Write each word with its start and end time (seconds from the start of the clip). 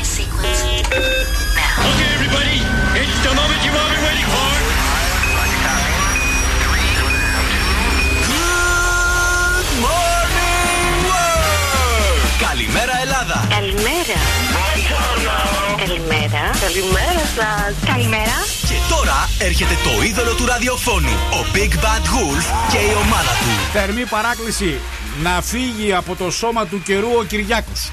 Flight 0.00 0.06
sequence 0.06 0.60
now. 1.58 1.88
Okay, 1.88 2.08
everybody, 2.16 2.56
it's 3.00 3.18
the 3.26 3.32
moment 3.40 3.60
you've 3.64 3.78
all 3.80 3.90
been 3.92 4.02
waiting 4.08 4.28
for. 4.34 4.50
Καλημέρα 12.46 13.00
Ελλάδα! 13.02 13.46
Καλημέρα. 13.50 14.18
Καλημέρα. 15.78 16.42
Καλημέρα 16.60 17.24
σας. 17.36 17.74
Καλημέρα. 17.86 18.36
Και 18.68 18.94
τώρα 18.94 19.28
έρχεται 19.38 19.74
το 19.84 20.02
είδωλο 20.02 20.34
του 20.34 20.46
ραδιοφώνου, 20.46 21.14
ο 21.32 21.46
Big 21.54 21.74
Bad 21.84 22.04
Wolf 22.14 22.44
και 22.72 22.78
η 22.78 22.92
ομάδα 23.04 23.32
του. 23.40 23.52
Θερμή 23.72 24.06
παράκληση 24.06 24.80
να 25.22 25.42
φύγει 25.42 25.94
από 25.94 26.14
το 26.16 26.30
σώμα 26.30 26.66
του 26.66 26.82
καιρού 26.82 27.08
ο 27.18 27.24
Κυριάκος. 27.24 27.90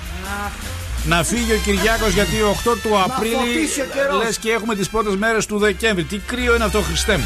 Να 1.08 1.24
φύγει 1.24 1.52
ο 1.52 1.58
Κυριάκος 1.64 2.14
γιατί 2.14 2.36
8 2.66 2.78
του 2.84 3.00
Απρίλη 3.06 3.36
φωτίσει 3.36 3.82
ο 3.82 3.86
καιρός. 3.94 4.24
λες 4.24 4.38
και 4.38 4.52
έχουμε 4.52 4.76
τις 4.76 4.90
πρώτες 4.90 5.16
μέρες 5.16 5.46
του 5.46 5.58
Δεκέμβρη. 5.58 6.04
Τι 6.04 6.18
κρύο 6.18 6.56
είναι 6.56 6.64
αυτό 6.64 6.82
Χριστέ 6.82 7.18
μου. 7.18 7.26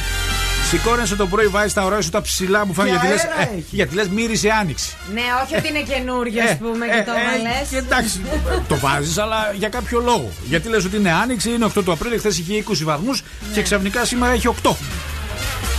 Σηκώνεσαι 0.70 1.16
το 1.16 1.28
πρωί, 1.28 1.48
βάζεις 1.48 1.74
τα 1.74 1.84
ωραία 1.86 2.02
σου 2.02 2.10
τα 2.10 2.22
ψηλά 2.22 2.66
μου 2.66 2.74
φάνε 2.74 2.90
Και 2.90 2.96
γιατί 2.96 3.14
λες, 3.14 3.24
αέρα 3.24 3.42
ε, 3.42 3.54
έχεις. 3.54 3.66
γιατί 3.70 3.96
λες 3.96 4.08
μύρισε 4.08 4.50
άνοιξη. 4.50 4.96
Ναι, 5.14 5.22
όχι 5.44 5.56
ότι 5.56 5.68
είναι 5.68 5.82
καινούριο, 5.82 6.42
Ε, 6.42 6.50
ας 6.52 6.58
πούμε, 6.58 6.86
ε, 6.86 6.90
και 6.98 7.04
το 7.06 7.12
ε, 7.12 7.22
έβαλε. 7.22 7.56
και 7.70 7.78
εντάξει, 7.78 8.22
το 8.68 8.78
βάζεις, 8.78 9.18
αλλά 9.18 9.54
για 9.58 9.70
κάποιο 9.70 10.00
λόγο. 10.00 10.30
Γιατί 10.48 10.68
λες 10.70 10.86
ότι 10.86 10.96
είναι 10.98 11.12
άνοιξη, 11.14 11.50
είναι 11.52 11.66
8 11.66 11.84
του 11.84 11.92
Απρίλη, 11.92 12.18
χθες 12.18 12.38
είχε 12.38 12.54
20 12.70 12.84
βαθμούς 12.84 13.22
Ναι. 13.48 13.54
και 13.54 13.62
ξαφνικά 13.62 14.06
σήμερα 14.06 14.34
έχει 14.34 14.48
8. 14.64 14.76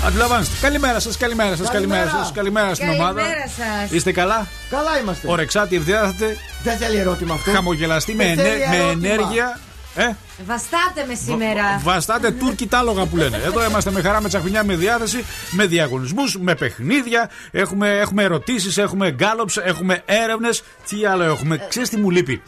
Αντιλαμβάνεστε. 0.07 0.55
Καλημέρα 0.61 1.01
σας, 1.01 1.17
καλημέρα 1.17 1.57
σας, 1.57 1.71
καλημέρα 1.71 2.01
Καλημέρα. 2.01 2.25
σας. 2.25 2.33
Καλημέρα 2.35 2.75
στην 2.75 2.89
ομάδα. 2.89 3.21
Καλημέρα 3.21 3.49
σας. 3.49 3.91
Είστε 3.91 4.13
καλά; 4.13 4.47
Καλά 4.71 4.99
είμαστε. 5.03 5.29
Ορεξάτη, 5.31 5.77
ευδιάθετε, 5.77 6.37
Δεν 6.63 6.77
θέλει 6.77 6.97
ερώτημα 6.97 7.35
αυτό. 7.35 7.51
χαμογελαστή 7.51 8.15
με, 8.15 8.25
Δεν 8.25 8.39
ενέ- 8.39 8.47
θέλει 8.47 8.69
με 8.69 8.77
ερώτημα. 8.77 9.09
ενέργεια. 9.09 9.61
Ε, 9.95 10.09
Βαστάτε 10.47 11.05
με 11.09 11.15
σήμερα. 11.15 11.81
βαστάτε 11.83 12.31
Τούρκοι 12.31 12.67
τάλογα 12.67 13.05
που 13.07 13.17
λένε. 13.17 13.37
Εδώ 13.45 13.65
είμαστε 13.65 13.91
με 13.91 14.01
χαρά, 14.03 14.21
με 14.21 14.29
τσαχμινιά, 14.29 14.65
με 14.65 14.75
διάθεση, 14.77 15.25
με 15.51 15.67
διαγωνισμούς, 15.67 16.39
με 16.39 16.55
παιχνίδια. 16.55 17.31
Έχουμε, 17.51 17.99
έχουμε 17.99 18.23
ερωτήσεις, 18.23 18.79
έχουμε 18.79 19.11
γκάλοψ, 19.11 19.57
έχουμε 19.57 20.03
έρευνες. 20.05 20.63
Τι 20.89 21.07
άλλο 21.07 21.23
έχουμε; 21.23 21.67
Ξέρεις 21.69 21.89
τι 21.89 21.97
μου 21.97 22.11
λείπει; 22.11 22.43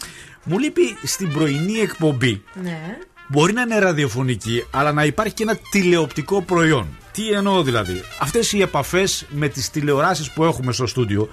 Μου 0.45 0.59
λείπει 0.59 0.97
στην 1.03 1.33
πρωινή 1.33 1.79
εκπομπή. 1.79 2.43
Ναι. 2.63 2.81
Μπορεί 3.29 3.53
να 3.53 3.61
είναι 3.63 3.79
ραδιοφωνική, 3.79 4.65
αλλά 4.71 4.93
να 4.93 5.05
υπάρχει 5.05 5.35
και 5.35 5.43
ένα 5.43 5.59
τηλεοπτικό 5.71 6.43
προϊόν. 6.43 6.87
Τι 7.13 7.31
εννοώ 7.31 7.63
δηλαδή; 7.63 8.03
Αυτές 8.21 8.53
οι 8.53 8.61
επαφές 8.61 9.27
με 9.29 9.49
τις 9.49 9.71
τηλεοράσεις 9.71 10.31
που 10.31 10.45
έχουμε 10.45 10.73
στο 10.73 10.87
στούντιο, 10.87 11.29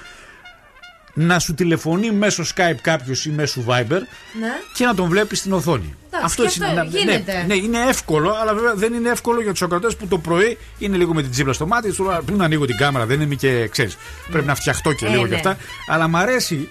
να 1.13 1.39
σου 1.39 1.53
τηλεφωνεί 1.53 2.11
μέσω 2.11 2.43
Skype 2.55 2.75
κάποιος 2.81 3.25
ή 3.25 3.29
μέσω 3.29 3.63
Viber 3.67 3.99
Ναι. 4.39 4.51
και 4.73 4.85
να 4.85 4.95
τον 4.95 5.09
βλέπεις 5.09 5.39
στην 5.39 5.53
οθόνη. 5.53 5.95
Εντάξει, 6.13 6.35
και 6.35 6.43
αυτό 6.45 6.65
είναι. 6.71 6.87
γίνεται. 6.89 7.33
Ναι, 7.33 7.43
ναι, 7.47 7.53
είναι 7.55 7.79
εύκολο, 7.87 8.35
αλλά 8.41 8.53
βέβαια 8.53 8.73
δεν 8.73 8.93
είναι 8.93 9.09
εύκολο 9.09 9.41
για 9.41 9.51
τους 9.51 9.61
ακροατές 9.61 9.95
που 9.95 10.07
το 10.07 10.17
πρωί 10.17 10.57
είναι 10.77 10.97
λίγο 10.97 11.13
με 11.13 11.21
την 11.21 11.31
τσίπλα 11.31 11.53
στο 11.53 11.67
μάτι. 11.67 11.93
Του 11.93 12.03
λέω, 12.03 12.21
Πριν 12.25 12.41
ανοίγω 12.41 12.65
την 12.65 12.77
κάμερα, 12.77 13.05
δεν 13.05 13.21
είμαι 13.21 13.35
και 13.35 13.67
ξέρεις. 13.67 13.97
Πρέπει 14.31 14.45
να 14.45 14.55
φτιαχτώ 14.55 14.93
και 14.93 15.05
Ε, 15.05 15.09
λίγο 15.09 15.21
ναι. 15.21 15.27
κι 15.27 15.35
αυτά. 15.35 15.57
Αλλά 15.87 16.07
μ' 16.07 16.15
αρέσει 16.15 16.69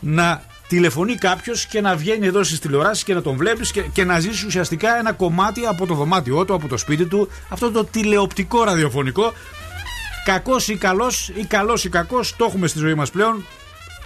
να 0.00 0.42
τηλεφωνεί 0.72 1.14
κάποιος 1.14 1.66
και 1.66 1.80
να 1.80 1.96
βγαίνει 1.96 2.26
εδώ 2.26 2.42
στις 2.42 2.58
τηλεοράσεις 2.58 3.04
και 3.04 3.14
να 3.14 3.22
τον 3.22 3.36
βλέπεις 3.36 3.70
και, 3.72 3.80
και 3.80 4.04
να 4.04 4.18
ζήσει 4.18 4.46
ουσιαστικά 4.46 4.98
ένα 4.98 5.12
κομμάτι 5.12 5.66
από 5.66 5.86
το 5.86 5.94
δωμάτιό 5.94 6.44
του, 6.44 6.54
από 6.54 6.68
το 6.68 6.76
σπίτι 6.76 7.04
του. 7.04 7.28
Αυτό 7.48 7.70
το 7.70 7.84
τηλεοπτικό 7.84 8.64
ραδιοφωνικό. 8.64 9.32
Κακός 10.24 10.68
ή 10.68 10.76
καλός 10.76 11.28
ή 11.28 11.44
καλός 11.44 11.84
ή 11.84 11.88
κακός, 11.88 12.36
το 12.36 12.44
έχουμε 12.44 12.66
στη 12.66 12.78
ζωή 12.78 12.94
μας 12.94 13.10
πλέον. 13.10 13.44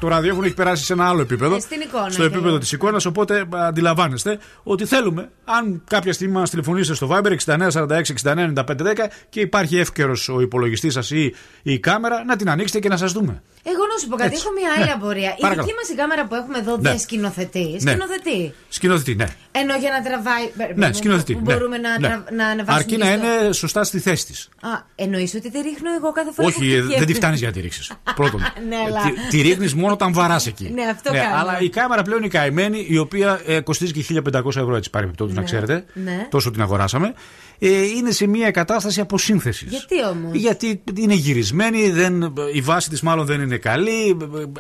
Το 0.00 0.08
ραδιόφωνο 0.08 0.46
έχει 0.46 0.54
περάσει 0.54 0.84
σε 0.84 0.92
ένα 0.92 1.08
άλλο 1.08 1.20
επίπεδο. 1.20 1.54
Ε, 1.54 1.60
στην 1.60 1.80
εικόνα 1.80 2.10
στο 2.10 2.20
και 2.20 2.26
επίπεδο 2.26 2.46
λίγο. 2.46 2.58
της 2.58 2.72
εικόνας. 2.72 3.04
Οπότε 3.04 3.40
α, 3.40 3.66
αντιλαμβάνεστε 3.66 4.38
ότι 4.62 4.84
θέλουμε, 4.84 5.30
αν 5.44 5.82
κάποια 5.86 6.12
στιγμή 6.12 6.32
μας 6.32 6.50
τηλεφωνήσετε 6.50 6.94
στο 6.94 7.08
Viber 7.10 7.36
69 7.44 7.70
46 7.72 8.02
69 8.22 8.52
95 8.52 8.64
10 8.64 9.10
και 9.28 9.40
υπάρχει 9.40 9.78
εύκαιρος 9.78 10.28
ο 10.28 10.40
υπολογιστής 10.40 10.92
σας 10.92 11.10
ή 11.10 11.34
η 11.62 11.78
κάμερα, 11.78 12.24
να 12.24 12.36
την 12.36 12.50
ανοίξετε 12.50 12.80
και 12.80 12.88
να 12.88 12.96
σας 12.96 13.12
δούμε. 13.12 13.42
Εγώ 13.72 13.82
να 13.92 13.96
σου 14.00 14.06
πω 14.10 14.16
κάτι, 14.16 14.30
Έτσι. 14.34 14.42
έχω 14.44 14.52
μια 14.58 14.68
άλλη 14.76 14.84
Ναι. 14.84 14.96
απορία. 14.98 15.30
Η 15.38 15.40
Παρακαλώ. 15.40 15.64
δική 15.66 15.76
μας 15.80 15.88
η 15.88 15.94
κάμερα 16.00 16.22
που 16.28 16.34
έχουμε 16.40 16.58
εδώ 16.58 16.72
Ναι. 16.76 16.88
δεν 16.88 16.98
σκηνοθετεί. 16.98 17.66
Ναι. 17.80 17.90
Σκηνοθετεί. 17.90 18.40
Σκηνοθετή, 18.68 19.14
ναι. 19.14 19.28
Ενώ 19.60 19.74
για 19.82 19.90
να 19.96 20.00
τραβάει. 20.06 20.44
Ναι, 20.74 20.88
που- 20.90 20.96
σκηνοθετή. 20.96 21.32
Που 21.34 21.42
ναι. 21.44 21.52
μπορούμε 21.52 21.76
να, 21.78 21.90
ναι. 21.98 22.06
τρα- 22.08 22.24
να 22.38 22.44
ανεβάσουμε. 22.46 22.78
Αρκεί 22.78 22.96
και 22.96 23.04
να 23.04 23.06
στο- 23.06 23.14
είναι 23.14 23.52
σωστά 23.52 23.84
στη 23.84 23.98
θέση 23.98 24.26
της. 24.26 24.48
Α, 24.60 24.68
εννοείς 24.94 25.34
ότι 25.34 25.50
τη 25.50 25.58
ρίχνω 25.60 25.90
εγώ 25.98 26.12
κάθε 26.12 26.30
φορά. 26.34 26.48
που 26.48 26.54
Όχι, 26.56 26.70
ε, 26.72 26.80
πηγαίνω. 26.80 26.98
δεν 26.98 27.06
τη 27.06 27.14
φτάνεις 27.14 27.38
για 27.38 27.48
να 27.48 27.54
τη 27.54 27.60
ρίξεις. 27.60 27.92
Πρώτον. 28.14 28.40
Ναι, 28.68 28.74
Ε, 28.74 28.78
αλλά- 28.86 29.02
τη, 29.02 29.36
τη 29.36 29.42
ρίχνεις 29.48 29.74
μόνο 29.74 29.92
όταν 29.92 30.12
βαράς 30.12 30.46
εκεί. 30.46 30.70
Ναι, 30.74 30.82
αυτό 30.84 31.12
κάνω. 31.12 31.36
Αλλά 31.36 31.60
η 31.60 31.68
κάμερα 31.68 32.02
πλέον 32.02 32.18
είναι 32.20 32.28
καημένη, 32.28 32.86
η 32.88 32.98
οποία 32.98 33.40
ε, 33.46 33.60
κοστίζει 33.60 33.92
και 33.92 34.02
1500 34.02 34.60
ευρώ 34.60 34.76
έτσι 34.76 34.90
παρεμπιπτόντως, 34.90 35.34
να 35.34 35.42
ξέρετε. 35.42 35.84
ναι. 35.92 36.26
Τόσο 36.30 36.50
την 36.50 36.60
αγοράσαμε. 36.62 37.14
Ε, 37.58 37.82
είναι 37.82 38.10
σε 38.10 38.26
μια 38.26 38.50
κατάσταση 38.50 39.00
αποσύνθεσης. 39.00 39.70
Γιατί 39.70 39.94
όμως; 40.10 40.36
Γιατί 40.36 40.82
είναι 40.96 41.14
γυρισμένη, 41.14 41.90
δεν, 41.90 42.34
η 42.52 42.60
βάση 42.60 42.88
της 42.90 43.00
μάλλον 43.00 43.26
δεν 43.26 43.40
είναι 43.40 43.56
καλή, 43.56 44.16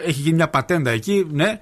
έχει 0.06 0.20
γίνει 0.20 0.36
μια 0.36 0.48
πατέντα 0.48 0.90
εκεί, 0.90 1.26
ναι. 1.30 1.58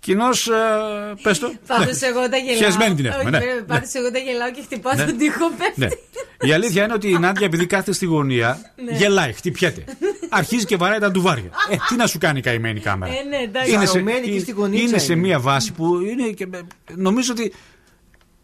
Κοινώ, 0.00 0.26
ε, 0.28 1.14
πες 1.22 1.38
το. 1.38 1.52
Πάντως 1.66 2.00
ναι. 2.00 2.06
εγώ 2.06 2.28
τα 2.28 2.36
γελάω. 2.36 2.56
Χιασμένη 2.56 2.94
την 2.94 3.04
έχουμε, 3.06 3.22
Όχι, 3.22 3.30
ναι. 3.30 3.38
βέβαια, 3.38 3.64
Πάντως 3.64 3.94
εγώ 3.94 4.10
τα 4.10 4.18
γελάω 4.18 4.50
και 4.50 4.60
χτυπάω 4.62 4.94
Ναι. 4.94 5.02
στον 5.02 5.16
τοίχο 5.18 5.50
πέφτει. 5.58 5.80
Ναι. 5.80 6.48
Η 6.48 6.52
αλήθεια 6.52 6.84
είναι 6.84 6.92
ότι 6.92 7.08
η 7.10 7.18
Νάντια, 7.18 7.46
επειδή 7.46 7.66
κάθεται 7.66 7.92
στη 7.92 8.06
γωνία, 8.06 8.72
Ναι. 8.84 8.96
γελάει, 8.96 9.32
χτυπιέται. 9.32 9.84
Αρχίζει 10.28 10.64
και 10.64 10.76
βαράει 10.76 10.98
τα 10.98 11.10
ντουβάρια. 11.10 11.50
Ε, 11.70 11.76
τι 11.88 11.96
να 11.96 12.06
σου 12.06 12.18
κάνει 12.18 12.38
η 12.38 12.42
καημένη 12.42 12.80
κάμερα; 12.80 13.12
Ε, 13.12 13.22
ναι, 13.28 13.36
εντάξει. 13.36 13.70
είναι 13.72 13.80
σε, 13.86 13.92
Σαρωμένη 13.92 14.28
εκεί 14.28 14.38
στη 14.40 14.50
γωνίτσα 14.52 14.84
είναι 14.84 14.98
σε 14.98 15.12
είναι. 15.12 15.20
μια 15.22 15.38
βάση 15.40 15.72
που 15.72 16.00
είναι 16.00 16.28
και, 16.28 16.48
νομίζω 16.94 17.32
ότι 17.32 17.52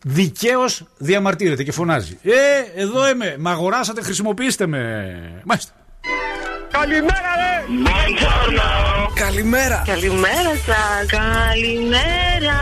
δικαίως 0.05 0.83
διαμαρτύρεται 0.97 1.63
και 1.63 1.73
φωνάζει. 1.73 2.19
Ε, 2.23 2.83
εδώ 2.83 3.09
είμαι. 3.09 3.37
Μ' 3.39 3.49
αγοράσατε, 3.49 4.03
χρησιμοποιήστε 4.03 4.67
με. 4.67 4.83
Μάλιστα. 5.45 5.73
Καλημέρα, 6.71 7.31
ρε! 7.37 7.55
Καλημέρα! 9.15 9.83
Καλημέρα 9.87 10.53
σα. 10.67 11.17
Καλημέρα. 11.17 12.59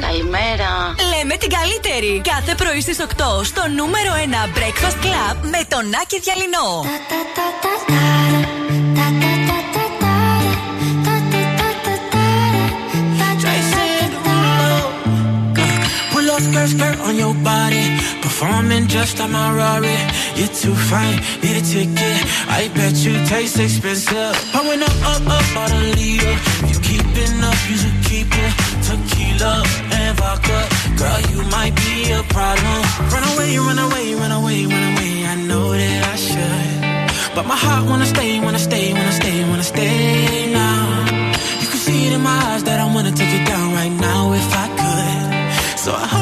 Καλημέρα. 0.00 0.94
Λέμε 1.16 1.36
την 1.36 1.50
καλύτερη. 1.58 2.20
Κάθε 2.24 2.54
πρωί 2.54 2.80
στις 2.80 2.98
8 3.00 3.44
στο 3.44 3.62
νούμερο 3.76 4.12
1 4.54 4.58
Breakfast 4.58 5.04
Club 5.04 5.36
με 5.42 5.60
τον 5.68 5.84
Άκη 6.02 6.20
Διαλυνό. 6.20 6.84
Skirt, 16.42 16.68
skirt 16.74 16.98
on 17.00 17.14
your 17.16 17.34
body. 17.34 17.84
Performing 18.22 18.86
just 18.88 19.18
like 19.18 19.30
my 19.30 19.48
Rari. 19.54 19.98
You're 20.36 20.54
too 20.62 20.74
fine, 20.90 21.18
need 21.42 21.56
a 21.56 21.64
ticket. 21.72 22.18
I 22.58 22.70
bet 22.74 22.94
you 23.04 23.14
taste 23.26 23.58
expensive. 23.58 24.34
Pouring 24.52 24.82
up, 24.82 24.98
up, 25.12 25.22
up, 25.36 25.56
out 25.60 25.70
a 25.70 25.80
leader. 25.96 26.34
You 26.68 26.76
keeping 26.88 27.34
up, 27.48 27.58
you 27.68 27.76
should 27.82 27.98
keep 28.10 28.30
it. 28.44 28.52
Tequila 28.86 29.54
and 29.98 30.16
vodka. 30.18 30.58
Girl, 31.00 31.20
you 31.32 31.40
might 31.54 31.74
be 31.84 32.12
a 32.12 32.22
problem. 32.36 32.80
Run 33.12 33.24
away, 33.32 33.58
run 33.58 33.78
away, 33.78 34.14
run 34.14 34.32
away, 34.32 34.58
run 34.66 34.84
away. 34.92 35.12
I 35.32 35.34
know 35.48 35.72
that 35.72 36.00
I 36.12 36.16
should. 36.26 37.34
But 37.34 37.46
my 37.46 37.56
heart 37.56 37.88
wanna 37.88 38.06
stay, 38.06 38.40
wanna 38.40 38.58
stay, 38.58 38.92
wanna 38.92 39.12
stay, 39.12 39.36
wanna 39.48 39.68
stay 39.74 40.52
now. 40.52 41.04
You 41.60 41.66
can 41.72 41.80
see 41.86 42.06
it 42.06 42.12
in 42.12 42.22
my 42.22 42.38
eyes 42.50 42.62
that 42.64 42.78
I 42.78 42.86
wanna 42.94 43.12
take 43.12 43.32
it 43.40 43.46
down 43.46 43.72
right 43.72 43.94
now 44.08 44.32
if 44.32 44.48
I 44.64 44.66
could. 44.80 45.78
So 45.84 45.92
I 45.92 46.21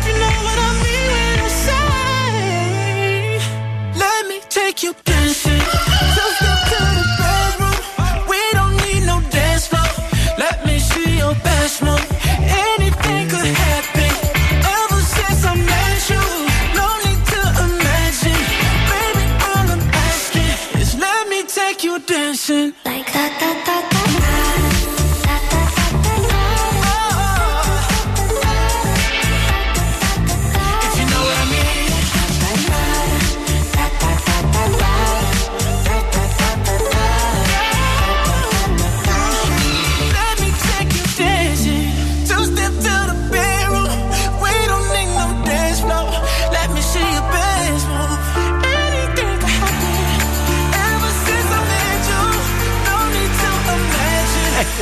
you 4.83 4.95
dancing 5.05 5.60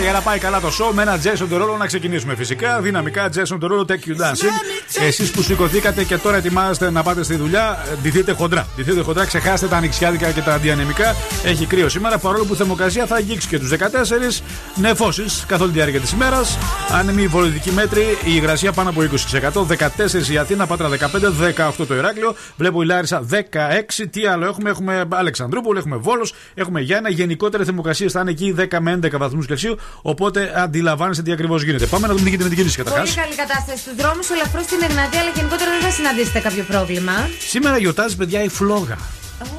για 0.10 0.18
να 0.18 0.24
πάει 0.24 0.40
καλά 0.40 0.60
το 0.60 0.68
show, 0.68 0.94
με 0.94 1.02
ένα 1.02 1.20
Jason 1.24 1.54
Derulo 1.54 1.78
να 1.78 1.86
ξεκινήσουμε 1.86 2.36
φυσικά. 2.36 2.82
Δυναμικά 2.82 3.30
Jason 3.36 3.58
Derulo 3.60 3.86
Take 3.86 4.06
You 4.08 4.16
Dancing. 4.22 4.79
Εσείς 5.02 5.32
που 5.32 5.42
σηκωθήκατε 5.42 6.04
και 6.04 6.18
τώρα 6.18 6.38
ετοιμάζεστε 6.38 6.92
να 6.92 7.04
πάτε 7.04 7.24
στη 7.24 7.36
δουλειά, 7.36 7.86
ε, 7.92 7.96
ντυθείτε 8.02 8.32
χοντρά. 8.32 8.68
Ντυθείτε 8.76 9.02
χοντρά, 9.02 9.26
ξεχάστε 9.26 9.68
τα 9.68 9.78
ανοιξιάδικα 9.78 10.32
και 10.32 10.42
τα 10.42 10.54
αντιανεμικά. 10.54 11.16
Έχει 11.44 11.66
κρύο 11.66 11.90
σήμερα, 11.90 12.18
παρόλο 12.18 12.46
που 12.46 12.54
η 12.54 12.56
θερμοκρασία 12.56 13.06
θα 13.06 13.16
αγγίξει 13.16 13.48
και 13.48 13.60
τους 13.60 13.70
14 13.70 14.42
νεφώσεις 14.76 15.44
καθ' 15.48 15.62
όλη 15.62 15.72
τη 15.72 15.78
διάρκεια 15.78 16.00
της 16.00 16.12
ημέρας. 16.12 16.58
Άνεμη 16.92 17.28
βολητική 17.28 17.72
μέτρη, 17.72 18.02
η 18.02 18.32
υγρασία 18.36 18.72
πάνω 18.72 18.90
από 18.90 19.02
20%. 19.02 19.66
14 19.66 20.30
η 20.32 20.38
Αθήνα, 20.38 20.68
Πάτρα 20.68 20.90
15, 20.90 21.32
18 21.32 21.86
το 21.88 21.96
Ηράκλειο. 21.96 22.36
Βλέπω 22.58 22.82
η 22.82 22.86
Λάρισα 22.86 23.22
16. 23.22 24.08
Τι 24.10 24.26
άλλο 24.26 24.46
έχουμε, 24.46 24.70
έχουμε 24.70 25.06
Αλεξανδρούπολη, 25.10 25.80
έχουμε 25.80 25.96
Βόλος, 25.96 26.34
έχουμε 26.54 26.82
Γιάννα. 26.82 27.10
Γενικότερα 27.10 27.64
οι 27.64 27.66
θερμοκρασίες 27.66 28.12
θα 28.12 28.20
είναι 28.20 28.32
εκεί 28.32 28.56
10 28.58 28.80
με 28.80 29.00
11 29.04 29.18
βαθμούς 29.18 29.46
Κελσίου. 29.46 29.78
Οπότε 30.02 30.54
αντιλαμβάνεστε 30.56 31.24
τι 31.24 31.32
ακριβώς 31.32 31.64
γίνεται. 31.64 31.86
Πάμε 31.86 32.08
να 32.08 32.14
δούμε 32.14 32.24
τι 32.24 32.30
γίνεται 32.30 32.44
με 32.44 32.50
την 32.50 32.58
κίνηση 32.58 32.78
καταρχάς. 32.78 33.14
Πολύ 33.14 33.22
καλή 33.22 33.36
κατάσταση 33.36 33.78
στους 33.82 33.96
δρόμους, 33.96 34.30
ελαφρώς 34.30 34.64
στην 34.64 34.80
Εγνατία, 34.90 35.20
αλλά 35.20 35.32
γενικότερα 35.36 35.72
δεν 35.72 35.82
θα 35.82 35.90
συναντήσετε 35.90 36.40
κάποιο 36.40 36.64
πρόβλημα. 36.64 37.30
Σήμερα 37.48 37.78
γιορτάζει, 37.78 38.16
παιδιά, 38.16 38.44
η 38.44 38.50
Φλόγα. 38.50 38.98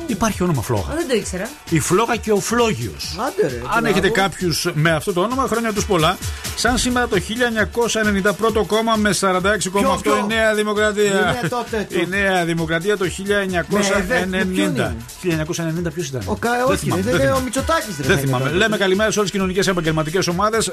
Υπάρχει 0.07 0.43
όνομα 0.43 0.63
Φλόγα. 0.63 0.83
Ω, 0.93 0.95
Δεν 0.97 1.09
το 1.09 1.15
ήξερα. 1.15 1.49
Η 1.71 1.81
Φλόγα 1.81 2.17
και 2.17 2.33
ο 2.33 2.41
Φλόγιος. 2.41 3.17
Άντε 3.27 3.47
ρε. 3.49 3.55
Αν 3.55 3.61
μπράβο. 3.71 3.87
έχετε 3.87 4.09
κάποιους 4.09 4.71
με 4.75 4.91
αυτό 4.91 5.13
το 5.13 5.21
όνομα, 5.21 5.47
χρόνια 5.47 5.73
τους 5.73 5.87
πολλά. 5.87 6.19
Σαν 6.57 6.79
σήμερα 6.79 7.09
το 7.09 7.17
1991 7.17 8.67
κόμμα 8.67 8.97
με 8.97 9.11
46,8 9.21 9.71
Ποιο, 9.73 9.99
ποιο; 10.03 10.17
η 10.17 10.27
Νέα 10.27 10.55
Δημοκρατία. 10.55 11.37
Είναι 11.41 11.49
τότε 11.49 11.87
το. 11.93 12.01
Η 12.01 12.07
Νέα 12.09 12.45
Δημοκρατία 12.45 12.97
το 12.97 13.05
Με 13.05 14.45
ποιον 14.53 14.75
1990. 14.75 15.25
είναι; 15.25 15.47
1990 15.87 15.93
ποιος 15.95 16.07
ήταν; 16.09 16.23
Ο 16.25 16.37
Κα... 16.37 16.51
Δεν 16.51 16.65
Όχι, 16.67 16.77
θυμάμαι, 16.77 17.03
δεν 17.03 17.13
δεν 17.13 17.21
είναι 17.21 17.23
ο 17.23 17.27
θυμάμαι. 17.27 17.45
Μητσοτάκης. 17.45 17.97
Δεν 17.97 18.19
θυμάμαι. 18.19 18.51
Λέμε 18.51 18.77
καλημέρα 18.77 19.11
σε 19.11 19.19
όλες 19.19 19.31
τις 19.31 19.41
κοινωνικές 19.41 19.67
επαγγελματικές 19.67 20.27
ομάδες. 20.27 20.71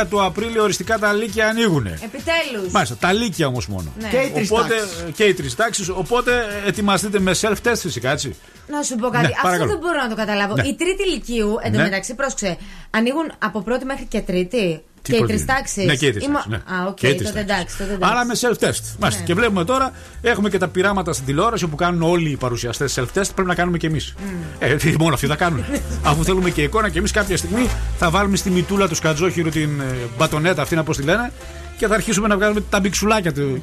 12 0.00 0.06
του 0.10 0.22
Απρίλιο 0.24 0.62
οριστικά 0.62 0.98
τα 0.98 1.12
λύκεια 1.12 1.48
ανοίγουν. 1.48 1.86
Επιτέλους. 1.86 2.72
Μάλιστα, 2.72 2.96
τα 2.96 3.12
λύκεια 3.12 3.46
όμως 3.46 3.66
μόνο. 3.66 3.92
Ναι. 4.00 4.08
Και 4.08 4.16
οι 4.16 4.30
τρεις 4.30 4.50
Οπότε, 4.50 4.74
και 5.14 5.24
οι 5.24 5.34
τρεις 5.34 5.54
τάξεις. 5.54 5.88
Οπότε 5.88 6.46
ετοιμαστείτε 6.66 7.18
με 7.20 7.34
self-test 7.40 7.76
φυσικά, 7.76 8.10
έτσι. 8.10 8.36
Να 8.72 8.82
σου 8.82 8.94
πω 8.96 9.08
κάτι. 9.08 9.24
Ναι, 9.26 9.30
Αυτό 9.32 9.42
παρακαλώ. 9.42 9.70
δεν 9.70 9.78
μπορώ 9.78 10.02
να 10.02 10.08
το 10.08 10.14
καταλάβω. 10.14 10.54
Ναι. 10.54 10.62
Η 10.66 10.74
τρίτη 10.74 11.02
λυκείου, 11.02 11.48
Ναι. 11.48 11.66
εντωμεταξύ, 11.68 12.14
πρόσεξε, 12.14 12.56
ανοίγουν 12.90 13.32
από 13.38 13.62
πρώτη 13.62 13.84
μέχρι 13.84 14.04
και 14.04 14.20
τρίτη. 14.20 14.82
Τι 15.02 15.10
και 15.10 15.16
οι 15.16 15.18
πρώτη 15.18 15.32
τρεις 15.32 15.42
είναι. 15.44 15.52
τάξεις. 15.54 15.84
Ναι, 15.84 15.94
και 15.96 16.06
οι 16.06 16.10
τρεις 16.12 16.26
τάξεις, 16.26 16.46
ναι. 16.50 16.56
Α, 16.56 16.86
οκ, 16.88 16.94
Και 16.96 17.08
οι 17.08 17.14
τρεις 17.14 17.28
τότε 17.28 17.44
τάξεις. 17.44 17.54
εντάξει. 17.56 17.76
τότε 17.78 17.92
εντάξει. 17.92 18.12
Άρα 18.14 18.24
με 18.24 18.34
self-test. 18.40 18.96
Μάλιστα. 18.98 19.20
Ναι. 19.20 19.26
Και 19.26 19.34
βλέπουμε 19.34 19.64
τώρα, 19.64 19.92
έχουμε 20.22 20.48
και 20.50 20.58
τα 20.58 20.68
πειράματα 20.68 21.12
στην 21.12 21.26
τηλεόραση 21.26 21.66
που 21.66 21.76
κάνουν 21.76 22.02
όλοι 22.02 22.30
οι 22.30 22.36
παρουσιαστές 22.36 22.98
self-test. 22.98 23.30
Πρέπει 23.34 23.48
να 23.48 23.54
κάνουμε 23.54 23.76
και 23.78 23.86
εμείς. 23.86 24.14
Ε, 24.58 24.74
τι, 24.76 24.94
μόνο 24.98 25.14
αυτοί 25.14 25.26
θα 25.26 25.36
κάνουν. 25.36 25.64
Αφού 26.10 26.24
θέλουμε 26.24 26.50
και 26.50 26.62
εικόνα 26.62 26.88
και 26.88 26.98
εμείς 26.98 27.10
κάποια 27.10 27.36
στιγμή 27.36 27.68
θα 27.98 28.10
βάλουμε 28.10 28.36
στη 28.36 28.50
μυτούλα 28.50 28.88
του 28.88 28.96
σκατζόχοιρου 28.96 29.48
την 29.48 29.80
ε, 29.80 29.84
μπατονέτα 30.18 30.62
αυτή, 30.62 30.74
να 30.74 30.82
πώς 30.82 30.96
τη 30.96 31.02
λένε, 31.02 31.32
και 31.78 31.86
θα 31.86 31.94
αρχίσουμε 31.94 32.28
να 32.28 32.36
βγάζουμε 32.36 32.60
τα 32.70 32.80
μυξουλάκια 32.80 33.32
του. 33.32 33.62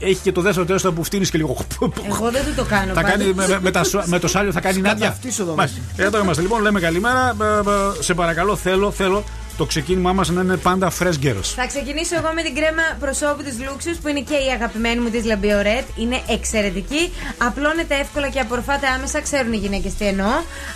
Έχει 0.00 0.20
και 0.22 0.32
το 0.32 0.40
δεύτερο 0.40 0.66
τεστ 0.66 0.86
που 0.88 1.04
φτύνεις 1.04 1.30
και 1.30 1.38
λίγο. 1.38 1.56
Εγώ 2.08 2.30
δεν 2.30 2.44
του 2.44 2.54
το 2.56 2.64
κάνω. 2.64 2.92
Θα 2.92 3.00
πάντως. 3.00 3.10
κάνει, 3.10 3.32
με, 3.34 3.48
με, 3.48 3.58
με, 3.62 3.70
τα 3.70 3.84
σο- 3.84 4.02
με 4.06 4.18
το 4.18 4.28
σάλιο 4.28 4.52
θα 4.52 4.60
κάνει 4.60 4.80
Νάντια. 4.80 4.96
Σκαταυτής 5.06 5.38
εδώ 5.38 5.54
Μάλιστα. 5.54 5.78
Εδώ 5.96 6.18
είμαστε 6.22 6.42
λοιπόν, 6.42 6.62
λέμε 6.62 6.80
καλημέρα. 6.80 7.36
Ε, 7.40 7.44
ε, 7.98 8.02
Σε 8.02 8.14
παρακαλώ, 8.14 8.56
θέλω, 8.56 8.90
θέλω 8.90 9.24
το 9.56 9.64
ξεκίνημά 9.64 10.12
μας 10.12 10.28
να 10.28 10.40
είναι 10.40 10.56
πάντα 10.56 10.90
fresh 10.98 11.24
girls. 11.24 11.42
Θα 11.56 11.66
ξεκινήσω 11.66 12.16
εγώ 12.16 12.28
με 12.34 12.42
την 12.42 12.54
κρέμα 12.54 12.82
προσώπου 13.00 13.42
της 13.42 13.54
Luxus 13.60 13.96
που 14.02 14.08
είναι 14.08 14.20
και 14.20 14.34
η 14.34 14.50
αγαπημένη 14.54 15.00
μου 15.00 15.10
της 15.10 15.24
Λαμπιορέτ. 15.24 15.84
Είναι 15.96 16.20
εξαιρετική. 16.28 17.12
Απλώνεται 17.38 17.94
εύκολα 18.00 18.28
και 18.28 18.40
απορροφάται 18.40 18.86
άμεσα. 18.86 19.20
Ξέρουν 19.20 19.52
οι 19.52 19.56
γυναίκες 19.56 19.94
τι 19.94 20.04
εννοώ. 20.06 20.26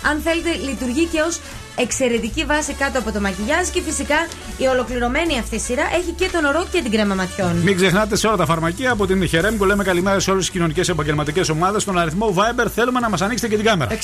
Αν 0.09 0.21
θέλετε, 0.23 0.49
λειτουργεί 0.69 1.05
και 1.05 1.21
ως 1.27 1.39
εξαιρετική 1.75 2.45
βάση 2.45 2.73
κάτω 2.73 2.99
από 2.99 3.11
το 3.11 3.19
μακιγιάζ. 3.19 3.67
Και 3.67 3.81
φυσικά 3.81 4.27
η 4.57 4.65
ολοκληρωμένη 4.65 5.39
αυτή 5.39 5.59
σειρά 5.59 5.83
έχει 5.93 6.11
και 6.11 6.29
τον 6.31 6.45
ορό 6.45 6.67
και 6.71 6.81
την 6.81 6.91
κρέμα 6.91 7.15
ματιών. 7.15 7.55
Μην 7.55 7.75
ξεχνάτε 7.75 8.15
σε 8.15 8.27
όλα 8.27 8.37
τα 8.37 8.45
φαρμακεία 8.45 8.91
από 8.91 9.07
την 9.07 9.27
Χερέμκο. 9.27 9.65
Λέμε 9.65 9.83
καλημέρα 9.83 10.19
σε 10.19 10.31
όλες 10.31 10.43
τις 10.43 10.53
κοινωνικές 10.53 10.89
επαγγελματικές 10.89 11.49
ομάδες. 11.49 11.81
Στον 11.81 11.97
αριθμό 11.97 12.33
Viber 12.37 12.67
θέλουμε 12.75 12.99
να 12.99 13.09
μας 13.09 13.21
ανοίξετε 13.21 13.49
και 13.49 13.55
την 13.55 13.65
κάμερα. 13.65 13.91
69 13.91 13.97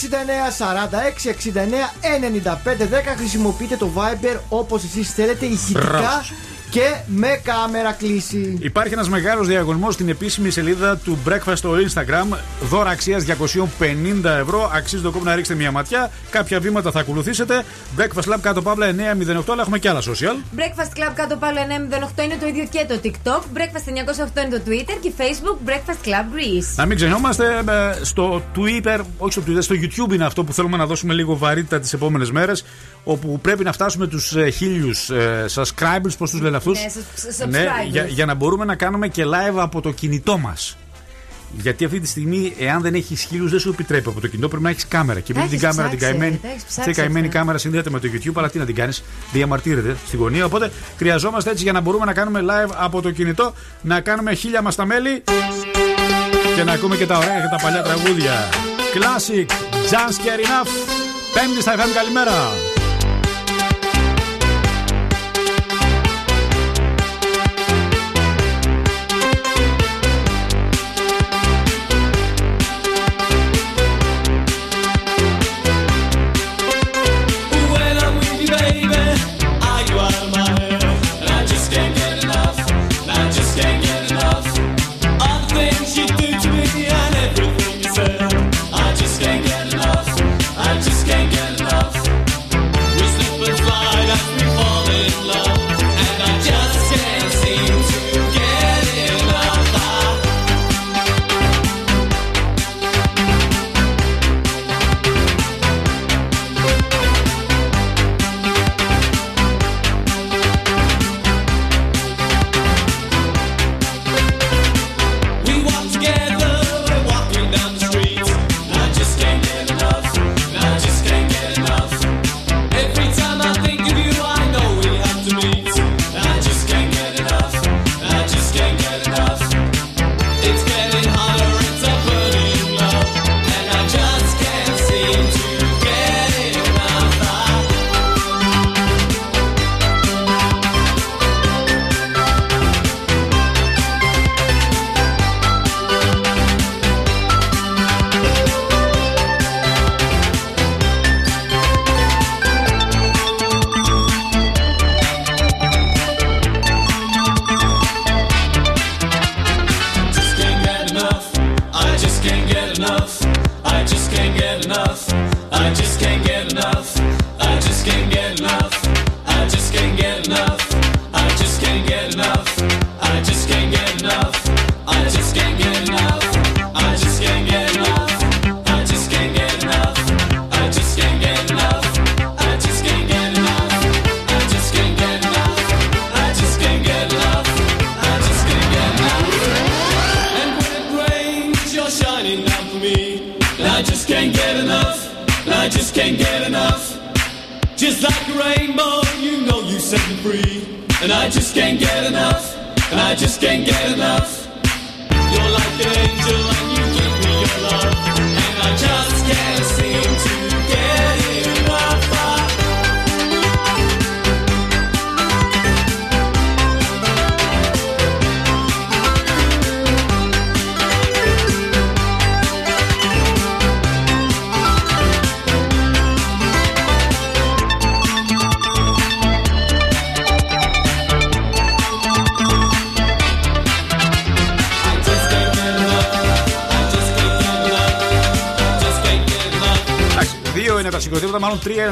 46 1.22 1.30
69 1.30 1.30
95 2.76 2.84
10 2.84 3.16
χρησιμοποιείτε 3.18 3.76
το 3.76 3.90
Viber 3.96 4.40
όπως 4.50 4.84
εσείς 4.84 5.14
θέλετε 5.14 5.46
ηχητικά 5.46 5.88
Μπράβο. 5.88 6.55
Και 6.76 6.96
με 7.08 7.40
κάμερα 7.44 7.92
κλίση. 7.92 8.58
Υπάρχει 8.62 8.94
ένας 8.94 9.10
μεγάλος 9.10 9.48
διαγωνισμός 9.48 9.94
στην 9.94 10.10
επίσημη 10.10 10.52
σελίδα 10.52 10.98
του 10.98 11.18
Breakfast 11.28 11.56
στο 11.56 11.72
Instagram. 11.74 12.38
Δώρα 12.62 12.90
αξίας 12.90 13.26
250 13.26 14.30
ευρώ. 14.40 14.70
Αξίζει 14.74 15.02
το 15.02 15.12
κόπο 15.12 15.24
να 15.24 15.36
ρίξετε 15.36 15.58
μια 15.58 15.72
ματιά. 15.72 16.12
Κάποια 16.30 16.60
βήματα 16.60 16.92
θα 16.92 17.00
ακολουθήσετε. 17.00 17.64
Breakfast 17.98 18.34
Lab 18.34 18.38
κάτω 18.42 18.62
παύλα 18.62 18.88
908, 18.88 18.94
αλλά 19.52 19.62
έχουμε 19.62 19.80
και 19.80 19.90
άλλα 19.90 20.02
social. 20.02 20.58
Breakfast 20.60 20.98
Club 20.98 21.12
κάτω 21.16 21.36
πάλι 21.36 21.58
908 22.18 22.24
είναι 22.24 22.38
το 22.40 22.48
ίδιο 22.48 22.68
και 22.70 22.86
το 22.88 23.00
TikTok. 23.04 23.40
Breakfast 23.58 23.88
908 24.38 24.46
είναι 24.46 24.60
το 24.60 24.62
Twitter 24.68 24.98
και 25.02 25.12
Facebook 25.18 25.70
Breakfast 25.70 26.08
Club 26.08 26.26
Greece. 26.36 26.76
Να 26.76 26.86
μην 26.86 26.96
ξεχνιόμαστε 26.96 27.46
ε, 27.46 28.04
στο 28.04 28.42
Twitter, 28.56 29.00
όχι 29.18 29.32
στο 29.32 29.42
Twitter, 29.48 29.64
στο 29.64 29.76
YouTube 29.82 30.14
είναι 30.14 30.26
αυτό 30.26 30.44
που 30.44 30.54
θέλουμε 30.54 30.78
να 30.78 30.86
δώσουμε 30.86 31.14
λίγο 31.14 31.38
βαρύτητα 31.38 31.80
τις 31.80 31.94
επόμενες 31.94 32.32
μέρες. 32.32 32.66
Όπου 33.08 33.40
πρέπει 33.42 33.64
να 33.64 33.72
φτάσουμε 33.72 34.08
τους 34.08 34.34
χίλιους 34.56 35.10
ε, 35.10 35.46
subscribers, 35.56 36.18
πώς 36.18 36.30
τους 36.32 36.42
λένε 36.42 36.58
αυτούς; 36.58 36.80
Ναι, 36.80 36.86
subs- 36.92 37.50
Ναι, 37.50 37.64
subscribers. 37.66 37.90
για, 37.90 38.06
για 38.06 38.26
να 38.26 38.34
μπορούμε 38.34 38.66
να 38.66 38.76
κάνουμε 38.76 39.08
και 39.08 39.24
live 39.26 39.56
από 39.58 39.82
το 39.82 39.92
κινητό 39.92 40.38
μας. 40.38 40.78
Γιατί 41.58 41.86
αυτή 41.86 42.00
τη 42.00 42.08
στιγμή, 42.08 42.54
εάν 42.60 42.82
δεν 42.82 42.94
έχεις 42.94 43.22
χίλιους, 43.24 43.52
δεν 43.52 43.60
σου 43.60 43.70
επιτρέπει 43.70 44.10
από 44.10 44.22
το 44.22 44.28
κινητό, 44.28 44.48
πρέπει 44.48 44.64
να 44.64 44.70
έχεις 44.70 44.88
κάμερα. 44.88 45.20
Και 45.20 45.34
Τα 45.34 45.40
επειδή 45.40 45.56
την 45.58 45.66
έχεις 45.66 45.76
κάμερα 45.78 45.90
την 45.96 45.98
ψάξει, 46.00 46.18
καημένη. 46.18 46.40
τα 46.42 46.48
έχεις 46.48 46.62
Αυτή 46.64 46.80
η 46.80 46.82
ψάξει 46.82 47.02
καημένη 47.02 47.28
αυτά. 47.28 47.40
κάμερα 47.40 47.58
συνδέεται 47.58 47.90
με 47.90 48.00
το 48.00 48.08
YouTube, 48.14 48.32
αλλά 48.36 48.50
τι 48.50 48.58
να 48.58 48.66
την 48.66 48.76
κάνεις, 48.76 49.04
διαμαρτύρεται 49.32 49.96
στη 50.08 50.18
γωνία. 50.18 50.46
Οπότε 50.46 50.72
χρειαζόμαστε 50.98 51.50
έτσι 51.52 51.64
για 51.64 51.72
να 51.72 51.80
μπορούμε 51.82 52.06
να 52.06 52.14
κάνουμε 52.14 52.42
live 52.44 52.72
από 52.78 53.02
το 53.02 53.12
κινητό, 53.12 53.54
να 53.82 54.00
κάνουμε 54.02 54.34
χίλια 54.34 54.62
μας 54.62 54.76
τα 54.76 54.86
μέλη 54.86 55.24
και 56.56 56.64
να 56.64 56.72
ακούμε 56.72 56.96
και 56.96 57.06
τα 57.06 57.18
ωραία 57.18 57.40
και 57.42 57.48
τα 57.56 57.60
παλιά 57.62 57.82
τραγούδια. 57.84 58.34
Classic, 58.96 59.50
Just 59.92 60.18
Care 60.26 60.46
Enough. 60.46 60.70
Πέμπτη 61.34 61.62
στα 61.62 61.76
FM, 61.76 61.90
καλημέρα. 61.96 62.75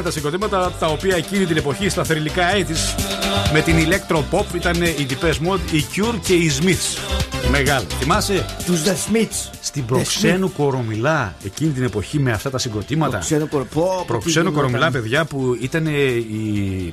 Τα 0.04 0.10
συγκροτήματα 0.10 0.72
τα 0.78 0.86
οποία 0.86 1.16
εκείνη 1.16 1.44
την 1.44 1.56
εποχή 1.56 1.88
στα 1.88 2.04
θρηλυκά 2.04 2.54
έτη 2.54 2.72
με 3.52 3.60
την 3.60 3.74
Electro 3.88 4.16
Pop 4.30 4.44
ήταν 4.54 4.82
οι 4.82 5.06
Depeche 5.10 5.48
Mode, 5.48 5.72
οι 5.72 5.84
Cure 5.96 6.14
και 6.22 6.34
οι 6.34 6.50
Smiths. 6.60 6.98
Μεγάλο. 7.50 7.86
Θυμάσαι; 7.98 8.44
Τους 8.66 8.82
The 8.82 8.88
Smiths. 8.88 9.50
στην 9.60 9.84
Προξένου 9.86 10.52
Κορομιλά 10.52 11.34
εκείνη 11.44 11.70
την 11.72 11.82
εποχή 11.82 12.18
με 12.18 12.32
αυτά 12.32 12.50
τα 12.50 12.58
συγκροτήματα. 12.58 13.10
Προξένου 13.10 13.48
Κορο- 13.48 13.64
πω, 13.64 13.80
πω, 13.82 14.00
τι 14.00 14.06
Προξένου 14.06 14.32
γινόταν. 14.48 14.52
Κορομιλά, 14.54 14.90
παιδιά, 14.90 15.24
που 15.24 15.56
ήταν 15.60 15.86
η, 15.86 16.92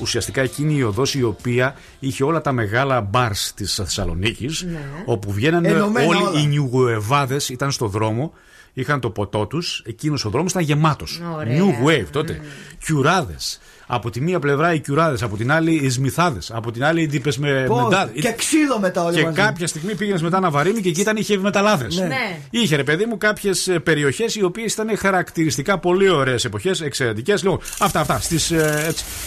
ουσιαστικά 0.00 0.40
εκείνη 0.40 0.74
η 0.76 0.82
οδός 0.82 1.14
η 1.14 1.22
οποία 1.22 1.74
είχε 1.98 2.24
όλα 2.24 2.40
τα 2.40 2.52
μεγάλα 2.52 3.00
μπαρς 3.00 3.52
της 3.56 3.74
Θεσσαλονίκης 3.74 4.66
όπου 5.04 5.32
βγαίνανε 5.32 5.68
Ενωμένα 5.68 6.06
όλοι 6.06 6.22
όλα. 6.22 6.40
οι 6.40 6.46
νιουγουεβάδες 6.46 7.48
ήταν 7.48 7.70
στο 7.70 7.86
δρόμο 7.86 8.32
είχαν 8.74 9.00
το 9.00 9.10
ποτό 9.10 9.46
τους 9.46 9.82
εκείνος 9.86 10.24
ο 10.24 10.30
δρόμος 10.30 10.50
ήταν 10.50 10.62
γεμάτος 10.62 11.20
Ωραία. 11.36 11.58
New 11.58 11.88
Wave 11.88 12.06
τότε 12.10 12.40
Κιουράδες 12.84 13.60
από 13.86 14.10
τη 14.10 14.20
μία 14.20 14.38
πλευρά 14.38 14.74
οι 14.74 14.78
κιουράδες 14.80 15.22
από 15.22 15.36
την 15.36 15.52
άλλη 15.52 15.74
οι 15.74 15.90
σμιθάδες 15.90 16.50
από 16.54 16.70
την 16.72 16.84
άλλη 16.84 17.02
οι 17.02 17.06
ντύπες 17.06 17.38
με 17.38 17.64
Πω, 17.68 17.80
μετά 17.80 18.10
Και 18.14 18.32
ξύλο 18.32 18.78
μετά 18.80 19.04
όλοι 19.04 19.16
και 19.16 19.22
μαζί. 19.24 19.36
κάποια 19.36 19.66
στιγμή 19.66 19.94
πήγαινες 19.94 20.22
μετά 20.22 20.40
να 20.40 20.50
βαρύνει 20.50 20.80
και 20.80 20.88
εκεί 20.88 21.00
ήταν 21.00 21.16
οι 21.16 21.36
μεταλλάδε. 21.38 21.86
Ναι. 22.06 22.38
Είχε 22.50 22.76
ρε 22.76 22.84
παιδί 22.84 23.04
μου 23.06 23.18
κάποιες 23.18 23.70
περιοχές 23.82 24.34
οι 24.34 24.42
οποίες 24.42 24.72
ήταν 24.72 24.96
χαρακτηριστικά 24.98 25.78
πολύ 25.78 26.08
ωραίες 26.08 26.44
εποχές, 26.44 26.80
εξαιρετικές. 26.80 27.42
Λοιπόν, 27.42 27.58
αυτά, 27.80 28.00
αυτά. 28.00 28.20
Στις 28.20 28.52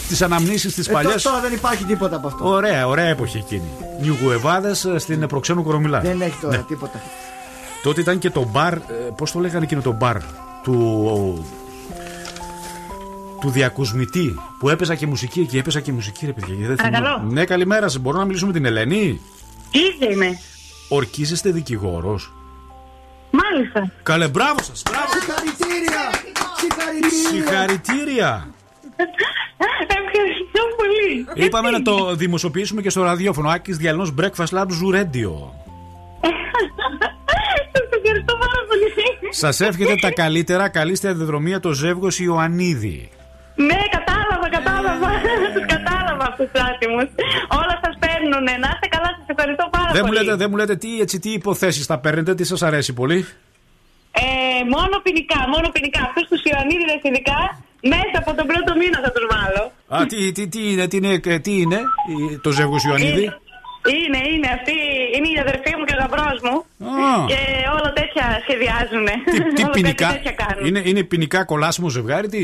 τις 0.08 0.22
αναμνήσεις 0.22 0.74
τη 0.74 0.82
Ε, 0.88 0.92
παλιά. 0.92 1.12
τω- 1.14 1.22
Τώρα 1.22 1.40
δεν 1.40 1.52
υπάρχει 1.52 1.84
τίποτα 1.84 2.16
από 2.16 2.26
αυτό. 2.26 2.48
Ωραία, 2.48 2.86
ωραία 2.88 3.06
εποχή 3.08 3.36
εκείνη. 3.38 3.68
Νιουγουεβάδες 4.00 4.86
στην 4.96 5.26
Προξένου 5.26 5.62
Κορομιλά. 5.62 6.00
Δεν 6.00 6.20
έχει 6.20 6.36
τώρα 6.40 6.56
Ναι. 6.56 6.62
τίποτα. 6.62 7.02
Τότε 7.82 8.00
ήταν 8.00 8.18
και 8.18 8.30
το 8.30 8.48
μπαρ. 8.52 8.78
Πώς 9.16 9.32
το 9.32 9.38
λέγανε 9.38 9.64
εκείνο 9.64 9.80
το 9.80 9.92
μπαρ 9.92 10.16
του. 10.62 11.46
Του 13.40 13.50
διακοσμητή 13.50 14.34
που 14.58 14.68
έπαιζα 14.68 14.94
και 14.94 15.06
μουσική 15.06 15.40
εκεί. 15.40 15.58
Έπαιζα 15.58 15.80
και 15.80 15.92
μουσική, 15.92 16.26
ρε 16.26 16.32
παιδιά. 16.32 16.66
δεν 16.66 16.76
θυμάμαι. 16.76 16.98
Παρακαλώ. 16.98 17.30
Ναι, 17.30 17.44
καλημέρα 17.44 17.88
σας. 17.88 17.98
Μπορώ 18.00 18.18
να 18.18 18.24
μιλήσουμε 18.24 18.52
με 18.52 18.58
την 18.58 18.66
Ελένη; 18.66 19.20
Ίδια 19.70 20.10
είμαι. 20.10 20.38
Ορκίζεστε 20.88 21.50
δικηγόρος. 21.50 22.32
Μάλιστα. 23.30 23.92
Καλέ, 24.02 24.28
μπράβο 24.28 24.62
σας. 24.62 24.82
Μπράβο. 24.90 25.06
Συγχαρητήρια! 25.12 26.10
Συγχαρητήρια! 26.58 27.30
Συγχαρητήρια. 27.30 28.48
Ευχαριστώ 29.88 30.62
πολύ. 30.76 31.44
Είπαμε 31.46 31.70
να 31.70 31.82
το 31.82 32.14
δημοσιοποιήσουμε 32.14 32.82
και 32.82 32.90
στο 32.90 33.02
ραδιόφωνο. 33.02 33.48
Άκης 33.48 33.76
Διαλυνό 33.76 34.14
Breakfast 34.20 34.58
Lab 34.58 34.66
Zoo 34.66 34.94
Radio. 34.94 35.32
Σας 39.30 39.60
εύχεται 39.60 39.94
τα 40.00 40.10
καλύτερα. 40.10 40.68
Καλή 40.68 40.94
σταδιοδρομία 40.94 41.60
το 41.60 41.72
ζεύγος 41.72 42.18
Ιωαννίδη. 42.20 43.08
Ναι, 43.54 43.78
κατάλαβα, 43.96 44.48
κατάλαβα. 44.56 45.08
Τους 45.54 45.66
κατάλαβα 45.74 46.24
αυτούς 46.30 46.46
τους 46.52 46.60
άτιμους. 46.70 47.08
Όλα 47.60 47.74
σας 47.84 47.94
παίρνουνε. 48.02 48.52
Να 48.64 48.68
είστε 48.74 48.86
καλά, 48.94 49.08
σας 49.18 49.26
ευχαριστώ 49.26 49.68
πάρα 49.76 49.90
Δεν 49.92 50.02
μου, 50.04 50.10
πολύ. 50.12 50.24
λέτε, 50.24 50.36
δεν 50.36 50.48
μου 50.50 50.56
λέτε 50.56 50.76
τι, 50.76 51.00
έτσι, 51.00 51.18
τι 51.18 51.30
υποθέσεις 51.32 51.86
θα 51.86 51.98
παίρνετε, 51.98 52.34
τι 52.34 52.44
σας 52.44 52.62
αρέσει 52.62 52.92
πολύ; 52.92 53.26
Ε, 54.10 54.24
μόνο 54.74 54.94
ποινικά, 55.02 55.40
μόνο 55.54 55.68
ποινικά. 55.74 56.00
Αυτούς 56.08 56.24
τους 56.30 56.40
Ιωαννίδιδες 56.50 57.00
ειδικά, 57.08 57.40
μέσα 57.94 58.16
από 58.22 58.30
τον 58.38 58.46
πρώτο 58.50 58.70
μήνα 58.80 58.98
θα 59.04 59.10
τους 59.14 59.24
βάλω. 59.32 59.64
Α, 59.96 60.06
τι, 60.06 60.32
τι, 60.32 60.48
τι 60.48 60.60
είναι, 60.72 60.84
τι 60.90 60.96
είναι, 60.96 61.20
ε, 61.34 61.38
τι 61.38 61.52
είναι 61.62 61.78
η- 62.12 62.38
το 62.44 62.50
ζεύγος 62.50 62.82
Ιωαννίδη; 62.84 63.26
Είναι, 63.86 64.18
είναι, 64.18 64.28
είναι. 64.34 64.48
Αυτή 64.58 64.74
είναι 65.16 65.28
η 65.36 65.38
αδερφή 65.40 65.72
μου 65.78 65.84
και 65.84 65.94
ο 65.96 66.00
γαμπρός 66.02 66.38
μου. 66.46 66.56
Α. 66.88 67.26
Και 67.30 67.40
όλα 67.76 67.92
τέτοια 67.98 68.24
σχεδιάζουν. 68.44 69.06
Τι, 69.30 69.52
τι 69.54 69.62
όλα 69.66 69.70
ποινικά. 69.72 70.08
τέτοια 70.12 70.32
κάνουν. 70.42 70.66
Είναι, 70.68 70.82
είναι 70.84 71.02
ποινικά 71.02 71.44
κολλάσιμο 71.44 71.88
ζευγάρι, 71.88 72.28
τι; 72.28 72.42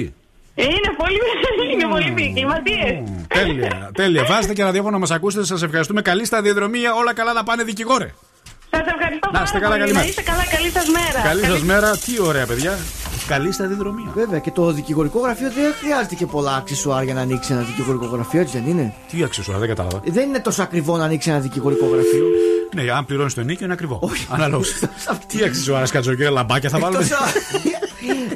Είναι 0.54 0.90
πολύ, 1.00 1.18
είναι 1.72 1.86
πολύ 1.92 2.32
κλιματίες. 2.34 2.94
Τέλεια, 3.28 3.90
τέλεια. 3.94 4.24
Βάζετε 4.24 4.52
και 4.52 4.62
ραδιόφωνο 4.62 4.92
να 4.92 4.98
μας 4.98 5.10
ακούσετε. 5.10 5.44
Σας 5.44 5.62
ευχαριστούμε. 5.62 6.02
Καλή 6.02 6.24
σταδιοδρομία. 6.24 6.94
Όλα 6.94 7.14
καλά 7.14 7.32
να 7.32 7.42
πάνε 7.44 7.62
δικηγόρε. 7.62 8.10
Σας 8.70 8.86
ευχαριστώ 8.94 9.30
Να 9.32 9.42
είστε 9.42 9.58
πάρα 9.58 9.76
καλά, 9.76 9.76
πολύ. 9.76 9.80
καλημέρα. 9.80 10.02
Να 10.02 10.08
είστε 10.08 10.22
καλά, 10.22 10.44
καλή 10.56 10.70
σας 10.70 10.86
μέρα. 10.88 11.20
Καλή 11.28 11.40
Καλή- 11.40 11.58
σα 11.58 11.64
μέρα. 11.64 11.90
Τι 11.96 12.20
ωραία, 12.20 12.46
παιδιά. 12.46 12.78
Καλή 13.26 13.52
σταδιοδρομία. 13.52 14.10
Βέβαια 14.14 14.38
και 14.38 14.50
το 14.50 14.72
δικηγορικό 14.72 15.18
γραφείο 15.20 15.50
δεν 15.52 15.74
χρειάζεται 15.80 16.14
και 16.14 16.26
πολλά 16.26 16.54
αξισουάρ 16.56 17.04
για 17.04 17.14
να 17.14 17.20
ανοίξει 17.20 17.52
ένα 17.52 17.62
δικηγορικό 17.62 18.06
γραφείο, 18.06 18.40
έτσι 18.40 18.58
δεν 18.58 18.70
είναι; 18.70 18.94
Τι 19.10 19.22
αξιοσουά, 19.22 19.58
δεν 19.58 19.68
κατάλαβα. 19.68 20.00
Ε, 20.04 20.10
Δεν 20.10 20.28
είναι 20.28 20.40
τόσο 20.40 20.62
ακριβό 20.62 20.96
να 20.96 21.04
ανοίξει 21.04 21.30
ένα 21.30 21.38
δικηγορικό 21.38 21.86
γραφείο. 21.86 22.24
Ναι, 22.74 22.90
αν 22.92 23.04
πληρώνεις 23.04 23.34
το 23.34 23.40
ενίκιο 23.40 23.64
είναι 23.64 23.74
ακριβό. 23.74 24.10
Αναλόγως. 24.28 24.72
Τι 25.28 25.44
αξιοσουάρε, 25.44 25.86
κατζοκέ, 25.86 26.28
λαμπάκια 26.28 26.68
θα 26.70 26.78
βάλουμε; 26.78 27.08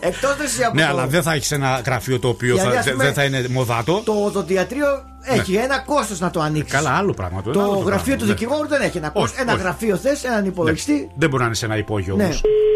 Εκτός 0.01 0.37
εσύ 0.45 0.63
από 0.65 0.75
Ναι, 0.75 0.83
το- 0.83 0.89
αλλά 0.89 1.07
δεν 1.07 1.23
θα 1.23 1.33
έχεις 1.33 1.51
ένα 1.53 1.81
γραφείο 1.87 2.19
το 2.19 2.29
οποίο 2.29 2.55
Γιατί, 2.55 2.71
θα- 2.71 2.79
ας 2.79 2.85
δε- 2.85 2.91
πούμε, 2.91 3.05
δεν 3.05 3.13
θα 3.13 3.25
είναι 3.25 3.47
μοδάτο. 3.49 4.03
Το 4.05 4.13
οδοντιατρίο 4.13 4.87
έχει 5.33 5.55
ένα 5.55 5.79
κόστο 5.79 6.15
να 6.19 6.31
το 6.31 6.41
ανοίξει. 6.41 6.75
Καλά, 6.75 6.91
άλλο 6.91 7.13
πράγμα. 7.15 7.43
Το, 7.43 7.51
Το 7.51 7.61
άλλο 7.63 7.71
γραφείο 7.73 7.87
πράγμα, 8.05 8.17
του 8.17 8.25
ναι. 8.25 8.33
δικηγόρου 8.33 8.69
δεν 8.69 8.81
έχει 8.81 8.97
ένα 8.97 9.09
κόστο. 9.09 9.29
Όχι, 9.33 9.41
Ένα 9.43 9.53
όχι. 9.53 9.63
γραφείο 9.63 9.97
θε, 9.97 10.11
έναν 10.23 10.45
υπολογιστή. 10.45 11.11
Δεν 11.17 11.29
μπορεί 11.29 11.41
να 11.43 11.47
είναι 11.47 11.55
σε 11.59 11.65
ένα 11.65 11.77
υπόγειο 11.77 12.17
Ναι. 12.17 12.25
όμω. 12.25 12.33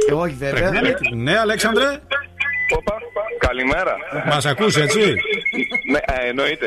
Ε, 0.09 0.13
όχι 0.13 0.35
βέβαια. 0.39 0.71
Ναι, 1.15 1.39
Αλέξανδρε, 1.39 1.85
Καλημέρα. 3.39 3.95
μα 4.27 4.51
ακούς 4.51 4.77
έτσι. 4.77 5.15
Ναι, 5.91 5.99
ε, 5.99 6.29
εννοείται. 6.29 6.67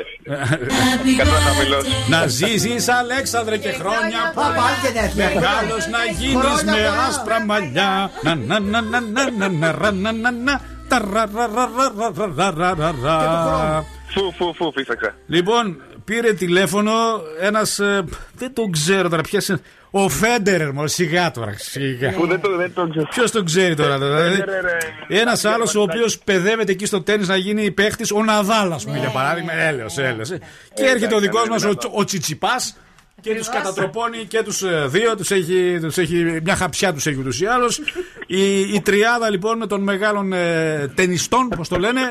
Κάτω 1.18 1.32
να 1.32 1.39
χαμηλώσω. 1.39 1.88
να 2.10 2.27
ζήσει, 2.27 2.75
Αλέξανδρε, 3.00 3.58
και 3.58 3.70
χρόνια 3.72 4.20
Α, 4.30 4.34
πάλι 4.34 4.75
γενέθλια. 4.84 5.25
Μεγάλο 5.25 5.75
να 5.92 6.12
γίνει 6.20 6.34
Χρόνια 6.42 6.63
με 6.63 6.72
πολλά. 6.72 7.06
άσπρα 7.08 7.46
μαλλιά. 7.46 8.12
Να 8.24 8.36
να 8.36 8.60
να 8.60 8.82
να 8.82 9.00
να 9.00 9.30
να 9.30 9.50
να 9.50 9.72
ρα, 9.72 9.92
να 9.92 10.12
να 10.12 10.32
να. 12.92 13.86
Φου, 14.15 14.34
φου, 14.38 14.53
φου, 14.53 14.72
φύσαξα. 14.72 15.15
Λοιπόν, 15.27 15.81
πήρε 16.05 16.34
τηλέφωνο 16.34 16.91
ένας. 17.39 17.79
Ε, 17.79 18.03
δεν 18.36 18.53
τον 18.53 18.72
ξέρω 18.72 19.10
τώρα 19.10 19.22
πια. 19.22 19.41
είναι. 19.50 19.60
Ο 19.91 20.10
Φέντερερ, 20.10 20.74
μόνο 20.74 20.88
σιγά 20.88 21.31
τώρα. 21.31 21.53
Σιγά. 21.57 22.13
Δεν 22.27 22.41
το, 22.41 22.55
δεν 22.55 22.74
το 22.74 22.88
ξέρω. 22.88 23.07
Ποιος 23.10 23.31
τον 23.31 23.45
ξέρει 23.45 23.75
τώρα. 23.75 23.98
Δηλαδή, 23.98 24.43
ε, 25.07 25.19
ένας 25.19 25.45
άλλος 25.45 25.75
ο 25.75 25.81
οποίος 25.81 26.19
παιδεύεται 26.19 26.72
εκεί 26.72 26.86
στο 26.86 27.01
τέννη 27.01 27.25
να 27.25 27.36
γίνει 27.36 27.72
παίχτης, 27.72 28.12
ο 28.12 28.24
Ναδάλα, 28.24 28.79
πούμε 28.84 28.98
για 28.98 29.07
ναι, 29.07 29.13
παράδειγμα. 29.13 29.53
Ναι, 29.53 29.62
ναι, 29.62 29.67
έλεος, 29.67 29.98
έλεος. 29.98 30.31
Ε. 30.31 30.39
Και 30.74 30.84
έρχεται 30.84 31.15
ο 31.15 31.19
δικός 31.19 31.48
μας 31.50 31.63
ο, 31.63 31.74
ο 31.91 32.03
Τσιτσιπάς 32.03 32.77
και 33.22 33.36
τους 33.36 33.50
κατατροπώνει 33.50 34.25
και 34.25 34.43
τους 34.43 34.63
δύο. 34.89 35.15
Τους 35.15 35.31
έχει, 35.31 35.77
τους 35.81 35.98
έχει, 35.98 36.39
μια 36.43 36.55
χαψιά 36.55 36.93
τους 36.93 37.05
έχει 37.05 37.19
ούτως 37.19 37.41
ή 37.41 37.45
άλλως. 37.45 37.79
Η, 38.27 38.60
η 38.74 38.81
τριάδα 38.81 39.29
λοιπόν 39.29 39.67
των 39.67 39.81
μεγάλων 39.81 40.34
ε, 40.34 40.91
ταινιστών, 40.95 41.50
όπω 41.53 41.67
το 41.67 41.77
λένε, 41.79 42.01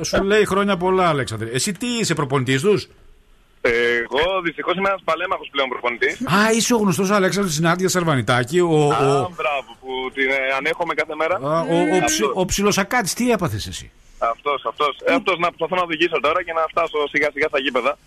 ε, 0.00 0.04
σου 0.04 0.22
λέει 0.24 0.44
χρόνια 0.44 0.76
πολλά, 0.76 1.08
Αλέξανδρε. 1.08 1.48
Εσύ 1.50 1.72
τι 1.72 1.86
είσαι 1.86 2.14
προπονητής 2.14 2.60
τους; 2.62 2.88
Ε, 3.60 3.70
Εγώ 3.96 4.40
δυστυχώς 4.44 4.76
είμαι 4.76 4.88
ένας 4.88 5.00
παλέμαχος 5.04 5.48
πλέον 5.50 5.68
προπονητής. 5.68 6.14
Α, 6.20 6.52
είσαι 6.52 6.74
ο 6.74 6.76
γνωστός 6.76 7.10
Αλέξανδρος 7.10 7.54
τη 7.56 7.62
Νάντια 7.62 7.88
Σαρβανιτάκη. 7.88 8.60
Ο, 8.60 8.66
Α, 8.92 9.20
ο, 9.20 9.32
μπράβο, 9.36 9.76
που 9.80 9.88
την 10.14 10.28
ε, 10.30 10.36
ανέχομαι 10.58 10.94
κάθε 10.94 11.14
μέρα. 11.14 11.34
Α, 11.34 11.60
Ο, 11.60 11.74
ο, 11.76 11.94
Αυτός. 11.94 12.04
ψι- 12.12 12.30
ο 12.34 12.44
ψιλοσακάτης 12.44 13.14
τι 13.14 13.30
έπαθες 13.30 13.66
εσύ; 13.66 13.90
Αυτός, 14.18 14.64
αυτός. 14.68 14.98
Ε, 15.04 15.14
αυτός 15.14 15.38
να 15.38 15.46
προσπαθώ 15.48 15.74
να 15.76 15.82
οδηγήσω 15.82 16.20
τώρα 16.20 16.42
και 16.44 16.52
να 16.52 16.64
φτάσω 16.70 16.98
σιγά 17.08 17.28
σιγά 17.32 17.46
στα 17.48 17.60
γήπεδα. 17.60 17.98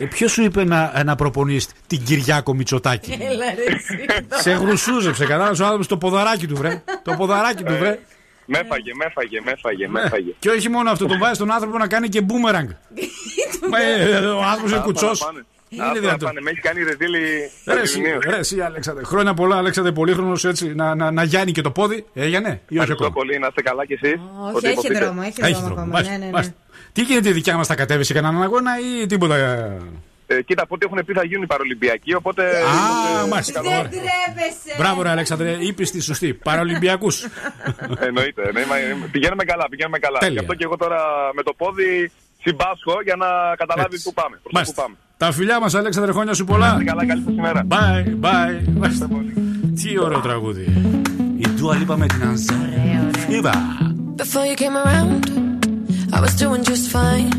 Ε, 0.00 0.04
Ποιος 0.06 0.32
σου 0.32 0.42
είπε 0.42 0.64
να, 0.64 1.02
να 1.04 1.14
προπονείς 1.16 1.68
την 1.86 2.02
Κυριάκο 2.04 2.54
Μητσοτάκη; 2.54 3.12
Έλα 3.12 3.44
ρε 3.54 3.74
εσύ. 3.74 4.04
Σε 4.42 4.50
γρουσούζεψε, 4.52 5.24
κατάλαβες 5.26 5.58
ο 5.60 5.62
άνθρωπος 5.64 5.86
το 5.86 5.96
ποδαράκι 5.96 6.46
του, 6.46 6.56
βρε. 6.56 6.82
Το 7.02 7.14
ποδαράκι 7.18 7.62
του, 7.62 7.76
βρε. 7.78 7.98
Με 8.52 8.58
έφαγε, 8.58 8.90
με 8.94 9.04
έφαγε, 9.04 9.40
με 9.44 9.50
έφαγε, 9.50 9.88
με 9.88 10.00
έφαγε. 10.00 10.30
Και 10.38 10.48
όχι 10.50 10.68
μόνο 10.68 10.90
αυτό, 10.90 11.06
τον 11.06 11.18
βάζει 11.18 11.38
τον 11.38 11.50
άνθρωπο 11.52 11.78
να 11.78 11.86
κάνει 11.86 12.08
και 12.08 12.20
μπούμεραγκ. 12.20 12.68
Μα, 13.70 13.78
ε, 13.82 14.16
Ο 14.26 14.42
άνθρωπος 14.42 14.70
είναι 14.70 14.78
Αυτά 14.78 14.80
κουτσός. 14.80 15.20
να 15.20 15.26
πάνε. 15.26 15.44
Είναι 15.68 15.82
Αυτά 15.82 15.94
να 15.94 16.00
δυνατόν. 16.00 16.28
πάνε. 16.28 16.40
Με 16.40 16.50
έχει 16.50 16.60
κάνει 16.60 16.82
ρεζίλη 16.82 17.18
Ρε 17.18 17.80
εσύ, 17.80 18.00
Παγκοσμίως. 18.00 18.24
ρε 18.24 18.36
εσύ, 18.36 18.60
Αλέξανδρε. 18.60 19.04
Χρόνια 19.04 19.34
πολλά, 19.34 19.56
Αλέξανδρε, 19.56 19.92
πολύχρονος 19.92 20.44
έτσι. 20.44 20.74
Να, 20.74 20.94
να, 20.94 21.10
να 21.10 21.22
γιάνει 21.22 21.52
και 21.52 21.60
το 21.60 21.70
πόδι. 21.70 22.04
Έγινε 22.14 22.48
ή 22.48 22.52
όχι 22.52 22.58
Ευχαριστώ 22.68 22.94
ακόμα; 22.94 23.10
πολύ, 23.12 23.38
να 23.38 23.46
είστε 23.46 23.62
καλά 23.62 23.86
κι 23.86 23.92
εσείς. 23.92 24.12
Όχι, 24.44 24.56
Ό,τι 24.56 24.66
έχει 24.66 24.72
υποθείτε. 24.72 24.98
δρόμο, 25.04 25.22
έχει 25.26 25.40
Έχει 25.42 25.52
δρόμο 25.52 25.74
δρόμο. 25.74 25.96
ακόμα. 25.96 26.44
Μάλιστα, 26.94 26.98
Ναι, 26.98 26.98
ναι, 26.98 26.98
ναι. 26.98 26.98
μάλιστα. 26.98 26.98
Τι 26.98 27.02
γίνεται 27.02 27.28
η 27.28 27.32
δικιά 27.32 27.56
μας, 27.56 27.66
θα 27.66 27.74
κατέβει 27.74 28.04
σε 28.04 28.12
κανέναν 28.12 28.42
αγώνα 28.42 28.70
ή 29.02 29.06
τίποτα; 29.06 29.36
Ε, 30.26 30.42
κοίτα, 30.42 30.62
από 30.62 30.74
ό,τι 30.74 30.86
έχουν 30.86 31.04
πει 31.06 31.12
θα 31.12 31.24
γίνουν 31.24 31.42
οι 31.42 31.46
Παρολυμπιακοί, 31.46 32.14
οπότε. 32.14 32.42
Α, 32.44 32.48
είμαστε- 32.50 33.28
μάλιστα. 33.30 33.60
Δεν 33.62 33.70
Ωραία. 33.72 33.82
τρέπεσαι. 33.82 34.74
Μπράβο, 34.78 35.02
ρε 35.02 35.08
Αλέξανδρε, 35.10 35.56
είπες 35.60 35.90
τη 35.90 36.00
σωστή. 36.02 36.34
Παραολυμπιακού. 36.34 37.08
Εννοείται. 37.98 38.42
Ναι, 38.52 38.64
μα, 38.68 38.76
ε, 38.76 38.96
πηγαίνουμε 39.10 39.44
καλά, 39.44 39.64
πηγαίνουμε 39.70 39.98
καλά. 39.98 40.18
Τέλεια. 40.18 40.32
Γι' 40.34 40.38
αυτό 40.38 40.54
και 40.54 40.64
εγώ 40.64 40.76
τώρα 40.76 41.00
με 41.34 41.42
το 41.42 41.52
πόδι 41.56 42.10
συμπάσχω 42.42 42.94
για 43.04 43.16
να 43.16 43.26
καταλάβεις 43.56 44.02
πού 44.02 44.12
πάμε. 44.12 44.38
προς 44.42 44.52
τα 44.52 44.62
πού 44.64 44.72
πάμε. 44.82 44.94
Τα 45.16 45.32
φιλιά 45.32 45.60
μας, 45.60 45.74
Αλέξανδρε, 45.74 46.12
χρόνια 46.12 46.34
σου 46.34 46.44
πολλά. 46.44 46.66
Να 46.66 46.72
είστε 46.72 46.84
καλά, 46.84 47.06
καλή 47.06 47.22
σας 47.24 47.32
ημέρα. 47.32 47.66
Bye, 47.68 48.24
bye. 48.24 48.62
Μάλιστα. 48.78 49.08
Τι 49.82 49.98
ωραίο 49.98 50.20
τραγούδι. 50.20 50.64
Η 51.38 51.46
Dua 51.58 51.72
Lipa 51.80 51.94
με 51.96 52.06
την 52.06 52.22
Ανζάρ. 52.22 52.56
Φίβα. 53.28 53.52
Before 54.16 54.46
you 54.50 54.56
came 54.62 54.76
around, 54.84 55.22
I 56.12 56.20
was 56.20 56.34
doing 56.36 56.64
just 56.64 56.90
fine. 56.90 57.30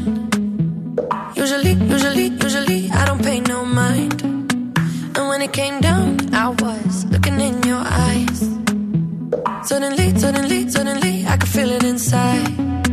Usually, 1.35 1.73
usually, 1.73 2.27
usually, 2.27 2.89
I 2.91 3.05
don't 3.05 3.23
pay 3.23 3.39
no 3.41 3.65
mind. 3.65 4.21
And 4.23 5.27
when 5.29 5.41
it 5.41 5.53
came 5.53 5.81
down, 5.81 6.33
I 6.33 6.49
was 6.49 7.05
looking 7.05 7.39
in 7.39 7.61
your 7.63 7.83
eyes. 7.83 8.39
Suddenly, 9.63 10.17
suddenly, 10.17 10.69
suddenly, 10.69 11.25
I 11.27 11.37
could 11.37 11.49
feel 11.49 11.69
it 11.69 11.83
inside. 11.83 12.90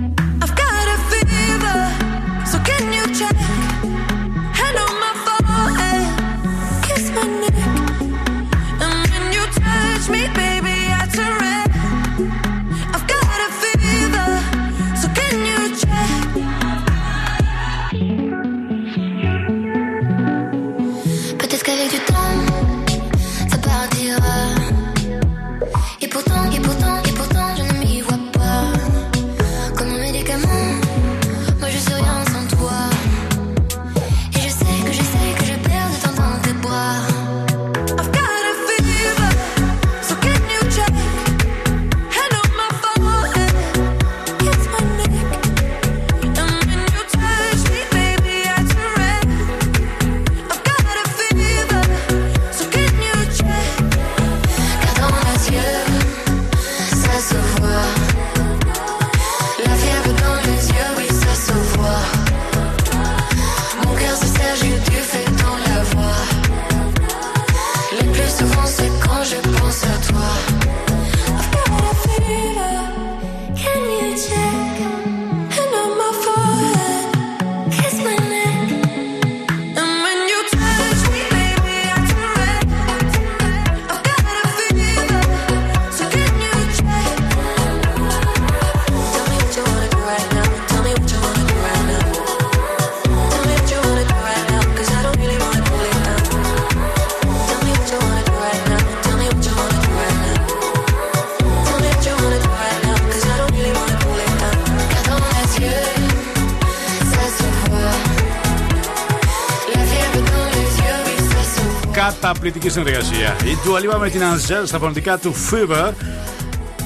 Καταπληκτική 112.28 112.68
συνεργασία. 112.68 113.36
Η 113.44 113.56
Dua 113.64 113.94
Lipa 113.94 113.98
με 113.98 114.10
την 114.10 114.22
Ανζάρ 114.22 114.66
στα 114.66 114.78
φωνητικά 114.78 115.18
του 115.18 115.34
Fever. 115.34 115.92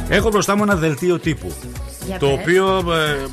Έχω 0.09 0.28
μπροστά 0.28 0.57
μου 0.57 0.62
ένα 0.62 0.76
δελτίο 0.76 1.18
τύπου. 1.18 1.52
Για 2.07 2.18
Το 2.18 2.26
πες. 2.26 2.38
οποίο, 2.40 2.92
ε, 2.92 3.26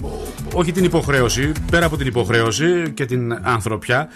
όχι 0.53 0.71
την 0.71 0.83
υποχρέωση, 0.83 1.51
πέρα 1.71 1.85
από 1.85 1.97
την 1.97 2.07
υποχρέωση 2.07 2.91
και 2.93 3.05
την 3.05 3.33
ανθρωπιά, 3.41 4.09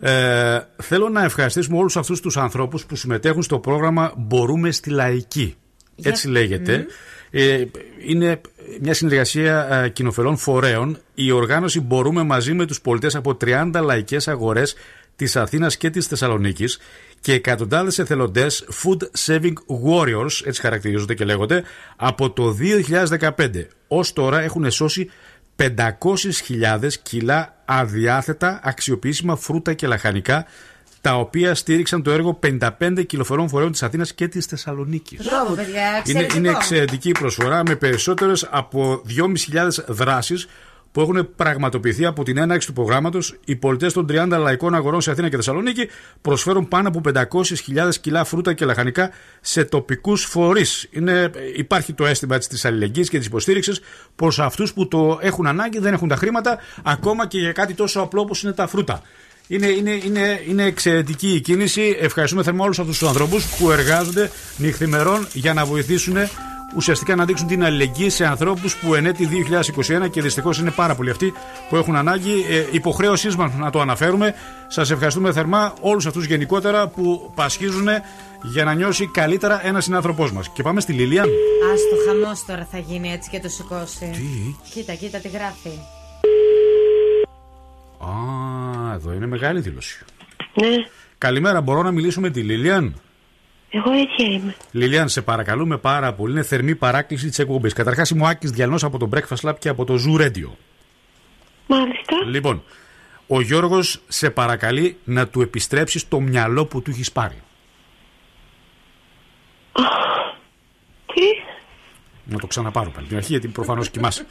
ε, 0.00 0.58
θέλω 0.82 1.08
να 1.08 1.24
ευχαριστήσουμε 1.24 1.78
όλους 1.78 1.96
αυτούς 1.96 2.20
τους 2.20 2.36
ανθρώπους 2.36 2.84
που 2.86 2.96
συμμετέχουν 2.96 3.42
στο 3.42 3.58
πρόγραμμα 3.58 4.12
Μπορούμε 4.16 4.70
στη 4.70 4.90
Λαϊκή. 4.90 5.54
Έτσι 6.02 6.28
λέγεται. 6.28 6.86
Ε, 7.30 7.64
είναι 8.06 8.40
μια 8.80 8.94
συνεργασία 8.94 9.68
ε, 9.82 9.88
κοινοφελών 9.88 10.36
φορέων. 10.36 10.98
Η 11.14 11.30
οργάνωση 11.30 11.80
Μπορούμε 11.80 12.22
μαζί 12.22 12.54
με 12.54 12.66
τους 12.66 12.80
πολιτές 12.80 13.14
από 13.14 13.36
30 13.44 13.70
λαϊκές 13.82 14.28
αγορές 14.28 14.74
της 15.20 15.36
Αθήνας 15.36 15.76
και 15.76 15.90
της 15.90 16.06
Θεσσαλονίκης 16.06 16.78
και 17.20 17.32
εκατοντάδες 17.32 17.98
εθελοντές 17.98 18.64
Food 18.82 19.26
Saving 19.26 19.52
Warriors, 19.86 20.44
έτσι 20.44 20.60
χαρακτηρίζονται 20.60 21.14
και 21.14 21.24
λέγονται, 21.24 21.62
από 21.96 22.30
το 22.30 22.50
2015. 22.50 23.66
Ως 23.88 24.12
τώρα 24.12 24.40
έχουν 24.40 24.70
σώσει 24.70 25.10
500.000 25.56 26.92
κιλά 27.02 27.62
αδιάθετα 27.64 28.60
αξιοποιήσιμα 28.62 29.36
φρούτα 29.36 29.74
και 29.74 29.86
λαχανικά 29.86 30.46
τα 31.00 31.16
οποία 31.16 31.54
στήριξαν 31.54 32.02
το 32.02 32.10
έργο 32.10 32.38
55 32.42 33.04
κυλοφορών 33.06 33.48
φορέων 33.48 33.72
της 33.72 33.82
Αθήνας 33.82 34.14
και 34.14 34.28
της 34.28 34.46
Θεσσαλονίκης. 34.46 35.26
Μπράβο, 35.26 35.54
παιδιά, 35.54 35.82
Είναι, 35.82 35.98
εξαιρετικό. 35.98 36.38
είναι 36.38 36.50
εξαιρετική 36.50 37.08
η 37.08 37.12
προσφορά 37.12 37.62
με 37.66 37.76
περισσότερες 37.76 38.48
από 38.50 39.02
2.500 39.06 39.84
δράσεις 39.86 40.48
που 40.92 41.00
έχουν 41.00 41.34
πραγματοποιηθεί 41.36 42.06
από 42.06 42.22
την 42.22 42.36
έναρξη 42.36 42.66
του 42.66 42.72
προγράμματος. 42.72 43.38
Οι 43.44 43.56
πολιτές 43.56 43.92
των 43.92 44.06
30 44.10 44.28
λαϊκών 44.28 44.74
αγορών 44.74 45.00
σε 45.00 45.10
Αθήνα 45.10 45.28
και 45.28 45.36
Θεσσαλονίκη 45.36 45.88
προσφέρουν 46.20 46.68
πάνω 46.68 46.88
από 46.88 47.00
500.000 47.14 47.94
κιλά 48.00 48.24
φρούτα 48.24 48.52
και 48.52 48.64
λαχανικά 48.64 49.10
σε 49.40 49.64
τοπικούς 49.64 50.24
φορείς. 50.24 50.88
Υπάρχει 51.56 51.92
το 51.92 52.06
αίσθημα 52.06 52.38
της 52.38 52.64
αλληλεγγύης 52.64 53.08
και 53.08 53.18
της 53.18 53.26
υποστήριξης 53.26 53.80
προς 54.16 54.38
αυτούς 54.38 54.72
που 54.72 54.88
το 54.88 55.18
έχουν 55.22 55.46
ανάγκη, 55.46 55.78
δεν 55.78 55.92
έχουν 55.92 56.08
τα 56.08 56.16
χρήματα, 56.16 56.58
ακόμα 56.84 57.26
και 57.26 57.38
για 57.38 57.52
κάτι 57.52 57.74
τόσο 57.74 58.00
απλό 58.00 58.20
όπως 58.20 58.42
είναι 58.42 58.52
τα 58.52 58.66
φρούτα. 58.66 59.02
Είναι, 59.46 59.66
είναι, 59.66 59.90
είναι, 60.04 60.40
είναι 60.48 60.64
εξαιρετική 60.64 61.34
η 61.34 61.40
κίνηση. 61.40 61.96
Ευχαριστούμε 62.00 62.42
θερμά 62.42 62.64
όλους 62.64 62.78
αυτούς 62.78 62.98
τους 62.98 63.08
ανθρώπους 63.08 63.46
που 63.46 63.70
εργάζονται 63.70 64.30
νυχθημερών 64.56 65.26
για 65.32 65.54
να 65.54 65.64
βοηθήσουν 65.64 66.16
ουσιαστικά 66.76 67.14
να 67.16 67.24
δείξουν 67.24 67.46
την 67.46 67.64
αλληλεγγύη 67.64 68.10
σε 68.10 68.26
ανθρώπους 68.26 68.76
που 68.76 68.94
εν 68.94 69.06
έτη 69.06 69.28
2021 70.04 70.10
και 70.10 70.22
δυστυχώς 70.22 70.58
είναι 70.58 70.70
πάρα 70.70 70.94
πολλοί 70.94 71.10
αυτοί 71.10 71.32
που 71.68 71.76
έχουν 71.76 71.96
ανάγκη. 71.96 72.46
Ε, 72.50 72.64
υποχρέωσής 72.70 73.36
μας 73.36 73.54
να 73.54 73.70
το 73.70 73.80
αναφέρουμε. 73.80 74.34
Σας 74.68 74.90
ευχαριστούμε 74.90 75.32
θερμά 75.32 75.74
όλους 75.80 76.06
αυτούς 76.06 76.24
γενικότερα 76.26 76.88
που 76.88 77.32
πασχίζουν 77.34 77.88
για 78.42 78.64
να 78.64 78.74
νιώσει 78.74 79.06
καλύτερα 79.06 79.66
ένας 79.66 79.84
συνάνθρωπός 79.84 80.32
μας. 80.32 80.48
Και 80.48 80.62
πάμε 80.62 80.80
στη 80.80 80.92
Λίλια. 80.92 81.22
Άστο 81.72 81.96
χαμός 82.06 82.44
τώρα 82.44 82.68
θα 82.70 82.78
γίνει 82.78 83.12
έτσι 83.12 83.30
και 83.30 83.40
το 83.40 83.48
σηκώσει. 83.48 84.10
Τι; 84.12 84.56
Κοίτα, 84.72 84.94
κοίτα 84.94 85.18
τι 85.18 85.28
γράφει. 85.28 85.78
Α, 87.98 88.94
εδώ 88.94 89.12
είναι 89.12 89.26
μεγάλη 89.26 89.60
δήλωση. 89.60 90.04
Ναι, 90.54 90.68
Καλημέρα, 91.18 91.60
μπορώ 91.60 91.82
να 91.82 91.90
μιλήσω 91.90 92.20
με 92.20 92.30
τη 92.30 92.40
Λίλιαν; 92.40 93.00
Εγώ 93.70 93.92
ίδια 93.92 94.26
είμαι. 94.30 94.56
Λιλιάν, 94.70 95.08
σε 95.08 95.22
παρακαλούμε 95.22 95.78
πάρα 95.78 96.12
πολύ. 96.12 96.32
Είναι 96.32 96.42
θερμή 96.42 96.74
παράκληση 96.74 97.28
της 97.28 97.38
εκπομπής. 97.38 97.72
Καταρχάς, 97.72 98.10
είμαι 98.10 98.22
ο 98.22 98.26
Άκης 98.26 98.50
Διαλνός 98.50 98.84
από 98.84 98.98
το 98.98 99.08
Breakfast 99.14 99.48
Lab 99.48 99.54
και 99.58 99.68
από 99.68 99.84
το 99.84 99.94
Zoo 99.94 100.20
Radio. 100.20 100.48
Μάλιστα. 101.66 102.24
Λοιπόν, 102.26 102.62
ο 103.26 103.40
Γιώργος 103.40 104.00
σε 104.08 104.30
παρακαλεί 104.30 104.96
να 105.04 105.28
του 105.28 105.40
επιστρέψεις 105.40 106.08
το 106.08 106.20
μυαλό 106.20 106.66
που 106.66 106.82
του 106.82 106.90
έχεις 106.90 107.12
πάρει. 107.12 107.42
Τι; 111.06 111.22
Να 112.24 112.38
το 112.38 112.46
ξαναπάρω 112.46 112.90
πάλι 112.90 113.06
την 113.06 113.16
αρχή, 113.16 113.32
γιατί 113.32 113.48
προφανώς 113.48 113.90
κοιμάσαι. 113.90 114.26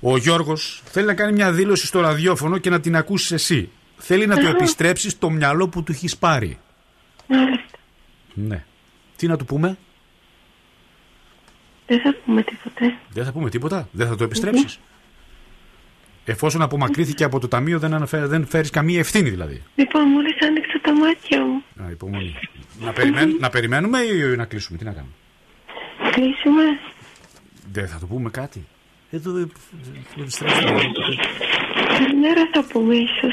Ο 0.00 0.16
Γιώργος 0.16 0.82
θέλει 0.84 1.06
να 1.06 1.14
κάνει 1.14 1.32
μια 1.32 1.52
δήλωση 1.52 1.86
στο 1.86 2.00
ραδιόφωνο 2.00 2.58
και 2.58 2.70
να 2.70 2.80
την 2.80 2.96
ακούσεις 2.96 3.32
εσύ. 3.32 3.70
Θέλει 3.96 4.26
να 4.26 4.36
του 4.36 4.46
επιστρέψεις 4.46 5.18
το 5.18 5.30
μυαλό 5.30 5.68
που 5.68 5.82
του 5.82 5.92
έχεις 5.92 6.16
πάρει. 6.16 6.58
Μάλιστα. 7.26 7.78
Ναι. 8.34 8.64
Τι 9.16 9.26
να 9.26 9.36
του 9.36 9.44
πούμε, 9.44 9.76
Δεν 11.86 12.00
θα 12.00 12.14
πούμε 12.24 12.42
τίποτα. 12.42 12.98
Δεν 13.10 13.24
θα 13.24 13.32
πούμε 13.32 13.50
τίποτα, 13.50 13.88
δεν 13.92 14.08
θα 14.08 14.16
το 14.16 14.24
επιστρέψει. 14.24 14.78
Εφόσον 16.24 16.62
απομακρύθηκε 16.62 17.24
από 17.24 17.38
το 17.38 17.48
ταμείο, 17.48 17.78
δεν, 17.78 17.94
αναφέ, 17.94 18.26
δεν 18.26 18.46
φέρει 18.46 18.70
καμία 18.70 18.98
ευθύνη 18.98 19.30
δηλαδή. 19.30 19.62
Λοιπόν, 19.74 20.08
μόλι 20.08 20.34
άνοιξα 20.42 20.80
τα 20.82 20.92
μάτια 20.92 21.44
μου. 21.44 21.62
Α, 21.84 21.90
υπομονή. 21.90 22.34
να, 22.80 22.92
περιμέν, 22.92 23.36
να 23.40 23.50
περιμένουμε 23.50 23.98
ή 23.98 24.36
να 24.36 24.44
κλείσουμε, 24.44 24.78
τι 24.78 24.84
να 24.84 24.92
κάνουμε. 24.92 25.12
Κλείσουμε. 26.10 26.62
Δεν 27.72 27.88
θα 27.88 27.98
το 27.98 28.06
πούμε 28.06 28.30
κάτι. 28.30 28.66
Εδώ 29.10 29.36
ε, 29.36 29.40
ε, 29.40 30.20
επιστρέψουμε. 30.20 30.80
Καλημέρα 31.88 32.48
θα 32.52 32.64
πούμε 32.72 32.94
ίσω. 32.94 33.28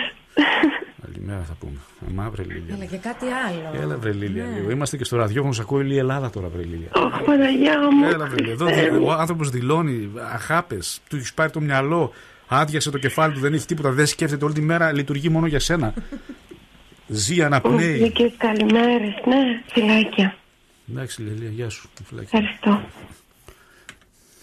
Καλημέρα 1.25 1.45
θα 1.47 1.53
πούμε. 1.59 1.77
Ε, 2.09 2.13
Μαύρη 2.13 2.43
Λίλια. 2.43 2.75
Αλλά 2.75 2.85
και 2.85 2.97
κάτι 2.97 3.25
άλλο. 3.25 3.81
Έλα 3.83 3.97
βρε 3.97 4.11
Λίλια 4.11 4.45
λίγο. 4.45 4.71
Είμαστε 4.71 4.97
και 4.97 5.03
στο 5.03 5.17
ραδιόφωνο, 5.17 5.53
σ' 5.53 5.59
ακούει 5.59 5.79
όλη 5.79 5.93
η 5.93 5.97
Ελλάδα 5.97 6.29
τώρα 6.29 6.47
βρε 6.47 6.63
Λίλια. 6.63 6.87
Αχ, 6.95 7.21
Παναγιά 7.23 7.79
μου. 7.91 8.05
Έλα 8.05 8.25
βρε 8.25 8.35
Λίλια. 8.35 8.51
Εδώ 8.53 8.65
δι- 8.65 9.01
ο 9.07 9.11
άνθρωπος 9.11 9.49
δηλώνει 9.49 10.11
αχάπες, 10.33 11.01
του 11.09 11.15
έχεις 11.15 11.33
πάρει 11.33 11.51
το 11.51 11.59
μυαλό, 11.61 12.11
άδειασε 12.47 12.89
το 12.91 12.97
κεφάλι 12.97 13.33
του, 13.33 13.39
δεν 13.39 13.53
έχει 13.53 13.65
τίποτα, 13.65 13.91
δεν 13.91 14.05
σκέφτεται 14.05 14.45
όλη 14.45 14.53
τη 14.53 14.61
μέρα, 14.61 14.91
λειτουργεί 14.91 15.29
μόνο 15.29 15.47
για 15.47 15.59
σένα. 15.59 15.93
Ζει, 17.07 17.43
αναπνέει. 17.43 18.11
Και 18.11 18.31
καλημέρες, 18.37 19.13
ναι, 19.27 19.61
φυλάκια. 19.67 20.35
Εντάξει 20.89 21.21
Λίλια, 21.21 21.49
γεια 21.49 21.69
σου. 21.69 21.89
Φυλάκι. 22.05 22.29
Ευχαριστώ. 22.35 22.81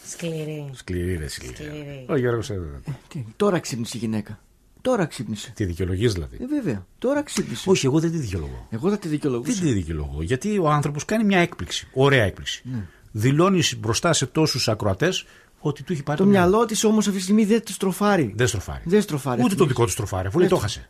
Σκληρή. 0.07 0.71
Σκληρή 0.73 1.05
ρε 1.07 1.13
Λίλια. 1.13 1.29
Σκληρή. 1.29 2.05
Ο 2.09 2.17
Γιώργος 2.17 2.51
έδωσε. 2.51 2.81
Τι, 3.09 3.25
τώρα 3.37 3.59
ξύπνησε 3.59 3.97
η 3.97 4.01
γυναίκα. 4.01 4.39
Τώρα 4.81 5.07
ξύπνησε. 5.07 5.53
Τι 5.55 5.65
δικαιολογείς 5.65 6.13
δηλαδή. 6.13 6.37
Ε, 6.41 6.47
βέβαια. 6.47 6.87
Τώρα 6.99 7.23
ξύπνησε. 7.23 7.71
Όχι, 7.71 7.87
εγώ 7.87 7.99
δεν 8.01 8.11
τη 8.11 8.19
δικαιολογώ. 8.19 8.67
Εγώ 8.71 8.91
θα 8.91 8.99
τη 8.99 9.09
δικαιολογούσα. 9.09 9.53
Δεν 9.53 9.63
τη 9.63 9.73
δικαιολογώ. 9.73 10.23
Γιατί 10.23 10.59
ο 10.59 10.71
άνθρωπος 10.71 11.05
κάνει 11.05 11.25
μια 11.25 11.39
έκπληξη. 11.39 11.89
Ωραία 11.93 12.25
έκπληξη. 12.25 12.63
Ναι. 12.65 12.87
Δηλώνεις 13.13 13.79
μπροστά 13.79 14.13
σε 14.13 14.27
τόσους 14.27 14.69
ακροατές 14.69 15.25
ότι 15.61 15.83
του 15.83 15.93
έχει 15.93 16.03
πάρει 16.03 16.19
Το 16.19 16.27
μυαλό 16.27 16.65
της 16.65 16.85
όμως 16.85 17.07
αυτή 17.07 17.19
τη 17.19 17.25
στιγμή 17.25 17.45
δεν 17.45 17.65
τη 17.65 17.73
στροφάρει. 17.73 18.33
Δεν 18.37 18.47
στροφάρει. 18.47 18.83
Δεν 18.85 19.03
στροφάρει. 19.03 19.43
Ούτε 19.45 19.55
το 19.55 19.65
δικό 19.65 19.85
του 19.85 19.91
στροφάρει, 19.91 20.27
αφού 20.27 20.39
λέει 20.39 20.49
το 20.49 20.61
Έτσι. 20.63 20.67
χάσε. 20.67 20.89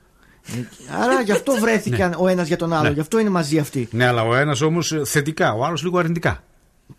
Άρα 1.03 1.20
γι' 1.20 1.33
αυτό 1.33 1.53
βρέθηκαν 1.62 2.14
ο 2.18 2.29
ένας 2.29 2.46
για 2.46 2.57
τον 2.57 2.72
άλλο. 2.72 2.88
Ναι. 2.88 2.94
Γι' 2.94 3.00
αυτό 3.00 3.18
είναι 3.18 3.31
μαζί 3.31 3.59
αυτοί. 3.59 3.88
Ναι, 3.90 4.07
αλλά 4.07 4.22
ο 4.22 4.35
ένας 4.35 4.61
όμως 4.61 4.94
θετικά, 5.05 5.53
ο 5.53 5.64
άλλος 5.64 5.83
λίγο 5.83 5.98
αρνητικά. 5.98 6.42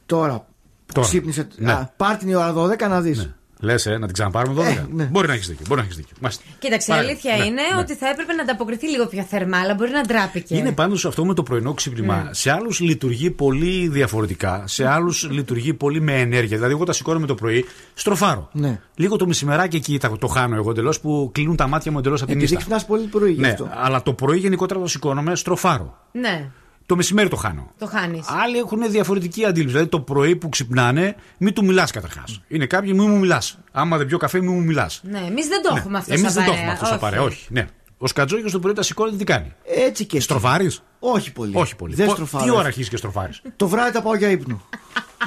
Τώρα. 0.06 0.48
Τώρα. 0.94 1.08
Ξύπνησε. 1.08 1.48
Ναι. 1.58 1.72
Α, 1.72 1.94
πάρ 1.98 2.18
την 2.18 2.28
η 2.28 2.36
ώρα 2.36 2.54
12 2.54 2.88
να 2.90 3.02
δεις. 3.02 3.30
Λες, 3.64 3.86
ε, 3.86 3.98
να 3.98 4.06
την 4.06 4.14
ξαναπάρουμε 4.14 4.62
12. 4.62 4.66
Ε, 4.68 4.86
ναι. 4.94 5.04
Μπορεί 5.04 5.28
να 5.28 5.34
έχεις 5.34 5.48
δίκιο. 5.48 5.66
Μπορεί 5.68 5.80
να 5.80 5.86
έχεις 5.86 5.98
δίκιο. 5.98 6.16
Μάλιστα. 6.22 6.44
Κοίταξε, 6.60 6.92
η 6.92 6.96
Πάρε. 6.96 7.08
αλήθεια 7.08 7.36
Ναι, 7.38 7.44
είναι 7.44 7.62
ναι. 7.74 7.80
ότι 7.80 7.96
θα 7.96 8.08
έπρεπε 8.10 8.34
να 8.34 8.42
ανταποκριθεί 8.42 8.88
λίγο 8.90 9.06
πιο 9.08 9.24
θερμά, 9.30 9.58
αλλά 9.58 9.74
μπορεί 9.74 9.92
να 9.92 10.02
ντράπηκε. 10.02 10.56
Είναι 10.58 10.72
πάντως 10.72 11.06
αυτό 11.06 11.26
με 11.26 11.34
το 11.34 11.44
πρωινό 11.44 11.74
ξύπνημα. 11.74 12.16
Ναι. 12.24 12.34
Σε 12.34 12.52
άλλους 12.52 12.80
λειτουργεί 12.80 13.32
πολύ 13.32 13.88
διαφορετικά. 13.88 14.64
Σε 14.68 14.88
άλλους 14.88 15.28
λειτουργεί 15.32 15.74
πολύ 15.74 16.02
με 16.02 16.20
ενέργεια. 16.20 16.56
Δηλαδή, 16.58 16.74
εγώ 16.74 16.84
τα 16.86 16.94
σηκώνομαι 16.94 17.28
το 17.28 17.36
πρωί, 17.36 17.66
στροφάρω. 17.94 18.50
Ναι. 18.52 18.80
Λίγο 18.96 19.16
το 19.16 19.28
μεσημεράκι 19.28 19.76
εκεί 19.76 19.98
τα- 20.00 20.18
το 20.20 20.28
χάνω 20.28 20.56
εγώ 20.56 20.70
εντελώς 20.72 21.00
που 21.00 21.30
κλείνουν 21.34 21.56
τα 21.56 21.68
μάτια 21.68 21.92
μου 21.92 22.00
εντελώς 22.00 22.22
από 22.22 22.30
την 22.32 22.40
Επειδή 22.40 22.54
ίστα. 22.54 22.66
ξυπνάς 22.66 22.86
πολύ 22.86 23.08
πρωί 23.08 23.32
γι' 23.32 23.42
Ναι, 23.42 23.48
αυτό. 23.48 23.70
αλλά 23.74 24.02
το 24.04 24.14
πρωί 24.14 24.38
γενικότερα 24.38 24.80
το 24.80 24.88
σηκώνομαι, 24.88 25.36
στροφάρω. 25.36 25.98
Ναι, 26.12 26.50
Το 26.86 26.96
μεσημέρι 26.96 27.30
το 27.30 27.36
χάνω. 27.36 27.72
το 27.78 27.86
χάνεις. 27.88 28.26
Άλλοι 28.44 28.58
έχουν 28.58 28.92
διαφορετική 28.92 29.46
αντίληψη. 29.46 29.72
Δηλαδή 29.74 29.90
το 29.92 30.00
πρωί 30.00 30.36
που 30.36 30.50
ξυπνάνε, 30.50 31.16
μην 31.38 31.54
του 31.54 31.66
μιλάς 31.66 31.92
καταρχάς. 31.92 32.42
Είναι 32.48 32.66
κάποιοι, 32.66 32.92
μην 32.96 33.10
μου 33.10 33.18
μιλάς. 33.20 33.58
Άμα 33.72 33.98
δεν 33.98 34.08
πιω 34.08 34.18
καφέ, 34.18 34.40
μην 34.40 34.52
μου 34.52 34.62
μιλάς. 34.64 35.02
Ναι, 35.04 35.20
εμείς 35.20 35.48
δεν 35.48 35.62
το 35.62 35.76
έχουμε 35.78 35.98
αυτό 35.98 36.14
Εμείς 36.14 36.32
σαν 36.32 36.34
δεν 36.34 36.44
το 36.44 36.50
παρέα. 36.50 36.60
έχουμε 36.62 36.74
αυτό 36.74 36.86
σαν 36.86 37.00
παρέα. 37.00 37.22
Όχι. 37.22 37.46
Ναι. 37.50 37.68
Ο 38.04 38.08
Σκατζόγιος 38.08 38.52
το 38.52 38.60
πρωί 38.60 38.74
τα 38.74 38.82
σηκώνει, 38.84 39.16
τι 39.18 39.24
κάνει; 39.24 39.54
Έτσι 39.88 40.06
και. 40.06 40.20
Στροφάρεις; 40.20 40.82
Όχι 41.00 41.32
πολύ. 41.32 41.52
Όχι 41.56 41.76
πολύ. 41.76 41.96
Δεν 41.96 42.06
Πο- 42.06 42.12
στροφάρω. 42.14 42.44
Τι 42.44 42.50
ώρα 42.52 42.66
αρχίζεις 42.66 42.90
και 42.90 42.98
στροφάρεις; 42.98 43.42
Το 43.56 43.68
βράδυ 43.68 43.92
τα 43.92 44.02
πάω 44.02 44.16
για 44.16 44.30
ύπνο. 44.30 44.62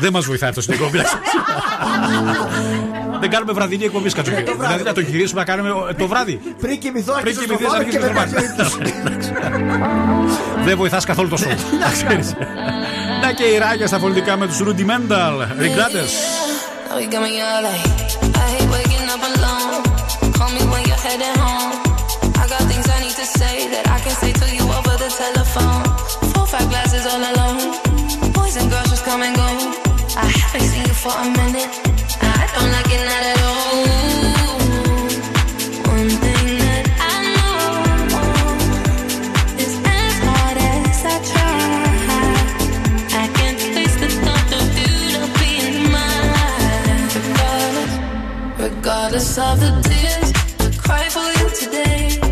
δεν 0.01 0.13
μας 0.13 0.25
βοηθάει 0.25 0.49
αυτό 0.49 0.61
στην 0.61 0.75
εκπομπή. 0.75 0.99
δεν 3.21 3.31
κάνουμε 3.31 3.53
βραδινή 3.53 3.85
εκπομπή 3.85 4.09
Σκατζόγιο. 4.09 4.55
δηλαδή 4.59 4.83
να 4.83 4.93
το 4.93 5.01
γυρίσουμε 5.01 5.41
να 5.41 5.47
κάνουμε 5.47 5.91
ε, 5.91 5.95
το 5.95 6.07
βράδυ. 6.07 6.41
Πριν 6.61 6.79
κοιμηθώ, 6.81 7.13
Πριν 7.13 7.27
αρχίζω 7.27 7.41
κοιμηθείς, 7.41 7.67
στο 7.67 7.77
αρχίζεις 7.77 8.01
και 8.01 8.07
να 8.07 8.13
μετά 8.13 8.27
στροφάρεις. 8.27 9.27
για 9.29 9.49
ύπνο. 9.49 10.65
δεν 10.65 10.77
βοηθάς 10.77 11.05
καθόλου 11.05 11.29
το 11.29 11.37
σώμα. 11.37 11.55
Να 11.81 11.91
ξέρεις. 11.93 12.33
Να 13.23 13.33
και 13.33 13.45
η 13.45 13.59
ράγια 13.59 13.87
στα 13.87 13.99
πολιτικά 13.99 14.37
με 14.37 14.47
τους 14.47 14.59
Rudimental. 14.61 15.35
Regardless. 15.59 16.13
Now 16.89 16.99
you 17.03 17.09
got 17.15 17.23
me 17.27 17.33
all 17.49 17.63
like, 17.69 17.89
I 18.43 18.47
hate 18.53 18.69
waking 18.75 19.09
up 19.15 19.23
alone. 19.31 19.83
Call 20.39 20.51
me 20.57 20.63
when 20.73 20.83
you're 20.89 21.03
heading 21.07 21.37
home. 21.45 21.84
Say 23.39 23.69
that 23.69 23.87
I 23.89 23.99
can 24.01 24.15
say 24.23 24.33
to 24.33 24.47
you 24.55 24.63
over 24.63 24.95
the 25.03 25.11
telephone. 25.23 25.85
Four, 26.33 26.47
five 26.47 26.69
glasses 26.69 27.05
all 27.07 27.23
alone. 27.33 27.75
Boys 28.33 28.57
and 28.57 28.71
girls 28.71 28.89
just 28.91 29.05
come 29.05 29.23
and 29.23 29.35
go. 29.37 29.49
I 30.17 30.27
haven't 30.41 30.69
seen 30.73 30.85
you 30.91 30.97
for 31.05 31.15
a 31.25 31.27
minute. 31.41 31.71
I 32.21 32.45
don't 32.55 32.71
like 32.77 32.91
it 32.97 33.03
not 33.11 33.25
at 33.33 33.39
all. 33.49 33.85
One 35.95 36.11
thing 36.23 36.47
that 36.65 36.87
I 37.13 37.17
know 37.35 37.59
is 39.65 39.75
as 39.99 40.17
hard 40.27 40.59
as 40.75 40.99
I 41.15 41.17
try, 41.33 41.65
I 43.23 43.25
can't 43.39 43.61
face 43.75 43.97
the 44.03 44.11
thought 44.23 44.51
of 44.61 44.69
you 44.81 44.95
not 45.15 45.31
being 45.41 45.79
mine. 45.95 47.03
Regardless, 47.19 47.95
regardless 48.59 49.31
of 49.39 49.55
the 49.65 49.71
tears 49.89 50.29
I 50.61 50.69
cry 50.85 51.05
for 51.17 51.29
you 51.39 51.47
today, 51.63 52.24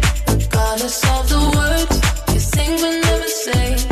regardless 0.73 1.05
of 1.05 1.29
the 1.29 1.39
words 1.59 2.33
you 2.33 2.41
sing 2.41 2.77
but 2.81 3.01
never 3.05 3.29
say, 3.29 3.92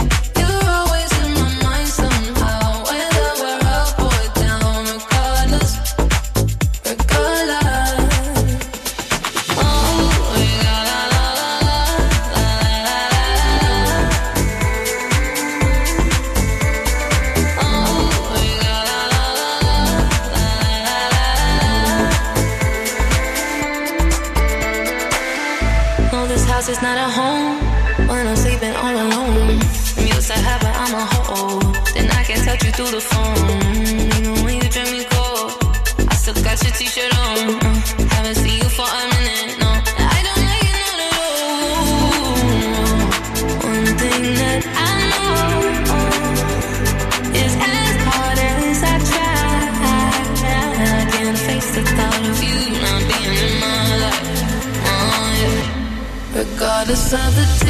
of 57.13 57.35
the 57.35 57.45
tears 57.59 57.70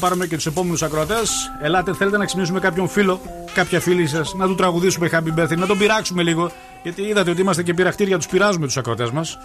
πάρουμε 0.00 0.26
και 0.26 0.36
τους 0.36 0.46
επόμενους 0.46 0.82
ακροατές. 0.82 1.50
Ελάτε, 1.62 1.92
θέλετε 1.94 2.16
να 2.16 2.24
ξυπνήσουμε 2.24 2.60
κάποιον 2.60 2.88
φίλο, 2.88 3.20
κάποια 3.54 3.80
φίλη 3.80 4.06
σας, 4.06 4.34
να 4.34 4.46
του 4.46 4.54
τραγουδήσουμε 4.54 5.08
happy 5.12 5.40
birthday, 5.40 5.56
να 5.56 5.66
τον 5.66 5.78
πειράξουμε 5.78 6.22
λίγο. 6.22 6.50
Γιατί 6.82 7.02
είδατε 7.02 7.30
ότι 7.30 7.40
είμαστε 7.40 7.62
και 7.62 7.74
πειραχτήρια, 7.74 8.16
τους 8.16 8.26
πειράζουμε 8.26 8.66
τους 8.66 8.76
ακροατές 8.76 9.10
μας. 9.10 9.38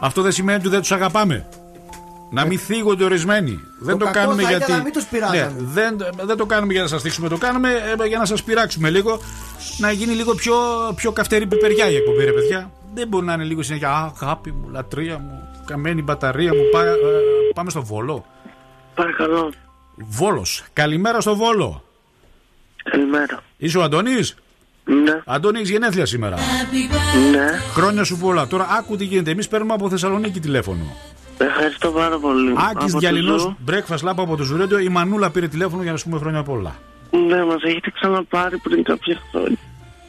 Αυτό 0.00 0.22
δεν 0.22 0.32
σημαίνει 0.32 0.58
ότι 0.58 0.68
δεν 0.68 0.80
τους 0.80 0.92
αγαπάμε. 0.92 1.46
Να 2.30 2.44
μην 2.44 2.58
θίγονται 2.58 3.04
ορισμένοι. 3.04 3.60
δεν 3.80 3.98
το 3.98 4.04
κακό 4.04 4.18
κάνουμε 4.18 4.42
θα 4.42 4.48
ήταν 4.48 4.58
γιατί. 4.58 4.72
να 4.72 4.82
μην 4.82 4.92
τους 4.92 5.04
πειράζαμε. 5.04 5.38
Ναι, 5.40 5.52
δεν, 5.58 5.96
δεν 6.24 6.36
το 6.36 6.46
κάνουμε 6.46 6.72
για 6.72 6.82
να 6.82 6.88
σας 6.88 7.02
δείξουμε, 7.02 7.28
το 7.28 7.36
κάνουμε 7.36 7.70
ε, 8.02 8.06
για 8.06 8.18
να 8.18 8.24
σας 8.24 8.42
πειράξουμε 8.42 8.90
λίγο. 8.90 9.18
Να 9.78 9.90
γίνει 9.90 10.12
λίγο 10.14 10.34
πιο, 10.34 10.54
πιο 10.96 11.12
καυτερή 11.12 11.46
πιπεριά 11.46 11.90
η 11.90 11.96
εκπομπή, 11.96 12.24
ρε 12.24 12.32
παιδιά. 12.32 12.70
Δεν 12.94 13.08
μπορεί 13.08 13.26
να 13.26 13.32
είναι 13.32 13.44
λίγο 13.44 13.62
συνέχεια. 13.62 13.90
Α, 13.90 14.12
αγάπη 14.22 14.52
μου, 14.52 14.68
λατρεία 14.70 15.18
μου, 15.18 15.48
καμένη 15.64 16.02
μπαταρία 16.02 16.54
μου. 16.54 16.62
Πά- 16.72 16.84
ε, 16.86 16.94
πάμε 17.54 17.70
στο 17.70 17.82
Βόλο. 17.82 18.24
Παρακαλώ. 18.94 19.52
Βόλος. 19.96 20.64
Καλημέρα 20.72 21.20
στο 21.20 21.36
Βόλο. 21.36 21.84
Καλημέρα. 22.82 23.42
Είσαι 23.56 23.78
ο 23.78 23.82
Αντώνης; 23.82 24.34
Ναι. 24.84 25.22
Αντώνη, 25.24 25.58
έχεις 25.58 25.70
γενέθλια 25.70 26.06
σήμερα. 26.06 26.36
Ναι. 27.30 27.46
Χρόνια 27.72 28.04
σου 28.04 28.18
πολλά. 28.18 28.46
Τώρα 28.46 28.66
άκου 28.78 28.96
τι 28.96 29.04
γίνεται. 29.04 29.30
Εμείς 29.30 29.48
παίρνουμε 29.48 29.72
από 29.72 29.88
Θεσσαλονίκη 29.90 30.40
τηλέφωνο. 30.40 30.96
Ευχαριστώ 31.38 31.90
πάρα 31.90 32.18
πολύ. 32.18 32.50
Άκης 32.50 32.82
Από 32.82 32.92
το 32.92 32.98
Διαλυνός, 32.98 33.40
Zoo. 33.40 33.56
Breakfast 33.70 34.08
Club 34.08 34.14
από 34.16 34.36
το 34.36 34.42
Zoo 34.42 34.54
Radio. 34.54 34.78
Η 34.78 34.88
Μανούλα 34.88 35.30
πήρε 35.30 35.48
τηλέφωνο 35.48 35.82
για 35.82 35.90
να 35.92 35.96
σου 35.96 36.04
πούμε 36.04 36.18
χρόνια 36.18 36.42
πολλά. 36.42 36.74
Ναι, 37.28 37.44
μας 37.44 37.62
έχετε 37.62 37.90
ξαναπάρει 37.90 38.58
πριν 38.58 38.82
κάποια 38.82 39.20
χρόνια. 39.30 39.58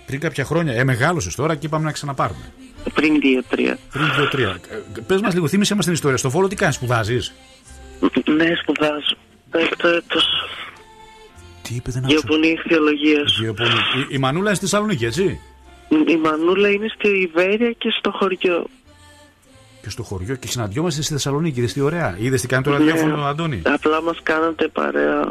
Πριν 0.05 0.19
κάποια 0.19 0.45
χρόνια, 0.45 0.73
ε, 0.73 0.83
μεγάλωσες 0.83 1.35
τώρα 1.35 1.55
και 1.55 1.65
είπαμε 1.65 1.85
να 1.85 1.91
ξαναπάρουμε. 1.91 2.51
Πριν 2.93 3.19
δύο-τρία. 3.19 3.77
Πριν 3.91 4.05
δύο-τρία. 4.15 4.59
Πες 5.07 5.21
μας 5.21 5.33
λίγο, 5.33 5.47
θύμισε 5.47 5.75
μας 5.75 5.85
την 5.85 5.93
ιστορία. 5.93 6.17
Στο 6.17 6.29
Βόλο 6.29 6.47
τι 6.47 6.55
κάνεις, 6.55 6.75
σπουδάζεις; 6.75 7.33
Ναι, 8.37 8.55
σπουδάζω. 8.61 9.17
Έκτο 9.59 9.87
έτος. 9.87 10.23
Τι 11.61 11.75
είπε, 11.75 11.91
δεν 11.91 12.03
άκουσα. 12.03 12.17
Γεωπονή 12.19 12.55
θεολογία. 12.69 13.19
Η, 14.01 14.05
η 14.09 14.17
Μανούλα 14.17 14.45
είναι 14.45 14.55
στη 14.55 14.65
Θεσσαλονίκη, 14.65 15.05
έτσι; 15.05 15.39
Η 16.07 16.15
Μανούλα 16.15 16.69
είναι 16.69 16.87
στη 16.97 17.07
Ιβέρια 17.07 17.71
και 17.71 17.89
στο 17.99 18.11
χωριό. 18.11 18.65
Και 19.81 19.89
στο 19.89 20.03
χωριό 20.03 20.35
και 20.35 20.47
συναντιόμαστε 20.47 21.01
στη 21.01 21.13
Θεσσαλονίκη. 21.13 21.59
Είδες 21.59 21.73
τι 21.73 21.79
ωραία. 21.81 22.15
Είδες 22.19 22.41
τι 22.41 22.47
κάνει 22.47 22.63
τώρα 22.63 22.77
Ναι. 22.79 22.83
διάφορο, 22.91 23.23
Αντώνη; 23.25 23.61
Απλά 23.65 24.01
μας 24.01 24.17
κάνατε 24.23 24.67
παρέα 24.67 25.23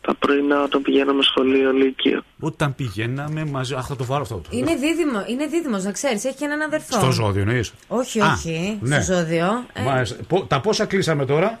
τα 0.00 0.14
πρωινά 0.14 0.62
όταν 0.62 0.82
πηγαίναμε 0.82 1.22
σχολείο 1.22 1.72
Λύκειο. 1.72 2.22
Όταν 2.40 2.74
πηγαίναμε 2.74 3.44
μαζί. 3.44 3.74
Αχ, 3.74 3.86
θα 3.86 3.96
το 3.96 4.04
βάλω 4.04 4.22
αυτό. 4.22 4.42
Είναι 4.50 4.74
δίδυμο, 4.74 5.24
είναι 5.28 5.46
δίδυμος, 5.46 5.84
να 5.84 5.92
ξέρεις. 5.92 6.24
Έχει 6.24 6.36
και 6.36 6.44
έναν 6.44 6.60
αδερφό. 6.60 6.98
Στο 7.00 7.10
ζώδιο 7.10 7.40
εννοείς; 7.42 7.72
Όχι, 7.88 8.20
Α, 8.20 8.32
όχι. 8.32 8.78
ναι. 8.80 9.00
Στο 9.00 9.14
ζώδιο. 9.14 9.64
Ε, 9.72 9.82
Μάλιστα. 9.82 10.16
Πο- 10.28 10.44
Τα 10.48 10.60
πόσα 10.60 10.84
κλείσαμε 10.86 11.26
τώρα; 11.26 11.58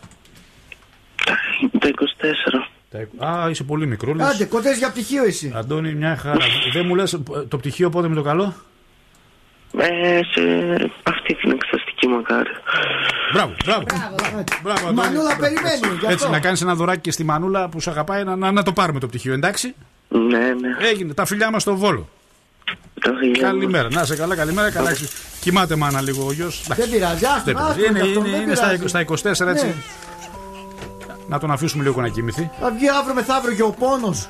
Τα 1.78 1.88
24. 1.88 2.68
Τα- 3.18 3.26
Α, 3.28 3.50
είσαι 3.50 3.64
πολύ 3.64 3.86
μικρό. 3.86 4.16
Άντε, 4.20 4.44
κοντές 4.44 4.78
για 4.78 4.90
πτυχίο 4.90 5.24
εσύ. 5.24 5.52
Αντώνη, 5.56 5.94
μια 5.94 6.16
χαρά. 6.16 6.36
Δεν 6.72 6.86
μου 6.86 6.94
λες 6.94 7.18
το 7.48 7.56
πτυχίο 7.58 7.90
πότε 7.90 8.08
με 8.08 8.14
το 8.14 8.22
καλό; 8.22 8.54
Ε, 9.78 10.20
σε 10.34 10.40
αυτή 11.02 11.34
την 11.34 11.50
εξεταστική 11.50 12.06
μακάρι. 12.06 12.50
Μπράβο, 13.32 13.52
μπράβο. 13.64 13.84
Μπράβο, 14.62 14.78
Αντώνη. 14.88 14.94
Μανούλα 14.94 15.22
Μπράβο. 15.22 15.40
περιμένει, 15.40 15.78
γι' 15.80 15.86
αυτό. 15.94 16.10
Έτσι, 16.10 16.30
να 16.30 16.40
κάνεις 16.40 16.60
ένα 16.62 16.74
δωράκι 16.74 17.00
και 17.00 17.10
στη 17.10 17.24
Μανούλα 17.24 17.68
που 17.68 17.80
σε 17.80 17.90
αγαπάει 17.90 18.24
να, 18.24 18.36
να, 18.36 18.52
να 18.52 18.62
το 18.62 18.72
πάρουμε 18.72 19.00
το 19.00 19.06
πτυχίο, 19.06 19.32
εντάξει; 19.32 19.74
Ναι, 20.08 20.38
ναι. 20.38 20.76
Έγινε. 20.90 21.14
Τα 21.14 21.24
φιλιά 21.24 21.50
μας 21.50 21.62
στο 21.62 21.76
βόλο. 21.76 22.08
Καλημέρα. 23.40 23.88
Να 23.90 24.04
σε 24.04 24.16
καλά, 24.16 24.36
καλημέρα. 24.36 24.70
Καλά, 24.70 24.90
έχεις- 24.90 25.12
Κοιμάται 25.40 25.76
μάνα 25.76 26.00
λίγο 26.00 26.26
ο 26.26 26.32
γιος. 26.32 26.62
Δεν 26.68 26.90
πειράζει, 26.90 27.24
άστο, 27.24 27.58
άστο, 27.58 27.84
Είναι, 27.84 28.00
αυτό, 28.00 28.20
είναι, 28.20 28.28
δεν 28.30 28.40
είναι 28.42 28.54
στα, 28.54 28.66
πειράζει. 28.68 28.88
στα 28.88 29.00
24 29.00 29.50
έτσι. 29.50 29.74
Ναι. 31.28 31.34
Να 31.34 31.38
τον 31.40 31.50
αφήσουμε 31.50 31.82
λίγο 31.82 32.00
να 32.00 32.08
κοιμηθεί. 32.08 32.50
Θα 32.60 32.70
βγει 32.70 32.88
αύριο 32.88 33.14
μεθαύριο 33.14 33.54
και 33.56 33.62
ο 33.62 33.70
πόνος. 33.70 34.28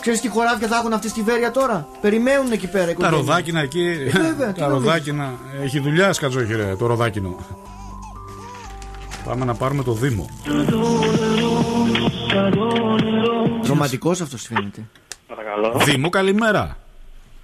Ξέρεις 0.00 0.20
τι 0.20 0.28
χωράφια 0.28 0.68
θα 0.68 0.76
έχουν 0.76 0.92
αυτή 0.92 1.08
στη 1.08 1.22
Βέρεια 1.22 1.50
τώρα; 1.50 1.88
Περιμένουν 2.00 2.52
εκεί 2.52 2.66
πέρα. 2.66 2.82
οι 2.84 2.86
Τα 2.86 2.90
οικογένειες. 2.92 3.20
ροδάκινα 3.26 3.60
εκεί. 3.60 3.94
βέβαια, 4.12 4.52
τι 4.52 4.60
τα 4.60 4.66
νομίζεις. 4.68 4.86
ροδάκινα. 4.86 5.32
Έχει 5.62 5.80
δουλειά 5.80 6.12
σκατζόχι, 6.12 6.54
ρε, 6.54 6.76
το 6.76 6.86
ροδάκινο. 6.86 7.36
Πάμε 9.24 9.44
να 9.44 9.54
πάρουμε 9.54 9.82
το 9.82 9.92
Δήμο. 9.92 10.28
Ρομαντικός 13.66 14.20
αυτός 14.20 14.42
φαίνεται. 14.42 14.82
Παρακαλώ. 15.28 15.80
Δήμο, 15.84 16.08
καλημέρα. 16.08 16.76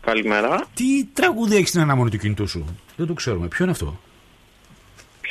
Καλημέρα. 0.01 0.65
Τι 0.75 1.05
τραγούδι 1.13 1.57
έχεις 1.57 1.69
στην 1.69 1.81
αναμονή 1.81 2.11
του 2.11 2.19
κινητού 2.19 2.49
σου; 2.49 2.65
Δεν 2.97 3.07
το 3.07 3.13
ξέρουμε. 3.15 3.47
Ποιο 3.47 3.65
είναι 3.65 3.73
αυτό; 3.73 3.99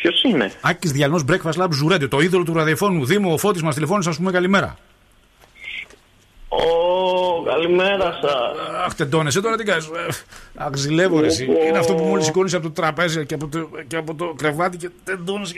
Ποιος 0.03 0.23
είναι; 0.23 0.51
Άκης 0.61 0.91
Διαλυνό 0.91 1.19
Breakfast 1.29 1.63
Lab 1.63 1.71
Ζουρέντιο, 1.71 2.07
το 2.07 2.19
είδωλο 2.19 2.43
του 2.43 2.53
ραδιοφώνου. 2.53 3.05
Δήμο, 3.05 3.33
ο 3.33 3.37
Φώτης 3.37 3.61
μας 3.61 3.73
τηλεφώνησε, 3.75 4.09
ας 4.09 4.17
πούμε 4.17 4.31
καλημέρα. 4.31 4.77
Ω, 6.47 7.43
καλημέρα 7.43 8.19
σας. 8.21 8.33
Αχ, 8.85 8.93
τεντώνεσαι 8.95 9.41
τώρα 9.41 9.55
τι 9.55 9.63
κάνεις; 9.63 9.89
Αχ, 10.55 10.69
ζηλεύω 10.75 11.19
ρε, 11.19 11.25
εσύ. 11.25 11.47
Είναι 11.67 11.77
αυτό 11.77 11.93
που 11.93 12.03
μόλις 12.03 12.25
σηκώνεις 12.25 12.53
από 12.53 12.63
το 12.63 12.71
τραπέζι 12.71 13.25
και 13.25 13.33
από 13.33 13.47
το, 13.47 13.69
και 13.87 13.95
από 13.95 14.15
το 14.15 14.33
κρεβάτι 14.37 14.77
και 14.77 14.89
τεντώνεσαι. 15.03 15.53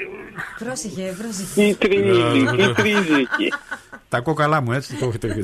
Πρόσεχε, 0.59 1.15
πρόσεχε. 1.17 1.61
Τι 1.61 1.87
τρίζει, 1.87 2.43
τι 2.57 2.73
τρίζει 2.73 3.13
εκεί; 3.13 3.53
Τα 4.09 4.19
κόκαλά 4.19 4.61
μου, 4.61 4.71
έτσι. 4.71 4.95
Το 4.95 5.05
έχετε 5.05 5.27
πει. 5.27 5.39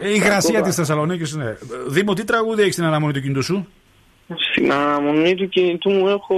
Ε, 0.00 0.08
Η 0.08 0.12
υγρασία 0.14 0.62
της 0.62 0.74
Θεσσαλονίκης 0.74 1.30
είναι. 1.32 1.58
Δήμο, 1.86 2.14
τι 2.14 2.24
τραγούδι 2.24 2.62
έχεις 2.62 2.74
στην 2.74 2.86
αναμονή 2.86 3.12
του 3.12 3.20
κινητού 3.20 3.42
σου; 3.42 3.66
Στην 4.52 4.72
αναμονή 4.72 5.34
του 5.34 5.48
κινητού 5.48 5.90
μου 5.90 6.08
έχω 6.08 6.36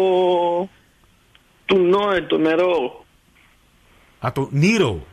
του 1.69 1.79
Νόε 1.79 2.21
το 2.23 2.39
νερό. 2.39 3.05
Α, 4.21 4.33
το 4.33 4.49
Νίρο. 4.51 5.07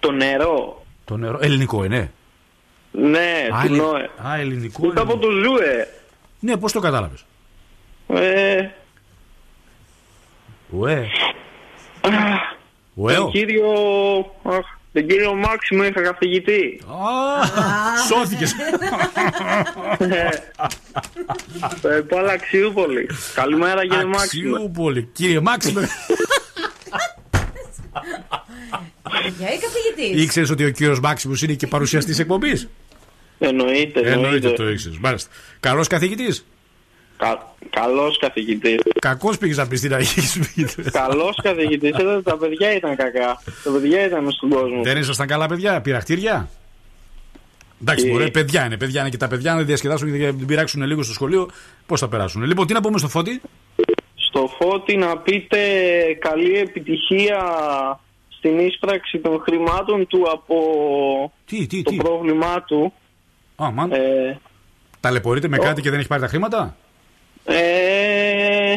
Το 0.00 0.10
νερό. 0.10 0.84
Το 1.04 1.16
νερό. 1.16 1.38
Ελληνικό, 1.40 1.84
είναι. 1.84 2.12
Ναι, 2.92 3.48
Α, 3.54 3.60
του 3.60 3.66
ελλη- 3.66 3.80
Νόε. 3.80 4.10
Α, 4.26 4.36
ελληνικό. 4.38 4.80
Ούτε 4.86 5.00
από 5.00 5.18
το 5.18 5.30
Ζούε. 5.30 5.86
Ναι, 6.40 6.56
πώς 6.56 6.72
το 6.72 6.80
κατάλαβες; 6.80 7.24
Ε, 8.08 8.68
Ουέ. 10.70 11.06
Ουέο. 12.94 13.22
τον 13.22 13.30
κύριο, 13.30 13.64
αχ, 14.42 14.66
τον 14.92 15.06
κύριο 15.06 15.34
Μάξιμο 15.34 15.84
είχα 15.84 16.02
καθηγητή. 16.02 16.80
Σώθηκες. 18.08 18.54
Ε, 21.82 22.00
Πάω 22.08 22.24
Αξιούπολη. 22.30 23.08
Καλημέρα 23.34 23.82
κύριε 23.86 24.04
Μάξιμο. 24.04 24.54
Αξιούπολη. 24.54 25.08
Κύριε 25.12 25.40
Μάξιμο. 25.40 25.80
Για 29.38 29.48
ή 29.54 29.58
καθηγητής; 29.58 30.22
Ήξερες 30.24 30.50
ότι 30.50 30.64
ο 30.64 30.70
κύριος 30.70 31.00
Μάξιμο 31.00 31.34
είναι 31.42 31.52
και 31.52 31.66
παρουσιαστής 31.66 32.18
εκπομπής; 32.18 32.68
Εννοείται, 33.38 34.00
Εννοείται 34.00 34.10
εννοείται. 34.12 34.50
το 34.52 34.68
ήξερες. 34.68 34.98
Μάλιστα. 34.98 35.30
Καλός 35.60 35.86
καθηγητής; 35.86 36.46
Κα, 37.20 37.54
καλός 37.70 38.18
καθηγητής. 38.18 38.78
Κακός 39.00 39.38
πήγες 39.38 39.56
να 39.56 39.66
πεις 39.66 39.80
την 39.80 39.94
αρχή 39.94 40.20
σου. 40.20 40.40
Καλός 40.92 41.36
καθηγητής. 41.42 41.90
Ε, 41.90 42.22
τα 42.22 42.36
παιδιά 42.36 42.74
ήταν 42.74 42.96
κακά. 42.96 43.42
Τα 43.64 43.70
παιδιά 43.72 44.06
ήταν 44.06 44.24
μες 44.24 44.34
στον 44.34 44.48
κόσμο. 44.50 44.82
Δεν 44.82 44.96
ήσασταν 44.96 45.26
καλά 45.26 45.46
παιδιά, 45.46 45.80
πειραχτήρια; 45.80 46.48
Εντάξει, 47.82 48.06
Ε. 48.06 48.10
μωρέ, 48.10 48.28
παιδιά 48.30 48.64
είναι. 48.64 48.76
Παιδιά 48.76 49.00
είναι 49.00 49.10
και 49.10 49.16
τα 49.16 49.28
παιδιά 49.28 49.54
να 49.54 49.62
διασκεδάσουν 49.62 50.18
και 50.18 50.26
να 50.26 50.34
την 50.34 50.46
πειράξουν 50.46 50.82
λίγο 50.82 51.02
στο 51.02 51.12
σχολείο. 51.12 51.50
Πώς 51.86 52.00
θα 52.00 52.08
περάσουν. 52.08 52.42
Λοιπόν, 52.42 52.66
τι 52.66 52.72
να 52.72 52.80
πούμε 52.80 52.98
στο 52.98 53.08
φώτι. 53.08 53.40
Στο 54.14 54.50
Φώτη 54.58 54.96
να 54.96 55.16
πείτε 55.16 55.58
καλή 56.18 56.58
επιτυχία 56.58 57.38
στην 58.28 58.58
ίσπραξη 58.58 59.18
των 59.18 59.40
χρημάτων 59.40 60.06
του 60.06 60.26
από 60.32 60.56
τι, 61.46 61.66
τι, 61.66 61.82
το 61.82 61.92
πρόβλημά 61.96 62.62
του. 62.62 62.92
Α, 63.56 63.70
μαν. 63.70 63.92
Ε, 63.92 64.38
Ταλαιπωρείται 65.00 65.48
με 65.48 65.56
κάτι 65.58 65.82
και 65.82 65.90
δεν 65.90 65.98
έχει 65.98 66.08
πάρει 66.08 66.22
τα 66.22 66.28
χρήματα; 66.28 66.76
Ε, 67.44 68.74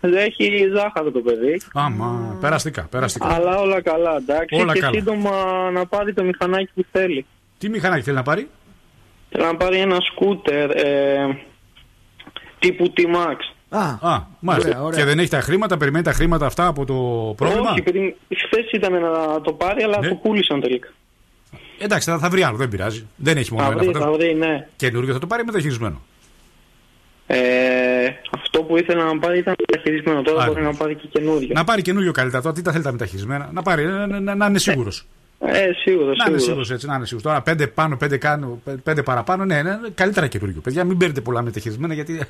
έχει 0.00 0.70
ζάχαρο 0.76 1.10
το 1.10 1.20
παιδί. 1.20 1.60
Άμα, 1.74 2.36
περαστικά, 2.40 2.82
περαστικά. 2.90 3.26
Αλλά 3.34 3.56
όλα 3.58 3.82
καλά, 3.82 4.16
εντάξει. 4.16 4.60
Όλα 4.60 4.72
και 4.72 4.80
καλά. 4.80 4.92
σύντομα 4.94 5.30
να 5.72 5.86
πάρει 5.86 6.12
το 6.12 6.24
μηχανάκι 6.24 6.70
που 6.74 6.84
θέλει. 6.92 7.26
Τι 7.58 7.68
μηχανάκι 7.68 8.02
θέλει 8.02 8.16
να 8.16 8.22
πάρει; 8.22 8.48
Θέλει 9.30 9.44
να 9.44 9.56
πάρει 9.56 9.78
ένα 9.78 9.96
σκούτερ 10.00 10.70
ε, 10.70 11.38
τύπου 12.58 12.92
T-Max. 12.96 13.36
Α, 13.68 14.10
Α, 14.10 14.22
μάλιστα. 14.40 14.90
Και 14.94 15.04
δεν 15.04 15.18
έχει 15.18 15.28
τα 15.30 15.40
χρήματα, 15.40 15.76
περιμένει 15.76 16.04
τα 16.04 16.12
χρήματα 16.12 16.46
αυτά 16.46 16.66
από 16.66 16.84
το 16.84 16.94
πρόβλημα. 17.36 17.70
Όχι, 17.70 17.78
επειδή 17.78 18.16
χθες 18.46 18.70
ήταν 18.72 18.92
να 18.92 19.40
το 19.40 19.52
πάρει, 19.52 19.82
αλλά 19.82 19.98
Ναι. 20.00 20.08
το 20.08 20.14
πούλησαν 20.14 20.60
τελικά. 20.60 20.88
Εντάξει, 21.78 22.10
θα, 22.10 22.18
θα 22.18 22.28
βρει 22.28 22.42
άλλο, 22.42 22.56
δεν 22.56 22.68
πειράζει. 22.68 23.06
Δεν 23.16 23.36
έχει 23.36 23.52
μόνο 23.52 23.64
Θα 23.64 23.70
ένα 23.72 23.78
βρει, 23.82 23.86
φαντάζομαι. 23.92 24.10
θα 24.16 24.18
βρει, 24.18 24.34
ναι. 24.34 24.66
Καινούριο 24.76 25.12
θα 25.12 25.18
το 25.18 25.26
πάρει 25.26 25.44
μεταχειρισμένο. 25.44 26.02
Ε, 27.26 28.06
αυτό 28.30 28.62
που 28.62 28.76
ήθελα 28.76 29.04
να 29.04 29.18
πάρει 29.18 29.38
ήταν 29.38 29.54
μεταχειρισμένο. 29.70 30.22
Τώρα 30.22 30.42
Άρα. 30.42 30.50
μπορεί 30.50 30.62
να 30.64 30.74
πάρει 30.74 30.94
και 30.94 31.08
καινούριο. 31.12 31.48
Να 31.52 31.64
πάρει 31.64 31.82
καινούριο 31.82 32.12
καλύτερα. 32.12 32.42
Τώρα 32.42 32.54
τι 32.54 32.62
τα 32.62 32.72
θέλει 32.72 32.82
τα 32.84 32.92
μεταχειρισμένα; 32.92 33.50
Να 33.52 33.62
πάρει, 33.62 33.84
να, 33.84 34.06
να, 34.06 34.20
να, 34.20 34.34
να 34.34 34.46
είναι 34.46 34.58
σίγουρος. 34.58 35.06
Ε, 35.38 35.70
σίγουρο, 35.82 36.06
Να 36.06 36.12
είναι 36.12 36.22
σίγουρο. 36.24 36.38
σίγουρος 36.38 36.70
έτσι, 36.70 36.86
να 36.86 36.94
είναι 36.94 37.04
σίγουρος. 37.06 37.26
Τώρα 37.30 37.42
πέντε 37.42 37.66
πάνω, 37.66 37.96
πέντε, 37.96 38.16
κάνω, 38.16 38.60
πέντε 38.82 39.02
παραπάνω, 39.02 39.44
ναι, 39.44 39.62
ναι, 39.62 39.78
καλύτερα 39.94 40.26
καινούριο. 40.26 40.60
Παιδιά, 40.60 40.84
μην 40.84 40.96
παίρνετε 40.96 41.20
πολλά 41.20 41.42
μεταχειρισμένα 41.42 41.94
γιατί. 41.94 42.20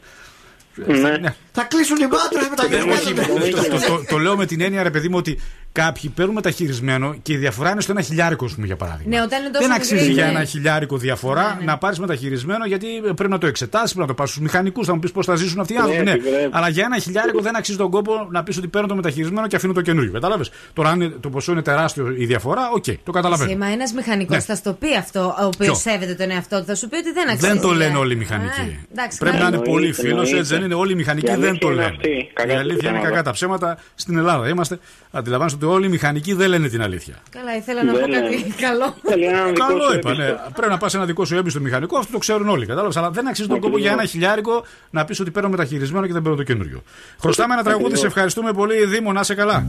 Ναι. 0.87 1.35
Θα 1.52 1.64
κλείσουν 1.64 1.96
οι 1.96 2.07
μάντρες 2.07 2.49
με 2.48 2.57
τα 2.57 2.76
Ε, 2.76 2.80
όχι, 2.92 3.04
χειρισμένα. 3.07 3.50
το, 3.50 3.68
το, 3.68 3.96
το, 3.96 4.04
το 4.09 4.18
λέω 4.18 4.37
με 4.37 4.46
την 4.46 4.61
έννοια, 4.61 4.83
ρε 4.83 4.90
παιδί 4.90 5.09
μου, 5.09 5.16
ότι 5.18 5.38
κάποιοι 5.83 6.11
παίρνουν 6.11 6.35
μεταχειρισμένο 6.35 7.15
και 7.23 7.33
η 7.33 7.37
διαφορά 7.37 7.71
είναι 7.71 7.81
στο 7.81 7.93
ένα 7.93 8.01
χιλιάρικο, 8.01 8.45
ας 8.45 8.55
πούμε, 8.55 8.67
για 8.67 8.77
παράδειγμα. 8.77 9.17
Ναι, 9.17 9.23
όταν 9.23 9.41
είναι 9.41 9.51
τόσο 9.51 9.67
Δεν 9.67 9.77
αξίζει 9.77 9.95
μικρή, 10.01 10.13
για 10.13 10.25
ναι. 10.25 10.31
ένα 10.31 10.45
χιλιάρικο 10.45 10.97
διαφορά 10.97 11.59
να 11.65 11.79
πάρεις 11.79 11.99
μεταχειρισμένο 11.99 12.67
γιατί 12.67 12.87
πρέπει 13.15 13.29
να 13.31 13.39
το 13.39 13.47
εξετάσεις, 13.47 13.89
πρέπει 13.95 14.09
να 14.09 14.15
το 14.15 14.21
πας 14.23 14.29
στους 14.31 14.43
μηχανικούς, 14.43 14.87
θα 14.87 14.93
μου 14.95 14.99
πεις 14.99 15.13
πώς 15.13 15.27
θα 15.27 15.35
ζήσουν 15.35 15.61
αυτοί 15.61 15.73
οι 15.75 15.77
άνθρωποι. 15.77 16.03
Ναι. 16.03 16.11
Πρέπει, 16.11 16.29
πρέπει. 16.29 16.49
Αλλά 16.53 16.69
για 16.69 16.85
ένα 16.85 16.99
χιλιάρικο 16.99 17.41
δεν 17.41 17.57
αξίζει 17.57 17.79
τον 17.79 17.91
κόπο 17.91 18.29
να 18.31 18.43
πεις 18.43 18.57
ότι 18.57 18.69
παίρνω 18.69 18.87
το 18.89 18.95
μεταχειρισμένο 18.95 19.47
και 19.47 19.57
αφήνω 19.57 19.73
το 19.73 19.81
καινούριο. 19.81 20.13
Κατάλαβες. 20.13 20.51
Τώρα, 20.73 20.89
αν 20.91 21.01
είναι- 21.01 21.15
το 21.21 21.29
ποσό 21.31 21.53
είναι 21.53 21.63
τεράστιο 21.63 22.15
η 22.19 22.25
διαφορά, 22.27 22.71
οκ, 22.75 22.85
το 23.05 23.13
καταλαβαίνω. 23.13 23.51
Σήμα, 23.51 23.67
ένας 23.67 23.93
μηχανικός 23.93 24.37
Ναι. 24.37 24.43
θα 24.43 24.55
στο 24.55 24.73
πει 24.73 24.97
αυτό, 24.97 25.21
ο 25.21 25.45
οποίος 25.45 25.57
Ποιο; 25.57 25.75
σέβεται 25.93 26.15
τον 26.15 26.31
εαυτό 26.31 26.59
του, 26.59 26.65
θα 26.65 26.75
σου 26.75 26.89
πει 26.89 26.97
ότι 26.97 27.13
δεν 27.13 27.29
αξίζει. 27.29 27.47
Δεν 27.53 27.61
το 27.61 27.71
λένε 27.71 27.91
για- 27.91 27.99
όλοι 27.99 28.13
οι 28.13 28.17
μηχανικοί. 28.17 28.61
Α, 28.61 28.65
εντάξει, 28.93 29.19
Πρέπει 29.19 29.37
να 29.37 29.43
καλά. 29.43 29.57
είναι 29.57 29.65
πολύ 29.67 29.77
Εννοείται, 29.87 30.01
φίλος, 30.03 30.19
έτσι 30.21 30.31
εννοείται. 30.35 30.55
δεν 30.57 30.65
είναι. 30.65 30.75
Όλοι 30.75 30.93
οι 30.93 30.95
μηχανικοί 30.95 31.31
Η 31.31 31.35
δεν 31.35 31.43
αλήθεια 31.43 31.59
το 31.61 31.67
είναι 31.67 31.77
λένε. 31.83 31.95
αυτή. 31.97 32.31
Κακά 32.33 32.53
Η 32.53 32.55
τα 32.55 32.61
αλήθεια 32.61 32.89
είναι 32.89 32.99
ψέματα. 32.99 33.09
κακά 33.09 33.23
τα 33.23 33.31
ψέματα. 33.31 33.79
Στην 33.95 34.17
Ελλάδα 34.19 34.49
είμαστε. 34.49 34.79
Αντιλαμβάνεστε 35.11 35.59
ότι 35.64 35.74
όλοι 35.74 35.87
οι 35.87 35.88
μηχανικοί 35.88 36.33
δεν 36.35 36.48
λένε 36.48 36.68
την 36.68 36.83
αλήθεια. 36.83 37.14
Καλά, 37.31 37.57
ήθελα 37.57 37.85
να 37.85 37.92
πω 37.92 37.98
Δεν 37.98 38.11
κάτι 38.11 38.31
λένε. 38.37 38.55
καλό. 38.61 38.94
Θέλει 39.03 39.24
έναν 39.24 39.46
δικό 39.48 39.66
Καλό 39.66 39.83
σου 39.90 39.96
είπα, 39.96 40.14
ναι. 40.14 40.24
έμπιστο. 40.24 40.50
Πρέπει 40.55 40.72
να 40.72 40.79
πας 40.79 40.90
σε 40.90 40.96
ένα 40.96 41.07
δικό 41.07 41.24
σου 41.24 41.37
έμπιστο 41.37 41.61
μηχανικό, 41.61 41.98
αυτό 41.98 42.12
το 42.12 42.18
ξέρουν 42.18 42.48
όλοι. 42.48 42.66
Κατάλαβες. 42.66 42.96
Αλλά 42.96 43.11
δεν 43.11 43.29
αξίζει 43.29 43.48
τον 43.48 43.61
κόπο 43.61 43.79
για 43.79 43.92
ένα 43.92 44.05
χιλιάρικο 44.05 44.64
να 44.90 45.05
πεις 45.05 45.20
ότι 45.20 45.31
παίρνω 45.31 45.48
μεταχειρισμένο 45.48 46.07
και 46.07 46.12
δεν 46.12 46.22
παίρνω 46.22 46.37
το 46.37 46.42
καινούριο. 46.42 46.83
Χρωστάμε 47.20 47.55
ένα 47.55 47.62
τραγούδι, 47.62 47.85
Ακριβώς. 47.85 48.00
σε 48.00 48.07
ευχαριστούμε 48.07 48.53
πολύ, 48.53 48.85
Δήμο, 48.87 49.12
να 49.12 49.20
είσαι 49.20 49.35
καλά. 49.35 49.66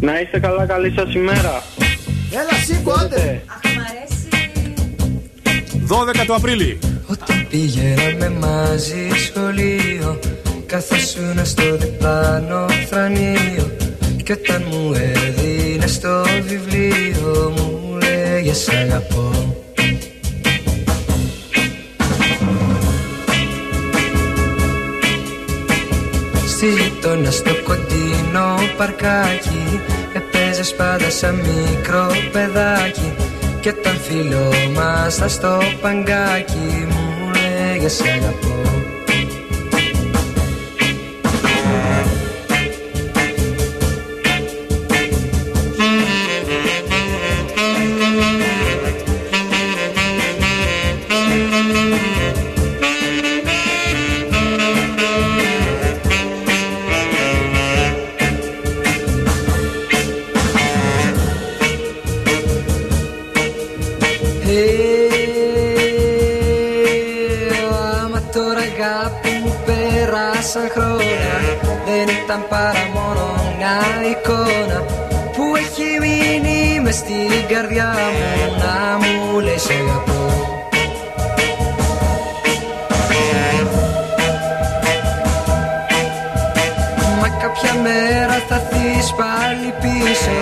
Να 0.00 0.20
είστε 0.20 0.38
καλά, 0.40 0.66
καλή 0.66 0.92
σας 0.96 1.14
ημέρα. 1.14 1.62
Έλα, 2.30 2.52
σήκω, 2.66 2.92
άντε. 2.92 3.42
12 5.86 6.24
το 6.26 6.34
Απρίλη. 6.34 6.78
Όταν 7.06 7.46
πήγαιναμε 7.50 8.28
μαζί 8.30 9.08
σχολείο 9.26 10.18
Καθόσουνα 10.66 11.44
στο 11.44 11.76
διπλάνο 11.76 12.66
θρανείο 12.90 13.76
Κι 14.24 14.32
όταν 14.32 14.64
μου 14.70 14.92
έδινες 14.92 16.00
το 16.00 16.24
βιβλίο 16.46 17.52
Μου 17.56 17.98
λέγε 17.98 18.52
σ' 18.52 18.68
αγαπώ. 18.68 19.56
Στη 26.46 26.66
γειτονιά 26.66 27.30
στο 27.30 27.54
κοντινό 27.64 28.54
παρκάκι 28.76 29.80
Επέζες 30.14 30.74
πάντα 30.74 31.10
σαν 31.10 31.34
μικρό 31.34 32.06
παιδάκι. 32.32 33.12
Και 33.60 33.68
όταν 33.68 33.96
φιλόμασταν 33.96 35.28
στο 35.28 35.58
παγκάκι 35.80 36.86
Μου 36.88 37.30
λέγε 37.32 37.88
σ' 37.88 38.00
αγαπώ 38.00 38.93
ήταν 72.34 72.48
παρά 72.48 72.88
μόνο 72.94 73.24
μια 73.56 73.78
εικόνα 74.10 74.78
Που 75.34 75.44
έχει 75.56 75.88
μείνει 76.00 76.80
μες 76.80 76.94
στην 76.94 77.46
καρδιά 77.48 77.94
μου. 78.14 78.56
Να 78.62 78.98
μου 78.98 79.40
λέει 79.40 79.58
σ' 79.58 79.70
αγαπώ 79.70 80.22
Μα 87.20 87.28
κάποια 87.28 87.74
μέρα 87.82 88.42
θα 88.48 88.58
θείς 88.70 89.12
πάλι 89.20 89.68
πίσω. 89.80 90.36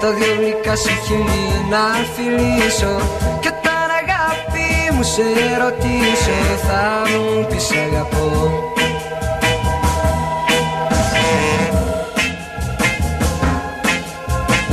Τα 0.00 0.10
δυο 0.10 0.34
γλυκά 0.38 0.76
σου 0.76 0.94
χείλη 1.04 1.44
να 1.70 1.84
φιλήσω. 2.14 2.94
Κι 3.40 3.48
όταν 3.48 3.88
αγάπη 4.00 4.94
μου 4.94 5.02
σε 5.02 5.22
ρωτήσω 5.62 6.36
Θα 6.66 7.02
μου 7.10 7.46
πεις 7.50 7.70
αγαπώ 7.70 8.76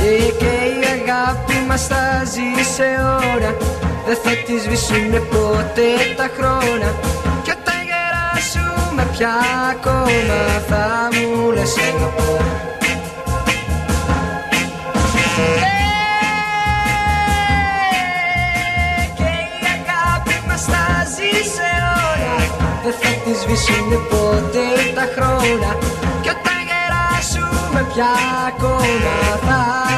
Ε, 0.08 0.10
Και 0.40 0.52
η 0.76 0.78
αγάπη 0.96 1.56
μας 1.68 1.86
θα 1.86 2.02
ζει 2.32 2.48
σε 2.74 2.88
ώρα. 3.34 3.50
Δεν 4.06 4.16
θα 4.22 4.30
τη 4.46 4.58
σβήσουνε 4.58 5.18
ποτέ 5.32 5.88
τα 6.16 6.26
χρόνια. 6.36 6.90
Κι 7.44 7.50
όταν 7.56 7.78
γεράσουμε 7.88 9.02
πια 9.12 9.34
ακόμα 9.72 10.40
Θα 10.68 10.84
μου 11.14 11.50
λες 11.50 11.74
αγαπώ 11.88 12.32
Ε, 15.38 15.40
Και 19.18 19.30
η 19.60 19.62
αγάπη 19.76 20.36
μας 20.48 20.62
θα 20.72 20.84
ζει 21.14 21.32
σε 21.54 21.68
ώρα. 22.10 22.34
Δεν 22.84 22.94
θα 23.00 23.10
τη 23.22 23.32
σβήσουνε 23.40 23.98
ποτέ 24.10 24.66
τα 24.96 25.04
χρόνια. 25.14 25.70
Κι 26.22 26.30
όταν 26.36 26.58
γεράσουμε 26.68 27.80
πια 27.92 28.10
ακόμα 28.48 29.16
θα 29.46 29.48
Θα 29.48 29.95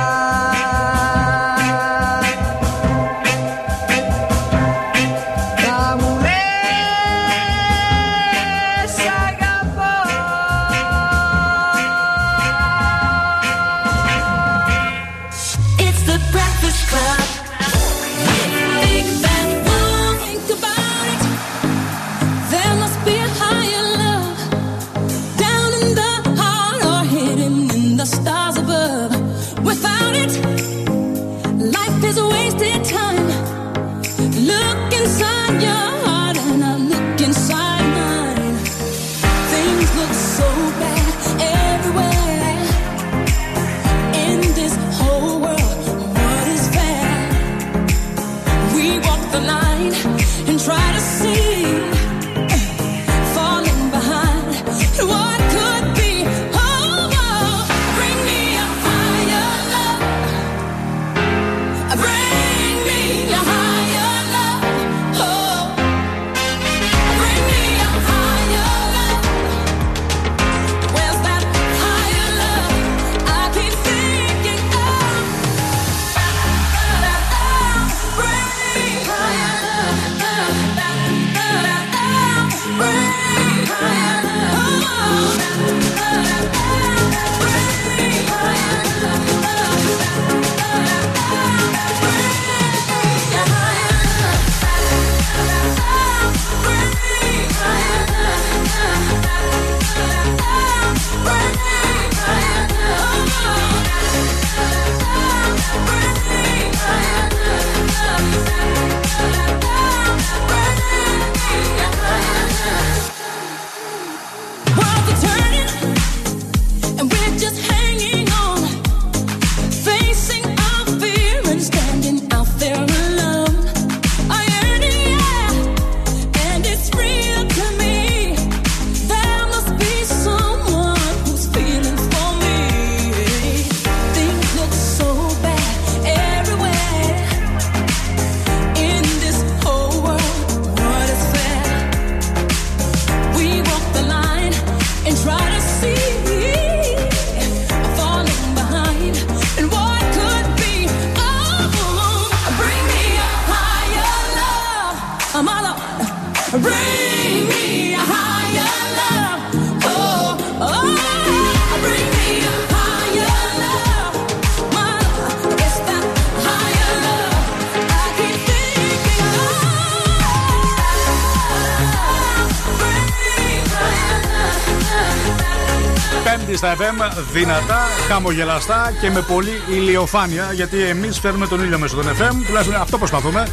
FM 176.74 177.24
δυνατά, 177.32 177.78
χαμογελαστά 178.08 178.92
και 179.00 179.10
με 179.10 179.20
πολύ 179.20 179.62
ηλιοφάνεια. 179.68 180.52
Γιατί 180.52 180.82
εμείς 180.82 181.18
φέρνουμε 181.18 181.46
τον 181.46 181.64
ήλιο 181.64 181.78
μέσω 181.78 181.96
των 181.96 182.04
FM. 182.04 182.34
Τουλάχιστον 182.46 182.80
αυτό 182.80 182.98
προσπαθούμε. 182.98 183.46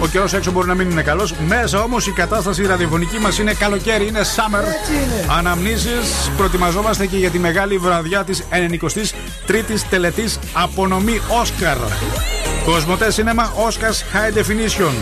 Ο 0.00 0.06
καιρός 0.06 0.32
έξω 0.32 0.50
μπορεί 0.50 0.66
να 0.66 0.74
μην 0.74 0.90
είναι 0.90 1.02
καλός. 1.02 1.34
Μέσα 1.46 1.82
όμως 1.82 2.06
η 2.06 2.10
κατάσταση 2.10 2.66
ραδιοφωνική 2.66 3.18
μας 3.18 3.38
είναι 3.38 3.52
καλοκαίρι, 3.52 4.06
είναι 4.06 4.20
summer. 4.20 4.64
Αναμνήσεις, 5.38 6.30
προετοιμαζόμαστε 6.36 7.06
και 7.06 7.16
για 7.16 7.30
τη 7.30 7.38
μεγάλη 7.38 7.78
βραδιά 7.78 8.24
της 8.24 8.44
93η 8.50 9.80
τελετής 9.90 10.38
απονομή 10.52 11.20
Όσκαρ. 11.40 11.76
Κοσμοτέ 12.64 13.10
Σίνεμα 13.10 13.52
Oscars 13.68 14.16
High 14.16 14.38
Definition. 14.38 14.92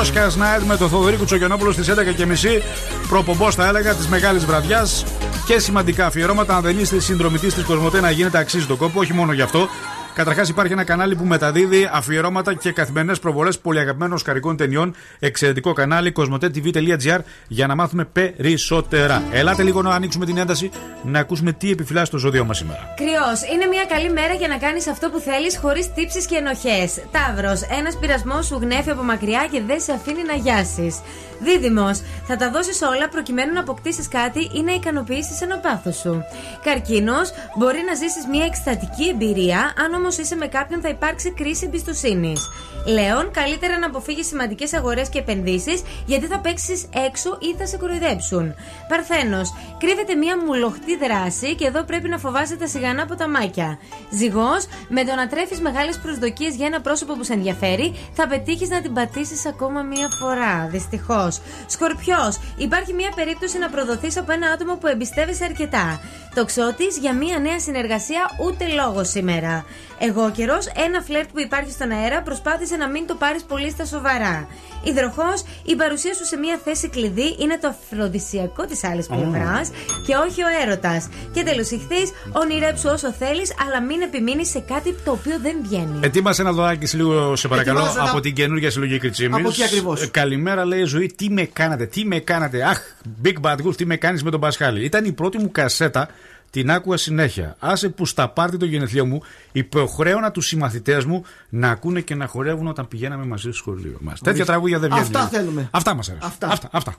Oscars 0.00 0.32
Night 0.42 0.62
με 0.66 0.76
τον 0.76 0.88
Θοδωρή 0.88 1.16
Κουτσογενόπουλο 1.16 1.72
στις 1.72 1.88
11.30. 1.88 2.62
Προπομπός, 3.08 3.54
θα 3.54 3.66
έλεγα, 3.66 3.94
της 3.94 4.06
μεγάλης 4.08 4.44
βραδιάς. 4.44 5.04
Και 5.52 5.58
σημαντικά 5.58 6.06
αφιερώματα. 6.06 6.56
Αν 6.56 6.62
δεν 6.62 6.78
είστε 6.78 7.00
συνδρομητής 7.00 7.54
της 7.54 7.64
Κοσμοτέ, 7.64 8.00
να 8.00 8.10
γίνετε 8.10 8.38
αξίζει 8.38 8.66
το 8.66 8.76
κόπο. 8.76 9.00
Όχι 9.00 9.12
μόνο 9.12 9.32
γι' 9.32 9.42
αυτό. 9.42 9.68
Καταρχάς, 10.14 10.48
υπάρχει 10.48 10.72
ένα 10.72 10.84
κανάλι 10.84 11.16
που 11.16 11.24
μεταδίδει 11.24 11.88
αφιερώματα 11.92 12.54
και 12.54 12.72
καθημερινές 12.72 13.18
προβολές 13.18 13.58
πολυαγαπημένων 13.58 14.18
σκαρικών 14.18 14.56
ταινιών. 14.56 14.94
Εξαιρετικό 15.18 15.72
κανάλι, 15.72 16.12
κοσμοτέ.tv.gr 16.12 17.18
για 17.48 17.66
να 17.66 17.74
μάθουμε 17.74 18.04
περισσότερα. 18.04 19.22
Ελάτε 19.32 19.62
λίγο 19.62 19.82
να 19.82 19.94
ανοίξουμε 19.94 20.26
την 20.26 20.38
ένταση, 20.38 20.70
να 21.02 21.18
ακούσουμε 21.18 21.52
τι 21.52 21.70
επιφυλάσσει 21.70 22.10
το 22.10 22.18
ζώδιο 22.18 22.44
μας 22.44 22.58
σήμερα. 22.58 22.94
Κρυός, 22.96 23.52
είναι 23.52 23.66
μια 23.66 23.84
καλή 23.84 24.10
μέρα 24.10 24.34
για 24.34 24.48
να 24.48 24.56
κάνεις 24.56 24.86
αυτό 24.86 25.10
που 25.10 25.18
θέλεις 25.18 25.58
χωρίς 25.58 25.92
τύψεις 25.92 26.26
και 26.26 26.36
ενοχές. 26.36 27.02
Ταύρος, 27.10 27.62
ένας 27.78 27.98
πειρασμός 27.98 28.46
σου 28.46 28.58
γνέφει 28.60 28.90
από 28.90 29.02
μακριά 29.02 29.48
και 29.50 29.62
δεν 29.66 29.80
σε 29.80 29.92
αφήνει 29.92 30.22
να 30.26 30.34
γιάσεις. 30.34 31.00
Δίδυμος, 31.44 32.00
θα 32.26 32.36
τα 32.36 32.50
δώσεις 32.50 32.82
όλα 32.82 33.08
προκειμένου 33.08 33.52
να 33.52 33.60
αποκτήσεις 33.60 34.08
κάτι 34.08 34.50
ή 34.54 34.62
να 34.62 34.72
ικανοποιήσεις 34.72 35.40
ένα 35.40 35.58
πάθος 35.58 35.96
σου. 35.96 36.24
Καρκίνος, 36.64 37.30
μπορεί 37.58 37.82
να 37.88 37.94
ζήσεις 37.94 38.26
μια 38.30 38.44
εκστατική 38.44 39.08
εμπειρία, 39.08 39.72
αν 39.84 39.94
όμως 40.02 40.18
είσαι 40.18 40.36
με 40.36 40.46
κάποιον 40.46 40.80
θα 40.80 40.88
υπάρξει 40.88 41.30
κρίση 41.30 41.64
εμπιστοσύνης. 41.66 42.48
Λέων, 42.86 43.30
καλύτερα 43.30 43.78
να 43.78 43.86
αποφύγεις 43.86 44.26
σημαντικές 44.26 44.72
αγορές 44.72 45.08
και 45.08 45.18
επενδύσεις, 45.18 45.82
γιατί 46.06 46.26
θα 46.26 46.38
παίξεις 46.38 46.88
έξω 47.06 47.38
ή 47.40 47.54
θα 47.58 47.66
σε 47.66 47.76
κοροϊδέψουν. 47.76 48.54
Παρθένος, 48.88 49.54
κρύβεται 49.78 50.14
μια 50.14 50.36
μουλοχτή 50.46 50.96
δράση 50.96 51.54
και 51.54 51.66
εδώ 51.66 51.84
πρέπει 51.84 52.08
να 52.08 52.18
φοβάσαι 52.18 52.56
τα 52.56 52.66
σιγανά 52.66 53.06
ποταμάκια. 53.06 53.78
Ζυγός, 54.10 54.66
με 54.88 55.04
το 55.04 55.14
να 55.14 55.28
τρέφεις 55.28 55.60
μεγάλες 55.60 55.98
προσδοκίες 55.98 56.54
για 56.54 56.66
ένα 56.66 56.80
πρόσωπο 56.80 57.14
που 57.14 57.24
σε 57.24 57.32
ενδιαφέρει, 57.32 57.94
θα 58.12 58.26
πετύχεις 58.26 58.68
να 58.68 58.80
την 58.80 58.92
πατήσεις 58.92 59.46
ακόμα 59.46 59.82
μία 59.82 60.08
φορά. 60.08 60.68
Δυστυχώς. 60.70 61.40
Σκορπιός, 61.66 62.38
υπάρχει 62.56 62.92
μια 62.92 63.12
περίπτωση 63.14 63.58
να 63.58 63.68
προδοθείς 63.68 64.16
από 64.16 64.32
ένα 64.32 64.50
άτομο 64.50 64.74
που 64.76 64.86
εμπιστεύεσαι 64.86 65.44
αρκετά. 65.44 66.00
Τοξότης, 66.34 66.98
για 66.98 67.12
μια 67.12 67.38
νέα 67.38 67.60
συνεργασία 67.60 68.30
ούτε 68.46 68.66
λόγος 68.68 69.08
σήμερα. 69.08 69.64
Εγώ 69.98 70.30
καιρός, 70.30 70.66
ένα 70.66 71.00
φλερτ 71.00 71.30
που 71.32 71.40
υπάρχει 71.40 71.70
στον 71.70 71.90
αέρα, 71.90 72.22
προσπάθησε 72.22 72.71
να 72.76 72.88
μην 72.88 73.06
το 73.06 73.14
πάρεις 73.14 73.42
πολύ 73.42 73.70
στα 73.70 73.84
σοβαρά. 73.84 74.46
Υδροχό, 74.84 75.32
η 75.64 75.76
παρουσία 75.76 76.14
σου 76.14 76.24
σε 76.26 76.36
μια 76.36 76.60
θέση 76.64 76.88
κλειδί 76.88 77.36
είναι 77.38 77.58
το 77.58 77.68
αφροδισιακό 77.68 78.64
της 78.64 78.84
άλλης 78.84 79.06
πλευράς 79.06 79.70
και 80.06 80.14
όχι 80.14 80.42
ο 80.42 80.46
έρωτας. 80.66 81.08
Και 81.32 81.42
τέλος, 81.42 81.70
ηχθείς, 81.70 82.10
ονειρέψου 82.32 82.88
όσο 82.92 83.12
θέλεις, 83.12 83.54
αλλά 83.66 83.80
μην 83.82 84.00
επιμείνεις 84.02 84.48
σε 84.48 84.58
κάτι 84.60 84.94
το 85.04 85.10
οποίο 85.10 85.38
δεν 85.42 85.56
βγαίνει. 85.62 85.98
Ετοίμασε 86.02 86.42
ένα 86.42 86.52
δωράκι 86.52 86.86
σε 86.86 86.96
λίγο, 86.96 87.36
σε 87.36 87.48
παρακαλώ, 87.48 87.78
Ετοιμάζω 87.78 88.00
ένα- 88.00 88.10
από 88.10 88.20
την 88.20 88.34
καινούργια 88.34 88.70
συλλογή 88.70 88.98
Κριτσίμης. 88.98 89.38
Από 89.38 89.48
εκεί 89.48 89.62
ακριβώς. 89.64 90.10
καλημέρα, 90.10 90.64
λέει 90.64 90.80
η 90.80 90.84
ζωή, 90.84 91.06
τι 91.16 91.30
με 91.30 91.42
κάνατε, 91.44 91.86
τι 91.86 92.04
με 92.04 92.18
κάνατε. 92.18 92.62
Αχ, 92.62 92.78
Big 93.24 93.34
Bad 93.40 93.56
Wolf, 93.66 93.76
τι 93.76 93.86
με 93.86 93.96
κάνεις 93.96 94.22
με 94.22 94.30
τον 94.30 94.40
Πασχάλη. 94.40 94.84
Ήταν 94.84 95.04
η 95.04 95.12
πρώτη 95.12 95.38
μου 95.38 95.50
κασέτα, 95.50 96.08
την 96.52 96.70
άκουγα 96.70 96.96
συνέχεια. 96.96 97.56
Άσε 97.58 97.88
που 97.88 98.06
στα 98.06 98.28
πάρτι 98.28 98.56
των 98.56 98.68
γενεθλίων 98.68 99.08
μου 99.08 99.22
υποχρέωνα 99.52 100.30
τους 100.30 100.46
συμμαθητές 100.46 101.04
μου 101.04 101.24
να 101.48 101.70
ακούνε 101.70 102.00
και 102.00 102.14
να 102.14 102.26
χορεύουν 102.26 102.66
όταν 102.66 102.88
πηγαίναμε 102.88 103.24
μαζί 103.24 103.42
στο 103.42 103.52
σχολείο 103.52 103.96
μας. 104.00 104.20
Τέτοια 104.20 104.44
τραγούδια 104.44 104.78
δεν 104.78 104.90
βγαίνουν. 104.90 105.16
Αυτά 105.16 105.28
θέλουμε. 105.28 105.68
Αυτά 105.70 105.94
μας 105.94 106.08
αρέσουν. 106.08 106.28
Αυτά. 106.28 106.48
αυτά, 106.48 106.68
αυτά. 106.72 106.96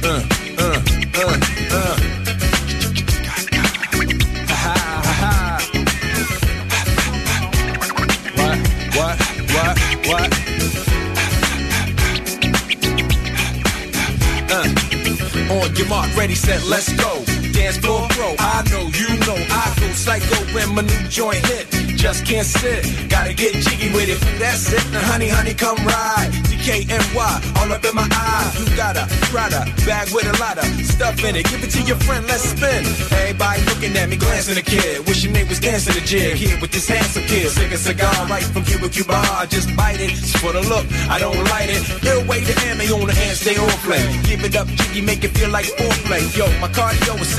What? 0.00 0.37
On 15.62 15.74
your 15.76 15.88
mark, 15.88 16.14
ready, 16.16 16.34
set, 16.34 16.64
let's 16.66 16.92
go. 16.92 17.37
Dance 17.58 17.78
floor. 17.78 18.06
I 18.38 18.62
know, 18.70 18.86
you 18.94 19.10
know, 19.26 19.34
I 19.34 19.74
go 19.80 19.88
psycho 19.90 20.38
when 20.54 20.76
my 20.76 20.82
new 20.82 21.08
joint 21.08 21.44
hit. 21.46 21.66
Just 21.98 22.24
can't 22.24 22.46
sit, 22.46 22.86
gotta 23.10 23.34
get 23.34 23.52
jiggy 23.54 23.92
with 23.92 24.08
it. 24.08 24.20
That's 24.38 24.72
it, 24.72 24.84
now 24.92 25.00
honey, 25.00 25.28
honey, 25.28 25.54
come 25.54 25.76
ride. 25.84 26.30
DKNY, 26.46 27.58
all 27.58 27.72
up 27.72 27.84
in 27.84 27.94
my 27.94 28.06
eye. 28.12 28.54
You 28.58 28.76
got 28.76 28.96
a 28.96 29.06
Prada 29.34 29.66
bag 29.84 30.06
with 30.14 30.24
a 30.24 30.36
lot 30.38 30.58
of 30.58 30.64
stuff 30.86 31.18
in 31.24 31.34
it. 31.34 31.50
Give 31.50 31.62
it 31.64 31.70
to 31.70 31.82
your 31.82 31.96
friend, 32.06 32.24
let's 32.28 32.44
spin. 32.44 32.86
Everybody 33.10 33.62
looking 33.64 33.96
at 33.96 34.08
me, 34.08 34.16
glancing 34.16 34.56
a 34.56 34.62
kid. 34.62 35.04
Wishing 35.08 35.32
they 35.32 35.42
was 35.42 35.58
dancing 35.58 35.96
a 36.00 36.06
jig 36.06 36.36
here 36.36 36.56
with 36.60 36.70
this 36.70 36.86
handsome 36.86 37.24
kid. 37.24 37.50
Sick 37.50 37.72
a 37.72 37.76
cigar 37.76 38.14
right 38.30 38.44
from 38.44 38.62
Cuba 38.62 38.88
Cuba. 38.88 39.18
I 39.34 39.46
just 39.46 39.74
bite 39.74 40.00
it. 40.00 40.12
It's 40.12 40.38
for 40.38 40.52
the 40.52 40.62
look, 40.62 40.86
I 41.10 41.18
don't 41.18 41.36
light 41.50 41.70
it. 41.70 41.82
Way 42.28 42.44
to 42.44 42.54
ammo 42.68 42.84
on 43.00 43.06
the 43.06 43.14
hand, 43.14 43.36
stay 43.36 43.56
on 43.56 43.68
play. 43.82 44.04
Give 44.22 44.44
it 44.44 44.54
up, 44.54 44.68
jiggy, 44.68 45.00
make 45.00 45.24
it 45.24 45.36
feel 45.36 45.50
like 45.50 45.66
foreplay. 45.66 46.22
Yo, 46.36 46.46
my 46.60 46.68
cardio 46.68 47.18
is 47.20 47.38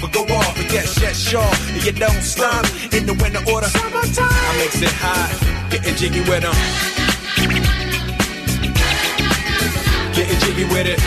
but 0.00 0.12
go 0.12 0.22
off. 0.34 0.54
But 0.56 0.72
yes, 0.72 1.00
yes, 1.00 1.16
sure. 1.18 1.52
And 1.74 1.84
you 1.84 1.92
don't 1.92 2.22
stop 2.22 2.64
in 2.92 3.06
the 3.06 3.14
winter 3.14 3.42
order. 3.50 3.66
Summertime. 3.66 4.28
I 4.30 4.56
makes 4.58 4.80
it 4.82 4.92
hot, 4.92 5.30
getting 5.70 5.94
jiggy 5.96 6.20
with 6.20 6.42
them. 6.42 6.54
Getting 10.14 10.38
jiggy 10.40 10.64
with 10.64 10.86
it. 10.86 11.00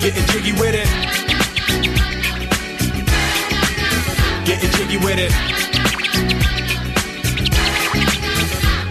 Getting 0.00 0.26
jiggy 0.32 0.52
with 0.52 0.74
it. 0.74 0.88
Getting 4.44 4.70
jiggy 4.70 4.96
with 4.96 5.18
it. 5.18 5.61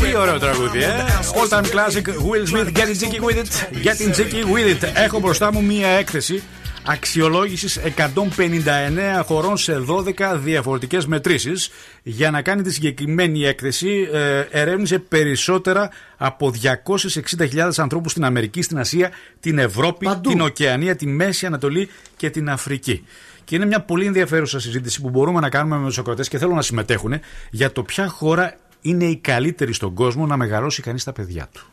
Τι 0.00 0.16
ωραίο 0.16 0.38
τραγούδι, 0.38 0.82
ε! 0.82 0.88
All 1.34 1.48
time 1.48 1.64
classic 1.64 2.06
Will 2.06 2.46
Smith, 2.46 2.72
Getting 2.78 2.98
Jiggy 3.00 3.20
with 3.20 3.36
it. 3.36 3.82
Getting 3.82 4.12
Jiggy 4.14 4.44
with 4.44 4.82
it. 4.82 4.90
Έχω 4.94 5.20
μπροστά 5.20 5.52
μου 5.52 5.64
μία 5.64 5.88
έκθεση 5.88 6.42
αξιολόγησης 6.86 7.78
159 7.78 9.22
χωρών 9.24 9.56
σε 9.56 9.84
12 9.88 10.36
διαφορετικές 10.36 11.06
μετρήσεις. 11.06 11.70
Για 12.02 12.30
να 12.30 12.42
κάνει 12.42 12.62
τη 12.62 12.72
συγκεκριμένη 12.72 13.44
έκθεση, 13.44 14.08
ε, 14.12 14.40
ερεύνησε 14.50 14.98
περισσότερα 14.98 15.90
από 16.16 16.50
260.000 16.50 17.78
ανθρώπους 17.78 18.10
στην 18.10 18.24
Αμερική, 18.24 18.62
στην 18.62 18.78
Ασία, 18.78 19.10
την 19.40 19.58
Ευρώπη, 19.58 20.08
την 20.20 20.40
Οκεανία, 20.40 20.96
τη 20.96 21.06
Μέση 21.06 21.46
Ανατολή 21.46 21.88
και 22.16 22.30
την 22.30 22.50
Αφρική. 22.50 23.04
Και 23.44 23.56
είναι 23.56 23.66
μια 23.66 23.80
πολύ 23.80 24.06
ενδιαφέρουσα 24.06 24.60
συζήτηση 24.60 25.00
που 25.00 25.10
μπορούμε 25.10 25.40
να 25.40 25.48
κάνουμε 25.48 25.76
με 25.76 25.86
τους 25.86 25.98
ακροατέ 25.98 26.22
και 26.22 26.38
θέλω 26.38 26.54
να 26.54 26.62
συμμετέχουν 26.62 27.20
για 27.50 27.72
το 27.72 27.82
ποια 27.82 28.08
χώρα 28.08 28.56
είναι 28.82 29.04
η 29.04 29.16
καλύτερη 29.16 29.72
στον 29.72 29.94
κόσμο 29.94 30.26
να 30.26 30.36
μεγαλώσει 30.36 30.82
κανείς 30.82 31.04
τα 31.04 31.12
παιδιά 31.12 31.48
του. 31.52 31.66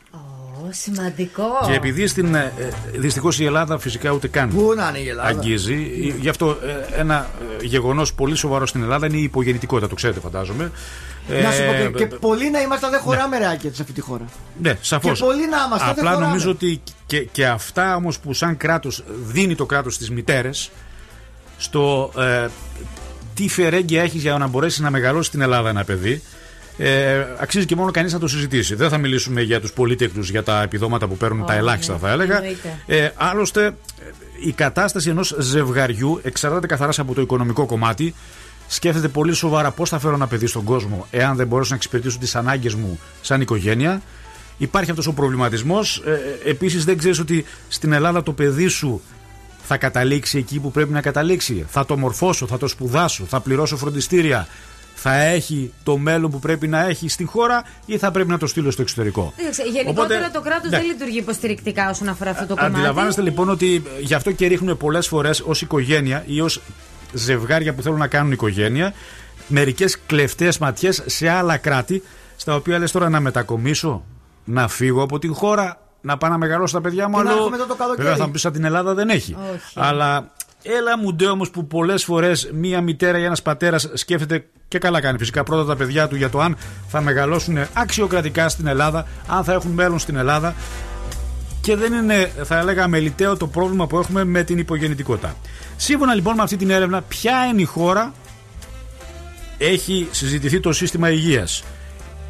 Ω, 0.62 0.68
σημαντικό. 0.70 1.44
Και 1.66 1.72
επειδή 1.72 2.06
στην. 2.06 2.34
Ε, 2.34 2.52
Δυστυχώς 2.96 3.38
η 3.38 3.44
Ελλάδα 3.44 3.78
φυσικά 3.78 4.10
ούτε 4.10 4.28
καν 4.28 4.48
Πού 4.48 4.72
να 4.76 4.88
είναι 4.88 4.98
η 4.98 5.08
Ελλάδα; 5.08 5.28
αγγίζει. 5.28 5.74
Ε, 6.16 6.20
Γι' 6.20 6.28
αυτό 6.28 6.56
ε, 6.94 7.00
ένα 7.00 7.30
γεγονός 7.62 8.14
πολύ 8.14 8.34
σοβαρό 8.36 8.66
στην 8.66 8.82
Ελλάδα 8.82 9.06
είναι 9.06 9.16
η 9.16 9.22
υπογεννητικότητα, 9.22 9.88
το 9.88 9.94
ξέρετε 9.94 10.20
φαντάζομαι. 10.20 10.70
Να 11.42 11.50
σου 11.52 11.64
πω 11.64 11.72
Ε, 11.72 11.90
και, 11.96 12.04
και 12.04 12.16
πολλοί 12.16 12.50
να 12.50 12.60
είμαστε 12.60 12.88
δεν 12.88 13.00
χωράμε 13.00 13.38
ρεάκια 13.38 13.70
σε 13.74 13.82
αυτή 13.82 13.94
τη 13.94 14.00
χώρα. 14.00 14.24
Ναι, 14.62 14.78
σαφώς. 14.80 15.18
Και 15.18 15.24
πολλοί 15.24 15.48
να 15.48 15.56
είμαστε, 15.66 15.84
δεν 15.86 15.90
Απλά 15.98 16.10
χωράμε. 16.10 16.26
νομίζω 16.26 16.50
ότι 16.50 16.82
και, 17.06 17.20
και 17.20 17.46
αυτά 17.46 17.96
όμως 17.96 18.18
που 18.18 18.32
σαν 18.32 18.56
κράτος 18.56 19.04
δίνει 19.24 19.54
το 19.54 19.66
κράτος 19.66 19.94
στις 19.94 20.10
μητέρες 20.10 20.70
στο 21.56 22.12
ε, 22.18 22.46
τι 23.34 23.48
φερέγγια 23.48 24.02
έχεις 24.02 24.22
για 24.22 24.38
να 24.38 24.46
μπορέσεις 24.46 24.80
να 24.80 24.90
μεγαλώσεις 24.90 25.26
στην 25.26 25.40
Ελλάδα 25.40 25.68
ένα 25.68 25.84
παιδί. 25.84 26.22
Ε, 26.78 27.24
αξίζει 27.38 27.66
και 27.66 27.76
μόνο 27.76 27.90
κανείς 27.90 28.12
να 28.12 28.18
το 28.18 28.28
συζητήσει. 28.28 28.74
Δεν 28.74 28.88
θα 28.88 28.98
μιλήσουμε 28.98 29.40
για 29.42 29.60
τους 29.60 29.72
πολίτεχνου, 29.72 30.22
για 30.22 30.42
τα 30.42 30.62
επιδόματα 30.62 31.06
που 31.06 31.16
παίρνουν 31.16 31.38
τα 31.46 31.52
Όχι, 31.52 31.58
ελάχιστα, 31.58 31.92
ναι, 31.92 31.98
θα 31.98 32.10
έλεγα. 32.10 32.36
εννοείται. 32.36 32.78
Ε, 32.86 33.10
άλλωστε, 33.16 33.64
ε, 33.66 33.72
η 34.46 34.52
κατάσταση 34.52 35.10
ενός 35.10 35.36
ζευγαριού 35.38 36.20
εξαρτάται 36.22 36.66
καθαράς 36.66 36.98
από 36.98 37.14
το 37.14 37.20
οικονομικό 37.20 37.66
κομμάτι. 37.66 38.14
Σκέφτεται 38.68 39.08
πολύ 39.08 39.32
σοβαρά 39.34 39.70
πώς 39.70 39.88
θα 39.88 39.98
φέρω 39.98 40.14
ένα 40.14 40.26
παιδί 40.26 40.46
στον 40.46 40.64
κόσμο, 40.64 41.06
εάν 41.10 41.36
δεν 41.36 41.46
μπορέσω 41.46 41.70
να 41.70 41.76
εξυπηρετήσω 41.76 42.18
τις 42.18 42.34
ανάγκες 42.36 42.74
μου 42.74 42.98
σαν 43.20 43.40
οικογένεια. 43.40 44.02
Υπάρχει 44.58 44.90
αυτός 44.90 45.06
ο 45.06 45.12
προβληματισμός. 45.12 46.02
Ε, 46.44 46.48
Επίσης, 46.50 46.84
δεν 46.84 46.98
ξέρεις 46.98 47.18
ότι 47.18 47.44
στην 47.68 47.92
Ελλάδα 47.92 48.22
το 48.22 48.32
παιδί 48.32 48.66
σου 48.66 49.00
θα 49.62 49.76
καταλήξει 49.76 50.38
εκεί 50.38 50.58
που 50.60 50.70
πρέπει 50.70 50.92
να 50.92 51.00
καταλήξει. 51.00 51.66
Θα 51.68 51.86
το 51.86 51.96
μορφώσω, 51.96 52.46
θα 52.46 52.58
το 52.58 52.66
σπουδάσω, 52.66 53.24
θα 53.24 53.40
πληρώσω 53.40 53.76
φροντιστήρια. 53.76 54.48
Θα 55.02 55.14
έχει 55.14 55.72
το 55.82 55.96
μέλλον 55.96 56.30
που 56.30 56.38
πρέπει 56.38 56.68
να 56.68 56.86
έχει 56.86 57.08
στην 57.08 57.28
χώρα 57.28 57.64
ή 57.86 57.98
θα 57.98 58.10
πρέπει 58.10 58.28
να 58.28 58.38
το 58.38 58.46
στείλω 58.46 58.70
στο 58.70 58.82
εξωτερικό; 58.82 59.32
Κοίταξε, 59.36 59.62
Γενικότερα 59.62 60.18
Οπότε, 60.18 60.30
το 60.32 60.40
κράτος 60.40 60.70
ναι. 60.70 60.76
δεν 60.76 60.86
λειτουργεί 60.86 61.18
υποστηρικτικά 61.18 61.90
όσον 61.90 62.08
αφορά 62.08 62.30
αυτό 62.30 62.46
το 62.46 62.54
κομμάτι. 62.54 62.74
Αντιλαμβάνεστε 62.74 63.22
λοιπόν 63.22 63.48
ότι 63.48 63.82
ε, 63.98 64.00
γι' 64.00 64.14
αυτό 64.14 64.32
και 64.32 64.46
ρίχνουν 64.46 64.76
πολλές 64.76 65.08
φορές 65.08 65.40
ως 65.40 65.62
οικογένεια 65.62 66.24
ή 66.26 66.40
ως 66.40 66.60
ζευγάρια 67.12 67.74
που 67.74 67.82
θέλουν 67.82 67.98
να 67.98 68.06
κάνουν 68.06 68.32
οικογένεια 68.32 68.92
μερικές 69.46 69.98
κλεφτές 70.06 70.58
ματιές 70.58 71.02
σε 71.06 71.28
άλλα 71.28 71.56
κράτη 71.56 72.02
στα 72.36 72.54
οποία 72.54 72.78
λες 72.78 72.92
τώρα 72.92 73.08
να 73.08 73.20
μετακομίσω, 73.20 74.04
να 74.44 74.68
φύγω 74.68 75.02
από 75.02 75.18
την 75.18 75.34
χώρα, 75.34 75.80
να 76.00 76.16
πάω 76.16 76.30
να 76.30 76.38
μεγαλώσω 76.38 76.74
τα 76.74 76.80
παιδιά 76.80 77.08
μου 77.08 77.16
Και 77.16 77.22
να 77.22 77.28
αλλού. 77.28 77.38
έρχομαι 77.38 77.56
εδώ 77.56 77.66
το 77.66 77.74
καλοκαίρι. 77.74 78.02
Βέβαια 78.02 78.18
θα 78.18 78.26
μου 78.26 78.32
πεις 78.32 78.44
από 78.44 78.54
την 78.54 78.64
Ελλάδα 78.64 78.94
δεν 78.94 79.08
έχει. 79.08 79.36
Όχι. 79.54 79.72
Αλλά 79.74 80.30
έλα 80.62 80.98
μου 80.98 81.12
ντε 81.14 81.26
όμως 81.26 81.50
που 81.50 81.66
πολλές 81.66 82.04
φορές 82.04 82.50
μία 82.52 82.80
μητέρα 82.80 83.18
ή 83.18 83.24
ένας 83.24 83.42
πατέρας 83.42 83.90
σκέφτεται 83.94 84.46
και 84.68 84.78
καλά 84.78 85.00
κάνει 85.00 85.18
φυσικά 85.18 85.42
πρώτα 85.42 85.64
τα 85.64 85.76
παιδιά 85.76 86.08
του 86.08 86.16
για 86.16 86.30
το 86.30 86.40
αν 86.40 86.56
θα 86.88 87.00
μεγαλώσουν 87.00 87.58
αξιοκρατικά 87.72 88.48
στην 88.48 88.66
Ελλάδα, 88.66 89.06
αν 89.26 89.44
θα 89.44 89.52
έχουν 89.52 89.70
μέλλον 89.70 89.98
στην 89.98 90.16
Ελλάδα. 90.16 90.54
Και 91.60 91.76
δεν 91.76 91.92
είναι, 91.92 92.32
θα 92.44 92.58
έλεγα, 92.58 92.84
αμεληταίο 92.84 93.36
το 93.36 93.46
πρόβλημα 93.46 93.86
που 93.86 93.98
έχουμε 93.98 94.24
με 94.24 94.42
την 94.42 94.58
υπογεννητικότητα. 94.58 95.36
Σύμφωνα 95.76 96.14
λοιπόν 96.14 96.34
με 96.34 96.42
αυτή 96.42 96.56
την 96.56 96.70
έρευνα, 96.70 97.02
ποια 97.02 97.46
είναι 97.46 97.60
η 97.60 97.64
χώρα 97.64 98.12
έχει 99.58 100.08
συζητηθεί 100.10 100.60
το 100.60 100.72
σύστημα 100.72 101.10
υγείας; 101.10 101.64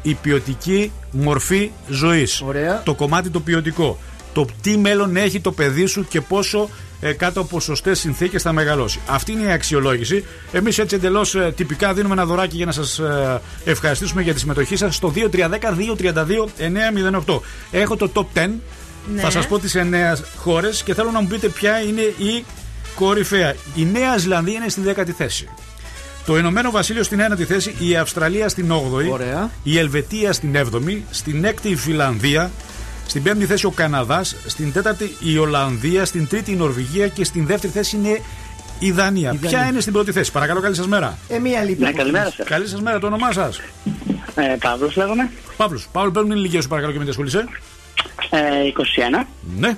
Η 0.01 0.13
ποιοτική 0.13 0.91
μορφή 1.11 1.71
ζωής 1.89 2.43
το 2.83 2.93
κομμάτι 2.93 3.29
το 3.29 3.39
ποιοτικό 3.39 3.97
το 4.33 4.45
τι 4.61 4.77
μέλλον 4.77 5.15
έχει 5.15 5.39
το 5.39 5.51
παιδί 5.51 5.85
σου 5.85 6.07
και 6.07 6.21
πόσο 6.21 6.69
ε, 7.01 7.11
κάτω 7.13 7.41
από 7.41 7.59
σωστές 7.59 7.99
συνθήκες 7.99 8.41
θα 8.41 8.51
μεγαλώσει. 8.51 8.99
Αυτή 9.07 9.31
είναι 9.31 9.43
η 9.43 9.51
αξιολόγηση. 9.51 10.25
Εμείς 10.51 10.77
έτσι 10.77 10.95
εντελώς 10.95 11.35
τυπικά 11.55 11.93
δίνουμε 11.93 12.13
ένα 12.13 12.25
δωράκι 12.25 12.55
για 12.55 12.65
να 12.65 12.71
σας 12.71 13.01
ευχαριστήσουμε 13.65 14.21
για 14.21 14.33
τη 14.33 14.39
συμμετοχή 14.39 14.75
σας 14.75 14.95
στο 14.95 15.13
2310-232-908. 17.25 17.39
Έχω 17.71 17.95
το 17.95 18.11
top 18.13 18.25
10. 18.33 18.49
Ναι. 19.13 19.21
Θα 19.21 19.29
σας 19.29 19.47
πω 19.47 19.59
τις 19.59 19.75
9 19.75 20.23
χώρες 20.37 20.83
και 20.83 20.93
θέλω 20.93 21.11
να 21.11 21.21
μου 21.21 21.27
πείτε 21.27 21.47
ποια 21.47 21.81
είναι 21.81 22.01
η 22.01 22.45
κορυφαία. 22.95 23.55
Η 23.75 23.85
Νέα 23.85 24.17
Ζηλανδία 24.17 24.55
είναι 24.55 24.69
στην 24.69 24.83
10η 24.83 25.09
θέση. 25.17 25.47
Το 26.25 26.37
Ηνωμένο 26.37 26.71
Βασίλειο 26.71 27.03
στην 27.03 27.19
1η 27.31 27.43
θέση, 27.43 27.75
η 27.79 27.95
Αυστραλία 27.95 28.49
στην 28.49 28.71
8η, 28.71 29.09
Ωραία. 29.11 29.51
η 29.63 29.77
Ελβετία 29.77 30.33
στην 30.33 30.55
7η, 30.55 30.97
στην 31.09 31.45
6η 31.45 31.65
η 31.65 31.75
Φιλανδία, 31.75 32.51
στην 33.11 33.23
5η 33.25 33.43
θέση 33.43 33.65
ο 33.65 33.69
Καναδάς, 33.71 34.35
στην 34.47 34.73
4η 34.75 35.09
η 35.19 35.37
Ολλανδία, 35.37 36.05
στην 36.05 36.27
3η 36.31 36.47
η 36.47 36.51
Νορβηγία 36.55 37.07
και 37.07 37.23
στην 37.23 37.47
2η 37.49 37.65
θέση 37.67 37.95
είναι 37.95 38.21
η 38.79 38.91
Δανία. 38.91 39.31
Δανία. 39.31 39.49
Ποια 39.49 39.67
είναι 39.67 39.79
στην 39.79 39.93
πρώτη 39.93 40.11
θέση, 40.11 40.31
παρακαλώ, 40.31 40.59
καλή 40.59 40.75
σας 40.75 40.87
μέρα. 40.87 41.17
Ε, 41.27 41.39
μία 41.39 41.63
λύπη. 41.63 41.83
Ναι, 41.83 41.91
καλημέρα 41.91 42.31
σας. 42.31 42.47
Καλή 42.47 42.67
σας 42.67 42.81
μέρα, 42.81 42.99
το 42.99 43.07
όνομά 43.07 43.31
σας. 43.31 43.59
Ε, 44.35 44.55
Παύλος 44.59 44.95
λέγομαι. 44.95 45.29
Παύλος, 45.57 45.87
Παύλο, 45.91 46.11
παίρνουν 46.11 46.31
ηλικία 46.31 46.61
σου, 46.61 46.67
παρακαλώ 46.67 46.93
και 46.93 46.99
με 46.99 47.03
τι 47.03 47.09
ασχολείσαι. 47.09 47.45
Ε, 48.29 48.67
21 48.67 49.27
Ναι. 49.57 49.77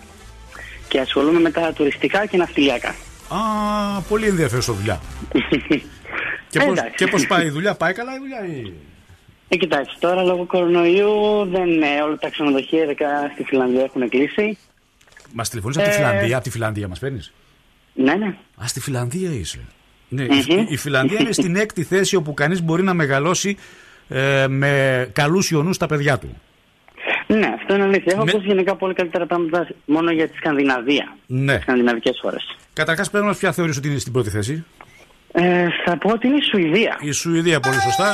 και 0.87 0.99
ασχολούμαι 0.99 1.39
με 1.39 1.51
τα 1.51 1.73
τουριστικά 1.73 2.25
και 2.25 2.37
ναυτιλιακά. 2.37 2.95
Α, 3.27 3.37
πολύ 4.09 4.27
ενδιαφέρουσα 4.27 4.73
δουλειά. 4.73 5.01
και, 6.49 6.59
Ε, 6.59 6.63
πώς, 6.65 6.77
εντάξει. 6.77 6.93
και 6.95 7.07
πώς 7.07 7.27
πάει 7.27 7.45
η 7.45 7.49
δουλειά, 7.49 7.75
πάει 7.75 7.93
καλά 7.93 8.11
η 8.13 8.17
δουλειά 8.17 8.45
ή... 8.55 8.73
Ε, 9.53 9.55
κοιτάξτε, 9.57 9.95
τώρα 9.99 10.23
λόγω 10.23 10.45
κορονοϊού 10.45 11.45
δεν 11.51 11.67
είναι 11.69 11.87
όλα 12.05 12.17
τα 12.17 12.29
ξενοδοχεία, 12.29 12.83
ειδικά 12.83 13.07
στη 13.33 13.43
Φιλανδία 13.43 13.83
έχουν 13.83 14.09
κλείσει. 14.09 14.57
Μας 15.33 15.49
τηλεφωνείς 15.49 15.77
από 15.77 15.85
τη 15.85 15.91
Ε, 15.91 15.95
Φιλανδία, 15.97 16.35
από 16.35 16.43
τη 16.43 16.49
Φιλανδία 16.49 16.87
μας 16.87 16.99
παίρνεις; 16.99 17.33
Ναι, 17.93 18.13
ναι. 18.13 18.25
Α, 18.63 18.67
στη 18.67 18.79
Φιλανδία 18.79 19.29
είσαι. 19.31 19.59
Ναι, 20.09 20.23
Μμμ. 20.23 20.31
η, 20.59 20.65
η 20.69 20.77
Φιλανδία 20.77 21.19
είναι 21.21 21.31
στην 21.31 21.55
έκτη 21.63 21.83
θέση 21.83 22.15
όπου 22.15 22.33
κανείς 22.33 22.61
μπορεί 22.63 22.83
να 22.83 22.93
μεγαλώσει 22.93 23.57
ε, 24.07 24.45
με 24.49 25.09
καλούς 25.13 25.49
ιονούς 25.51 25.77
τα 25.77 25.85
παιδιά 25.87 26.17
του. 26.17 26.41
Ναι, 27.27 27.47
αυτό 27.55 27.73
είναι 27.75 27.83
αλήθεια. 27.83 28.11
Έχω 28.15 28.23
Με- 28.23 28.31
ακούσει 28.31 28.47
γενικά 28.47 28.75
πολύ 28.75 28.93
καλύτερα 28.93 29.25
πράγματα 29.25 29.67
μόνο 29.85 30.11
για 30.11 30.27
τη 30.29 30.35
Σκανδιναβία. 30.37 31.15
Ναι. 31.27 31.59
Σκανδιναβικές 31.61 32.19
χώρες. 32.21 32.43
Καταρχάς 32.73 33.09
πρέπει 33.09 33.25
να 33.25 33.33
ποια 33.35 33.51
θεωρείς 33.51 33.77
ότι 33.77 33.87
είναι 33.87 33.97
στην 33.99 34.13
πρώτη 34.13 34.29
θέση; 34.29 34.65
Ε, 35.31 35.65
θα 35.85 35.97
πω 35.97 36.09
ότι 36.11 36.27
είναι 36.27 36.35
η 36.37 36.41
Σουηδία. 36.51 36.97
Η 37.01 37.11
Σουηδία, 37.11 37.59
πολύ 37.59 37.81
σωστά. 37.81 38.13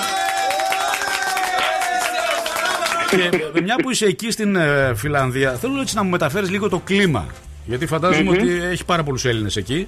Και 3.54 3.62
μια 3.62 3.76
που 3.76 3.92
είσαι 3.92 4.06
εκεί 4.06 4.32
στην 4.32 4.56
ε, 4.56 4.94
Φιλανδία, 4.96 5.54
θέλω 5.54 5.82
έτσι 5.82 5.96
να 5.96 6.04
μου 6.04 6.10
μεταφέρεις 6.10 6.50
λίγο 6.50 6.70
το 6.70 6.80
κλίμα. 6.80 7.26
Γιατί 7.66 7.86
φαντάζομαι 7.86 8.24
Μμμ. 8.32 8.38
ότι 8.38 8.62
έχει 8.72 8.86
πάρα 8.86 9.04
πολλούς 9.04 9.26
Έλληνες 9.26 9.56
εκεί. 9.56 9.88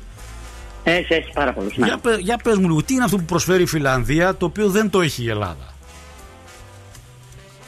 Έχει, 0.84 1.14
έχει 1.14 1.32
πάρα 1.34 1.54
πολλούς. 1.54 1.78
Ναι. 1.78 1.86
Για, 1.86 1.98
πε- 1.98 2.20
για 2.20 2.38
πες 2.44 2.58
μου 2.58 2.68
λίγο, 2.68 2.84
τι 2.84 2.94
είναι 2.94 3.04
αυτό 3.04 3.18
που 3.18 3.24
προσφέρει 3.24 3.62
η 3.64 3.66
Φιλανδία 3.66 4.36
το 4.36 4.46
οποίο 4.46 4.70
δεν 4.70 4.90
το 4.90 5.02
έχει 5.02 5.24
η 5.24 5.30
Ελλάδα; 5.30 5.74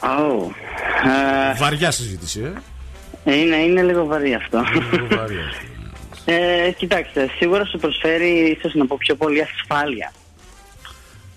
Oh. 0.00 0.50
Ε, 1.54 1.58
Βαριά 1.58 1.90
συζήτηση, 1.90 2.52
ε. 3.24 3.34
είναι, 3.34 3.56
είναι 3.56 3.82
λίγο 3.82 4.04
βαρύ 4.04 4.34
αυτό. 4.34 4.62
Λίγο 4.92 5.06
βαρύ 5.16 5.34
αυτό. 5.50 5.62
Ε, 6.26 6.70
κοιτάξτε, 6.76 7.30
σίγουρα 7.38 7.64
σου 7.64 7.78
προσφέρει 7.78 8.56
ίσως 8.58 8.74
να 8.74 8.86
πω 8.86 8.96
πιο 8.98 9.14
πολύ 9.14 9.42
ασφάλεια. 9.42 10.12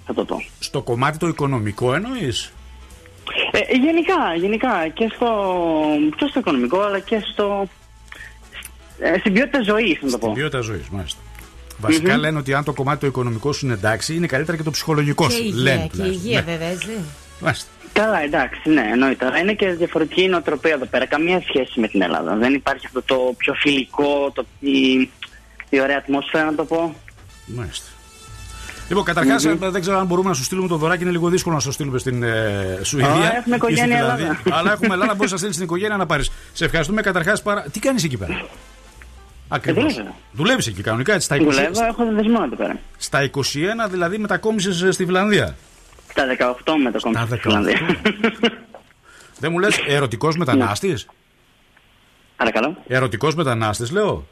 Θα 0.05 0.13
το 0.13 0.25
πω. 0.25 0.43
Στο 0.59 0.81
κομμάτι 0.81 1.17
το 1.17 1.27
οικονομικό 1.27 1.93
εννοείς; 1.93 2.51
Ε, 3.51 3.59
γενικά, 3.85 4.35
γενικά 4.37 4.87
και 4.93 5.11
στο, 5.15 5.29
και 6.17 6.25
στο 6.29 6.39
οικονομικό 6.39 6.81
αλλά 6.81 6.99
και 6.99 7.19
στο, 7.31 7.67
ε, 8.99 9.19
στην 9.19 9.33
ποιότητα 9.33 9.61
ζωής 9.63 9.97
να 10.01 10.09
το 10.09 10.17
πω. 10.17 10.23
Στην 10.23 10.33
ποιότητα 10.33 10.59
ζωής, 10.61 10.89
μάλιστα. 10.89 11.19
Βασικά 11.79 12.13
Μμμ. 12.13 12.19
λένε 12.19 12.37
ότι 12.37 12.53
αν 12.53 12.63
το 12.63 12.73
κομμάτι 12.73 12.99
το 12.99 13.07
οικονομικό 13.07 13.51
σου 13.51 13.65
είναι 13.65 13.73
εντάξει, 13.75 14.15
είναι 14.15 14.27
καλύτερα 14.27 14.57
και 14.57 14.63
το 14.63 14.71
ψυχολογικό 14.71 15.25
Και 15.27 15.33
σου. 15.33 15.41
υγεία, 15.43 15.61
Λένε 15.61 15.81
και 15.83 15.89
τουλάχιστον. 15.91 16.25
υγεία 16.25 16.41
Ναι. 16.41 16.51
βέβαια, 16.51 16.67
έτσι. 16.67 16.89
Μάλιστα. 17.39 17.69
Καλά, 17.93 18.21
εντάξει, 18.23 18.69
ναι, 18.69 18.89
εννοείται. 18.91 19.25
Αλλά 19.25 19.37
είναι 19.37 19.53
και 19.53 19.69
διαφορετική 19.69 20.21
η 20.23 20.27
νοοτροπία 20.27 20.71
εδώ 20.73 20.85
πέρα. 20.85 21.05
Καμία 21.05 21.41
σχέση 21.47 21.79
με 21.79 21.87
την 21.87 22.01
Ελλάδα. 22.01 22.35
Δεν 22.35 22.53
υπάρχει 22.53 22.85
αυτό 22.85 23.01
το 23.01 23.33
πιο 23.37 23.53
φιλικό, 23.53 24.31
το, 24.33 24.45
η, 24.59 25.09
η 25.69 25.79
ωραία 25.81 25.97
ατμόσφαιρα 25.97 26.43
να 26.45 26.55
το 26.55 26.65
πω. 26.65 26.95
Μάλιστα. 27.45 27.85
Λοιπόν, 28.89 29.03
καταρχάς, 29.03 29.45
Μμμ. 29.45 29.63
ε, 29.63 29.69
δεν 29.69 29.81
ξέρω 29.81 29.97
αν 29.97 30.05
μπορούμε 30.05 30.29
να 30.29 30.35
σου 30.35 30.43
στείλουμε 30.43 30.67
το 30.67 30.75
δωράκι. 30.75 31.01
Είναι 31.01 31.11
λίγο 31.11 31.29
δύσκολο 31.29 31.55
να 31.55 31.61
σου 31.61 31.71
στείλουμε 31.71 31.97
στην 31.99 32.23
ε, 32.23 32.79
Σουηδία. 32.81 33.09
Α, 33.11 33.15
έχουμε 33.15 33.35
ή 33.35 33.39
στην 33.41 33.53
οικογένεια 33.53 33.97
Φιλανδία. 33.97 34.25
Ελλάδα. 34.25 34.57
Αλλά 34.59 34.71
έχουμε 34.71 34.93
Ελλάδα, 34.93 35.15
μπορείς 35.15 35.31
να 35.31 35.37
στείλεις 35.37 35.55
στην 35.55 35.67
οικογένεια 35.67 35.97
να 35.97 36.05
πάρεις. 36.05 36.31
Σε 36.53 36.65
ευχαριστούμε 36.65 37.01
καταρχάς 37.01 37.41
πάρα. 37.41 37.65
Τι 37.71 37.79
κάνεις 37.79 38.03
εκεί 38.03 38.17
πέρα; 38.17 38.45
Ακριβώς. 39.47 39.93
δουλεύω. 39.93 40.15
Δουλεύεις 40.31 40.67
εκεί 40.67 40.81
κανονικά 40.81 41.13
έτσι. 41.13 41.25
Στα 41.25 41.35
20, 41.35 41.39
Δουλεύω, 41.39 41.85
έχω 41.85 42.05
δεσμό 42.15 42.39
εδώ 42.45 42.55
πέρα. 42.55 42.79
στα 42.97 43.21
21 43.23 43.89
δηλαδή 43.89 44.17
μετακόμισες 44.17 44.93
στη 44.93 45.05
Φιλανδία. 45.05 45.55
Στα 46.09 46.23
18 46.25 46.73
με 46.83 46.91
το 46.91 46.99
κόμμα 46.99 47.25
στη 47.25 47.37
Φιλανδία. 47.37 47.79
Δεν 49.39 49.51
μου 49.51 49.59
λες 49.59 49.77
ερωτικός 49.87 50.37
μετανάστης; 50.37 51.05
Παρακαλώ. 52.37 52.77
Ερωτικός 52.87 53.35
μετανάστης, 53.35 53.91
λέω. 53.91 54.27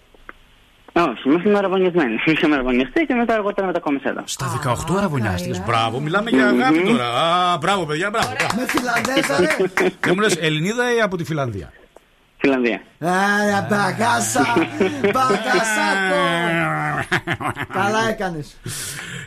Όχι, 0.98 1.30
ήμασταν 1.30 1.56
αραβωνιασμένοι. 1.56 2.16
Είχαμε 2.26 2.54
αραβωνιαστεί 2.54 3.06
και 3.06 3.14
μετά 3.14 3.34
αργότερα 3.34 3.68
μετακόμισα 3.68 4.10
εδώ. 4.10 4.22
Στα 4.26 4.46
18 4.92 4.96
αραβωνιάστηκες. 4.98 5.64
Μπράβο, 5.66 6.00
μιλάμε 6.00 6.30
για 6.30 6.48
αγάπη 6.48 6.78
Μμμ. 6.80 6.86
τώρα. 6.88 7.08
Α, 7.08 7.58
μπράβο, 7.58 7.86
παιδιά, 7.86 8.10
μπράβο. 8.10 8.28
Με 8.56 8.66
Φιλανδέζα, 8.68 9.40
ρε. 9.40 9.56
Δεν 10.00 10.14
μου 10.16 10.20
λες 10.22 10.36
Ελληνίδα 10.36 10.96
ή 10.96 11.02
από 11.02 11.18
τη 11.18 11.24
Φιλανδία. 11.24 11.72
Φιλανδία. 12.38 12.82
Άρα, 13.00 13.68
μπαγκάσα. 13.70 14.46
Μπαγκασάκο. 15.02 16.24
Καλά 17.74 18.10
έκανες. 18.10 18.58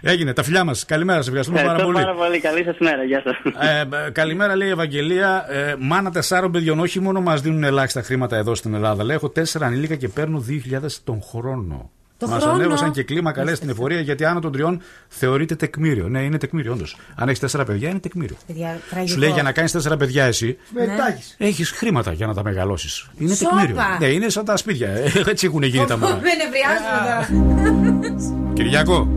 Έγινε, 0.01 0.33
τα 0.33 0.43
φιλιά 0.43 0.65
μας. 0.65 0.85
Καλημέρα, 0.85 1.23
σε 1.23 1.29
ευχαριστούμε 1.29 1.61
πάρα 1.63 1.73
Ευχαριστώ 1.73 2.03
πολύ. 2.03 2.15
πάρα 2.15 2.27
πολύ. 2.27 2.41
Καλή 2.41 2.65
σας 2.65 2.77
μέρα. 2.79 3.03
Γεια 3.05 3.23
σας. 3.25 3.37
Ε, 3.81 3.85
μπ- 3.85 4.13
καλημέρα, 4.13 4.57
λέει 4.57 4.69
η 4.69 4.71
Ευαγγελία. 4.71 5.47
Ε, 5.51 5.75
μάνα 5.79 6.11
τεσσάρων 6.11 6.53
παιδιών, 6.53 6.79
όχι 6.81 7.01
μόνο 7.01 7.21
μας 7.21 7.41
δίνουν 7.41 7.65
ελάχιστα 7.65 8.03
χρήματα 8.03 8.37
εδώ 8.37 8.55
στην 8.55 8.75
Ελλάδα. 8.75 9.05
Λέει: 9.05 9.17
Έχω 9.17 9.29
τέσσερα 9.29 9.67
ανήλικα 9.67 9.95
και 9.95 10.09
παίρνω 10.09 10.39
2.000 10.49 11.01
τον 11.05 11.23
χρόνο. 11.23 11.91
Το 12.19 12.29
Μας 12.29 12.43
χρόνο. 12.43 12.55
ανέβασαν 12.57 12.91
και 12.93 13.03
κλίμα 13.03 13.33
καλέ 13.33 13.55
στην 13.55 13.69
εφορία 13.69 14.01
γιατί 14.01 14.25
άνω 14.25 14.41
των 14.41 14.53
τριών 14.53 14.81
θεωρείται 15.09 15.55
τεκμήριο. 15.55 16.09
Ναι, 16.09 16.23
είναι 16.23 16.39
τεκμήριο, 16.39 16.73
όντως. 16.73 16.97
Αν 17.15 17.27
έχεις 17.29 17.41
τέσσερα 17.41 17.65
παιδιά, 17.65 17.89
είναι 17.89 17.99
τεκμήριο. 17.99 18.37
Παιδιά, 18.47 18.81
τραγικό. 18.91 19.13
Σου 19.13 19.19
λέει 19.19 19.31
για 19.31 19.43
να 19.43 19.53
κάνεις 19.53 19.73
τέσσερα 19.73 19.97
παιδιά 19.97 20.25
εσύ, 20.25 20.57
Μετάχει. 20.71 21.35
έχεις 21.39 21.71
χρήματα 21.71 22.13
για 22.13 22.27
να 22.27 22.35
τα 22.35 22.43
μεγαλώσεις. 22.43 23.07
Είναι 23.19 23.35
Σόπα. 23.35 23.51
τεκμήριο. 23.57 23.83
Ναι, 23.99 24.07
είναι 24.07 24.29
σαν 24.29 24.45
τα 24.45 24.57
σπίτια. 24.57 24.89
Ε, 24.89 25.13
Έτσι 25.33 25.47
έχουν 25.47 25.63
γίνει 25.63 25.85
τα 25.87 25.99
μωρά. 25.99 26.15
Με 26.15 26.21
νευριάζουμε 26.41 26.99
τώρα. 27.05 28.53
Κυριάκο, 28.57 29.09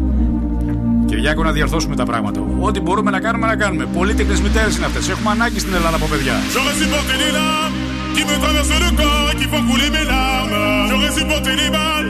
Κυριάκο, 1.06 1.44
να 1.44 1.52
διορθώσουμε 1.52 1.96
τα 1.96 2.04
πράγματα. 2.06 2.42
Ό,τι 2.60 2.80
μπορούμε 2.80 3.12
να 3.12 3.20
κάνουμε, 3.20 3.48
να 3.48 3.56
κάνουμε. 3.56 3.86
Πολύτεκνε 3.86 4.40
μητέρες 4.42 4.78
είναι 4.78 4.86
αυτές. 4.86 5.10
Έχουμε 5.10 5.30
ανάγκη 5.32 5.60
στην 5.60 5.74
Ελλάδα 5.74 5.96
από 5.96 6.06
παιδιά. 6.06 6.34
J'aurais 6.34 6.78
supporté 6.84 7.14
les 7.24 7.32
larmes 7.38 7.76
qui 8.16 8.22
me 8.30 8.36
traversent 8.44 8.80
le 8.86 8.92
corps 9.00 9.28
et 9.32 9.36
qui 9.40 9.48
font 9.54 9.64
couler 9.70 9.90
mes 9.98 10.06
larmes. 10.14 10.56
J'aurais 10.90 11.14
supporté 11.20 11.52
les 11.62 11.70
balles, 11.78 12.10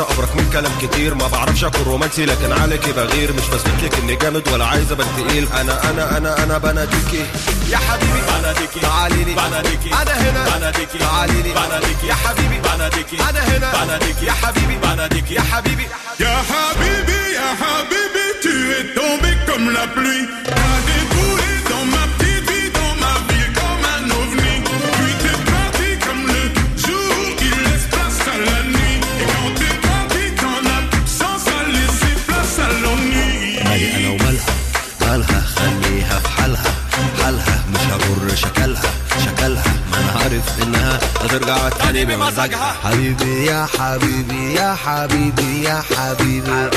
واحدة 0.00 0.14
أبرك 0.14 0.36
من 0.36 0.50
كلام 0.52 0.72
كتير 0.82 1.14
ما 1.14 1.28
بعرفش 1.28 1.64
أكون 1.64 1.82
رومانسي 1.82 2.24
لكن 2.24 2.52
عليكي 2.52 2.92
بغير 2.92 3.32
مش 3.32 3.48
بثبت 3.48 3.82
لك 3.82 3.98
إني 3.98 4.16
جامد 4.16 4.48
ولا 4.48 4.66
عايز 4.66 4.92
أبان 4.92 5.06
تقيل. 5.16 5.48
أنا 5.60 5.90
أنا 5.90 6.16
أنا 6.16 6.42
أنا 6.42 6.58
بناديكي. 6.58 7.24
يا 7.70 7.76
حبيبي 7.76 8.20
بناديكي. 8.28 8.80
تعالي 8.80 9.24
لي 9.24 9.34
بناديكي. 9.34 9.88
أنا 10.02 10.12
هنا. 10.12 10.56
بناديكي. 10.58 10.98
تعالي 10.98 11.42
لي 11.42 11.52
بناديكي. 11.52 12.06
يا 12.06 12.14
حبيبي. 12.14 12.58
بناديكي. 12.58 13.16
أنا 13.30 13.40
هنا. 13.40 13.84
بناديكي. 13.84 14.26
يا 14.26 14.32
حبيبي. 14.32 14.76
بناديكي. 14.82 15.34
يا 15.34 15.40
حبيبي. 15.40 15.86
Ya 16.24 16.36
Habibi, 16.50 17.20
Ya 17.38 17.48
Habibi, 17.60 18.26
tu 18.42 18.54
es 18.78 18.86
tombé 18.98 19.30
comme 19.46 19.68
la 19.76 19.84
pluie. 19.94 20.24
ما 40.35 40.35
أنا 40.35 40.35
عارف 40.35 40.63
إنها 40.63 40.99
هترجع 41.21 41.69
تاني 41.69 42.05
بمزاجها 42.05 42.75
حبيبي 42.83 43.45
يا 43.45 43.67
حبيبي 43.79 44.53
يا 44.53 44.75
حبيبي 44.85 45.63
يا 45.63 45.83
حبيبي 45.97 46.69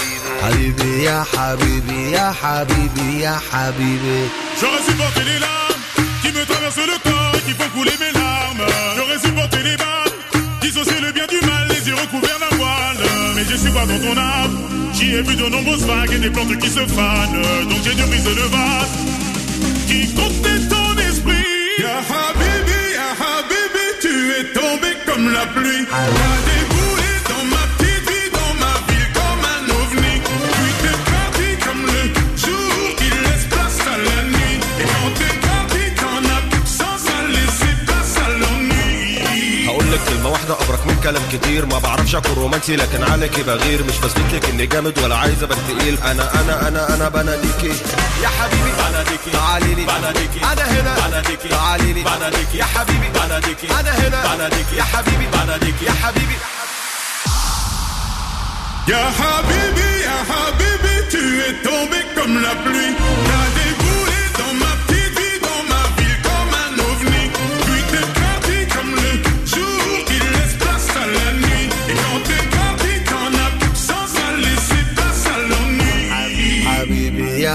حبيبي 0.42 1.02
يا 1.05 1.24
حبيبي 1.36 2.11
يا 2.12 2.32
حبيبي 2.42 3.20
يا 3.20 3.38
حبيبي 3.52 4.28
J'aurais 4.61 4.84
supporté 4.90 5.20
les 5.30 5.38
larmes 5.46 5.82
qui 6.22 6.28
me 6.36 6.42
traversent 6.50 6.86
le 6.92 6.98
corps 7.09 7.34
et 7.38 7.42
qui 7.46 7.52
font 7.59 7.70
couler 7.76 7.96
mes 8.02 8.12
larmes. 8.20 8.62
J'aurais 8.96 9.18
supporté 9.26 9.59
les 9.68 9.76
balles, 9.82 10.14
dissocier 10.62 11.00
le 11.00 11.11
bien 11.12 11.26
du 11.26 11.40
mal, 11.50 11.64
les 11.72 11.82
yeux 11.88 11.96
recouverts 12.05 12.38
d'un 12.42 12.57
voile. 12.57 13.02
Mais 13.36 13.44
je 13.50 13.57
suis 13.62 13.72
pas 13.78 13.86
dans 13.90 14.00
ton 14.07 14.16
âme. 14.16 14.55
J'y 14.94 15.07
ai 15.16 15.22
vu 15.22 15.34
de 15.42 15.46
nombreuses 15.55 15.86
vagues 15.92 16.12
et 16.16 16.20
des 16.26 16.30
plantes 16.30 16.57
qui 16.62 16.70
se 16.78 16.84
fanent. 16.96 17.42
Donc 17.70 17.80
j'ai 17.84 17.94
dû 17.98 18.05
briser 18.12 18.34
le 18.42 18.46
vase 18.57 18.94
qui 19.88 19.98
contenait 20.18 20.61
ton 20.74 20.88
esprit. 21.09 21.42
Ya 21.84 21.96
Habibi, 22.11 22.12
Ya 22.12 22.12
Habibi, 22.18 22.57
tombé 24.45 24.95
comme 25.05 25.31
la 25.31 25.45
pluie. 25.47 26.78
لك 39.99 40.09
كلمة 40.09 40.29
واحدة 40.29 40.53
أبرك 40.53 40.87
من 40.87 40.99
كلام 41.03 41.21
كتير. 41.33 41.65
ما 41.65 41.79
بعرفش 41.79 42.15
أكون 42.15 42.33
رومانسي 42.33 42.75
لكن 42.75 43.03
عليكي 43.03 43.43
بغير. 43.43 43.83
مش 43.83 43.97
بثبت 43.97 44.33
لك 44.33 44.49
إني 44.49 44.65
جامد 44.65 44.99
ولا 44.99 45.15
عايز 45.17 45.43
أبان 45.43 45.57
تقيل. 45.67 45.97
أنا 46.03 46.41
أنا 46.41 46.67
أنا 46.67 46.95
أنا 46.95 47.09
بناديكي 47.09 47.73
يا 48.23 48.27
حبيبي 48.27 48.71
بناديكي 48.79 49.31
تعالي 49.33 49.75
لي. 49.75 49.85
بناديكي 49.85 50.39
أنا 50.51 50.63
هنا. 50.63 51.07
بناديكي 51.07 51.47
تعالي 51.47 51.93
لي. 51.93 52.03
بناديكي 52.03 52.57
يا 52.57 52.65
حبيبي 52.65 53.09
بناديكي 53.15 53.67
أنا 53.79 53.91
هنا. 53.91 54.35
بناديكي 54.35 54.75
يا 54.75 54.83
حبيبي 54.83 55.27
بناديكي 55.33 55.85
يا 55.85 55.91
حبيبي. 55.91 56.35
Ya 58.93 59.05
Habibi, 59.19 59.89
Ya 60.07 60.17
Habibi, 60.29 60.95
tu 61.11 61.23
es 61.47 61.55
tombé 61.67 61.99
comme 62.15 62.37
la 62.45 62.53
pluie. 62.63 62.93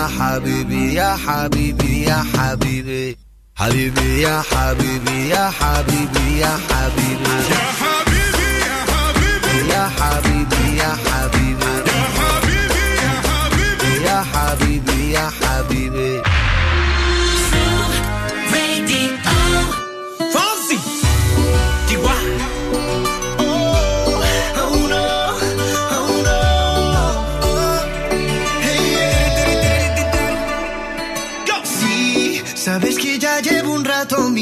يا 0.04 0.08
حبيبي 0.20 0.94
يا 0.94 1.16
حبيبي 1.28 2.04
يا 2.04 2.24
حبيبي 2.38 3.18
حبيبي 3.56 4.22
يا 4.22 4.42
حبيبي 4.52 5.30
يا 5.30 5.52
حبيبي 5.60 6.40
يا 6.40 6.60
حبيبي 6.70 7.40
Ya 9.70 9.86
Habibi, 10.00 10.62
Ya 10.80 10.82
Habibi, 10.82 10.82
يا 10.82 10.92
حبيبي 11.06 11.76
يا 13.02 13.14
حبيبي 13.28 13.94
Ya 14.06 14.20
Habibi, 14.34 15.02
Ya 15.14 15.14
Habibi. 15.14 15.14
يا 15.14 15.14
حبيبي 15.14 15.14
يا 15.14 15.30
حبيبي 15.42 16.22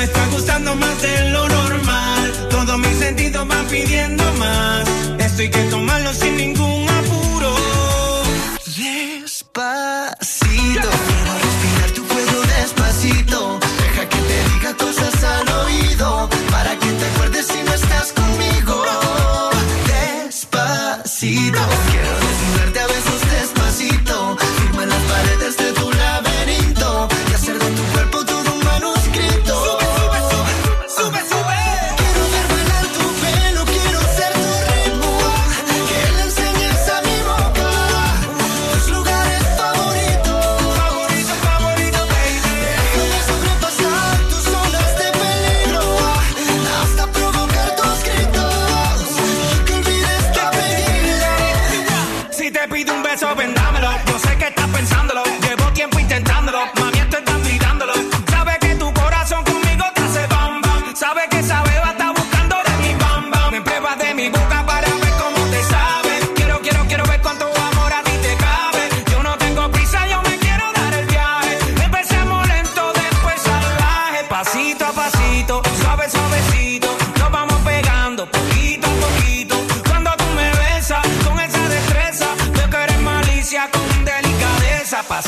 me 0.00 0.06
está 0.06 0.26
gustando 0.28 0.74
más 0.76 1.02
de 1.02 1.30
lo 1.30 1.46
normal. 1.46 2.48
Todos 2.48 2.78
mis 2.78 2.96
sentidos 2.96 3.46
van 3.46 3.66
pidiendo 3.66 4.24
más. 4.38 4.88
Esto 5.18 5.42
hay 5.42 5.50
que 5.50 5.62
tomarlo 5.64 6.14
sin 6.14 6.36
ningún 6.38 6.88
apuro. 6.88 7.54
Despacito, 8.64 9.68
quiero 11.08 11.32
respirar 11.46 11.90
tu 11.96 12.02
fuego 12.04 12.40
despacito. 12.56 13.59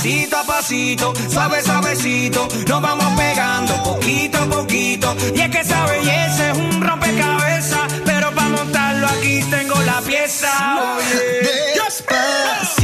Pasito 0.02 0.36
a 0.36 0.42
pasito, 0.42 1.12
suave 1.30 1.62
suavecito, 1.62 2.48
nos 2.66 2.82
vamos 2.82 3.06
pegando 3.16 3.80
poquito 3.84 4.38
a 4.38 4.46
poquito. 4.46 5.14
Y 5.32 5.40
es 5.40 5.48
que 5.48 5.60
esa 5.60 5.86
belleza 5.86 6.50
es 6.50 6.58
un 6.58 6.82
rompecabezas, 6.82 7.92
pero 8.04 8.32
para 8.32 8.48
montarlo 8.48 9.06
aquí 9.06 9.44
tengo 9.48 9.80
la 9.82 10.00
pieza. 10.00 10.96
Oye. 10.96 11.80
Despacito, 11.84 12.81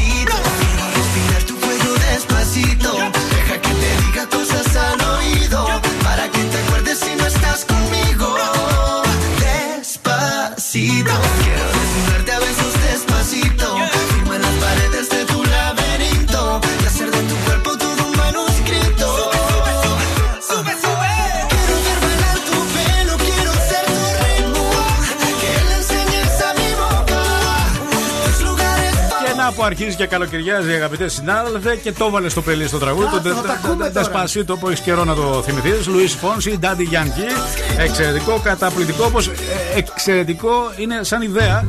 αρχίζει 29.68 29.96
και 29.96 30.06
καλοκαιριάζει, 30.06 30.72
αγαπητέ 30.72 31.08
συνάδελφε, 31.08 31.76
και 31.76 31.92
το 31.92 32.04
έβαλε 32.04 32.28
στο 32.28 32.42
playlist 32.46 32.70
το 32.70 32.78
τραγούδι. 32.78 33.08
Το 33.22 33.34
θα 33.34 33.42
τα 33.42 33.52
ακούμε 33.52 33.90
τώρα. 33.90 34.06
Despacito 34.06 34.58
που 34.60 34.68
έχεις 34.68 34.80
καιρό 34.80 35.04
να 35.04 35.14
το 35.14 35.42
θυμηθείς. 35.44 35.86
Λουίς 35.86 36.14
Φόνση, 36.14 36.58
Daddy 36.62 36.94
Yankee. 36.94 37.78
Εξαιρετικό, 37.78 38.40
καταπληκτικό. 38.44 39.04
Όπως 39.04 39.30
εξαιρετικό 39.76 40.52
είναι 40.76 41.02
σαν 41.02 41.22
ιδέα 41.22 41.64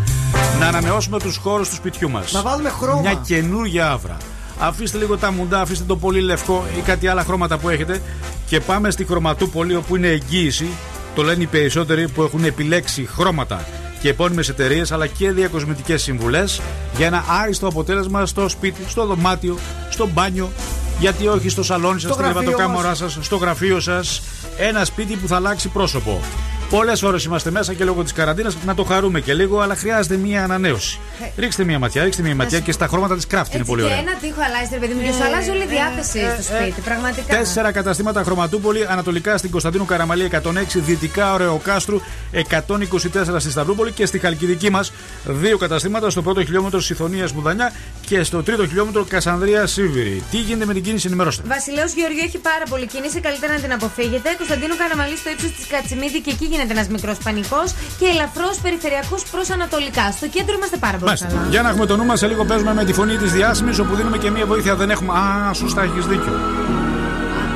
να 0.60 0.68
ανανεώσουμε 0.68 1.20
τους 1.20 1.38
χώρους 1.38 1.70
του 1.70 1.76
σπιτιού 1.76 2.10
μας. 2.10 2.32
Να 2.32 2.42
βάλουμε 2.42 2.70
χρώμα. 2.70 3.00
Μια 3.02 3.22
καινούργια 3.26 3.92
άβρα. 3.92 4.18
Αφήστε 4.60 4.98
λίγο 4.98 5.18
τα 5.18 5.32
μουντά, 5.32 5.62
αφήστε 5.62 5.84
το 5.88 5.96
πολύ 5.96 6.22
λευκό 6.22 6.66
ή 6.78 6.82
κάτι 6.82 7.08
άλλα 7.08 7.24
χρώματα 7.24 7.58
που 7.58 7.70
έχετε 7.70 8.02
και 8.48 8.60
πάμε 8.60 8.92
στη 8.92 9.06
χρωματούπολη 9.06 9.76
όπου 9.76 9.96
είναι 9.96 10.08
εγγύηση. 10.08 10.68
Το 11.16 11.24
λένε 11.24 11.44
οι 11.44 11.46
περισσότεροι 11.46 12.08
που 12.08 12.24
έχουν 12.24 12.44
επιλέξει 12.44 13.10
χρώματα 13.16 13.66
και 14.02 14.10
επώνυμες 14.10 14.50
εταιρείες 14.50 14.92
αλλά 14.92 15.08
και 15.08 15.32
διακοσμητικές 15.32 16.02
συμβουλές 16.02 16.62
για 16.98 17.06
ένα 17.06 17.26
άριστο 17.42 17.68
αποτέλεσμα 17.68 18.26
στο 18.26 18.50
σπίτι, 18.50 18.82
στο 18.88 19.06
δωμάτιο, 19.06 19.58
στο 19.90 20.10
μπάνιο. 20.14 20.52
Γιατί 21.00 21.28
όχι 21.28 21.50
στο 21.50 21.64
σαλόνι 21.64 22.00
σας, 22.00 22.02
Στο 22.02 22.14
στην 22.14 22.26
γραφείο 22.26 22.42
κρεβατοκάμαρά 22.42 22.96
σας, 22.96 23.18
στο 23.22 23.36
γραφείο 23.36 23.80
σας. 23.80 24.22
Ένα 24.58 24.86
σπίτι 24.86 25.16
που 25.16 25.28
θα 25.28 25.36
αλλάξει 25.36 25.68
πρόσωπο. 25.68 26.22
Πολλές 26.70 27.04
ώρες 27.04 27.24
είμαστε 27.24 27.52
μέσα 27.52 27.74
και 27.74 27.84
λόγω 27.84 28.04
της 28.04 28.14
καραντίνας 28.14 28.58
να 28.66 28.76
το 28.76 28.84
χαρούμε 28.84 29.20
και 29.20 29.34
λίγο, 29.34 29.60
αλλά 29.60 29.76
χρειάζεται 29.76 30.18
μία 30.18 30.44
ανανέωση. 30.44 31.00
Ρίξτε 31.38 31.64
μία 31.64 31.80
ματιά, 31.80 32.04
ρίξτε 32.04 32.22
μία 32.22 32.36
ματιά 32.36 32.60
και 32.60 32.72
στα 32.72 32.88
χρώματα 32.88 33.16
της 33.16 33.28
craft 33.32 33.54
είναι 33.56 33.66
πολύ 33.66 33.82
και 33.82 33.88
ωραία. 33.88 34.00
ένα 34.00 34.16
τείχο 34.22 34.42
αλλάζει, 34.48 34.70
ρε 34.74 34.80
παιδί 34.80 34.94
μου, 34.94 35.02
και 35.02 35.12
σου 35.12 35.24
αλλάζει 35.24 35.50
όλη 35.50 35.64
η 35.64 35.68
διάθεση 35.68 36.20
στο 36.20 36.54
σπίτι. 36.54 36.82
Πραγματικά. 36.82 37.38
Τέσσερα 37.38 37.72
καταστήματα 37.72 38.24
χρωματούπολη, 38.24 38.86
ανατολικά 38.90 39.38
στην 39.38 39.52
Κωνσταντίνου 39.52 39.86
Καραμαλή 39.86 40.30
106, 40.32 40.42
δυτικά 40.74 41.34
Ωρεοκάστρου 41.34 42.02
124 42.32 43.36
στη 43.38 43.52
Σταυρούπολη 43.52 43.92
και 43.92 44.06
στη 44.06 44.20
Χαλκιδική 44.20 44.70
μας 44.70 44.92
δύο 45.26 45.58
καταστήματα 45.58 46.10
στο 46.10 46.22
πρώτο 46.22 46.44
χιλιόμετρο 46.44 46.80
Συθωνία 46.80 47.28
Μπουδανιά 47.34 47.74
και 48.08 48.24
στο 48.24 48.44
τρίτο 48.44 48.68
χιλιόμετρο 48.68 49.06
Κασανδρία 49.10 49.68
Σίβηρη. 49.68 50.24
Τι 50.32 50.38
γίνεται 50.38 50.66
με 50.66 50.74
την 50.74 50.84
κίνηση, 50.84 51.08
ενημερώστε. 51.08 51.44
Βασιλέο 51.48 51.86
Γεωργίου 51.96 52.24
έχει 52.26 52.38
πάρα 52.38 52.64
πολύ 52.70 52.88
κίνηση, 52.88 53.20
καλύτερα 53.20 53.54
να 53.54 53.60
την 53.60 53.74
αποφύγετε. 53.74 54.30
Κωνσταντίνου 54.38 54.76
Καραμαλή 54.78 55.18
στο 55.18 55.30
ύψος 55.30 55.52
της 55.52 55.68
Κατσιμίδη 55.68 56.22
και 56.22 56.30
εκεί 56.30 56.46
γίνεται 56.60 56.74
ένας 56.78 56.88
μικρός 56.96 57.18
πανικός. 57.26 57.68
Και 58.00 58.06
ελαφρώς 58.14 58.56
περιφερειακό 58.66 59.16
προς 59.34 59.48
Ανατολικά. 59.56 60.06
Στο 60.18 60.28
κέντρο 60.36 60.54
είμαστε 60.58 60.78
πάρα 60.86 60.98
πολύ 61.00 61.10
Μάλιστα. 61.12 61.28
καλά. 61.28 61.48
Για 61.54 61.62
να 61.66 61.70
έχουμε 61.72 61.86
το 61.92 61.96
νου 61.98 62.06
μας, 62.10 62.20
σε 62.22 62.28
λίγο 62.32 62.44
παίζουμε 62.50 62.74
με 62.80 62.84
τη 62.88 62.94
φωνή 63.00 63.16
της 63.24 63.32
διάσημης 63.38 63.78
όπου 63.84 63.94
δίνουμε 64.00 64.18
και 64.24 64.30
μία 64.36 64.46
βοήθεια. 64.52 64.74
Δεν 64.82 64.90
έχουμε. 64.96 65.12
Α, 65.22 65.54
σωστά, 65.62 65.82
έχεις 65.88 66.06
δίκιο. 66.12 66.34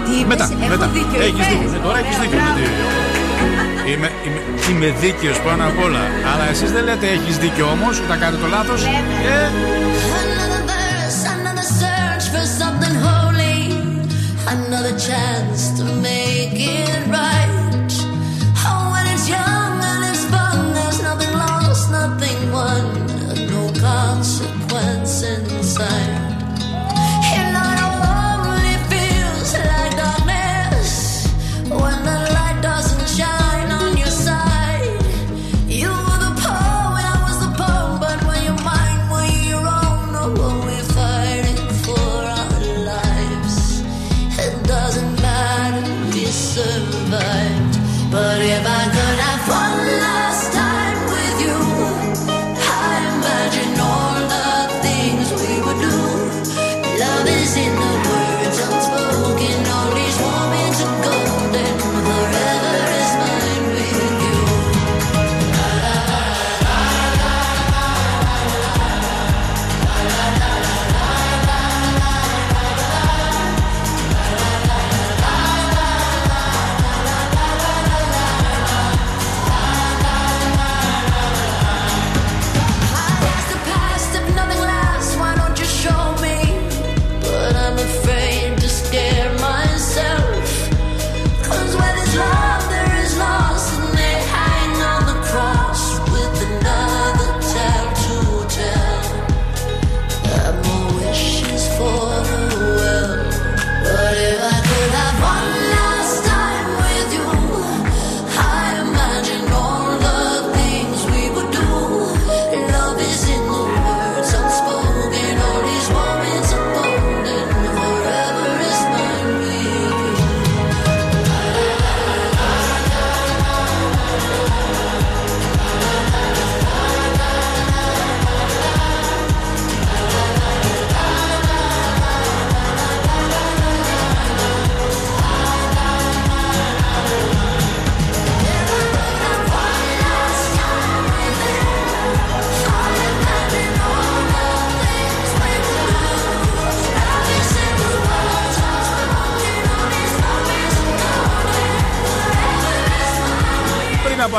Τι 0.06 0.12
είπες, 0.20 0.28
Μετά, 0.28 0.44
έχω 0.62 0.70
μετά. 0.76 0.88
δίκιο, 0.98 1.20
Έχεις 1.28 1.46
είπες. 1.46 1.48
δίκιο. 1.52 1.70
Ναι, 1.74 1.78
τώρα 1.86 1.98
Ωραία, 2.00 2.10
έχει 2.10 2.20
δίκιο. 2.24 2.38
μπράβο. 2.40 2.58
γιατί 2.60 3.92
Είμαι, 3.92 4.10
είμαι, 4.26 4.40
είμαι 4.70 4.88
δίκαιος 5.04 5.38
πάνω 5.48 5.64
απ' 5.70 5.80
όλα. 5.88 6.04
Αλλά 6.32 6.46
εσείς 6.54 6.70
δεν 6.76 6.84
λέτε 6.88 7.08
έχεις 7.18 7.36
δίκιο 7.44 7.66
όμως, 7.76 7.94
όταν 8.06 8.16
κάνετε 8.22 8.40
το 8.44 8.48
λάθος. 8.56 8.82
Ε, 8.84 9.50
inside. 25.76 26.13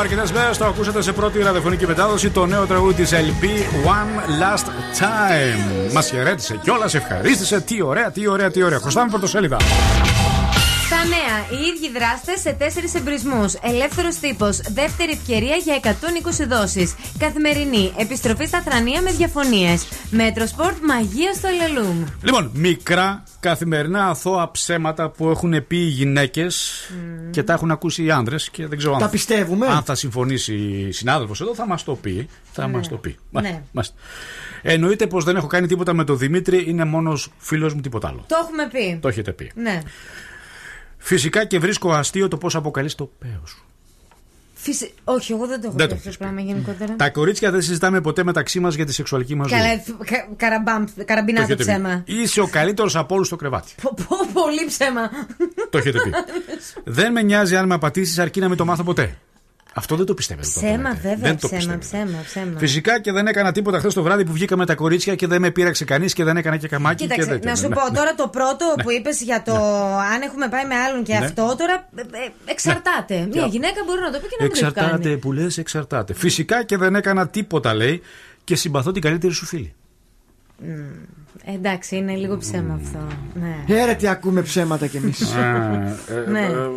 Αρκετές 0.05 0.31
μέρες 0.31 0.57
το 0.57 0.65
ακούσατε 0.65 1.01
σε 1.01 1.11
πρώτη 1.13 1.39
ραδιοφωνική 1.39 1.87
μετάδοση 1.87 2.29
το 2.29 2.45
νέο 2.45 2.65
τραγούδι 2.65 2.93
της 2.93 3.11
LP 3.13 3.43
One 3.85 4.41
Last 4.41 4.65
Time. 5.01 5.91
Μας 5.93 6.09
χαιρέτησε 6.09 6.59
κιόλας, 6.63 6.93
ευχαρίστησε. 6.93 7.61
Τι 7.61 7.81
ωραία, 7.81 8.11
τι 8.11 8.27
ωραία, 8.27 8.51
τι 8.51 8.63
ωραία. 8.63 8.79
Χρωστάμε 8.79 9.09
πρωτοσέλιδα. 9.09 9.57
Στα 10.85 10.97
νέα, 11.05 11.59
οι 11.59 11.65
ίδιοι 11.65 11.91
δράστες 11.99 12.39
σε 12.39 12.51
τέσσερις 12.51 12.95
εμπρησμούς. 12.95 13.53
Ελεύθερος 13.53 14.15
Τύπος. 14.15 14.57
Δεύτερη 14.57 15.11
ευκαιρία 15.11 15.55
για 15.55 15.75
120 15.75 16.45
δόσεις. 16.45 16.95
Καθημερινή. 17.17 17.93
Επιστροφή 17.97 18.45
στα 18.45 18.61
θρανία 18.65 19.01
με 19.01 19.11
διαφωνίες. 19.11 19.87
Metrosport 20.09 20.75
μαγεία 20.81 21.33
στο 21.33 21.47
Ελελούμ. 21.47 22.03
Λοιπόν, 22.21 22.51
μικρά 22.53 23.23
Καθημερινά 23.49 24.07
αθώα 24.07 24.51
ψέματα 24.51 25.09
που 25.09 25.29
έχουν 25.29 25.67
πει 25.67 25.77
οι 25.77 25.87
γυναίκες 25.87 26.81
και 27.31 27.43
τα 27.43 27.53
έχουν 27.53 27.71
ακούσει 27.71 28.03
οι 28.03 28.11
άντρε 28.11 28.35
και 28.51 28.67
δεν 28.67 28.77
ξέρω 28.77 28.97
Τα 28.97 29.05
αν, 29.05 29.11
πιστεύουμε; 29.11 29.67
αν 29.67 29.83
θα 29.83 29.95
συμφωνήσει 29.95 30.53
η 30.55 30.91
συνάδελφος 30.91 31.41
εδώ, 31.41 31.55
θα 31.55 31.67
μας 31.67 31.83
το 31.83 31.95
πει. 31.95 32.27
Θα 32.51 32.67
Ναι. 32.67 32.73
μας 32.77 32.87
το 32.87 32.95
πει. 32.97 33.17
Ναι. 33.31 33.61
Μάλιστα. 33.71 33.95
Εννοείται 34.61 35.07
πως 35.07 35.23
δεν 35.23 35.35
έχω 35.35 35.47
κάνει 35.47 35.67
τίποτα 35.67 35.93
με 35.93 36.03
τον 36.03 36.17
Δημήτρη, 36.17 36.63
είναι 36.69 36.85
μόνος 36.85 37.31
φίλος 37.37 37.73
μου, 37.73 37.81
τίποτα 37.81 38.07
άλλο. 38.07 38.23
Το 38.27 38.35
έχουμε 38.41 38.67
πει. 38.71 38.99
Το 39.01 39.07
έχετε 39.07 39.31
πει. 39.31 39.51
Ναι. 39.55 39.81
Φυσικά 40.97 41.45
και 41.45 41.59
βρίσκω 41.59 41.91
αστείο 41.91 42.27
το 42.27 42.37
πώς 42.37 42.55
αποκαλείς 42.55 42.95
το 42.95 43.11
παίο 43.19 43.41
σου. 43.45 43.65
Φυσι... 44.65 44.93
Όχι, 45.03 45.31
εγώ 45.31 45.47
δεν 45.47 45.61
το 45.61 45.67
έχω 45.67 45.75
Δεν 45.77 45.87
πει 45.87 45.91
το 45.91 45.95
αυτό 45.95 46.07
έχεις 46.07 46.17
το 46.19 46.23
πράγμα 46.23 46.41
γενικότερα. 46.41 46.95
Τα 46.95 47.09
κορίτσια 47.09 47.51
δεν 47.51 47.61
συζητάμε 47.61 48.01
ποτέ 48.01 48.23
μεταξύ 48.23 48.59
μας 48.59 48.75
για 48.75 48.85
τη 48.85 48.93
σεξουαλική 48.93 49.35
μας 49.35 49.49
ζωή. 49.49 49.59
Καλά, 49.59 49.81
κα- 50.05 50.27
καραμπάμ, 50.35 50.83
Το 50.97 51.05
καραμπινάτο 51.05 51.43
έχετε 51.45 51.63
πει. 51.63 51.69
ψέμα. 51.71 52.01
Είσαι 52.05 52.41
ο 52.41 52.47
καλύτερος 52.47 52.95
από 52.95 53.15
όλους 53.15 53.27
στο 53.27 53.35
κρεβάτι. 53.35 53.71
Πω, 53.81 53.93
πω, 54.07 54.15
πολύ 54.33 54.65
ψέμα. 54.67 55.09
Το 55.69 55.77
έχετε 55.77 55.97
πει. 56.03 56.11
δεν 56.99 57.11
με 57.11 57.21
νοιάζει 57.21 57.55
αν 57.55 57.67
με 57.67 57.73
απατήσεις 57.73 58.19
αρκεί 58.19 58.39
να 58.39 58.47
μην 58.47 58.57
το 58.57 58.65
μάθω 58.65 58.83
ποτέ. 58.83 59.17
Αυτό 59.77 59.95
δεν 59.95 60.05
το 60.05 60.13
πιστεύετε. 60.13 60.47
το 60.53 60.59
Ψέμα, 60.59 60.89
λέτε. 60.89 60.99
βέβαια, 61.01 61.15
Δεν 61.17 61.39
το 61.39 61.47
ψέμα, 61.47 61.75
πιστεύετε. 61.77 62.05
ψέμα, 62.05 62.21
ψέμα. 62.25 62.59
Φυσικά 62.59 62.99
και 63.01 63.11
δεν 63.11 63.27
έκανα 63.27 63.51
τίποτα 63.51 63.79
χθε 63.79 63.87
το 63.87 64.03
βράδυ 64.03 64.23
που 64.25 64.31
βγήκα 64.31 64.57
με 64.57 64.65
τα 64.65 64.75
κορίτσια 64.75 65.15
και 65.15 65.27
δεν 65.27 65.41
με 65.41 65.51
πείραξε 65.51 65.85
κανεί 65.85 66.09
και 66.09 66.23
δεν 66.23 66.37
έκανα 66.37 66.57
και 66.57 66.67
καμάκι. 66.67 66.95
και 66.95 67.03
Κοίταξε, 67.13 67.29
δεν 67.37 67.49
να 67.49 67.55
σου 67.55 67.67
ναι, 67.67 67.75
πω 67.75 67.81
ναι. 67.89 67.97
τώρα 67.97 68.13
το 68.15 68.27
πρώτο 68.27 68.65
Ναι. 68.77 68.83
που 68.83 68.91
είπε 68.91 69.09
για 69.23 69.41
το 69.41 69.53
αν 70.13 70.21
έχουμε 70.27 70.47
πάει 70.49 70.65
με 70.65 70.75
άλλον 70.75 71.03
και 71.03 71.13
Ναι. 71.17 71.25
αυτό, 71.25 71.55
τώρα 71.57 71.89
ε, 71.95 72.01
ε, 72.01 72.05
εξαρτάται. 72.45 73.27
Μια 73.31 73.45
γυναίκα 73.45 73.81
μπορεί 73.85 73.99
να 74.01 74.11
το 74.11 74.19
πει 74.19 74.27
και 74.27 74.35
να 74.39 74.43
μην 74.45 74.51
το 74.53 74.57
έχει 74.57 74.65
Εξαρτάται 74.65 75.03
κάνει. 75.09 75.17
που 75.17 75.31
λε, 75.31 75.45
εξαρτάται. 75.55 76.13
Φυσικά 76.13 76.63
και 76.63 76.77
δεν 76.77 76.95
έκανα 76.95 77.27
τίποτα, 77.27 77.73
λέει, 77.73 78.01
και 78.43 78.55
συμπαθώ 78.55 78.91
την 78.91 79.01
καλύτερη 79.01 79.33
σου 79.33 79.45
φίλη. 79.45 79.73
Μμ, 80.57 81.53
Εντάξει, 81.55 81.95
είναι 81.95 82.15
λίγο 82.15 82.37
ψέμα 82.37 82.79
αυτό. 82.83 83.07
Ναι. 83.33 83.75
Έρε 83.81 83.93
τι 83.93 84.07
ακούμε 84.07 84.41
ψέματα 84.41 84.87
κι 84.87 84.97
εμεί. 84.97 85.13
Ε, 85.37 86.13
ε, 86.15 86.29
Ναι. 86.29 86.39
ε, 86.39 86.51
ε, 86.51 86.69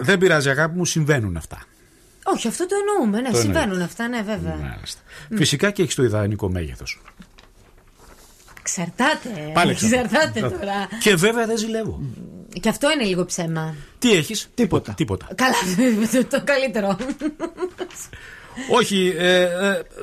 Δεν 0.00 0.18
πειράζει, 0.18 0.48
αγάπη 0.50 0.76
μου, 0.76 0.84
συμβαίνουν 0.84 1.36
αυτά. 1.36 1.58
Όχι, 2.34 2.48
αυτό 2.48 2.66
το 2.66 2.74
εννοούμε. 2.80 3.20
Ναι, 3.20 3.30
Το 3.30 3.36
συμβαίνουν 3.38 3.70
εννοείς. 3.70 3.84
αυτά, 3.84 4.08
ναι, 4.08 4.22
βέβαια. 4.22 4.56
Μάλιστα. 4.56 5.00
Φυσικά 5.34 5.70
και 5.70 5.82
έχεις 5.82 5.94
το 5.94 6.02
ιδανικό 6.02 6.48
μέγεθος. 6.50 7.00
Εξαρτάται. 8.58 9.50
Πάλι 9.54 9.70
Εξαρτάται 9.70 10.40
τώρα. 10.40 10.88
Και 11.00 11.14
βέβαια 11.14 11.46
δεν 11.46 11.56
ζηλεύω. 11.58 12.00
Και 12.60 12.68
αυτό 12.68 12.90
είναι 12.92 13.04
λίγο 13.04 13.24
ψέμα. 13.24 13.74
Τι 13.98 14.12
έχεις, 14.12 14.48
Τίποτα. 14.54 14.92
Τίποτα. 14.92 15.28
Καλά, 15.34 15.54
το, 16.12 16.24
το 16.38 16.42
καλύτερο. 16.44 16.96
Όχι, 18.70 19.14
ε, 19.18 19.42
ε, 19.42 19.48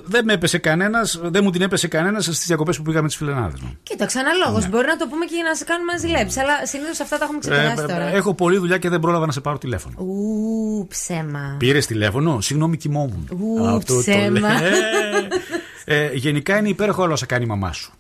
δεν 0.06 0.26
με 0.26 0.34
έπεσε 0.34 0.58
κανένας, 0.58 1.20
δεν 1.24 1.44
μου 1.44 1.50
την 1.52 1.62
έπεσε 1.62 1.88
κανένας 1.88 2.24
στις 2.24 2.46
διακοπές 2.46 2.78
που 2.78 2.84
πήγαμε 2.84 3.08
τις 3.08 3.16
φιλενάδες 3.16 3.60
μου. 3.60 3.78
Κοίταξε, 3.84 4.20
αναλόγως. 4.20 4.64
Ναι. 4.64 4.70
Μπορεί 4.70 4.88
να 4.88 4.96
το 4.98 5.08
πούμε 5.08 5.26
και 5.26 5.36
για 5.36 5.44
να 5.44 5.56
σε 5.56 5.64
κάνουμε 5.64 5.92
να 5.92 5.98
ζηλέψεις. 5.98 6.38
Αλλά 6.42 6.66
συνήθως 6.66 7.00
αυτά 7.00 7.18
τα 7.18 7.24
έχουμε 7.24 7.40
ξεπεράσει 7.40 7.76
τώρα. 7.76 8.08
Ε, 8.08 8.16
έχω 8.16 8.34
πολλή 8.34 8.58
δουλειά 8.58 8.78
και 8.78 8.90
δεν 8.90 9.00
πρόλαβα 9.00 9.26
να 9.26 9.32
σε 9.32 9.42
πάρω 9.42 9.58
τηλέφωνο. 9.58 9.96
Ου, 9.98 10.88
ψέμα. 10.88 11.56
Πήρες 11.60 11.86
τηλέφωνο, 11.86 12.42
συγγνώμη, 12.42 12.78
κοιμόμουν. 12.78 13.28
Ου, 13.40 13.68
Αυτό 13.68 13.94
το 13.94 14.00
ψέμα. 14.00 14.40
λέει. 14.62 14.72
Ε, 15.86 16.10
γενικά 16.14 16.58
είναι 16.58 16.70
υπέροχο 16.70 17.04
όλα 17.04 17.14
όσα 17.14 17.26
κάνει 17.26 17.44
η 17.44 17.48
μαμά 17.48 17.74
σου. 17.74 17.94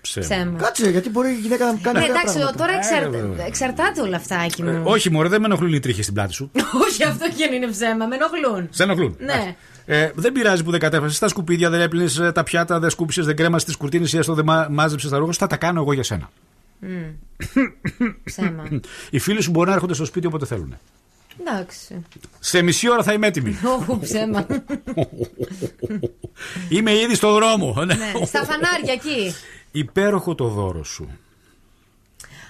Ψέμα. 0.00 0.26
Ψέμα. 0.26 0.58
Κάτσε, 0.58 0.90
γιατί 0.90 1.10
μπορεί 1.10 1.28
η 1.30 1.38
γυναίκα 1.42 1.64
να 1.64 1.78
κάνει 1.82 1.98
Ναι, 1.98 2.04
αυτά 2.04 2.14
τα 2.14 2.20
εντάξει, 2.20 2.38
πράγματα. 2.38 2.58
τώρα 2.58 2.72
εξαρ... 2.76 3.02
Ε, 3.02 3.08
βέβαια. 3.08 3.46
εξαρτάται 3.46 4.00
όλα 4.00 4.16
αυτά, 4.16 4.36
Άκη 4.38 4.62
Ε, 4.62 4.64
μου. 4.64 4.82
όχι, 4.84 5.10
μωρέ, 5.10 5.28
δεν 5.28 5.40
με 5.40 5.46
ενοχλούν 5.46 5.72
οι 5.72 5.80
τρίχες 5.80 6.04
στην 6.04 6.14
πλάτη 6.16 6.32
σου. 6.32 6.50
Όχι, 6.88 7.04
αυτό 7.04 7.26
και 7.36 7.44
αν 7.44 7.52
είναι 7.52 7.66
ψέμα. 7.66 8.06
Με 8.06 8.14
ενοχλούν. 8.14 8.68
Σε 8.70 8.82
ενοχλούν. 8.82 9.16
Ναι. 9.18 9.56
Ε, 9.86 10.10
δεν 10.14 10.32
πειράζει 10.32 10.64
που 10.64 10.70
δεν 10.70 10.80
κατέφασες 10.80 11.18
τα 11.18 11.28
σκουπίδια, 11.28 11.70
δεν 11.70 11.80
έπλυνες 11.80 12.20
τα 12.34 12.42
πιάτα, 12.42 12.78
δεν 12.78 12.90
σκούπισες, 12.90 13.26
δεν 13.26 13.36
κρέμασες 13.36 13.66
τις 13.66 13.76
κουρτίνες 13.76 14.12
ή 14.12 14.18
έστω 14.18 14.34
δεν 14.34 14.44
μα, 14.46 14.66
μάζεψες 14.70 15.10
τα 15.10 15.18
ρούχα 15.18 15.32
σου. 15.32 15.38
Θα 15.38 15.46
τα 15.46 15.56
κάνω 15.56 15.80
εγώ 15.80 15.92
για 15.92 16.02
σένα. 16.02 16.30
Μμ. 16.78 16.88
Ψέμα. 18.24 18.68
Οι 19.10 19.18
φίλοι 19.18 19.42
σου 19.42 19.50
μπορεί 19.50 19.68
να 19.68 19.74
έρχονται 19.74 19.94
στο 19.94 20.04
σπίτι 20.04 20.26
όποτε 20.26 20.46
θέλουν. 20.46 20.76
Εντάξει. 21.40 22.02
Σε 22.38 22.62
μισή 22.62 22.90
ώρα 22.90 23.02
θα 23.02 23.12
είμαι 23.12 23.26
έτοιμη. 23.26 23.50
Όχι, 23.88 23.98
ψέμα. 24.00 24.46
Είμαι 26.68 26.92
ήδη 26.94 27.14
στο 27.14 27.32
δρόμο. 27.32 27.74
Ναι. 27.76 27.84
ναι, 27.84 28.12
στα 28.26 28.44
φανάρια 28.44 28.92
εκεί. 28.92 29.34
Υπέροχο 29.72 30.34
το 30.34 30.44
δώρο 30.44 30.84
σου. 30.84 31.18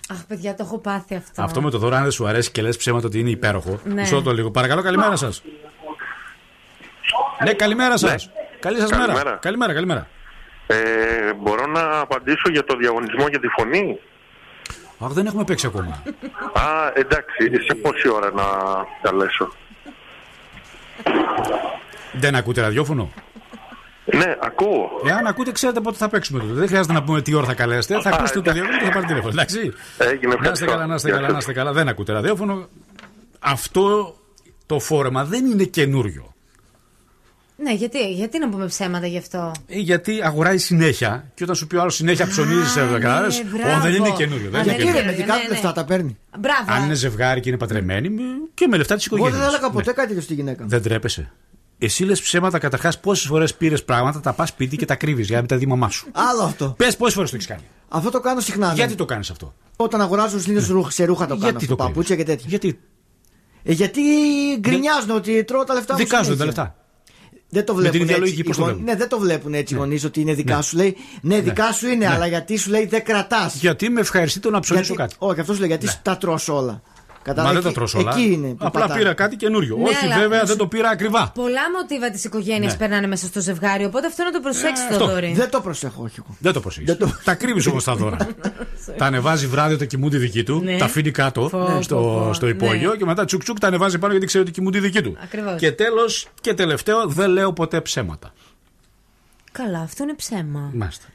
Αχ, 0.08 0.24
παιδιά, 0.28 0.54
το 0.54 0.62
έχω 0.66 0.78
πάθει 0.78 1.14
αυτό. 1.14 1.42
Αυτό 1.42 1.62
με 1.62 1.70
το 1.70 1.78
δώρο, 1.78 1.96
αν 1.96 2.02
δεν 2.02 2.10
σου 2.10 2.26
αρέσει 2.26 2.50
και 2.50 2.62
λες 2.62 2.76
ψέματα 2.76 3.06
ότι 3.06 3.18
είναι 3.18 3.30
υπέροχο. 3.30 3.80
Ναι. 3.84 3.94
Μισό 3.94 4.22
το 4.22 4.32
λίγο. 4.32 4.50
Παρακαλώ, 4.50 4.82
καλημέρα 4.82 5.16
σας. 5.16 5.42
Ναι, 7.44 7.52
καλημέρα 7.52 7.96
σας. 7.96 8.30
Καλή 8.60 8.78
σας 8.78 8.90
μέρα. 8.90 9.06
Καλημέρα. 9.06 9.36
Καλημέρα, 9.36 9.72
καλημέρα. 9.74 10.08
Ε, 10.66 11.32
μπορώ 11.32 11.66
να 11.66 11.98
απαντήσω 11.98 12.50
για 12.50 12.64
το 12.64 12.76
διαγωνισμό 12.76 13.26
για 13.28 13.40
τη 13.40 13.48
φωνή; 13.48 13.98
Αχ, 14.98 15.12
δεν 15.12 15.26
έχουμε 15.26 15.44
παίξει 15.44 15.66
ακόμα. 15.66 16.02
Α, 16.52 16.92
εντάξει, 16.94 17.64
σε 17.66 17.74
πόση 17.74 18.08
ώρα 18.08 18.30
να 18.32 18.44
καλέσω. 19.02 19.52
δεν 22.12 22.34
ακούτε 22.34 22.60
ραδιόφωνο; 22.60 23.10
Ναι, 24.04 24.36
ακούω. 24.42 24.88
Εάν 25.08 25.26
ακούτε, 25.26 25.52
ξέρετε 25.52 25.80
πότε 25.80 25.96
θα 25.96 26.08
παίξουμε 26.08 26.38
τότε. 26.40 26.52
Δεν 26.52 26.66
χρειάζεται 26.68 26.92
να 26.94 27.02
πούμε 27.02 27.22
τι 27.22 27.34
ώρα 27.34 27.46
θα 27.46 27.54
καλέσετε. 27.54 28.00
Θα 28.00 28.10
Α, 28.10 28.12
ακούσετε 28.14 28.40
το 28.40 28.50
εντάξει. 28.50 28.52
διαγωνισμό 28.60 28.78
και 28.78 28.84
θα 28.84 28.92
πάρετε 28.92 29.06
τηλέφωνο. 29.12 29.32
Εντάξει. 29.32 29.58
Έγινε, 29.98 30.26
Να 30.26 30.32
είστε 30.34 30.34
ευχαριστώ. 30.38 30.66
καλά, 30.66 30.86
να 30.86 30.94
είστε 30.94 31.08
Γεια 31.08 31.16
καλά, 31.16 31.26
σας. 31.26 31.32
να 31.34 31.38
είστε 31.38 31.52
καλά. 31.52 31.72
Δεν 31.72 31.88
ακούτε 31.88 32.12
ραδιόφωνο. 32.12 32.68
Αυτό 33.38 34.16
το 34.66 34.78
φόρεμα 34.80 35.24
δεν 35.24 35.44
είναι 35.44 35.64
καινούριο. 35.64 36.34
Ναι, 37.56 37.72
γιατί, 37.74 38.12
γιατί 38.12 38.38
να 38.38 38.48
πούμε 38.48 38.66
ψέματα 38.66 39.06
γι' 39.06 39.18
αυτό; 39.18 39.52
Ε, 39.66 39.78
Γιατί 39.78 40.20
αγοράει 40.22 40.58
συνέχεια 40.58 41.30
και 41.34 41.42
όταν 41.44 41.56
σου 41.56 41.66
πει 41.66 41.76
ο 41.76 41.80
άλλος 41.80 41.94
συνέχεια 41.94 42.26
ψωνίζεις, 42.26 42.76
ναι, 42.76 42.82
κατάλαβε. 42.98 43.42
μπράβο. 43.56 43.80
δεν 43.82 43.94
είναι 43.94 44.10
καινούριο. 44.10 44.50
Δεν 44.50 44.60
Α, 44.60 44.62
είναι 44.62 44.72
δεν 44.72 44.76
καινούριο. 44.80 45.00
Κύριε, 45.00 45.04
με 45.04 45.12
δικά 45.12 45.34
Ναι, 45.34 45.40
του 45.40 45.46
ναι. 45.48 45.52
λεφτά 45.54 45.72
τα 45.72 45.84
παίρνει. 45.84 46.16
Μπράβο. 46.38 46.72
Αν 46.72 46.84
είναι 46.84 46.94
ζευγάρι 46.94 47.40
και 47.40 47.48
είναι 47.48 47.58
παντρεμένοι 47.58 48.08
με- 48.08 48.22
και 48.54 48.66
με 48.66 48.76
λεφτά 48.76 48.94
της 48.96 49.06
Εγώ 49.06 49.16
οικογένειας. 49.16 49.42
δεν 49.42 49.50
θα 49.50 49.56
έλεγα 49.56 49.72
ποτέ 49.72 49.92
κάτι 49.92 50.08
τέτοιο 50.08 50.22
στη 50.22 50.34
γυναίκα. 50.34 50.64
Δεν 50.66 50.82
τρέπεσαι. 50.82 51.32
Εσύ 51.84 52.04
λες 52.04 52.20
ψέματα 52.22 52.58
καταρχάς 52.58 53.00
πόσες 53.00 53.26
φορές 53.26 53.54
πήρες 53.54 53.84
πράγματα, 53.84 54.20
τα 54.20 54.32
πας 54.32 54.48
σπίτι 54.48 54.76
και 54.76 54.84
τα 54.84 54.94
κρύβεις 54.94 55.26
για 55.26 55.34
να 55.34 55.40
μην 55.40 55.50
τα 55.50 55.56
δει 55.56 55.64
η 55.64 55.66
μαμά 55.66 55.88
σου. 55.90 56.08
Άλλο 56.12 56.42
αυτό. 56.42 56.74
Πες 56.78 56.96
πόσες 56.96 57.14
φορές 57.14 57.30
το 57.30 57.36
έχεις 57.36 57.48
κάνει. 57.48 57.62
Αυτό 57.88 58.10
το 58.10 58.20
κάνω 58.20 58.40
συχνά. 58.40 58.68
ναι. 58.68 58.74
Γιατί 58.74 58.94
το 58.94 59.04
κάνεις 59.04 59.30
αυτό; 59.30 59.54
Όταν 59.76 60.00
αγοράζω 60.00 60.40
συνήθω 60.40 60.72
ρούχα, 60.72 60.90
σε 60.90 61.04
ρούχα 61.04 61.22
το 61.26 61.28
κάνω. 61.34 61.40
Γιατί 61.42 61.56
αυτό, 61.64 61.76
το 61.76 61.84
παπούτσια 61.84 62.16
και 62.16 62.24
τέτοια. 62.24 62.46
Γιατί; 62.48 62.78
Ε, 63.62 63.72
γιατί 63.72 64.00
γκρινιάζουν 64.60 65.10
ότι 65.10 65.44
τρώω 65.44 65.64
τα 65.64 65.74
λεφτά 65.74 65.92
μου. 65.92 65.98
δικάζονται 65.98 66.36
τα 66.36 66.42
συνέχεια. 66.42 66.62
λεφτά. 66.62 66.76
Δεν 67.48 67.64
το 67.64 67.74
Με 67.74 67.80
την 67.80 67.90
βλέπουν 67.90 68.00
ίδια 68.08 68.16
έτσι. 68.16 68.20
λογική, 68.20 68.40
οι 68.40 68.44
πώς 68.44 68.56
το 68.56 68.62
γονείς- 68.62 68.76
βλέπουν. 68.76 68.94
Ναι, 68.94 69.00
δεν 69.00 69.08
το 69.08 69.18
βλέπουν 69.18 69.54
έτσι 69.54 69.74
οι 69.74 69.76
Ναι. 69.76 69.82
γονείς 69.82 70.04
ότι 70.04 70.20
είναι 70.20 70.34
δικά 70.34 70.56
Ναι. 70.56 70.62
σου. 70.62 70.76
Λέει, 70.76 70.96
ναι, 71.22 71.40
δικά 71.40 71.72
σου 71.72 71.86
είναι, 71.86 72.06
Ναι. 72.06 72.14
αλλά 72.14 72.26
γιατί 72.26 72.56
σου 72.56 72.70
λέει 72.70 72.86
δεν 72.86 73.04
κρατάς. 73.04 73.54
Γιατί 73.54 73.88
με 73.90 74.00
ευχαριστεί 74.00 74.38
το 74.40 74.50
να 74.50 74.60
ψωνίσω 74.60 74.94
κάτι. 74.94 75.14
Όχι, 75.18 75.40
αυτός 75.40 75.54
σου 75.54 75.60
λέει 75.60 75.70
γιατί 75.70 75.88
τα 76.02 76.16
τρως 76.16 76.48
όλα. 76.48 76.82
Μα 77.26 77.32
Κατάλαβε, 77.32 77.54
δεν 77.54 77.62
τα 77.62 77.68
εκεί- 77.68 77.78
τρως 77.78 77.94
όλα. 77.94 78.10
Εκεί 78.10 78.32
είναι. 78.32 78.48
που 78.48 78.56
Απλά 78.66 78.80
πατάει. 78.80 78.98
πήρα 78.98 79.12
κάτι 79.14 79.36
καινούριο. 79.36 79.76
Ναι, 79.76 79.82
Όχι, 79.88 80.04
αλλά 80.04 80.14
βέβαια 80.14 80.28
να 80.28 80.44
δεν 80.44 80.46
σου- 80.46 80.56
το 80.56 80.66
πήρα 80.66 80.88
ακριβά. 80.88 81.30
Πολλά 81.34 81.60
μοτίβα 81.76 82.10
της 82.10 82.24
οικογένειας 82.24 82.72
Ναι. 82.72 82.78
περνάνε 82.78 83.06
μέσα 83.06 83.26
στο 83.26 83.40
ζευγάρι, 83.40 83.84
οπότε 83.84 84.06
αυτό 84.06 84.22
να 84.24 84.30
το 84.30 84.40
προσέξεις 84.40 84.86
το 84.88 84.94
αυτό. 84.94 85.06
δόρυ. 85.08 85.32
Δεν 85.36 85.50
το 85.50 85.60
προσέχω, 85.60 86.02
όχι 86.02 86.14
εγώ. 86.18 86.36
Δεν 86.38 86.52
το 86.52 86.60
προσέχεις. 86.60 86.96
Τα 87.24 87.34
κρύβεις 87.34 87.66
όμως 87.66 87.84
τα 87.84 87.94
δώρα. 87.94 88.16
τα 88.98 89.06
ανεβάζει 89.06 89.46
βράδυ 89.46 89.74
όταν 89.74 89.86
κοιμούνται 89.86 90.16
οι 90.16 90.20
δικοί 90.20 90.42
του, 90.42 90.60
Ναι. 90.64 90.76
τα 90.76 90.84
αφήνει 90.84 91.10
κάτω 91.10 91.40
Πω, 91.50 91.58
πω, 91.74 91.82
στο, 91.82 91.96
πω. 91.96 92.32
στο 92.34 92.48
υπόγειο 92.48 92.90
Ναι. 92.90 92.96
και 92.96 93.04
μετά 93.04 93.24
τσουκ 93.24 93.42
τσουκ 93.42 93.58
τα 93.58 93.66
ανεβάζει 93.66 93.98
πάνω 93.98 94.12
γιατί 94.12 94.26
ξέρει 94.26 94.42
ότι 94.44 94.52
κοιμούνται 94.52 94.78
οι 94.78 94.80
δικοί 94.80 95.00
του. 95.02 95.16
Ακριβώς. 95.22 95.54
Και 95.58 95.72
τέλος 95.72 96.28
και 96.40 96.54
τελευταίο, 96.54 97.06
δεν 97.06 97.30
λέω 97.30 97.52
ποτέ 97.52 97.80
ψέματα. 97.80 98.32
Καλά, 99.52 99.78
αυτό 99.78 100.02
είναι 100.02 100.14
ψέμα. 100.14 100.70
Μάλιστα. 100.74 101.06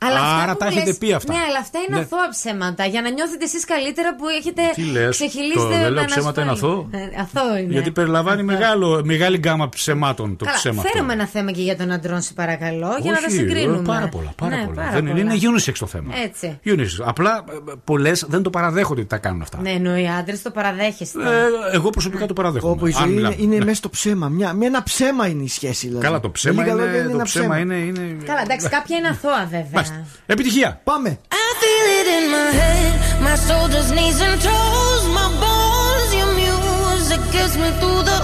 Αλλά 0.00 0.20
αυτά 0.20 0.42
Άρα 0.42 0.52
που 0.52 0.58
τα 0.58 0.64
μου 0.64 0.70
έχετε 0.70 0.86
λες- 0.86 0.98
πει 0.98 1.12
αυτά. 1.12 1.32
Ναι, 1.32 1.38
αλλά 1.48 1.58
αυτά 1.58 1.78
είναι 1.88 1.96
Ναι. 1.96 2.02
αθώα 2.02 2.28
ψέματα. 2.30 2.84
Για 2.86 3.02
να 3.02 3.10
νιώθετε 3.10 3.44
εσείς 3.44 3.64
καλύτερα 3.64 4.14
που 4.16 4.24
έχετε 4.38 4.62
Τι 4.74 4.82
λες, 4.82 5.08
ξεχυλίσει 5.16 5.58
το 5.58 5.66
δεν 5.68 5.80
λέω 5.80 5.90
με 5.90 6.04
ψέματα 6.04 6.40
είναι 6.42 6.50
ανασφάλεια. 6.50 6.76
αθώο; 6.76 6.88
Ε, 6.90 7.20
αθώο 7.20 7.56
είναι. 7.56 7.72
Γιατί 7.72 7.90
περιλαμβάνει 7.90 8.42
μεγάλο, 8.42 9.00
μεγάλη 9.04 9.36
γκάμα 9.38 9.68
ψεμάτων 9.68 10.36
το 10.36 10.44
Καλά, 10.44 10.56
ψέμα 10.56 10.80
αυτό. 10.80 10.90
φέρουμε 10.92 11.12
ένα 11.12 11.26
θέμα 11.26 11.50
και 11.50 11.62
για 11.62 11.76
τον 11.76 11.90
αντρών, 11.90 12.20
σε 12.22 12.32
παρακαλώ, 12.32 12.96
για 13.00 13.12
να 13.12 13.18
τα 13.18 13.24
Όχι, 13.28 13.36
συγκρίνουμε. 13.36 13.78
ε, 13.78 13.82
Πάρα 13.86 14.08
πολλά. 14.08 14.32
Πάρα 14.36 14.56
Ναι, 14.56 14.62
πολλά. 14.64 14.74
πάρα 14.80 14.90
δεν 14.92 15.06
είναι, 15.06 15.20
πολλά. 15.20 15.34
είναι 15.34 15.56
unisex 15.58 15.72
το 15.78 15.86
θέμα. 15.86 16.14
Έτσι. 16.24 16.58
Unisex. 16.64 17.02
Απλά 17.04 17.44
πολλές 17.84 18.24
δεν 18.28 18.42
το 18.42 18.50
παραδέχονται 18.50 19.00
ότι 19.00 19.08
τα 19.08 19.16
κάνουν 19.18 19.42
αυτά. 19.42 19.58
Ναι, 19.60 19.70
ενώ 19.70 19.96
οι 19.96 20.08
άντρες 20.18 20.42
το 20.42 20.50
παραδέχεστε. 20.50 21.18
Ε, 21.22 21.74
εγώ 21.76 21.90
προσωπικά 21.90 22.26
το 22.26 22.32
παραδέχομαι. 22.32 22.72
Όπου 22.72 22.86
η 22.86 22.92
Αν 22.96 23.02
ζωή 23.02 23.06
είναι, 23.06 23.16
μιλάμε. 23.16 23.36
είναι 23.38 23.56
Ναι. 23.56 23.64
μέσα 23.64 23.76
στο 23.76 23.88
ψέμα. 23.88 24.28
Μια, 24.28 24.52
με 24.52 24.66
ένα 24.66 24.82
ψέμα 24.82 25.26
είναι 25.26 25.42
η 25.42 25.48
σχέση. 25.48 25.86
Δηλαδή. 25.86 26.04
Καλά, 26.04 26.20
το 26.20 26.30
ψέμα, 26.30 26.54
Με 26.54 26.62
λίγα 26.62 26.74
λόγια 26.74 26.98
είναι, 26.98 27.08
το 27.08 27.14
ένα 27.14 27.24
ψέμα 27.24 27.58
είναι, 27.58 27.74
είναι. 27.74 28.16
Καλά, 28.24 28.40
εντάξει, 28.42 28.68
κάποια 28.68 28.96
είναι 28.96 29.08
αθώα 29.08 29.42
βέβαια. 29.50 29.86
Μάλιστα. 29.87 30.05
Επιτυχία. 30.25 30.79
Πάμε. 30.83 31.09
I 31.31 31.47
feel 31.61 31.87
it 31.99 32.07
in 32.17 32.25
my 32.37 32.49
head, 32.61 32.93
my 33.27 33.35
shoulders, 33.47 33.89
knees 33.95 34.19
and 34.27 34.37
toes, 34.47 35.03
my 35.17 35.27
bones. 35.41 36.09
Your 36.19 36.31
music 36.43 37.21
gets 37.35 37.55
me 37.61 37.69
through 37.79 38.01
the 38.11 38.19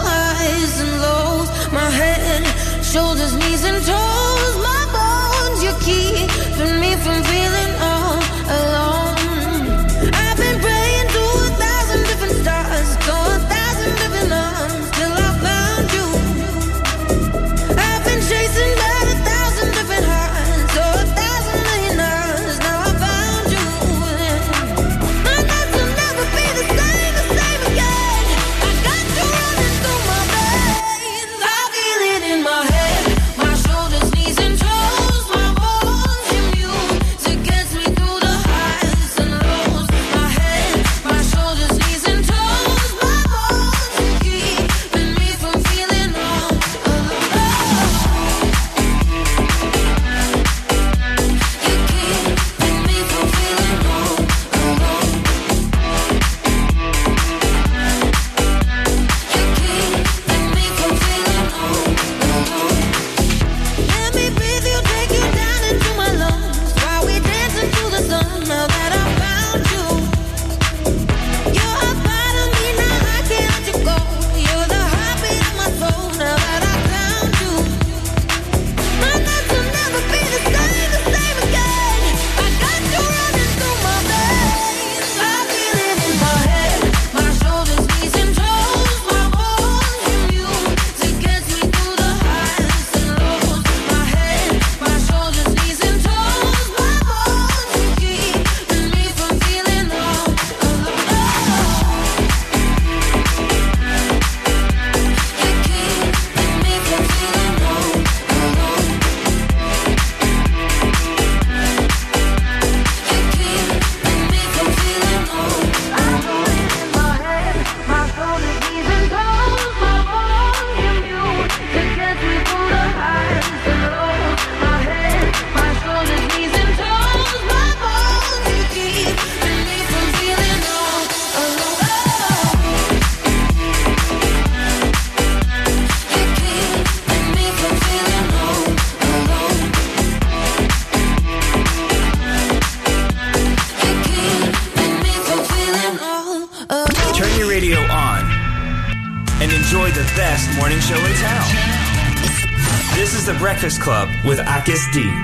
Breakfast 153.64 153.80
Club 153.80 154.10
with 154.26 154.40
Akis 154.40 154.92
D. 154.92 155.23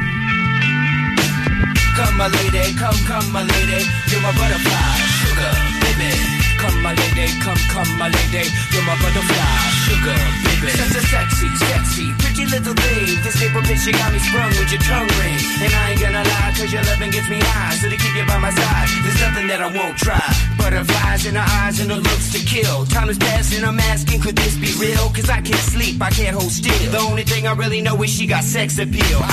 sex 28.51 28.80
appeal. 28.80 29.30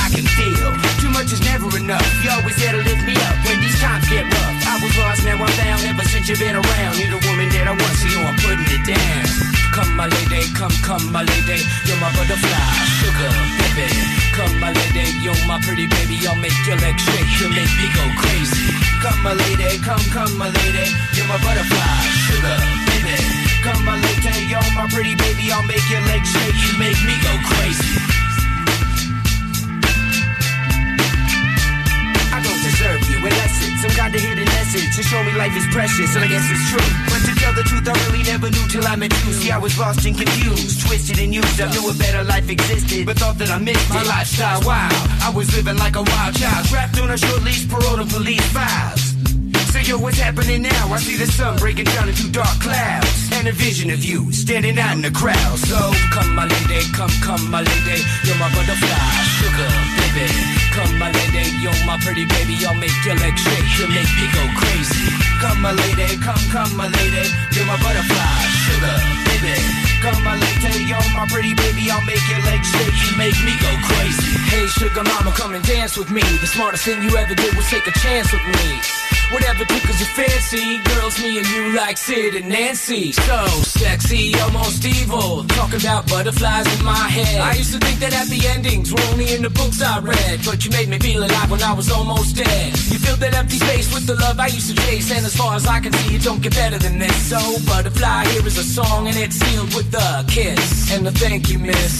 Wow, 44.40 44.90
I 45.26 45.34
was 45.34 45.50
living 45.56 45.78
like 45.78 45.96
a 45.96 46.04
wild 46.04 46.36
child, 46.36 46.66
trapped 46.68 47.00
on 47.02 47.10
a 47.10 47.18
short 47.18 47.42
leash, 47.42 47.68
parole 47.68 47.98
to 47.98 48.06
police 48.06 48.46
files. 48.54 49.18
So 49.74 49.80
yo, 49.80 49.98
what's 49.98 50.20
happening 50.20 50.62
now? 50.62 50.94
I 50.94 51.00
see 51.00 51.18
the 51.18 51.26
sun 51.26 51.58
breaking 51.58 51.86
down 51.86 52.08
into 52.08 52.30
dark 52.30 52.54
clouds 52.62 53.32
And 53.34 53.48
a 53.48 53.52
vision 53.52 53.90
of 53.90 54.06
you 54.06 54.32
standing 54.32 54.78
out 54.78 54.96
in 54.96 55.02
the 55.02 55.10
crowd 55.10 55.58
So 55.58 55.78
come 56.14 56.36
my 56.36 56.46
lady, 56.46 56.86
come, 56.94 57.10
come 57.26 57.50
my 57.50 57.62
lady 57.62 58.02
You're 58.26 58.38
my 58.38 58.50
butterfly, 58.54 59.10
sugar, 59.42 59.74
baby 60.06 60.30
Come 60.78 60.98
my 60.98 61.10
lady, 61.10 61.50
you're 61.58 61.82
my 61.90 61.98
pretty 62.06 62.26
baby 62.26 62.62
I'll 62.66 62.78
make 62.78 62.94
your 63.06 63.18
legs 63.18 63.42
shake, 63.42 63.70
you'll 63.78 63.90
make 63.90 64.12
me 64.22 64.26
go 64.38 64.44
crazy 64.62 65.10
Come 65.42 65.62
my 65.62 65.74
lady, 65.74 66.14
come, 66.22 66.42
come 66.54 66.78
my 66.78 66.88
lady 66.88 67.26
You're 67.58 67.66
my 67.66 67.78
butterfly, 67.82 68.38
sugar, 68.70 68.98
baby 69.34 69.87
Come 70.08 70.24
my 70.24 70.40
lady, 70.40 70.86
you're 70.88 71.10
my 71.20 71.28
pretty 71.28 71.54
baby 71.54 71.92
I'll 71.92 72.00
make 72.06 72.24
your 72.30 72.40
legs 72.48 72.72
shake, 72.72 72.96
you 73.04 73.18
make 73.18 73.36
me 73.44 73.52
go 73.60 73.68
crazy 73.92 74.40
Hey, 74.48 74.66
sugar 74.68 75.04
mama, 75.04 75.32
come 75.36 75.54
and 75.54 75.66
dance 75.66 75.98
with 75.98 76.10
me. 76.10 76.22
The 76.22 76.48
smartest 76.48 76.86
thing 76.86 77.04
you 77.04 77.18
ever 77.18 77.36
did 77.36 77.54
was 77.56 77.68
take 77.70 77.86
a 77.86 77.92
chance 78.00 78.32
with 78.32 78.46
me. 78.48 78.80
Whatever 79.32 79.66
tickles 79.66 80.00
your 80.00 80.08
fancy, 80.16 80.78
girls, 80.96 81.22
me 81.22 81.38
and 81.38 81.48
you 81.48 81.76
like 81.76 81.98
Sid 81.98 82.36
and 82.36 82.48
Nancy. 82.48 83.12
So 83.12 83.46
sexy, 83.78 84.34
almost 84.42 84.86
evil. 84.86 85.44
Talking 85.60 85.80
about 85.80 86.08
butterflies 86.08 86.68
in 86.78 86.84
my 86.84 87.08
head. 87.08 87.42
I 87.42 87.54
used 87.54 87.74
to 87.74 87.80
think 87.80 88.00
that 88.00 88.14
happy 88.14 88.40
endings 88.48 88.92
were 88.92 89.02
only 89.12 89.34
in 89.34 89.42
the 89.42 89.50
books 89.50 89.82
I 89.82 90.00
read, 90.00 90.42
but 90.46 90.66
you 90.66 90.72
made 90.72 90.90
me 90.90 91.00
feel 91.00 91.24
alive 91.24 91.50
when 91.52 91.62
I 91.62 91.74
was 91.74 91.92
almost 91.92 92.36
dead. 92.36 92.70
You 92.92 93.00
filled 93.00 93.20
that 93.20 93.34
empty 93.34 93.58
space 93.58 93.94
with 93.94 94.06
the 94.08 94.16
love 94.16 94.40
I 94.40 94.48
used 94.48 94.70
to 94.70 94.76
chase, 94.84 95.12
and 95.12 95.26
as 95.26 95.36
far 95.36 95.56
as 95.56 95.66
I 95.68 95.80
can 95.80 95.94
see, 95.94 96.16
it 96.16 96.24
don't 96.24 96.42
get 96.42 96.56
better 96.56 96.78
than 96.78 97.00
this. 97.00 97.18
So, 97.30 97.40
butterfly, 97.66 98.26
here 98.32 98.46
is 98.46 98.58
a 98.58 98.64
song, 98.64 99.08
and 99.08 99.18
it's 99.18 99.36
sealed 99.36 99.74
with 99.74 99.94
a 99.94 100.26
kiss 100.28 100.92
and 100.94 101.08
a 101.08 101.12
thank 101.12 101.50
you, 101.50 101.60
miss. 101.60 101.94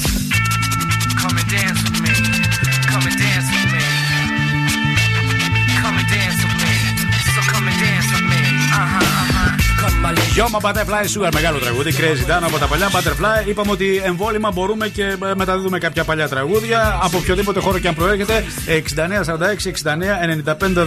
Come 1.22 1.38
and 1.38 1.50
dance 1.50 1.87
Γιώμα 10.38 10.60
Butterfly 10.62 11.22
Sugar, 11.22 11.30
μεγάλο 11.34 11.60
τραγούδι. 11.60 11.94
Crazy 11.98 12.32
Down 12.32 12.42
από 12.44 12.58
τα 12.58 12.68
παλιά 12.68 12.90
Butterfly. 12.90 13.48
Είπαμε 13.48 13.72
ότι 13.72 14.02
εμβόλυμα 14.04 14.52
μπορούμε 14.52 14.88
και 14.88 15.04
ε, 15.04 15.36
μεταδίδουμε 15.36 15.78
κάποια 15.78 16.04
παλιά 16.04 16.28
τραγούδια 16.28 17.00
από 17.02 17.18
οποιοδήποτε 17.18 17.60
χώρο 17.60 17.80
και 17.80 17.88
αν 17.88 17.96
προέρχεται. 17.96 18.44
69, 18.66 19.24
46, 19.26 19.38
69, 20.44 20.58
95, 20.58 20.78
10. 20.78 20.86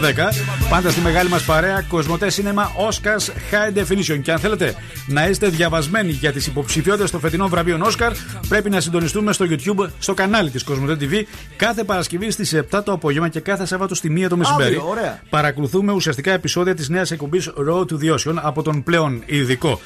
Πάντα 0.70 0.90
στη 0.90 1.00
μεγάλη 1.00 1.28
μας 1.28 1.42
παρέα 1.42 1.84
Κοσμοτέ 1.88 2.26
Cinema 2.36 2.88
Oscars 2.88 3.28
High 3.50 3.78
Definition. 3.78 4.20
Και 4.22 4.32
αν 4.32 4.38
θέλετε 4.38 4.74
να 5.06 5.28
είστε 5.28 5.48
διαβασμένοι 5.48 6.10
για 6.10 6.32
τις 6.32 6.46
υποψηφιότητες 6.46 7.10
των 7.10 7.20
φετινών 7.20 7.48
βραβείων 7.48 7.84
Oscar, 7.84 8.10
πρέπει 8.48 8.70
να 8.70 8.80
συντονιστούμε 8.80 9.32
στο 9.32 9.46
YouTube, 9.48 9.88
στο 9.98 10.14
κανάλι 10.14 10.50
της 10.50 10.62
Κοσμοτέ 10.62 10.96
TV 11.00 11.22
κάθε 11.56 11.84
Παρασκευή 11.84 12.30
στις 12.30 12.60
7 12.70 12.80
το 12.84 12.92
απόγευμα 12.92 13.28
και 13.28 13.40
κάθε 13.40 13.66
Σάββατο 13.66 13.94
στη 13.94 14.12
1 14.24 14.28
το 14.28 14.36
μεσημέρι. 14.36 14.64
Αύριο, 14.64 14.88
ωραία. 14.88 15.20
Παρακολουθούμε 15.30 15.92
ουσιαστικά 15.92 16.32
επεισόδια 16.32 16.74
της 16.74 16.88
νέας 16.88 17.10
εκπομπής 17.10 17.50
Road 17.68 17.84
to 17.84 17.94
the 18.02 18.14
Ocean 18.14 18.34
από 18.34 18.62
τον 18.62 18.82
πλέον 18.82 19.22
ειδικό 19.40 19.80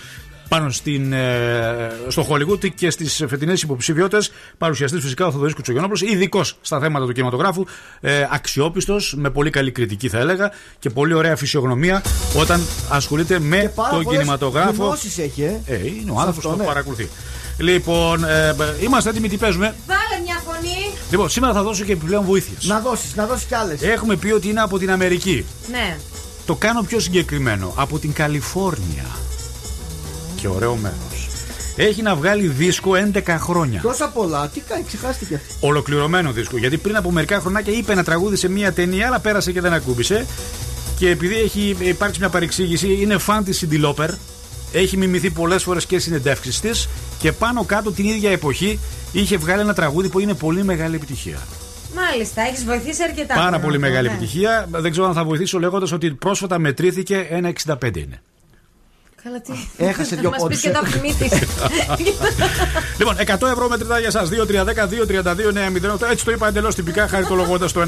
πάνω 0.48 0.70
στην, 0.70 1.12
ε, 1.12 1.92
στο 2.08 2.26
Hollywood 2.30 2.74
και 2.74 2.90
στις 2.90 3.24
φετινές 3.28 3.62
υποψηφιότητες. 3.62 4.30
Παρουσιαστής 4.58 5.02
φυσικά 5.02 5.26
ο 5.26 5.30
Θοδωρής 5.32 5.54
Κουτσογιανόπουλο, 5.54 6.10
ειδικός 6.12 6.56
στα 6.60 6.80
θέματα 6.80 7.06
του 7.06 7.12
κινηματογράφου, 7.12 7.64
ε, 8.00 8.26
αξιόπιστος, 8.30 9.14
με 9.16 9.30
πολύ 9.30 9.50
καλή 9.50 9.70
κριτική 9.70 10.08
θα 10.08 10.18
έλεγα 10.18 10.52
και 10.78 10.90
πολύ 10.90 11.14
ωραία 11.14 11.36
φυσιογνωμία 11.36 12.02
όταν 12.36 12.60
ασχολείται 12.90 13.38
με 13.38 13.72
τον 13.90 14.06
κινηματογράφο. 14.06 14.84
Γνώσεις 14.84 15.18
έχει, 15.18 15.42
ε. 15.42 15.60
Ε, 15.66 15.86
είναι 15.86 16.10
ο 16.10 16.14
Σε 16.14 16.20
άνθρωπος 16.20 16.36
αυτό, 16.36 16.48
που 16.48 16.56
ναι. 16.56 16.64
παρακολουθεί. 16.64 17.08
Λοιπόν, 17.58 18.24
ε, 18.24 18.54
είμαστε 18.82 19.10
έτοιμοι, 19.10 19.28
τι 19.28 19.36
παίζουμε; 19.36 19.74
Βάλε 19.86 20.22
μια 20.24 20.42
φωνή. 20.46 20.90
Λοιπόν, 21.10 21.28
σήμερα 21.28 21.52
θα 21.52 21.62
δώσω 21.62 21.84
και 21.84 21.92
επιπλέον 21.92 22.24
βοήθειες. 22.24 22.66
Να 22.66 22.80
δώσεις, 22.80 23.14
να 23.14 23.26
δώσεις 23.26 23.44
κι 23.44 23.54
άλλες. 23.54 23.82
Έχουμε 23.82 24.16
πει 24.16 24.30
ότι 24.30 24.48
είναι 24.48 24.60
από 24.60 24.78
την 24.78 24.90
Αμερική. 24.90 25.44
Ναι. 25.70 25.98
Το 26.46 26.54
κάνω 26.54 26.82
πιο 26.82 27.00
συγκεκριμένο. 27.00 27.72
Από 27.76 27.98
την 27.98 28.12
Καλιφόρνια. 28.12 29.23
Και 30.44 30.50
ωραίο 30.50 30.76
μέρος. 30.76 31.28
Έχει 31.76 32.02
να 32.02 32.14
βγάλει 32.14 32.46
δίσκο 32.46 32.90
11 33.12 33.36
χρόνια. 33.38 33.80
Τόσα 33.80 34.08
πολλά, 34.08 34.48
τι 34.48 34.60
κάνει, 34.60 34.84
ξεχάστηκε 34.86 35.34
αυτή; 35.34 35.54
Ολοκληρωμένο 35.60 36.32
δίσκο. 36.32 36.56
Γιατί 36.56 36.76
πριν 36.76 36.96
από 36.96 37.10
μερικά 37.10 37.40
χρονάκια 37.40 37.72
είπε 37.72 37.92
ένα 37.92 38.04
τραγούδι 38.04 38.36
σε 38.36 38.48
μία 38.48 38.72
ταινία, 38.72 39.06
αλλά 39.06 39.20
πέρασε 39.20 39.52
και 39.52 39.60
δεν 39.60 39.72
ακούμπησε. 39.72 40.26
Και 40.98 41.10
επειδή 41.10 41.40
έχει 41.40 41.76
υπάρξει 41.80 42.20
μια 42.20 42.28
παρεξήγηση, 42.28 42.98
είναι 43.00 43.18
φαν 43.18 43.44
της 43.44 43.66
Cindy 43.66 43.84
Lauper. 43.84 44.08
Έχει 44.72 44.96
μιμηθεί 44.96 45.30
πολλές 45.30 45.62
φορές 45.62 45.86
και 45.86 45.98
συνεντεύξει 45.98 46.60
της. 46.60 46.88
Και 47.18 47.32
πάνω 47.32 47.64
κάτω 47.64 47.92
την 47.92 48.04
ίδια 48.04 48.30
εποχή 48.30 48.78
είχε 49.12 49.36
βγάλει 49.36 49.60
ένα 49.60 49.74
τραγούδι 49.74 50.08
που 50.08 50.18
είναι 50.18 50.34
πολύ 50.34 50.64
μεγάλη 50.64 50.94
επιτυχία. 50.94 51.38
Μάλιστα, 51.94 52.42
έχεις 52.42 52.64
βοηθήσει 52.64 53.02
αρκετά. 53.02 53.34
Πάρα 53.34 53.48
πρέπει 53.48 53.62
πολύ 53.62 53.78
να 53.78 53.86
πω, 53.86 53.90
μεγάλη 53.90 54.08
ναι. 54.08 54.14
επιτυχία. 54.14 54.68
Δεν 54.70 54.90
ξέρω 54.90 55.06
αν 55.06 55.14
θα 55.14 55.24
βοηθήσω 55.24 55.58
λέγοντας 55.58 55.92
ότι 55.92 56.10
πρόσφατα 56.10 56.58
μετρήθηκε 56.58 57.26
ένα 57.30 57.52
65 57.66 57.96
είναι. 57.96 58.20
Καλά, 59.24 59.40
τι. 59.40 59.52
Έχασε 59.76 60.16
δυο 60.16 60.30
Μας 60.30 60.38
πόντους. 60.38 60.60
πεις 60.60 60.66
και 60.66 60.78
τα 60.78 60.82
πλημμύτης. 60.90 61.32
Λοιπόν, 62.98 63.16
100 63.16 63.48
ευρώ 63.52 63.68
μετρητά 63.68 63.98
για 63.98 64.08
εσάς. 64.08 64.28
2-3-10-2-32-9-08. 64.30 66.10
Έτσι 66.10 66.24
το 66.24 66.30
είπα 66.30 66.48
εντελώς 66.48 66.74
τυπικά, 66.74 67.08
χαριτολογώντας 67.08 67.72
το 67.72 67.80
1,65. 67.80 67.86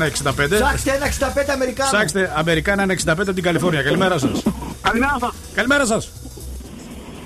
Ψάξτε 0.51 0.93
ένα 0.93 1.07
65 1.07 1.51
Αμερικάνο. 1.53 1.91
Ψάξτε 1.91 2.33
Αμερικάνα 2.37 2.83
1,65 2.83 2.95
από 3.07 3.33
την 3.33 3.43
Καλιφόρνια. 3.43 3.83
Καλημέρα 3.83 4.19
σας. 4.19 4.43
Καλημέρα 4.83 5.17
σας. 5.21 5.33
Καλημέρα 5.55 5.87
σας. 5.87 6.11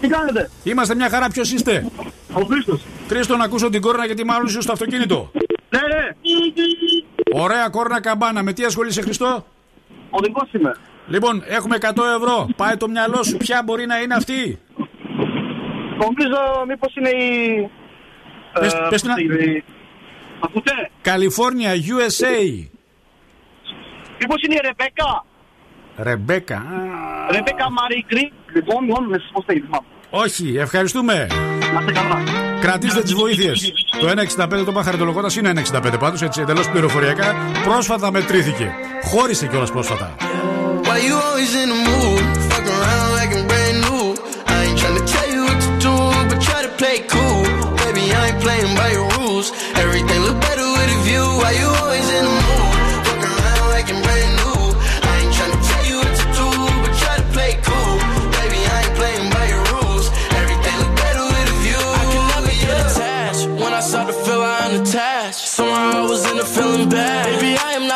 Τι 0.00 0.08
κάνετε; 0.08 0.50
Είμαστε 0.62 0.94
μια 0.94 1.08
χαρά, 1.10 1.28
ποιος 1.28 1.52
είστε; 1.52 1.86
Ο 2.32 2.40
Χρήστος. 2.44 2.80
Χρήστο, 3.08 3.36
να 3.36 3.44
ακούσω 3.44 3.70
την 3.70 3.80
κόρνα 3.80 4.06
γιατί 4.06 4.24
μάλλον 4.24 4.46
είσαι 4.46 4.60
στο 4.60 4.72
αυτοκίνητο. 4.72 5.30
Ναι, 5.70 5.78
ναι. 5.78 7.40
Ωραία 7.40 7.68
κόρνα 7.68 8.00
καμπάνα. 8.00 8.42
Με 8.42 8.52
τι 8.52 8.64
ασχολείσαι, 8.64 9.02
Χριστό; 9.02 9.46
Οδηγό 10.10 10.46
είμαι. 10.52 10.74
Λοιπόν, 11.10 11.42
έχουμε 11.46 11.76
100 11.80 11.86
ευρώ. 12.16 12.48
Πάει 12.56 12.76
το 12.76 12.88
μυαλό 12.88 13.22
σου. 13.22 13.36
Ποια 13.36 13.62
μπορεί 13.64 13.86
να 13.86 13.98
είναι 14.00 14.14
αυτή; 14.14 14.58
Νομίζω 15.98 16.64
μήπως 16.68 16.94
είναι 16.96 17.08
η. 17.08 17.70
Πες- 18.52 18.74
ε, 18.74 18.78
πες 18.78 18.88
πώς 18.90 19.00
την 19.02 19.10
α- 19.10 19.20
είναι 19.20 19.34
η- 19.52 19.64
Ακούτε; 20.40 20.90
Καλιφόρνια, 21.02 21.70
USA. 21.72 22.36
Μήπως 24.20 24.42
είναι 24.44 24.54
η 24.54 24.60
Ρεμπέκα; 24.62 25.24
Ρεμπέκα. 25.96 26.56
Α, 26.56 27.32
Ρεμπέκα 27.32 27.70
Μαρή 27.70 28.04
Γκρι. 28.08 28.32
Λοιπόν, 28.54 28.84
μόνο 28.84 29.06
με 29.08 29.16
πώ 29.32 29.42
θα 29.46 29.52
θυμάμαι. 29.54 29.86
Όχι, 30.10 30.56
ευχαριστούμε. 30.56 31.26
Να 31.74 31.80
είστε 31.80 31.92
καλά. 31.92 32.22
Κρατήστε 32.60 33.02
τι 33.02 33.14
βοήθειε. 33.14 33.52
Το 34.00 34.08
1,65 34.36 34.48
το 34.48 34.66
είπα 34.68 34.82
χαριτολογώντα 34.82 35.28
είναι 35.38 35.52
1,65 35.72 35.98
πάντω, 35.98 36.24
έτσι 36.24 36.40
εντελώ 36.40 36.64
πληροφοριακά. 36.72 37.36
Πρόσφατα 37.64 38.10
μετρήθηκε. 38.10 38.70
Χώρισε 39.04 39.46
κιόλα 39.46 39.66
πρόσφατα. 39.66 40.14
Why 40.84 40.98
you 41.08 41.14
always 41.26 41.52
in 41.62 41.68
the 41.74 41.80
mood? 41.88 42.24
Fuck 42.50 42.66
around 42.76 43.10
like 43.18 43.30
I'm 43.36 43.44
brand 43.50 43.78
new. 43.86 44.04
I 44.54 44.56
ain't 44.66 44.78
tryna 44.82 45.04
tell 45.14 45.28
you 45.34 45.42
what 45.48 45.58
to 45.66 45.70
do, 45.86 45.94
but 46.28 46.38
try 46.48 46.60
to 46.68 46.72
play 46.80 46.96
cool. 47.14 47.42
Baby, 47.82 48.04
playing 48.46 48.72
by 48.80 48.88
your 48.96 49.06
rules. 49.16 49.46
Everything 49.84 50.20
look 50.26 50.38
better 50.48 50.66
with 50.76 50.96
a 50.96 50.98
view. 51.08 51.24
Why 51.40 51.52
you 51.60 51.68
always 51.82 52.09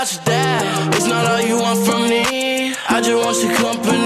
Dad. 0.04 0.94
It's 0.94 1.06
not 1.06 1.24
all 1.24 1.40
you 1.40 1.56
want 1.56 1.86
from 1.86 2.02
me. 2.10 2.74
I 2.90 3.00
just 3.00 3.16
want 3.24 3.42
your 3.42 3.56
company. 3.56 4.03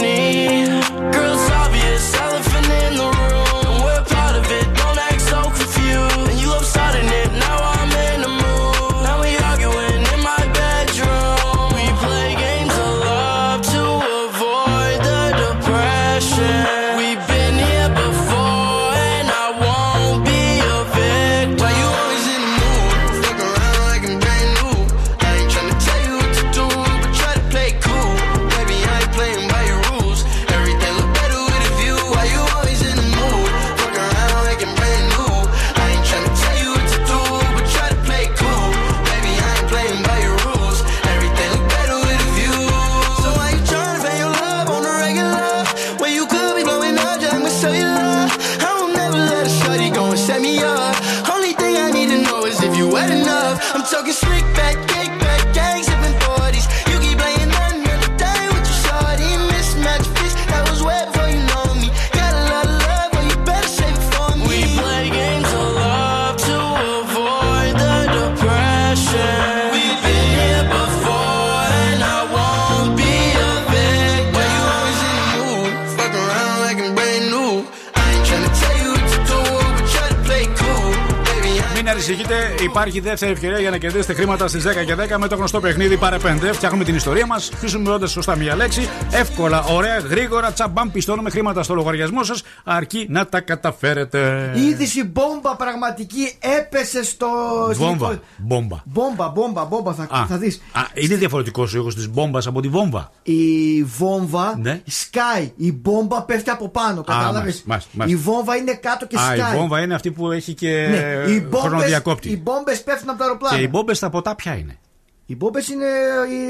Υπάρχει 82.69 83.01
δεύτερη 83.01 83.33
ευκαιρία 83.33 83.59
για 83.59 83.71
να 83.71 83.77
κερδίσετε 83.79 84.13
χρήματα 84.15 84.49
στις 84.49 84.65
10 84.67 84.85
και 84.87 84.95
10 85.15 85.17
με 85.19 85.29
το 85.29 85.37
γνωστό 85.37 85.61
παιχνίδι 85.61 85.97
Πάρε 85.97 86.17
5. 86.25 86.53
Φτιάχνουμε 86.53 86.85
την 86.85 86.95
ιστορία 86.95 87.27
μας, 87.27 87.51
χρησιμοποιώντας 87.59 88.11
σωστά 88.11 88.37
μία 88.37 88.57
λέξη. 88.57 88.89
Εύκολα, 89.11 89.63
ωραία, 89.65 89.99
γρήγορα, 89.99 90.53
τσαμπαμ, 90.53 90.91
πιστώνουμε 90.91 91.31
χρήματα 91.31 91.63
στο 91.63 91.75
λογαριασμό 91.75 92.23
σας, 92.25 92.43
αρκεί 92.65 93.07
να 93.11 93.27
τα 93.27 93.41
καταφέρετε. 93.41 94.53
Η 94.57 94.63
είδηση 94.63 95.05
μπόμπα 95.05 95.57
πραγματική 95.57 96.33
έπεσε 96.59 97.05
στο. 97.05 97.27
Βόμβα. 97.75 98.21
Μπόμπα. 98.37 98.77
Μπόμπα, 98.85 99.29
μπόμπα, 99.29 99.65
μπόμπα, 99.65 99.93
θα, 99.93 100.07
Α, 100.11 100.27
θα 100.27 100.37
δεις. 100.37 100.63
α, 100.73 100.81
είναι 100.95 101.15
διαφορετικός 101.15 101.75
ο 101.75 101.79
ήχος 101.79 101.95
της 101.95 102.09
μπόμπας 102.11 102.47
από 102.47 102.61
τη 102.61 102.69
βόμβα. 102.69 103.11
Η 103.23 103.83
βόμβα 103.83 104.59
Ναι. 104.63 104.81
σκάει. 104.87 105.53
Η 105.57 105.73
μπόμπα 105.73 106.23
πέφτει 106.23 106.51
από 106.51 106.69
πάνω. 106.69 107.03
Κατάλαβες; 107.03 107.33
μάλιστα, 107.35 107.63
μάλιστα, 107.67 107.91
μάλιστα. 107.93 108.21
Η 108.21 108.23
βόμβα 108.23 108.57
είναι 108.57 108.73
κάτω 108.75 109.07
και 109.07 109.17
Α, 109.17 109.21
σκάει. 109.35 109.55
η 109.55 109.57
βόμβα 109.57 109.81
είναι 109.81 109.95
αυτή 109.95 110.11
που 110.11 110.31
έχει 110.31 110.55
και 110.55 110.87
Ναι, 110.91 111.33
οι 111.33 111.41
μπόμπες, 111.41 111.61
χρονοδιακόπτη. 111.61 112.29
Οι 112.59 112.65
μπόμπες 112.65 112.83
πέφτουν 112.83 113.09
από 113.09 113.19
το 113.19 113.25
αεροπλάνο. 113.25 113.57
Και 113.57 113.63
οι 113.63 113.69
μπόμπες 113.71 113.97
στα 113.97 114.11
ποτά 114.11 114.35
ποια 114.35 114.55
είναι; 114.57 114.79
Οι 115.27 115.37
μπόμπες 115.37 115.69
είναι 115.69 115.85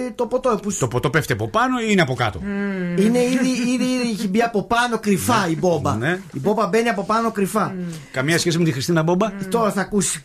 ε, 0.07 0.11
το 0.15 0.27
ποτό 0.27 0.59
που 0.63 0.71
σου- 0.71 0.79
Το 0.79 0.89
ποτό 0.89 1.11
πέφτει 1.11 1.33
από 1.33 1.49
πάνω 1.49 1.81
ή 1.81 1.87
είναι 1.89 2.03
από 2.03 2.15
κάτω; 2.15 2.41
Είναι 2.99 3.19
ήδη, 3.23 3.49
ήδη, 3.49 3.85
ήδη 3.85 4.11
έχει 4.11 4.29
μπει 4.29 4.43
από 4.43 4.63
πάνω 4.63 4.99
κρυφά 4.99 5.49
η 5.49 5.57
μπόμπα. 5.57 5.95
Ναι. 5.97 6.21
Η 6.33 6.39
μπόμπα 6.41 6.67
μπαίνει 6.67 6.89
από 6.89 7.05
πάνω 7.05 7.31
κρυφά. 7.31 7.75
Καμία 8.13 8.39
σχέση 8.39 8.59
με 8.59 8.65
τη 8.65 8.73
Χριστίνα 8.73 9.03
Μπόμπα; 9.03 9.33
Τώρα 9.51 9.73
θα 9.73 9.81
ακούσεις. 9.81 10.23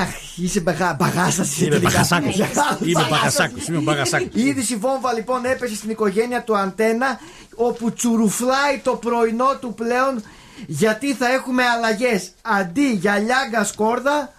Αχ, 0.00 0.38
είσαι 0.38 0.60
μπαγά, 0.60 0.96
μπαγάσταση. 0.98 1.64
Είμαι 1.64 1.70
τελικά. 1.70 1.90
μπαγασάκος. 1.90 2.36
Μπαγάσταση. 2.36 2.90
Είμαι 2.90 3.06
μπαγασάκος, 3.10 3.66
είμαι 3.66 3.78
μπαγασάκος. 3.78 4.28
Η 4.32 4.40
είδηση 4.46 4.76
βόμβα 4.76 5.12
λοιπόν 5.12 5.44
έπεσε 5.44 5.74
στην 5.74 5.90
οικογένεια 5.90 6.42
του 6.42 6.56
Αντένα 6.56 7.20
όπου 7.54 7.92
τσουρουφλάει 7.92 8.78
το 8.82 8.90
πρωινό 8.96 9.56
του 9.60 9.74
πλέον 9.74 10.22
γιατί 10.66 11.14
θα 11.14 11.32
έχουμε 11.32 11.62
αλλαγές. 11.64 12.30
Αντί 12.42 12.90
για 12.92 13.18
λιάγκα 13.18 13.64
σκόρδα 13.64 14.32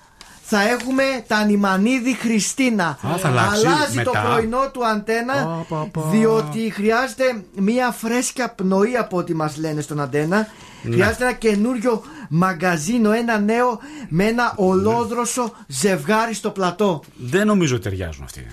θα 0.50 0.62
έχουμε 0.70 1.04
τα 1.28 1.44
νημανίδη 1.44 2.14
Χριστίνα. 2.16 2.86
Α, 2.86 3.18
θα 3.18 3.28
αλλάξει 3.28 3.66
Αλλάζει 3.66 3.96
μετά. 3.96 4.12
το 4.12 4.18
πρωινό 4.28 4.70
του 4.72 4.86
Αντένα 4.86 5.66
διότι 6.12 6.72
χρειάζεται 6.74 7.44
μια 7.56 7.92
φρέσκια 7.92 8.50
πνοή 8.50 8.96
από 8.96 9.18
ό,τι 9.18 9.34
μας 9.34 9.58
λένε 9.58 9.82
στον 9.82 10.02
Αντένα. 10.02 10.48
Ναι. 10.82 10.94
Χρειάζεται 10.96 11.24
ένα 11.24 11.34
καινούριο 11.34 12.02
μαγκαζίνο, 12.30 13.12
ένα 13.12 13.40
νέο 13.40 13.80
με 14.10 14.24
ένα 14.26 14.54
ολόδροσο 14.56 15.54
ζευγάρι 15.68 16.34
στο 16.34 16.50
πλατό. 16.50 17.04
Δεν 17.18 17.48
νομίζω 17.48 17.76
ότι 17.76 17.84
ταιριάζουν 17.84 18.24
αυτοί. 18.24 18.48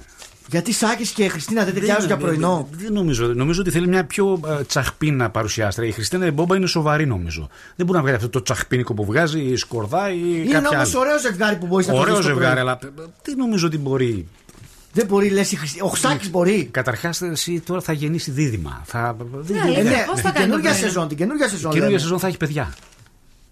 Γιατί 0.51 0.73
Σάκης 0.73 1.11
και 1.11 1.29
Χριστίνα 1.29 1.65
δεν 1.65 1.75
ταιριάζουν 1.75 2.07
για 2.07 2.17
πρωινό; 2.17 2.69
Δεν, 2.71 2.81
δεν 2.85 2.93
νομίζω. 2.93 3.27
Νομίζω 3.35 3.61
ότι 3.61 3.71
θέλει 3.71 3.89
μια 3.89 4.05
πιο 4.05 4.41
ε, 4.61 4.65
τσαχπίνα 4.65 5.31
παρουσιάστρια. 5.31 5.89
Η 5.89 5.91
Χριστίνα 5.91 6.31
Μπόμπα 6.31 6.57
είναι 6.57 6.67
σοβαρή 6.67 7.07
νομίζω. 7.07 7.49
Δεν 7.77 7.87
μπορεί 7.87 7.97
να 7.99 8.03
βγάλει 8.03 8.17
αυτό 8.17 8.29
το 8.29 8.43
τσαχπίνικο 8.43 8.95
που 8.95 9.05
βγάζει 9.05 9.41
η 9.41 9.57
σκορδά 9.57 10.11
ή 10.13 10.19
Είναι 10.45 10.53
κάποια 10.53 10.69
όμως 10.69 10.95
άλλη. 10.95 10.97
ωραίο 10.97 11.19
ζευγάρι 11.19 11.57
που 11.57 11.67
μπορεί 11.67 11.87
να 11.87 11.93
το 11.93 11.99
Ωραίο 11.99 12.17
δεις 12.17 12.25
το 12.27 12.31
ζευγάρι, 12.31 12.51
πρωί. 12.53 12.61
αλλά 12.63 12.79
ε, 12.85 12.89
δεν 13.23 13.37
νομίζω 13.37 13.67
ότι 13.67 13.79
μπορεί; 13.79 14.27
Δεν 14.93 15.07
μπορεί, 15.07 15.29
λες 15.31 15.53
η 15.53 15.57
Χριστίνα. 15.57 15.85
Ο 15.85 15.95
Σάκης 15.97 16.31
μπορεί. 16.31 16.69
Καταρχάς, 16.71 17.23
εσύ 17.23 17.61
τώρα 17.61 17.81
θα 17.81 17.93
γεννήσει 17.93 18.31
δίδυμα. 18.31 18.83
Θα... 18.85 19.17
δεν- 19.33 19.57
Ε, 19.57 19.73
δεν- 19.75 19.85
ναι, 19.85 20.05
πώς 20.07 20.15
την 20.15 20.25
θα 20.25 20.31
κάνει 20.31 20.33
το 20.33 20.41
καινούργια 20.41 20.71
πρωί. 20.71 20.81
σεζόν. 20.83 21.09
Την 21.09 21.17
καινούργια 21.17 21.49
σεζόν. 21.49 21.61
Καινούργια 21.71 21.87
λέμε. 21.89 21.99
σεζόν 22.01 22.19
θα 22.19 22.27
έχει 22.27 22.37
παιδιά. 22.37 22.75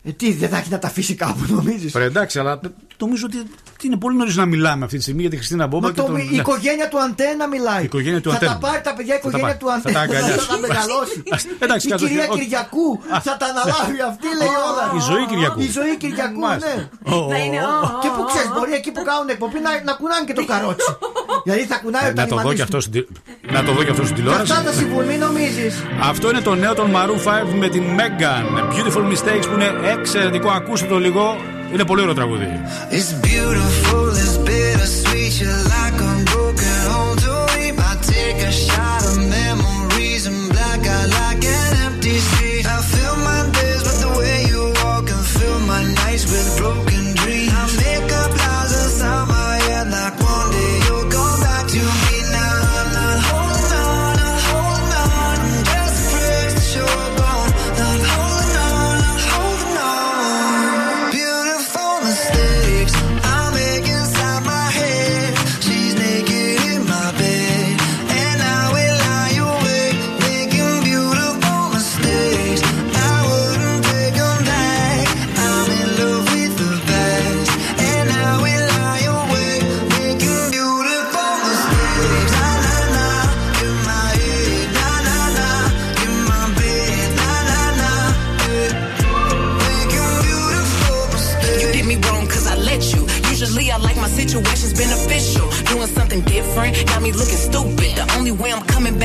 Ε, 0.04 0.10
τι, 0.12 0.32
δεν 0.32 0.48
θα 0.48 0.56
έχει 0.58 0.70
να 0.70 0.78
τα 0.78 0.86
αφήσει 0.88 1.14
κάπου, 1.14 1.44
νομίζεις; 1.48 1.92
Ρε, 1.94 2.04
εντάξει, 2.04 2.38
αλλά 2.38 2.60
νομίζω 2.98 3.24
ότι 3.28 3.38
είναι 3.82 3.96
πολύ 3.96 4.16
νωρίς 4.16 4.36
να 4.36 4.46
μιλάμε 4.46 4.84
αυτή 4.84 4.96
τη 4.96 5.02
στιγμή 5.02 5.20
για 5.20 5.30
τη 5.30 5.36
Χριστίνα 5.36 5.66
Μπόμπα. 5.66 5.86
Μα 5.86 5.92
και 5.92 6.00
το, 6.00 6.06
τον- 6.06 6.16
η 6.16 6.28
ναι. 6.30 6.36
οικογένεια 6.42 6.88
του 6.88 6.98
Αντένα 7.06 7.44
μιλάει. 7.54 7.82
Η 7.82 7.84
οικογένεια 7.90 8.20
του 8.20 8.30
θα 8.30 8.36
Αντένα. 8.36 8.52
τα 8.52 8.58
πάρει 8.66 8.80
τα 8.88 8.92
παιδιά, 8.96 9.14
η 9.14 9.18
Θα 9.18 9.22
τα 9.22 9.28
οικογένεια 9.28 9.56
πάρει. 9.58 9.58
του 9.62 9.66
Θα 9.68 9.74
Αντένα. 9.74 9.94
τα 9.98 10.00
αγκαλιάσει. 10.06 10.46
Θα 10.46 10.54
τα 10.54 10.60
μεγαλώσει. 10.66 11.16
Εντάξει, 11.64 11.84
η 11.86 11.90
κάτω, 11.90 12.02
κυρία 12.06 12.26
όχι. 12.30 12.38
Κυριακού 12.40 12.86
θα 13.26 13.32
τα 13.40 13.46
αναλάβει 13.52 13.98
αυτή, 14.10 14.28
λέει 14.40 14.54
όλα. 14.70 14.84
Η 14.98 15.00
ζωή 15.10 15.22
Κυριακού. 15.30 15.58
Η 15.68 15.70
ζωή 15.78 15.92
Κυριακού, 16.02 16.40
Μάλιστα. 16.46 16.70
ναι. 16.74 17.14
Ω, 17.14 17.18
Θα 17.32 17.38
είναι, 17.44 17.60
ω, 17.70 17.72
ω. 17.86 17.86
ω, 17.86 17.98
Και 18.02 18.10
που 18.14 18.22
ω, 18.24 18.28
ξέρεις, 18.30 18.50
ω. 18.50 18.54
μπορεί 18.56 18.72
εκεί 18.80 18.90
που 18.96 19.02
κάνουν 19.10 19.26
εκπομπή 19.34 19.58
να, 19.66 19.70
να 19.88 19.92
κουνάνε 20.00 20.24
και 20.28 20.36
το 20.40 20.44
καρότσι. 20.52 20.88
δηλαδή 21.44 21.62
θα 21.72 21.76
κουνάει 21.82 22.04
Ε, 22.08 22.12
ο 22.14 22.16
Να 22.20 22.26
το 22.32 22.36
δω 22.44 22.50
και 22.58 22.64
αυτό 22.68 22.78
στην 22.84 22.92
τη- 22.96 23.06
να 23.54 23.60
το 23.66 23.70
δω 23.76 23.80
και 23.86 23.92
αυτό 23.94 24.04
στην 24.08 24.16
τηλεόραση. 24.18 24.52
Αυτά 24.52 24.58
θα 24.68 24.72
συμβούν, 24.80 25.04
μην 25.10 25.18
νομίζεις; 25.26 25.72
Αυτό 26.12 26.24
είναι 26.30 26.42
το 26.48 26.52
νέο 26.64 26.72
των 26.80 26.86
Maroon 26.96 27.18
5 27.28 27.52
με 27.62 27.68
την 27.74 27.84
Megan. 27.98 28.44
Beautiful 28.74 29.04
Mistakes 29.12 29.44
που 29.48 29.54
είναι 29.58 29.70
εξαιρετικό. 29.98 30.48
Ακούστε 30.48 30.86
το 30.86 30.98
λίγο. 30.98 31.36
Είναι 31.72 31.84
πολύ 31.84 32.00
ωραίο 32.02 32.14
τραγούδι. 32.14 32.60
It's 32.90 33.26
beautiful, 33.26 34.08
it's 34.22 34.36
bittersweet. 34.48 35.32
You're 35.40 35.64
like 35.74 35.91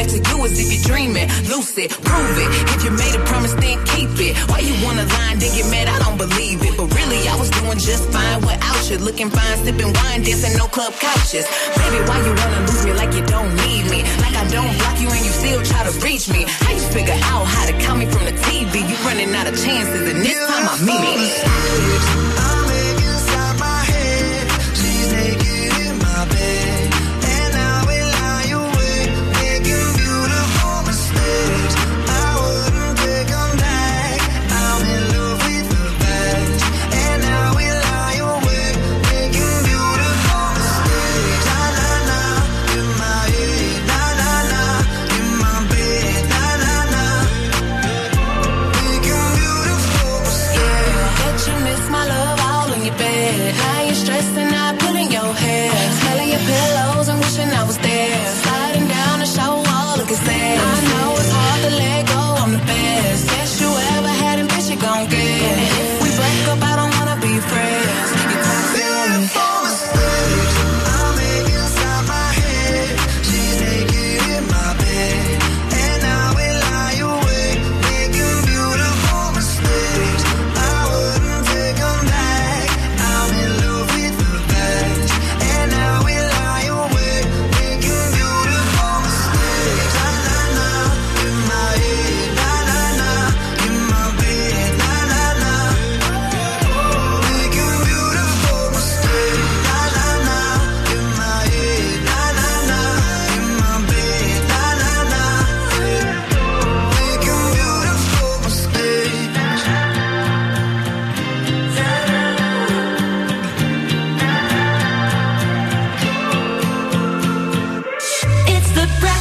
back 0.08 0.24
to 0.24 0.30
you 0.30 0.46
is 0.46 0.60
if 0.60 0.68
you're 0.72 0.86
dreaming. 0.96 1.28
Lucid, 1.50 1.92
prove 1.92 2.38
it. 2.38 2.50
If 2.76 2.84
you 2.84 2.92
made 2.92 3.16
a 3.16 3.24
promise, 3.26 3.54
then 3.54 3.78
keep 3.86 4.10
it. 4.20 4.38
Why 4.50 4.60
you 4.60 4.74
wanna 4.86 5.04
lie 5.04 5.32
and 5.32 5.42
then 5.42 5.52
get 5.56 5.70
mad? 5.70 5.88
I 5.88 6.00
don't 6.00 6.18
believe 6.18 6.62
it. 6.64 6.78
But 6.78 6.94
really, 6.96 7.28
I 7.28 7.36
was 7.36 7.50
doing 7.50 7.80
just 7.80 8.10
fine 8.12 8.42
without 8.42 8.90
you. 8.90 8.98
Looking 8.98 9.30
fine, 9.30 9.58
sipping 9.66 9.92
wine, 9.94 10.24
dancing 10.24 10.58
no 10.58 10.68
club 10.68 10.94
couches. 10.94 11.46
Baby, 11.76 12.00
why 12.08 12.18
you 12.24 12.34
wanna 12.34 12.62
lose 12.68 12.86
me 12.86 12.94
like 12.94 13.14
you 13.14 13.26
don't 13.26 13.52
need 13.68 13.84
me? 13.92 14.04
Like 14.24 14.36
I 14.36 14.46
don't 14.48 14.74
block 14.80 15.00
you 15.00 15.10
and 15.10 15.24
you 15.26 15.32
still 15.32 15.62
try 15.64 15.84
to 15.84 15.94
reach 16.00 16.30
me. 16.30 16.46
How 16.48 16.72
you 16.72 16.86
figure 16.96 17.20
out 17.32 17.44
how 17.46 17.66
to 17.68 17.74
call 17.84 17.98
me 17.98 18.06
from 18.06 18.26
the 18.26 18.36
TV? 18.48 18.88
You 18.88 18.96
running 19.06 19.34
out 19.36 19.48
of 19.48 19.56
chances, 19.60 20.04
and 20.12 20.20
this 20.22 20.40
time 20.48 20.66
I 20.72 20.76
mean 20.86 21.20
it. 21.28 22.57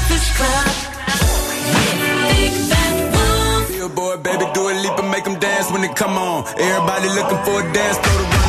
Breakfast 0.06 0.34
Club. 0.38 0.66
Big 2.30 2.52
Bad 2.70 2.94
Wolf. 3.10 3.68
Billboard, 3.68 4.22
baby, 4.22 4.46
do 4.54 4.68
a 4.68 4.74
leap 4.78 4.96
and 5.00 5.10
make 5.10 5.24
them 5.24 5.36
dance 5.40 5.68
when 5.72 5.82
they 5.82 5.88
come 5.88 6.16
on. 6.16 6.46
Everybody 6.58 7.08
looking 7.08 7.42
for 7.42 7.58
a 7.58 7.72
dance 7.72 7.98
floor 7.98 8.22
to 8.22 8.45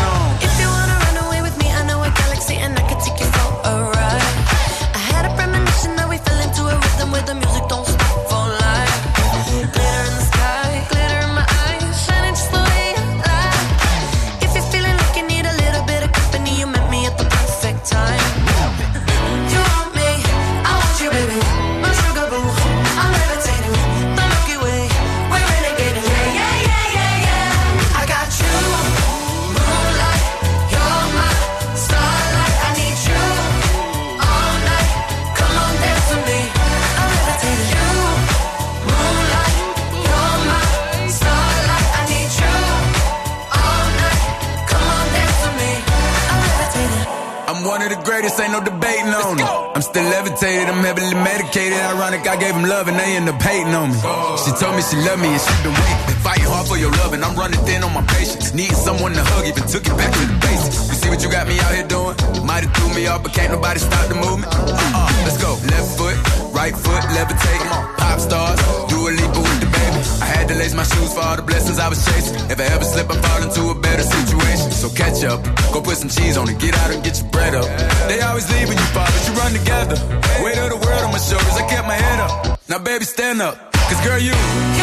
medicated. 51.69 51.97
Ironic, 51.97 52.27
I 52.27 52.35
gave 52.37 52.55
him 52.55 52.63
love 52.63 52.87
and 52.87 52.97
they 52.97 53.15
end 53.15 53.29
up 53.29 53.41
hating 53.41 53.73
on 53.73 53.89
me. 53.91 53.99
She 54.43 54.51
told 54.55 54.75
me 54.75 54.81
she 54.81 54.97
loved 54.97 55.21
me 55.21 55.29
and 55.29 55.41
she 55.41 55.51
been 55.63 55.73
waiting. 55.73 56.15
Fighting 56.23 56.45
hard 56.45 56.67
for 56.67 56.77
your 56.77 56.91
love 56.91 57.13
and 57.13 57.23
I'm 57.23 57.35
running 57.35 57.59
thin 57.65 57.83
on 57.83 57.93
my 57.93 58.03
patience. 58.03 58.53
Needing 58.53 58.75
someone 58.75 59.13
to 59.13 59.23
hug, 59.23 59.45
even 59.45 59.63
took 59.67 59.85
it 59.85 59.95
back 59.97 60.11
to 60.11 60.23
the 60.27 60.37
basics. 60.41 60.87
You 60.89 60.95
see 60.95 61.09
what 61.09 61.21
you 61.23 61.29
got 61.29 61.47
me 61.47 61.59
out 61.59 61.73
here 61.73 61.87
doing? 61.87 62.15
Might 62.45 62.63
have 62.63 62.73
threw 62.75 62.93
me 62.95 63.07
off, 63.07 63.23
but 63.23 63.33
can't 63.33 63.51
nobody 63.51 63.79
stop 63.79 64.07
the 64.07 64.15
movement. 64.15 64.51
Uh-uh, 64.51 65.23
let's 65.23 65.39
go. 65.41 65.55
Left 65.67 65.89
foot, 65.97 66.17
right 66.53 66.75
foot, 66.75 67.03
levitating. 67.11 67.71
Pop 67.97 68.19
stars, 68.19 68.59
do 68.87 69.07
a 69.07 69.11
leap 69.11 69.31
with 69.35 69.59
the 69.59 69.69
baby. 69.71 69.99
I 70.23 70.25
had 70.25 70.47
to 70.49 70.55
lace 70.55 70.73
my 70.73 70.83
shoes 70.83 71.13
for 71.13 71.21
all 71.21 71.35
the 71.35 71.43
blessings 71.43 71.79
I 71.79 71.87
was 71.89 72.03
chasing. 72.05 72.35
If 72.51 72.59
I 72.59 72.65
ever 72.75 72.83
slip, 72.83 73.09
I 73.09 73.15
fall 73.21 73.41
into 73.43 73.71
a 73.71 73.75
better 73.97 74.09
situation. 74.09 74.71
So 74.71 74.89
catch 74.89 75.23
up, 75.23 75.43
go 75.73 75.81
put 75.81 75.97
some 75.97 76.09
cheese 76.09 76.37
on 76.37 76.49
it, 76.49 76.59
get 76.59 76.75
out 76.77 76.91
and 76.93 77.03
get 77.03 77.19
your 77.19 77.29
bread 77.29 77.55
up. 77.55 77.65
They 78.07 78.21
always 78.21 78.49
leave 78.53 78.67
when 78.69 78.77
you 78.77 78.87
fall, 78.93 79.05
but 79.05 79.27
you 79.27 79.33
run 79.33 79.53
together. 79.53 79.97
Weight 80.43 80.57
of 80.57 80.69
the 80.69 80.79
world 80.85 81.03
on 81.03 81.11
my 81.11 81.17
shoulders, 81.17 81.55
I 81.57 81.67
kept 81.67 81.87
my 81.87 81.95
head 81.95 82.19
up. 82.19 82.59
Now, 82.69 82.79
baby, 82.79 83.05
stand 83.05 83.41
up, 83.41 83.73
cause 83.73 83.99
girl, 84.05 84.19
you. 84.19 84.76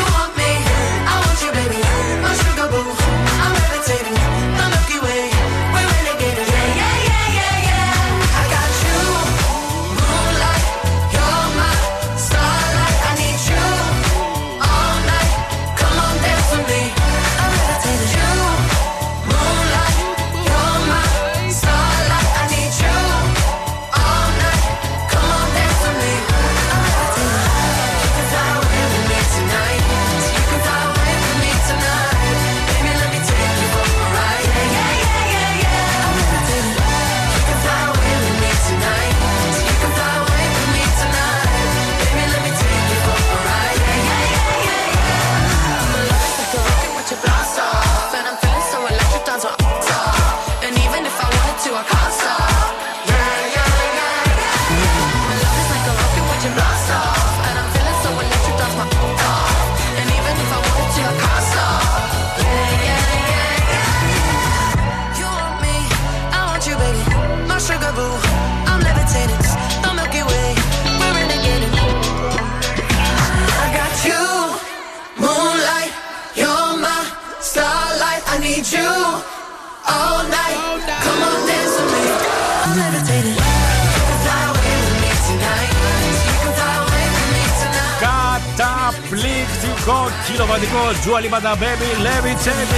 Σκοτ, 89.85 90.15
κιλοβατικό 90.27 90.83
Τζουαλι 91.01 91.29
Μπέμπι, 91.59 91.91
Levitating. 92.07 92.73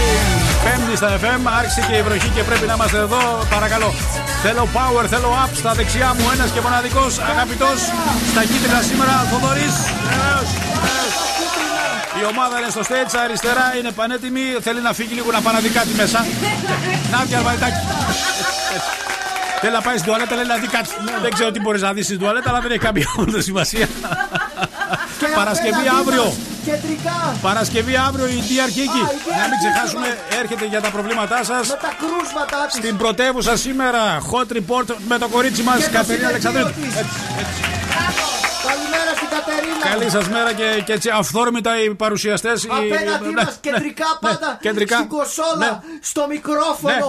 Πέμπτη 0.64 0.94
στα 1.00 1.08
FM, 1.22 1.42
άρχισε 1.58 1.80
και 1.88 1.94
η 2.00 2.02
βροχή 2.06 2.28
και 2.36 2.42
πρέπει 2.48 2.66
να 2.70 2.74
είμαστε 2.76 2.98
εδώ. 3.06 3.22
Παρακαλώ. 3.54 3.90
Θέλω 4.44 4.68
power, 4.76 5.04
θέλω 5.12 5.28
up 5.44 5.50
στα 5.60 5.72
δεξιά 5.78 6.10
μου. 6.16 6.24
Ένας 6.34 6.50
και 6.54 6.60
μοναδικός 6.60 7.12
αγαπητός. 7.32 7.78
Στα 8.32 8.42
κίτρινα 8.50 8.80
σήμερα, 8.88 9.12
Θοδωρής. 9.30 9.74
Η 12.20 12.22
ομάδα 12.32 12.54
είναι 12.58 12.70
στο 12.76 12.82
stage, 12.88 13.12
αριστερά 13.24 13.66
είναι 13.78 13.90
πανέτοιμη. 13.98 14.44
Θέλει 14.66 14.80
να 14.88 14.92
φύγει 14.98 15.14
λίγο 15.18 15.30
να 15.36 15.40
πάει 15.40 15.54
να 15.54 15.60
δει 15.60 15.68
κάτι 15.78 15.92
μέσα. 16.00 16.18
Νάντια 17.12 17.38
Αρβανιτάκη. 17.38 17.80
Θέλει 19.60 19.74
να 19.78 19.82
πάει 19.86 19.96
στην 20.00 20.06
τουαλέτα, 20.08 20.34
λέει 20.34 20.48
να 20.54 20.56
δει 20.62 20.68
κάτι. 20.76 20.90
Δεν 21.24 21.30
ξέρω 21.36 21.50
τι 21.54 21.60
μπορείς 21.60 21.82
να 21.82 21.92
δεις 21.92 22.04
στην 22.04 22.18
τουαλέτα, 22.18 22.48
αλλά 22.50 22.60
δεν 22.60 22.70
έχει 22.70 22.84
καμία 22.88 23.08
όλη 23.16 23.42
σημασία. 23.42 23.86
Παρασκευή 25.34 25.86
αύριο. 26.00 26.26
Κεντρικά. 26.68 27.36
Παρασκευή 27.42 27.96
αύριο 27.96 28.26
η 28.26 28.38
DR 28.48 28.68
Kiki. 28.76 29.02
Α, 29.06 29.12
η 29.12 29.18
DR 29.24 29.36
Να 29.40 29.44
μην 29.48 29.56
Kiki. 29.58 29.58
ξεχάσουμε, 29.62 30.18
έρχεται 30.40 30.64
για 30.66 30.80
τα 30.80 30.90
προβλήματά 30.90 31.44
σας. 31.44 31.68
Με 31.68 31.74
τα 31.86 31.92
κρούσματά 32.00 32.66
της. 32.66 32.76
Στην 32.76 32.96
πρωτεύουσα 32.96 33.56
σήμερα, 33.56 34.00
hot 34.32 34.48
report 34.58 34.88
με 35.08 35.18
το 35.18 35.28
κορίτσι 35.28 35.62
μας, 35.62 35.76
Και 35.78 35.84
το 35.84 35.90
Κατερίνα 35.92 36.28
συνεργείο 36.28 36.28
Αλεξανδρίτου. 36.28 36.70
της. 36.80 36.94
Καλημέρα 38.68 39.10
στην 39.16 39.28
Κατερίνα. 39.36 39.84
Καλή 39.90 40.10
σας 40.10 40.28
μέρα 40.28 40.52
και, 40.52 40.82
και 40.86 40.92
έτσι 40.92 41.08
αυθόρμητα 41.20 41.82
οι 41.82 41.94
παρουσιαστές. 41.94 42.66
Απέναντί 42.70 43.30
μας, 43.34 43.58
κεντρικά 43.60 44.18
πάντα. 44.20 44.48
ναι, 44.50 44.58
κεντρικά. 44.60 44.96
Στην 44.96 45.08
κοσόλα, 45.08 45.82
στο 46.00 46.26
μικρόφωνο, 46.28 47.08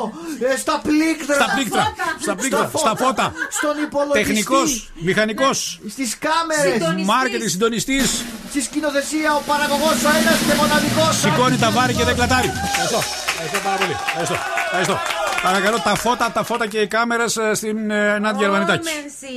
ε, 0.54 0.58
στα 0.58 0.80
πλήκτρα. 0.84 1.36
Στα 1.36 1.48
πλήκτρα, 1.56 1.94
στα 2.22 2.36
πλήκτρα, 2.36 2.72
στα 2.78 2.94
φώτα. 2.98 3.34
Στον 3.50 3.84
υπολογιστή. 3.84 4.24
Τεχνικός, 4.28 4.90
μηχανικός. 5.08 5.80
Στις 5.90 6.18
κάμερες. 6.26 7.04
Μάρκετινγκ, 7.06 7.50
συντονιστής. 7.50 8.24
Στη 8.58 8.66
σκηνοθεσία 8.66 9.36
ο 9.36 9.42
παραγωγός 9.52 9.98
ο 10.08 10.10
ένας 10.20 10.38
και 10.48 10.54
μοναδικός. 10.62 11.14
Σηκώνει 11.20 11.58
τα 11.58 11.72
βάρη 11.72 11.94
και 11.94 12.04
δεν 12.04 12.16
κλατάρει. 12.16 12.52
Ευχαριστώ. 12.70 13.00
Ευχαριστώ 13.32 13.60
πάρα 13.68 13.78
πολύ. 13.82 13.96
Ευχαριστώ. 14.08 14.36
Ευχαριστώ. 14.66 14.96
Παρακαλώ 15.48 15.78
τα 15.88 15.96
φώτα, 15.96 16.32
τα 16.32 16.44
φώτα 16.44 16.68
και 16.68 16.80
οι 16.80 16.88
κάμερες 16.88 17.40
στην 17.54 17.92
ε, 17.92 18.20
Νάντια 18.20 18.46
Αρβανιτάκη. 18.48 18.84
Μέρσι. 18.84 19.36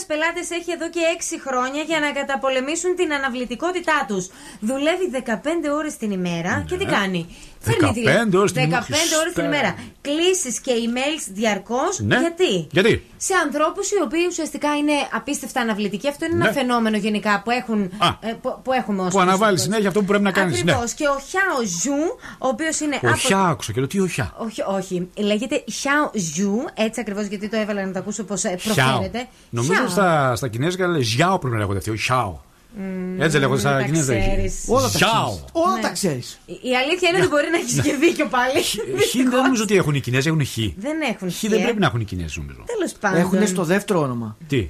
20.000 0.00 0.04
πελάτες 0.06 0.50
έχει 0.50 0.70
εδώ 0.76 0.88
και 0.90 1.00
6 1.34 1.36
χρόνια 1.46 1.82
για 1.82 1.98
να 2.00 2.10
καταπολεμήσουν 2.12 2.96
την 2.96 3.12
αναβλητικότητά 3.12 4.04
τους. 4.08 4.24
Δουλεύει 4.60 5.06
15 5.26 5.38
ώρες 5.78 5.96
την 5.96 6.10
ημέρα 6.10 6.64
και 6.68 6.76
τι 6.76 6.84
κάνει; 6.84 7.36
Φέρνει 7.60 7.78
15 7.80 7.92
τηλε- 7.94 8.34
ώρες 8.34 8.52
την 8.52 8.62
15 8.62 8.66
ημέρα. 8.66 9.18
ώρες 9.20 9.32
την 9.34 9.44
ημέρα. 9.44 9.74
Κλήσεις 10.00 10.60
και 10.60 10.72
emails 10.86 11.24
διαρκώς. 11.32 11.98
Ναι. 12.00 12.18
Γιατί; 12.18 12.66
Γιατί; 12.70 13.04
Σε 13.16 13.32
ανθρώπους 13.44 13.90
οι 13.90 13.94
οποίοι 14.04 14.24
ουσιαστικά 14.28 14.76
είναι 14.76 14.92
απίστευτα 15.12 15.60
αναβλητικοί. 15.60 16.08
Αυτό 16.08 16.24
είναι 16.24 16.34
ένα 16.34 16.44
Ναι. 16.44 16.52
φαινόμενο 16.52 16.96
γενικά 16.96 17.42
που, 17.44 17.50
έχουν, 17.50 17.90
Α. 17.98 18.08
ε, 18.20 18.32
που, 18.42 18.60
που 18.64 18.72
έχουμε 18.72 19.02
ως 19.02 19.12
Που 19.12 19.20
αναβάλεις 19.20 19.62
συνέχεια 19.62 19.88
αυτό 19.88 20.00
που 20.00 20.06
πρέπει 20.06 20.22
να 20.22 20.30
κάνεις. 20.32 20.62
Ναι. 20.62 20.70
Ακριβώς. 20.70 20.92
Και 20.92 21.06
ο 21.06 21.18
Χιάο 21.28 21.62
Ζου, 21.82 22.02
ο 22.38 22.48
οποίος 22.48 22.80
είναι. 22.80 22.94
Ο 23.02 23.08
από- 23.08 23.16
Χιά, 23.16 23.38
άκουσα 23.40 23.72
και 23.72 23.78
λέω 23.78 23.88
τι 23.88 24.00
ο 24.00 24.06
Χιά; 24.06 24.32
όχι, 24.36 24.62
όχι. 24.76 25.08
Λέγεται 25.16 25.64
Xiao 25.68 26.16
Zhu, 26.16 26.70
έτσι 26.74 27.00
ακριβώς 27.00 27.26
γιατί 27.26 27.48
το 27.48 27.56
έβαλα 27.56 27.86
να 27.86 27.92
το 27.92 27.98
ακούσω 27.98 28.24
πώς 28.24 28.40
Χιάο. 28.40 28.86
προφέρεται. 28.88 29.26
Νομίζω 29.50 29.82
Xiao. 29.86 29.90
στα, 29.90 30.36
στα 30.36 30.48
κινέζικα 30.48 30.86
λέει 30.86 31.02
Ζιάο 31.02 31.38
πρέπει 31.38 31.54
να 31.54 31.60
λέγονται 31.60 31.78
αυτοί. 31.78 31.90
Ο 31.90 31.94
Χιάο. 31.96 32.44
Μμμ, 32.78 33.20
Έτσι 33.22 33.38
λέγονται 33.38 33.60
στα 33.60 33.72
τα 33.76 33.82
κινέζικα. 33.82 34.18
ξέρεις. 34.18 34.64
Όλα 34.68 34.82
τα 34.82 34.98
Ζιάο. 34.98 35.10
ξέρεις. 35.24 35.44
Όλα 35.52 35.74
Ναι. 35.74 35.80
τα 35.80 35.88
ξέρεις. 35.90 36.38
Η 36.46 36.52
η 36.52 36.76
αλήθεια 36.76 37.08
είναι 37.08 37.18
ότι 37.18 37.28
μπορεί 37.28 37.46
να 37.50 37.56
έχεις 37.58 37.80
και 37.80 37.96
δίκιο 38.00 38.26
πάλι. 38.28 38.62
Χ 38.62 39.16
δεν 39.30 39.42
νομίζω 39.42 39.62
ότι 39.62 39.76
έχουν 39.76 39.94
οι 39.94 40.00
Κινέζοι, 40.00 40.28
έχουν 40.28 40.46
χ. 40.46 40.54
Δεν 40.76 41.00
έχουν 41.10 41.30
Χ 41.32 41.40
δεν 41.48 41.62
πρέπει 41.62 41.78
να 41.80 41.86
έχουν 41.86 42.00
οι 42.00 42.04
Κινέζοι 42.04 42.38
νομίζω. 42.40 42.58
Τέλος 42.66 42.92
πάντων. 43.00 43.20
Έχουν 43.20 43.46
στο 43.46 43.64
δεύτερο 43.64 44.00
όνομα. 44.00 44.36
Τι; 44.48 44.68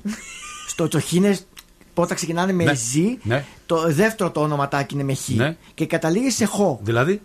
Στο 0.69 0.89
το 0.89 1.01
χ 1.01 1.13
είναι 1.13 1.39
όταν 1.95 2.17
ξεκινάνε 2.17 2.53
με 2.53 2.65
Ναι. 2.65 2.75
ζ, 2.75 2.95
Ναι. 3.23 3.45
το 3.67 3.93
δεύτερο 3.93 4.31
το 4.31 4.41
όνοματάκι 4.41 4.95
είναι 4.95 5.03
με 5.05 5.15
χ. 5.15 5.29
Ναι. 5.29 5.57
Και 5.75 5.87
καταλήγει 5.87 6.31
σε 6.31 6.45
χ. 6.45 6.59
Δηλαδή; 6.81 7.21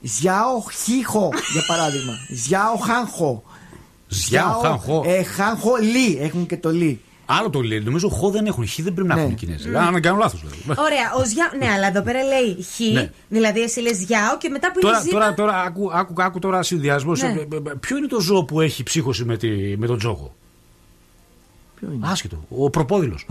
Ζιάο 0.00 0.62
χιχο, 0.84 1.30
για 1.52 1.62
παράδειγμα. 1.66 2.12
Ζιάο 2.30 2.76
χάνχο. 2.76 3.42
Ζιάο, 4.08 4.58
χάνχο. 4.60 5.02
Ε, 5.06 5.22
χάνχο 5.22 5.76
λι. 5.76 6.18
Έχουν 6.20 6.46
και 6.46 6.56
το 6.56 6.70
λι. 6.70 7.00
Άλλο 7.28 7.50
το 7.50 7.60
λέει. 7.60 7.80
Νομίζω 7.80 8.08
χ 8.08 8.30
δεν 8.30 8.46
έχουν. 8.46 8.68
Χ 8.68 8.74
δεν 8.80 8.94
πρέπει 8.94 9.08
να 9.08 9.14
Ναι. 9.14 9.20
έχουν 9.20 9.32
οι 9.32 9.34
Κινέζοι. 9.34 9.74
Αν 9.76 9.92
δεν 9.92 10.02
κάνω 10.02 10.16
λάθος 10.18 10.40
δηλαδή. 10.40 10.80
Ωραία, 10.80 11.12
ο 11.18 11.24
Ζιάο. 11.24 11.48
Ναι, 11.58 11.72
αλλά 11.72 11.86
εδώ 11.86 12.02
πέρα 12.02 12.22
λέει 12.22 12.62
Χ, 12.74 12.92
Ναι. 12.92 13.10
δηλαδή 13.28 13.60
εσύ 13.62 13.80
λες 13.80 14.02
Γιάο 14.02 14.36
και 14.38 14.48
μετά 14.48 14.72
που 14.72 14.80
Τώρα, 14.80 14.94
είναι 14.96 15.04
ζήτα. 15.04 15.18
τώρα, 15.18 15.34
τώρα 15.34 15.62
άκου, 15.62 15.90
άκου, 15.92 16.14
άκου 16.22 16.38
τώρα 16.38 16.62
συνδυασμός. 16.62 17.22
Ναι. 17.22 17.34
Ποιο 17.80 17.96
είναι 17.96 18.06
το 18.06 18.20
ζώο 18.20 18.44
που 18.44 18.60
έχει 18.60 18.82
ψύχωση 18.82 19.24
με, 19.24 19.36
τη, 19.36 19.76
με 19.76 19.86
τον 19.86 19.98
τζόγο; 19.98 20.34
Ποιο 21.80 21.88
είναι; 21.92 22.06
Άσχετο. 22.10 22.44
Ο 22.48 22.70
προπόδηλος. 22.70 23.26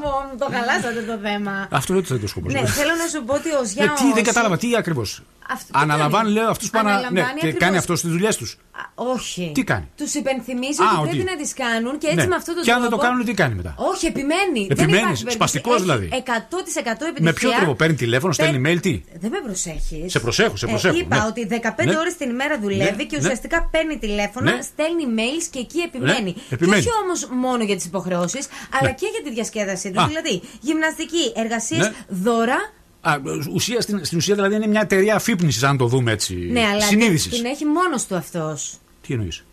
Μου 0.00 0.38
το 0.38 0.46
χαλάσατε 0.50 1.00
το 1.06 1.18
θέμα. 1.22 1.68
Αυτό 1.70 1.94
δεν 1.94 2.04
είναι 2.10 2.18
το 2.18 2.26
σκοπός. 2.28 2.52
Ναι, 2.52 2.66
θέλω 2.66 2.90
να 2.90 3.06
σου 3.18 3.24
πω 3.24 3.34
ότι 3.34 3.48
ο 3.48 3.60
Ε, 3.62 3.66
Ζιάο. 3.66 3.94
τι, 3.94 4.12
δεν 4.14 4.24
κατάλαβα, 4.24 4.56
τι 4.56 4.76
ακριβώς; 4.76 5.22
Αυτό 5.52 5.72
τι 5.72 5.78
Αναλαμβάνει, 5.82 6.24
κάνει; 6.24 6.34
λέω, 6.34 6.50
αυτούς 6.50 6.70
που 6.70 6.78
ανα... 6.78 6.88
ναι, 6.90 6.96
Αναλαμβάνει 6.96 7.26
και 7.26 7.46
ακριβώς. 7.46 7.58
κάνει 7.60 7.76
αυτός 7.76 7.98
στι 7.98 8.08
δουλειές 8.08 8.36
τους. 8.36 8.56
Όχι. 8.94 9.50
Τι 9.54 9.64
κάνει; 9.64 9.88
Τους 9.96 10.14
υπενθυμίζει 10.14 10.82
Α, 10.82 10.86
ότι 10.90 11.00
ότι- 11.00 11.10
πρέπει 11.16 11.24
να 11.30 11.36
τις 11.36 11.54
κάνουν 11.54 11.98
και 11.98 12.06
έτσι 12.06 12.18
Ναι. 12.20 12.26
με 12.26 12.34
αυτόν 12.34 12.54
τον 12.54 12.64
Και 12.64 12.72
αν 12.72 12.80
τρόπο. 12.80 12.90
δεν 12.96 12.98
το 13.00 13.06
κάνουν, 13.06 13.24
τι 13.24 13.34
κάνει 13.34 13.54
μετά; 13.54 13.74
Όχι, 13.92 14.06
επιμένει. 14.06 14.66
Επιμένεις, 14.70 14.76
δεν 14.76 14.88
υπάρχει 14.88 15.04
περίπτωση. 15.24 15.30
σπαστικός 15.34 15.74
Έχει 15.74 15.82
δηλαδή. 15.82 16.08
100% 16.08 17.06
επιτυχία. 17.08 17.24
Με 17.24 17.32
ποιο 17.32 17.50
τρόπο 17.50 17.74
παίρνει 17.74 17.94
τηλέφωνο, 17.96 18.32
στέλνει 18.32 18.60
Παίρνει- 18.60 18.78
mail, 18.78 18.82
τι; 18.82 19.02
Δεν 19.22 19.30
με 19.30 19.40
προσέχεις. 19.44 20.12
Σε 20.12 20.20
προσέχω, 20.20 20.56
σε 20.56 20.66
προσέχω, 20.66 20.96
είπα 20.96 21.16
ναι. 21.16 21.24
ότι 21.28 21.44
15 21.50 21.84
Ναι. 21.84 21.96
ώρες 21.96 22.16
την 22.16 22.30
ημέρα 22.30 22.58
δουλεύει 22.60 22.96
Ναι, 22.96 23.04
και 23.04 23.16
ναι. 23.16 23.22
ουσιαστικά 23.22 23.68
παίρνει 23.72 23.98
τηλέφωνα, 23.98 24.50
Ναι. 24.54 24.62
στέλνει 24.62 25.04
mails 25.18 25.46
και 25.50 25.58
εκεί 25.58 25.78
επιμένει. 25.78 26.32
Και 26.32 26.54
επιμένει. 26.54 26.80
όχι 26.80 26.88
όμως 27.04 27.28
μόνο 27.30 27.62
για 27.64 27.76
τις 27.76 27.84
υποχρεώσεις, 27.84 28.46
αλλά 28.80 28.88
Ναι. 28.88 28.94
και 28.94 29.06
για 29.14 29.22
τη 29.24 29.30
διασκέδασή 29.30 29.90
τους. 29.90 30.02
Α. 30.02 30.06
Δηλαδή, 30.06 30.42
γυμναστική, 30.60 31.32
εργασίες, 31.36 31.80
Ναι. 31.86 31.92
δώρα. 32.08 32.58
Α, 33.00 33.14
ουσία, 33.52 33.80
στην, 33.80 34.04
στην 34.04 34.18
ουσία 34.18 34.34
δηλαδή 34.34 34.54
είναι 34.54 34.66
μια 34.66 34.80
εταιρεία 34.80 35.14
αφύπνισης, 35.14 35.62
αν 35.62 35.76
το 35.76 35.86
δούμε 35.86 36.12
έτσι. 36.12 36.34
Ναι, 36.34 36.60
αλλά 36.72 36.80
Συνείδησης. 36.80 37.32
την 37.36 37.44
έχει 37.44 37.64
μόνος 37.64 38.06
του 38.06 38.14
αυτός. 38.16 38.78
Τι 39.06 39.12
εννοείς; 39.14 39.44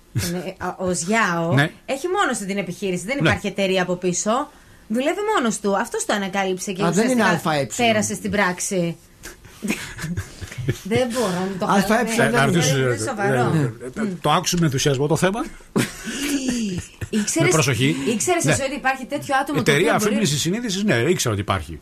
Ο 0.77 0.91
Ζιάο 0.91 1.53
Ναι. 1.53 1.71
έχει 1.85 2.07
μόνος 2.07 2.37
του 2.37 2.45
την 2.45 2.57
επιχείρηση. 2.57 3.05
Δεν 3.05 3.17
Ναι. 3.21 3.27
υπάρχει 3.29 3.47
εταιρεία 3.47 3.81
από 3.81 3.95
πίσω. 3.95 4.51
Δουλεύει 4.87 5.19
μόνος 5.35 5.59
του. 5.59 5.77
Αυτός 5.77 6.05
το 6.05 6.13
ανακάλυψε 6.13 6.71
και 6.71 6.83
Α, 6.83 6.91
δεν 6.91 7.09
είναι 7.09 7.23
ουσιαστικά 7.23 7.49
ΑΕ. 7.49 7.67
πέρασε 7.77 8.13
στην 8.15 8.31
πράξη. 8.31 8.97
δεν 10.83 11.07
μπορώ 11.13 11.27
να 11.51 11.57
το 11.59 11.65
ΑΕ 11.73 11.81
χαλάσω. 11.81 12.15
δεν 12.15 12.31
Να 12.31 12.43
Είναι 12.43 12.45
ρωτήσω, 12.45 12.77
είναι 12.77 12.93
ε, 12.93 12.97
σοβαρό. 12.97 13.71
ε, 13.95 14.01
ε, 14.01 14.05
Το 14.21 14.31
άκουσε 14.31 14.57
με 14.59 14.65
ενθουσιασμό 14.65 15.07
το 15.07 15.15
θέμα; 15.15 15.45
Ήξερες, 17.09 17.47
με 17.47 17.53
προσοχή. 17.53 17.95
Ήξερες 18.13 18.43
Ναι. 18.43 18.51
εσύ 18.51 18.61
ότι 18.61 18.75
υπάρχει 18.75 19.05
τέτοιο 19.05 19.35
άτομο 19.41 19.61
το 19.63 19.71
Εταιρεία 19.71 19.87
οποίο 19.87 19.97
μπορεί... 19.99 20.09
αφύπνισης 20.09 20.41
συνείδησης, 20.41 20.83
ναι, 20.83 20.95
ήξερα 20.95 21.33
ότι 21.33 21.41
υπάρχει. 21.41 21.81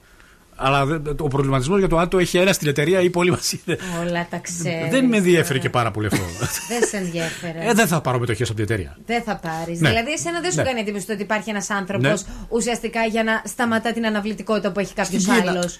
Αλλά 0.57 0.85
δεν- 0.85 1.15
ο 1.19 1.27
προβληματισμός 1.27 1.79
για 1.79 1.87
το 1.87 1.97
αν 1.97 2.09
το 2.09 2.17
έχει 2.17 2.37
ένα 2.37 2.53
στην 2.53 2.67
εταιρεία 2.67 2.99
ή 3.01 3.09
πολύ 3.09 3.31
μαζί. 3.31 3.61
Όλα 4.01 4.27
τα 4.29 4.37
ξέρεις. 4.37 4.89
Δεν 4.89 5.05
με 5.05 5.17
ενδιαφέρει 5.17 5.59
και 5.59 5.69
πάρα 5.69 5.91
πολύ 5.91 6.05
αυτό. 6.07 6.17
Δεν 6.69 6.87
σε 6.89 6.97
ενδιαφέρει. 6.97 7.57
ε, 7.69 7.73
δεν 7.73 7.87
θα 7.87 8.01
πάρω 8.01 8.19
μετοχές 8.19 8.47
από 8.47 8.55
την 8.55 8.63
εταιρεία. 8.63 8.97
Δεν 9.05 9.23
θα 9.23 9.35
πάρεις. 9.35 9.79
Ναι. 9.79 9.89
Δηλαδή, 9.89 10.11
εσένα 10.11 10.41
δεν 10.41 10.51
σου 10.51 10.57
Ναι. 10.57 10.63
κάνει 10.63 10.79
εντύπωση 10.79 11.05
το 11.05 11.13
ότι 11.13 11.21
υπάρχει 11.21 11.49
ένας 11.49 11.69
άνθρωπος 11.69 12.07
Ναι. 12.23 12.33
ουσιαστικά 12.49 13.03
για 13.05 13.23
να 13.23 13.41
σταματά 13.45 13.91
την 13.93 14.05
αναβλητικότητα 14.05 14.71
που 14.71 14.79
έχει 14.79 14.93
κάποιος 14.93 15.21
Στην 15.21 15.33
Κίνα. 15.33 15.51
άλλος; 15.51 15.79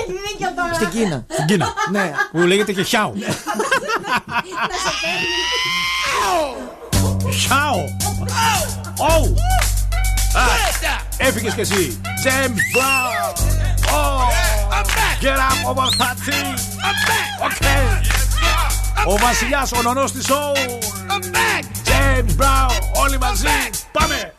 Έχει 0.00 0.12
δίκιο 0.28 0.48
τώρα. 0.56 0.74
Στην 0.74 0.88
Κίνα. 0.88 1.24
Στην 1.28 1.44
Κίνα. 1.46 1.72
Ναι. 1.90 2.12
Που 2.32 2.38
λέγεται 2.38 2.72
και 2.72 2.82
χιάο. 2.82 3.12
Να 3.14 3.24
σε 3.24 4.90
παίρνει. 5.02 5.36
Χιάο. 7.32 7.76
Ωου. 9.16 9.34
Α, 10.38 10.46
Έφυγες 11.16 11.54
κι 11.54 11.60
εσύ. 11.60 12.00
James 12.24 12.60
Brown. 12.74 13.32
Oh. 13.90 14.28
Get 15.20 15.38
up 15.48 15.58
over 15.70 15.88
30. 15.98 16.54
Okay. 17.46 17.78
Ο 19.06 19.16
βασιλιάς, 19.16 19.72
ο 19.72 19.82
νονός 19.82 20.12
της 20.12 20.26
soul. 20.28 20.56
James 21.88 22.42
Brown. 22.42 23.02
Όλοι 23.02 23.18
μαζί. 23.18 23.46
Πάμε. 23.92 24.34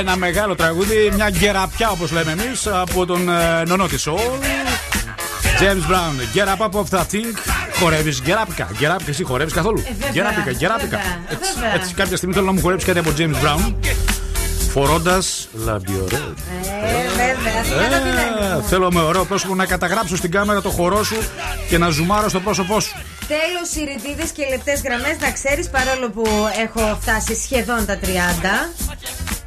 Ένα 0.00 0.16
μεγάλο 0.16 0.54
τραγούδι, 0.54 1.10
μια 1.14 1.30
γκεραπιά 1.30 1.90
όπως 1.90 2.10
λέμε 2.12 2.30
εμείς 2.32 2.66
από 2.66 3.06
τον 3.06 3.28
ε, 3.28 3.62
νονό 3.66 3.86
της 3.86 4.08
Soul. 4.08 4.18
James 5.60 5.90
Brown, 5.90 6.36
get 6.36 6.48
up 6.48 6.64
up 6.66 6.80
of 6.80 6.98
that 6.98 7.06
thing. 7.12 7.26
Χορεύεις 7.80 8.20
γκεράπικα. 8.22 8.68
Γκεράπικα, 8.78 9.10
εσύ 9.10 9.24
χορεύεις 9.24 9.52
καθόλου. 9.54 9.78
Ε, 9.78 9.92
βέβαια, 9.92 10.10
Γκεράπικα, 10.12 10.52
γκεράπικα. 10.52 10.96
βέβαια, 10.96 11.18
Έτσι, 11.30 11.52
βέβαια. 11.54 11.74
έτσι, 11.74 11.94
κάποια 11.94 12.16
στιγμή 12.16 12.34
θέλω 12.34 12.46
να 12.46 12.52
μου 12.52 12.60
χορέψει 12.60 12.86
κάτι 12.86 12.98
από 12.98 13.10
James 13.18 13.34
Brown. 13.44 13.74
Φορώντας 14.72 15.48
λαμπιορέ. 15.52 16.14
Ε, 16.16 17.08
βέβαια. 17.08 17.64
Σιγά 17.64 17.88
τα 17.90 17.98
πειράζει. 18.02 18.62
Θέλω 18.68 18.92
με 18.92 19.00
ωραίο 19.00 19.24
πρόσωπο 19.24 19.54
να 19.54 19.66
καταγράψω 19.66 20.16
στην 20.16 20.30
κάμερα 20.30 20.60
το 20.62 20.70
χορό 20.70 21.04
σου 21.04 21.16
και 21.68 21.78
να 21.78 21.88
ζουμάρω 21.88 22.28
στο 22.28 22.40
πρόσωπό 22.40 22.80
σου. 22.80 22.92
Τέλος, 23.28 23.74
οι 23.88 23.92
ρητίδες 23.92 24.30
και 24.30 24.46
λεπτές 24.50 24.80
γραμμές, 24.84 25.16
να 25.20 25.30
ξέρεις, 25.30 25.68
παρόλο 25.68 26.10
που 26.10 26.24
έχω 26.64 26.98
φτάσει 27.00 27.34
σχεδόν 27.34 27.86
τα 27.86 27.98
30. 27.98 28.06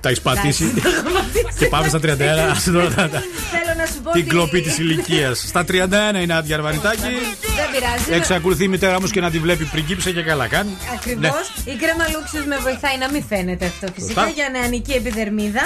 Τα 0.03 0.09
έχεις 0.09 0.21
πατήσει 0.21 0.63
Εντάξει, 0.63 1.57
και 1.59 1.65
πάμε 1.65 1.87
στα 1.87 1.99
31. 1.99 2.49
Άσε 2.51 2.71
τώρα 2.71 2.87
τα- 2.89 3.09
τα- 3.09 3.23
Θέλω 3.51 3.73
να 3.77 3.85
σου 3.85 4.01
πω. 4.03 4.11
Την 4.11 4.21
ότι- 4.21 4.29
κλοπή 4.29 4.61
της 4.61 4.77
ηλικίας. 4.77 5.39
Στα 5.47 5.63
31 5.65 6.21
είναι 6.21 6.33
άδεια 6.33 6.55
Αρβανιτάκη. 6.55 7.01
Δεν 7.01 7.65
πειράζει. 7.71 8.19
Εξακολουθεί 8.19 8.63
η 8.63 8.67
μητέρα 8.67 9.01
μου 9.01 9.07
και 9.07 9.19
να 9.21 9.29
τη 9.31 9.39
βλέπει 9.39 9.63
πριγκίψα 9.65 10.11
και 10.11 10.21
καλά 10.21 10.47
κάνει. 10.47 10.77
Ακριβώς. 10.95 11.21
Ναι. 11.65 11.71
Η 11.73 11.75
κρέμα 11.75 12.05
λούξου 12.13 12.47
με 12.47 12.57
βοηθάει 12.57 12.97
να 12.97 13.09
μην 13.11 13.23
φαίνεται 13.29 13.65
αυτό 13.65 13.87
φυσικά 13.95 14.21
Σωστά. 14.21 14.29
για 14.35 14.49
νεανική 14.51 14.91
επιδερμίδα. 14.91 15.61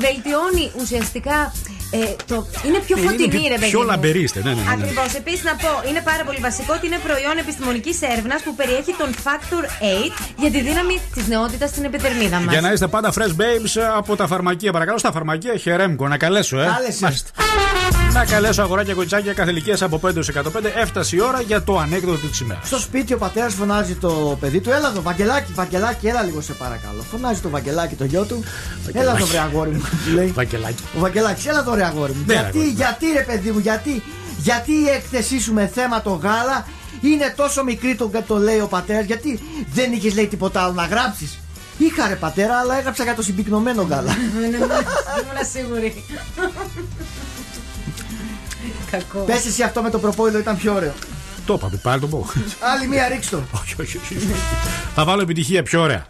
Βελτιώνει 0.00 0.70
ουσιαστικά. 0.82 1.52
Ε, 1.92 1.98
το, 2.26 2.46
είναι 2.66 2.78
πιο 2.86 2.96
Είναι 2.98 3.06
φωτεινή, 3.06 3.28
πιο- 3.28 3.48
ρε 3.48 3.58
παιδί. 3.60 3.70
πιο 3.70 3.82
λαμπερή 3.82 4.20
είστε, 4.22 4.40
ναι, 4.44 4.50
ναι, 4.50 4.54
ναι, 4.54 4.62
ναι. 4.62 4.72
Ακριβώς. 4.72 5.14
Επίσης, 5.14 5.42
να 5.44 5.54
πω, 5.62 5.70
είναι 5.88 6.00
πάρα 6.10 6.22
πολύ 6.24 6.38
βασικό 6.48 6.72
ότι 6.76 6.86
είναι 6.86 6.98
προϊόν 7.06 7.36
επιστημονικής 7.38 8.02
έρευνας 8.12 8.40
που 8.42 8.54
περιέχει 8.54 8.92
τον 8.98 9.10
Factor 9.24 9.62
8 9.64 10.12
για 10.42 10.50
τη 10.50 10.60
δύναμη 10.60 11.00
της 11.14 11.26
νεότητας 11.26 11.70
στην 11.70 11.84
επιδερμίδα 11.84 12.38
μας. 12.40 12.52
Για 12.52 12.60
να 12.60 12.72
είστε 12.72 12.86
πάντα 12.86 13.12
fresh 13.16 13.34
babes 13.40 13.72
από 13.96 14.16
τα 14.16 14.26
φαρμακεία. 14.26 14.72
Παρακαλώ 14.72 14.98
στα 14.98 15.12
φαρμακεία 15.12 15.56
Χερέμκο 15.56 16.08
να 16.08 16.16
καλέσω, 16.16 16.60
ε. 16.60 16.64
Κάλεσε. 16.74 16.98
Μάλιστα. 17.04 17.30
Να 18.12 18.24
καλέσω 18.24 18.62
αγοράκια 18.62 18.94
κοτσάκια 18.94 19.32
κάθε 19.32 19.50
ηλικία 19.50 19.76
από 19.80 20.00
5 20.04 20.16
έω 20.16 20.22
105. 20.22 20.72
Έφτασε 20.76 21.16
η 21.16 21.20
ώρα 21.20 21.40
για 21.40 21.62
το 21.62 21.78
ανέκδοτο 21.78 22.26
της 22.26 22.40
ημέρας. 22.40 22.66
Στο 22.66 22.78
σπίτι 22.78 23.14
ο 23.14 23.18
πατέρας 23.18 23.54
φωνάζει 23.54 23.94
το 23.94 24.36
παιδί 24.40 24.60
του, 24.60 24.70
έλα 24.70 24.88
εδώ, 24.88 25.02
Βαγγελάκι, 25.02 25.52
Βαγγελάκι, 25.54 26.06
έλα 26.06 26.22
λίγο 26.22 26.40
σε 26.40 26.52
παρακαλώ. 26.52 27.02
Φωνάζει 27.10 27.40
το 27.40 27.48
Βαγγελάκι 27.48 27.94
το 27.94 28.04
γιο 28.04 28.24
του, 28.24 28.44
έλα 28.92 29.14
εδώ, 29.16 29.24
βρε 29.26 29.38
αγόρι 29.38 29.70
μου, 29.70 29.82
του 30.06 30.12
λέει. 30.14 30.26
Βαγγελάκι. 30.26 30.82
Ο 30.96 30.98
Βαγγελάκης, 31.00 31.46
έλα 31.46 31.58
εδώ, 31.58 31.74
ρε 31.80 31.86
αγόρι 31.86 32.12
μου. 32.12 32.24
Ναι, 32.26 32.34
ρε, 32.34 32.40
γιατί, 32.40 32.58
αγόρι 32.58 32.70
μου. 32.70 32.76
γιατί, 32.76 33.06
ρε 33.12 33.22
παιδί 33.22 33.50
μου, 33.50 33.58
γιατί, 33.58 34.02
γιατί 34.38 34.72
η 34.72 34.88
έκθεσή 34.88 35.40
σου 35.40 35.52
με 35.52 35.66
θέμα 35.74 36.02
το 36.02 36.10
γάλα 36.10 36.66
είναι 37.00 37.32
τόσο 37.36 37.64
μικρή, 37.64 37.94
το, 37.94 38.10
το 38.26 38.36
λέει 38.36 38.60
ο 38.60 38.66
πατέρας, 38.66 39.04
γιατί 39.04 39.40
δεν 39.72 39.92
είχες 39.92 40.14
λέει 40.14 40.26
τίποτα 40.26 40.62
άλλο 40.62 40.72
να 40.72 40.84
γράψεις. 40.86 41.38
Είχα 41.78 42.08
ρε 42.08 42.14
πατέρα, 42.14 42.58
αλλά 42.58 42.78
έγραψα 42.78 43.02
για 43.02 43.14
το 43.14 43.22
συμπυκνωμένο 43.22 43.82
γάλα. 43.82 44.16
Δεν 44.40 44.52
ήμουν 44.52 44.70
σίγουρη. 45.52 46.04
Κακό. 48.90 49.18
Πες 49.18 49.46
εσύ 49.46 49.62
αυτό 49.62 49.82
με 49.82 49.90
το 49.90 49.98
προπόηδο 49.98 50.38
ήταν 50.38 50.56
πιο 50.56 50.74
ωραίο. 50.74 50.92
Το 51.46 51.54
είπαμε, 51.54 51.80
πάλι 51.82 52.00
το 52.00 52.06
πω. 52.06 52.26
Άλλη 52.74 52.86
μία 52.88 53.08
ρίξ' 53.08 53.28
το. 53.28 53.42
όχι, 53.60 53.74
όχι, 53.80 53.96
όχι. 53.96 54.28
θα 54.94 55.04
βάλω 55.04 55.22
επιτυχία 55.22 55.62
πιο 55.62 55.80
ωραία. 55.80 56.06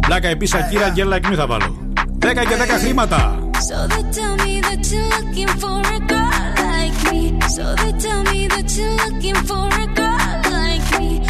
Πλάκα 0.00 0.28
επίσης 0.28 0.54
Ακύρα 0.54 0.88
Γκέλα 0.88 1.18
Like 1.22 1.32
Me 1.32 1.89
Teca 2.20 2.44
y 2.44 2.46
que 2.46 2.56
teca 2.56 2.78
sí 2.78 2.92
mata. 2.92 3.34
So 3.66 3.88
they 3.88 4.02
tell 4.12 4.36
me 4.44 4.60
that 4.60 4.86
you're 4.90 5.08
looking 5.08 5.48
for 5.58 5.80
a 5.80 5.98
girl 6.00 6.30
like 6.56 7.10
me. 7.10 7.40
So 7.48 7.74
they 7.76 7.92
tell 7.98 8.22
me 8.24 8.46
that 8.48 8.76
you're 8.76 8.94
looking 8.96 9.36
for 9.46 9.66
a 9.68 9.86
girl 9.94 10.40
like 10.50 11.00
me. 11.00 11.20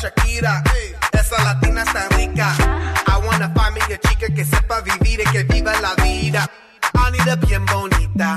Shakira, 0.00 0.62
hey. 0.74 0.94
esa 1.12 1.42
latina 1.42 1.82
está 1.82 2.06
rica. 2.16 2.54
I 3.06 3.18
wanna 3.24 3.48
find 3.54 3.74
me 3.74 3.94
a 3.94 3.98
chica 3.98 4.26
que 4.34 4.44
sepa 4.44 4.82
vivir 4.82 5.20
y 5.20 5.24
que 5.32 5.42
viva 5.44 5.72
la 5.80 5.94
vida. 5.94 6.50
I 6.94 7.10
need 7.12 7.28
a 7.28 7.36
bien 7.36 7.64
bonita 7.64 8.36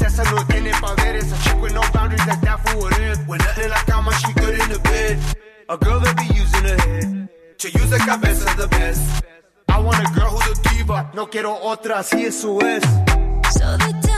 una 0.00 0.08
princesa 0.08 0.30
no 0.30 0.46
tiene 0.46 0.70
poderes. 0.80 1.32
A 1.32 1.42
chick 1.42 1.60
with 1.60 1.74
no 1.74 1.80
boundaries 1.92 2.24
that's 2.26 2.40
down 2.40 2.58
for 2.64 2.78
what 2.78 2.98
it. 2.98 3.18
When 3.26 3.38
nothing 3.38 3.64
in 3.64 3.70
la 3.70 3.82
cama, 3.86 4.12
she 4.12 4.32
good 4.34 4.58
in 4.58 4.68
the 4.70 4.78
bed. 4.80 5.18
A 5.68 5.76
girl 5.76 6.00
that 6.00 6.16
be 6.16 6.34
using 6.34 6.64
her 6.64 6.76
head. 6.76 7.28
To 7.58 7.70
use 7.70 7.90
the 7.90 7.98
cabeza 7.98 8.54
the 8.56 8.68
best. 8.68 9.24
I 9.68 9.78
want 9.80 9.98
a 9.98 10.10
girl 10.12 10.30
who's 10.30 10.58
a 10.58 10.74
diva. 10.74 11.10
No 11.14 11.26
quiero 11.26 11.54
otra, 11.62 11.98
así 11.98 12.24
eso 12.24 12.58
es. 12.60 12.84
So 13.52 13.76
they 13.78 14.17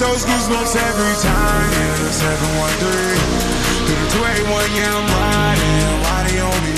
Those 0.00 0.24
goosebumps 0.24 0.74
every 0.80 1.14
time, 1.20 1.70
yeah. 1.76 2.08
713 2.08 3.20
through 3.84 4.00
the 4.00 4.08
281, 4.16 4.72
yeah, 4.72 4.96
I'm 4.96 5.04
riding. 5.12 5.92
Why 6.00 6.18
they 6.24 6.40
on 6.40 6.60
me? 6.64 6.74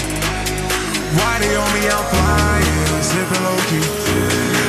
Why 1.14 1.32
they 1.38 1.54
on 1.54 1.70
me? 1.70 1.82
I'm 1.86 2.02
flying, 2.10 3.02
sipping 3.06 3.42
low 3.46 3.60
key. 3.70 3.86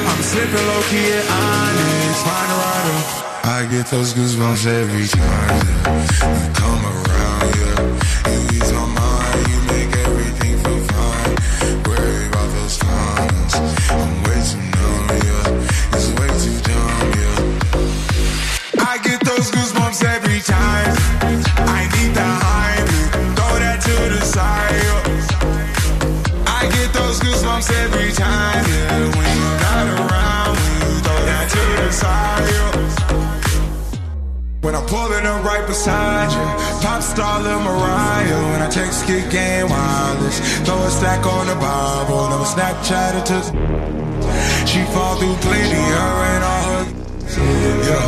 I'm 0.05 0.21
sipping 0.21 0.65
low 0.69 0.81
key 0.93 1.17
at 1.17 1.25
Onyx, 1.25 2.21
find 2.21 2.49
a 2.53 2.57
rider. 2.61 2.99
I 3.43 3.65
get 3.73 3.89
those 3.89 4.13
goosebumps 4.13 4.69
every 4.69 5.07
time. 5.09 5.65
You 6.37 6.53
come 6.53 6.83
around, 6.85 7.42
Pulling 34.87 35.25
up 35.25 35.43
right 35.43 35.65
beside 35.65 36.29
you, 36.31 36.45
pop 36.85 37.01
star 37.01 37.41
Lil 37.41 37.59
Mariah. 37.61 38.51
When 38.51 38.61
I 38.61 38.69
text 38.69 39.05
kick 39.07 39.29
game 39.31 39.69
wireless, 39.69 40.37
throw 40.65 40.77
a 40.83 40.91
stack 40.91 41.25
on 41.25 41.47
the 41.47 41.55
Bible, 41.55 42.29
never 42.29 42.45
Snapchat 42.45 43.17
it 43.19 43.25
to. 43.31 43.39
She 44.67 44.83
fall 44.93 45.15
through 45.17 45.35
plenty, 45.41 45.83
her 45.97 46.15
and 46.33 46.43
all 46.43 46.63
her. 46.69 46.85
Yeah, 47.89 48.05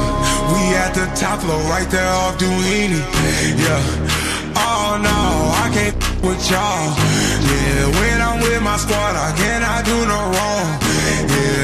we 0.54 0.76
at 0.76 0.94
the 0.94 1.06
top 1.16 1.40
floor, 1.42 1.60
right 1.74 1.90
there 1.90 2.08
off 2.08 2.38
Duini. 2.38 3.02
Yeah, 3.58 3.82
oh 4.56 5.00
no, 5.02 5.18
I 5.64 5.70
can't 5.74 5.96
with 6.22 6.52
y'all. 6.52 6.94
Yeah, 7.50 7.88
when 8.00 8.22
I'm 8.22 8.42
with 8.42 8.62
my 8.62 8.78
squad, 8.78 9.16
I 9.16 9.34
cannot 9.36 9.86
do 9.86 10.06
no 10.06 10.20
wrong. 10.34 10.85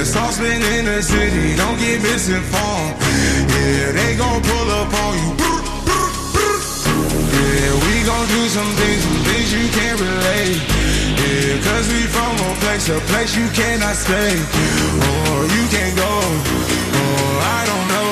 Yeah, 0.01 0.07
saucepan 0.07 0.61
in 0.79 0.85
the 0.85 0.99
city, 1.03 1.55
don't 1.55 1.77
get 1.77 2.01
misinformed. 2.01 2.97
Yeah, 3.53 3.91
they 3.93 4.17
gon' 4.17 4.41
pull 4.41 4.69
up 4.81 4.91
on 5.05 5.13
you. 5.21 5.29
Yeah, 7.37 7.73
we 7.85 8.01
gon' 8.09 8.25
do 8.25 8.41
some 8.49 8.71
things, 8.81 9.03
some 9.05 9.21
things 9.29 9.53
you 9.53 9.69
can't 9.69 10.01
relate. 10.01 10.57
Yeah, 11.21 11.61
cause 11.61 11.85
we 11.93 12.01
from 12.09 12.33
a 12.33 12.49
place, 12.65 12.89
a 12.89 12.97
place 13.13 13.37
you 13.37 13.47
cannot 13.53 13.93
stay. 13.93 14.33
Or 15.05 15.45
you 15.53 15.63
can't 15.69 15.95
go, 15.95 16.13
or 16.97 17.37
I 17.45 17.61
don't 17.69 17.87
know. 17.93 18.11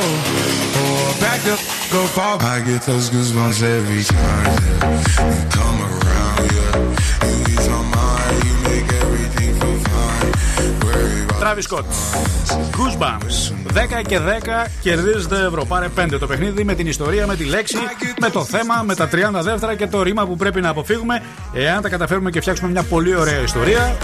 Or 0.86 1.06
back 1.18 1.42
the 1.42 1.58
go 1.90 2.06
far. 2.14 2.38
I 2.40 2.62
get 2.62 2.84
those 2.84 3.10
goosebumps 3.10 3.64
every 3.64 4.04
time. 4.04 4.46
Yeah. 4.46 5.34
You 5.34 5.50
come 5.58 5.80
around, 5.90 6.52
yeah. 6.54 7.50
You 7.50 7.58
Travis 11.50 11.68
Scott. 11.70 11.86
Goosebumps. 12.78 13.54
10 13.74 14.02
και 14.08 14.20
10 14.20 14.68
κερδίζετε 14.82 15.36
ευρώ. 15.46 15.66
Πάρε 15.66 15.88
5 15.98 16.18
το 16.20 16.28
παιχνίδι 16.28 16.64
με 16.64 16.76
την 16.76 16.88
ιστορία, 16.88 17.28
με 17.28 17.36
τη 17.36 17.44
λέξη, 17.44 17.78
με 18.22 18.30
το 18.30 18.44
θέμα, 18.44 18.82
με 18.86 18.96
τα 18.96 19.10
30 19.12 19.42
δεύτερα 19.44 19.76
και 19.76 19.88
το 19.88 20.02
ρήμα 20.02 20.26
που 20.26 20.36
πρέπει 20.36 20.62
να 20.62 20.70
αποφύγουμε. 20.70 21.24
Εάν 21.54 21.82
τα 21.82 21.90
καταφέρουμε 21.90 22.30
και 22.30 22.40
φτιάξουμε 22.42 22.70
μια 22.70 22.84
πολύ 22.84 23.16
ωραία 23.16 23.40
ιστορία, 23.42 23.98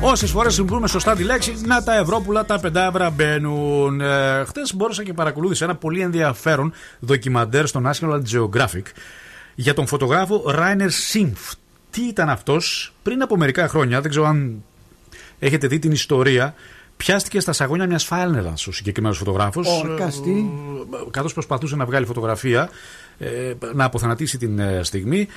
όσες 0.00 0.30
φορές 0.30 0.54
συμπλούμε 0.54 0.88
σωστά 0.88 1.16
τη 1.16 1.22
λέξη, 1.22 1.54
να 1.64 1.82
τα 1.82 1.96
ευρώπουλα, 1.96 2.44
τα 2.44 2.60
5 2.60 2.74
ευρώ 2.74 3.10
μπαίνουν. 3.10 4.00
Ε, 4.00 4.44
Χθες 4.46 4.74
μπόρεσα 4.74 5.02
και 5.02 5.12
παρακολούθησα 5.12 5.64
ένα 5.64 5.74
πολύ 5.74 6.00
ενδιαφέρον 6.00 6.72
ντοκιμαντέρ 7.06 7.66
στο 7.66 7.82
National 7.84 8.20
Geographic 8.32 8.86
για 9.54 9.74
τον 9.74 9.86
φωτογράφο 9.86 10.44
Rainer 10.48 10.90
Simpf. 11.12 11.52
Τι 11.90 12.02
ήταν 12.02 12.28
αυτός 12.28 12.94
πριν 13.02 13.22
από 13.22 13.36
μερικά 13.36 13.68
χρόνια, 13.68 14.00
δεν 14.00 14.10
ξέρω 14.10 14.26
αν 14.26 14.62
έχετε 15.38 15.66
δει 15.66 15.78
την 15.78 15.92
ιστορία. 15.92 16.54
Πιάστηκε 16.96 17.40
στα 17.40 17.52
σαγόνια 17.52 17.86
μιας 17.86 18.04
φάλνεδα 18.04 18.52
ο 18.66 18.72
συγκεκριμένος 18.72 19.18
φωτογράφος. 19.18 19.82
Όρκας, 19.82 20.22
τι; 20.22 20.44
Καθώς 21.10 21.32
προσπαθούσε 21.32 21.76
να 21.76 21.84
βγάλει 21.84 22.06
φωτογραφία, 22.06 22.70
ε, 23.18 23.54
να 23.74 23.84
αποθανατήσει 23.84 24.38
την 24.38 24.58
ε, 24.58 24.80
στιγμή. 24.82 25.28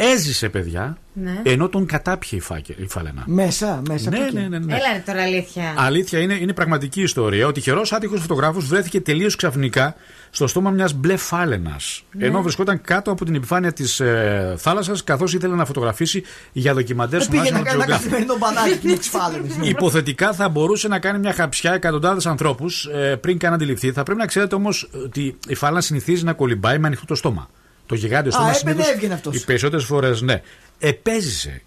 Έζησε, 0.00 0.48
παιδιά, 0.48 0.96
Ναι. 1.12 1.40
ενώ 1.44 1.68
τον 1.68 1.86
κατάπιε 1.86 2.38
η, 2.38 2.40
φάκε, 2.40 2.74
η 2.78 2.86
φάλαινα. 2.88 3.22
Μέσα, 3.26 3.82
μέσα. 3.88 4.10
Ναι, 4.10 4.16
από 4.16 4.24
εκεί. 4.26 4.34
ναι, 4.34 4.40
ναι, 4.48 4.58
ναι. 4.58 4.74
Έλα 4.74 4.92
ρε 4.92 5.02
τώρα 5.06 5.22
αλήθεια. 5.22 5.74
Αλήθεια 5.76 6.18
είναι, 6.20 6.34
είναι 6.34 6.52
πραγματική 6.52 7.02
ιστορία. 7.02 7.46
Ο 7.46 7.52
τυχερό 7.52 7.82
άτυχος 7.90 8.20
φωτογράφος 8.20 8.66
βρέθηκε 8.66 9.00
τελείως 9.00 9.36
ξαφνικά 9.36 9.94
στο 10.30 10.46
στόμα 10.46 10.70
μιας 10.70 10.92
μπλε 10.92 11.16
φάλαινας. 11.16 12.02
Ναι. 12.12 12.26
Ενώ 12.26 12.42
βρισκόταν 12.42 12.80
κάτω 12.80 13.10
από 13.10 13.24
την 13.24 13.34
επιφάνεια 13.34 13.72
της 13.72 14.00
ε, 14.00 14.54
θάλασσας, 14.58 15.04
καθώς 15.04 15.34
ήθελε 15.34 15.54
να 15.54 15.64
φωτογραφίσει 15.64 16.22
για 16.52 16.74
δοκιμαντέρ 16.74 17.20
Ε, 17.20 17.22
στο 17.22 17.30
Πήγε 17.32 17.50
να 17.50 17.60
National 17.60 17.62
κάνει 17.64 17.74
ένα 17.82 17.84
Geographic. 17.84 17.88
καθημερινό 17.90 18.36
μπανάκι 18.38 18.86
με 18.86 18.92
τι 18.96 19.08
φάλαινες. 19.18 19.56
Υποθετικά 19.62 20.32
θα 20.32 20.48
μπορούσε 20.48 20.88
να 20.88 20.98
κάνει 20.98 21.18
μια 21.18 21.32
χαψιά 21.32 21.72
εκατοντάδες 21.72 22.26
ανθρώπους 22.26 22.84
ε, 22.84 23.16
πριν 23.16 23.38
καν 23.38 23.52
αντιληφθεί. 23.52 23.92
Θα 23.92 24.02
πρέπει 24.02 24.18
να 24.20 24.26
ξέρετε 24.26 24.54
όμως 24.54 24.90
ότι 25.04 25.38
η 25.48 25.54
φάλαινα 25.54 25.80
συνηθίζει 25.80 26.24
να 26.24 26.32
κολυμπάει 26.32 26.78
με 26.78 26.86
ανοιχτό 26.86 27.04
το 27.06 27.14
στόμα. 27.14 27.48
Το 27.88 27.94
γιγάντιο 27.94 28.30
Α, 28.30 28.32
στόμα 28.34 28.48
έπαινε, 28.50 28.70
συνήθως 28.70 28.92
έβγαινε 28.94 29.14
αυτός. 29.14 29.36
Οι 29.36 29.44
περισσότερες 29.44 29.84
φορές 29.84 30.20
ναι. 30.20 30.42
Επέζησε. 30.78 31.62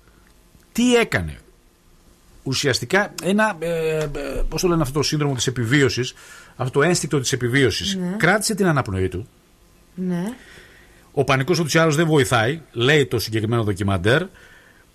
Τι 0.71 0.95
έκανε. 0.95 1.37
Ουσιαστικά 2.43 3.13
ένα. 3.23 3.55
Ε, 3.59 3.97
ε, 3.97 4.07
Πώς 4.49 4.61
το 4.61 4.67
λένε 4.67 4.81
αυτό 4.81 4.93
το 4.99 5.03
σύνδρομο 5.05 5.33
της 5.33 5.47
επιβίωσης, 5.47 6.13
αυτό 6.55 6.79
το 6.79 6.85
ένστικτο 6.85 7.19
της 7.19 7.31
επιβίωσης, 7.31 7.95
Ναι. 7.95 8.15
κράτησε 8.17 8.55
την 8.55 8.65
αναπνοή 8.65 9.07
του. 9.07 9.27
Ναι. 9.95 10.23
Ο 11.11 11.23
πανικός 11.23 11.59
ούτως 11.59 11.73
ή 11.73 11.77
άλλως 11.79 11.95
δεν 11.95 12.07
βοηθάει, 12.07 12.61
λέει 12.71 13.05
το 13.05 13.19
συγκεκριμένο 13.19 13.63
ντοκιμαντέρ. 13.63 14.23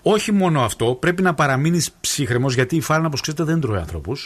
Όχι 0.02 0.32
μόνο 0.32 0.62
αυτό, 0.64 0.94
πρέπει 1.00 1.22
να 1.22 1.34
παραμείνεις 1.34 1.90
ψύχρεμο 2.00 2.50
γιατί 2.50 2.76
η 2.76 2.80
φάλαινα, 2.80 3.06
όπως 3.06 3.20
ξέρετε, 3.20 3.44
δεν 3.44 3.60
τρώει 3.60 3.78
άνθρωπου. 3.78 4.16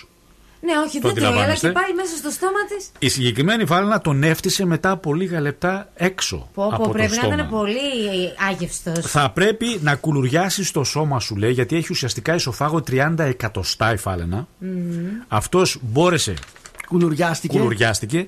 Ναι, 0.62 0.72
όχι, 0.86 1.00
Το 1.00 1.06
δεν 1.08 1.16
τρώει, 1.16 1.26
αλλά 1.26 1.30
αντιλαμβάνεστε. 1.32 1.66
και 1.66 1.72
πάει 1.72 1.92
μέσα 1.96 2.16
στο 2.16 2.30
στόμα 2.30 2.58
της. 2.76 2.90
Η 2.98 3.08
συγκεκριμένη 3.08 3.66
φάλαινα 3.66 4.00
τον 4.00 4.22
έφτιασε 4.22 4.64
μετά 4.64 4.90
από 4.90 5.14
λίγα 5.14 5.40
λεπτά 5.40 5.88
έξω 5.94 6.48
Πω, 6.54 6.64
από 6.64 6.76
πω, 6.76 6.82
το 6.82 6.88
πρέπει 6.90 7.08
να 7.10 7.14
στόμα. 7.16 7.34
ήταν 7.34 7.48
πολύ 7.48 7.78
άγευστος. 8.50 8.98
Θα 9.10 9.30
πρέπει 9.30 9.78
να 9.82 9.94
κουλουριάσει 9.94 10.72
το 10.72 10.84
σώμα 10.84 11.20
σου, 11.20 11.36
λέει, 11.36 11.52
γιατί 11.52 11.76
έχει 11.76 11.86
ουσιαστικά 11.90 12.34
ισοφάγο 12.34 12.82
30 12.90 13.14
εκατοστά 13.18 13.92
η 13.92 13.96
φάλαινα. 13.96 14.48
Αυτός 15.28 15.78
μπόρεσε. 15.82 16.34
Κουλουριάστηκε. 16.88 17.58
Κουλουριάστηκε. 17.58 18.26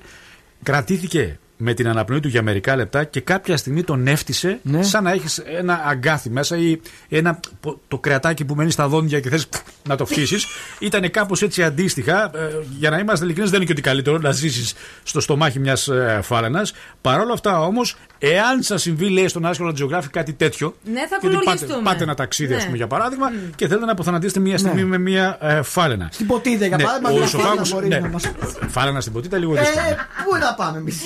Κρατήθηκε 0.63 1.39
με 1.57 1.73
την 1.73 1.87
αναπνοή 1.87 2.19
του 2.19 2.27
για 2.27 2.41
μερικά 2.41 2.75
λεπτά 2.75 3.03
και 3.03 3.21
κάποια 3.21 3.57
στιγμή 3.57 3.83
τον 3.83 4.07
έφτισε 4.07 4.59
Ναι. 4.63 4.83
σαν 4.83 5.03
να 5.03 5.11
έχεις 5.11 5.37
ένα 5.37 5.81
αγκάθι 5.85 6.29
μέσα 6.29 6.57
ή 6.57 6.79
ένα, 7.09 7.39
το 7.87 7.97
κρεατάκι 7.97 8.45
που 8.45 8.55
μένεις 8.55 8.73
στα 8.73 8.87
δόντια 8.87 9.19
και 9.19 9.29
θες 9.29 9.49
να 9.89 9.95
το 9.95 10.05
φτύσεις. 10.05 10.45
Ήταν 10.79 11.11
κάπως 11.11 11.41
έτσι 11.41 11.63
αντίστοιχα. 11.63 12.23
Ε, 12.35 12.49
για 12.77 12.89
να 12.89 12.97
είμαστε 12.97 13.25
ειλικρινείς, 13.25 13.51
δεν 13.51 13.59
είναι 13.59 13.67
και 13.67 13.73
ότι 13.73 13.89
καλύτερο 13.89 14.17
να 14.17 14.31
ζήσεις 14.31 14.73
στο 15.03 15.19
στομάχι 15.21 15.59
μιας 15.59 15.87
ε, 15.87 16.19
φάλαινα. 16.23 16.67
Παρ' 17.01 17.19
όλα 17.19 17.33
αυτά 17.33 17.59
όμως, 17.61 17.95
εάν 18.31 18.61
σας 18.61 18.81
συμβεί, 18.81 19.09
λέει 19.09 19.27
στον 19.27 19.45
National 19.45 19.73
Geographic 19.81 20.09
κάτι 20.11 20.33
τέτοιο. 20.33 20.75
Ναι, 20.83 20.91
θα 20.93 20.99
γιατί 20.99 21.17
πάτε, 21.21 21.27
κουλουριαστούμε. 21.35 21.81
πάτε 21.83 22.03
ένα 22.03 22.13
ταξίδι, 22.15 22.53
Ναι. 22.53 22.61
α 22.61 22.65
πούμε, 22.65 22.77
για 22.77 22.87
παράδειγμα, 22.87 23.31
και 23.55 23.67
θέλετε 23.67 23.85
να 23.85 23.91
αποθανατήσετε 23.91 24.39
μια 24.39 24.57
στιγμή 24.57 24.81
Ναι. 24.81 24.87
με 24.87 24.97
μια 24.97 25.37
ε, 25.41 25.61
φάλαινα. 25.61 26.09
Στην 26.11 26.27
ποτίδα 26.27 26.65
για 26.65 26.77
Ναι, 26.77 26.83
παράδειγμα. 26.83 27.09
ο 27.09 27.13
μια 27.13 27.23
ισοφάγος- 27.23 27.69
φάλαινα 27.69 27.73
μπορεί 27.73 27.87
ναι. 27.87 27.99
να 27.99 28.07
μας- 28.07 28.31
Φάλαινα 28.69 29.01
στην 29.01 29.13
ποτίτα 29.13 29.37
λίγο 29.37 29.55
Ε, 29.55 29.59
δύσκολο. 29.59 29.83
Πού 30.29 30.37
να 30.37 30.53
πάμε 30.53 30.77
εμείς; 30.77 31.01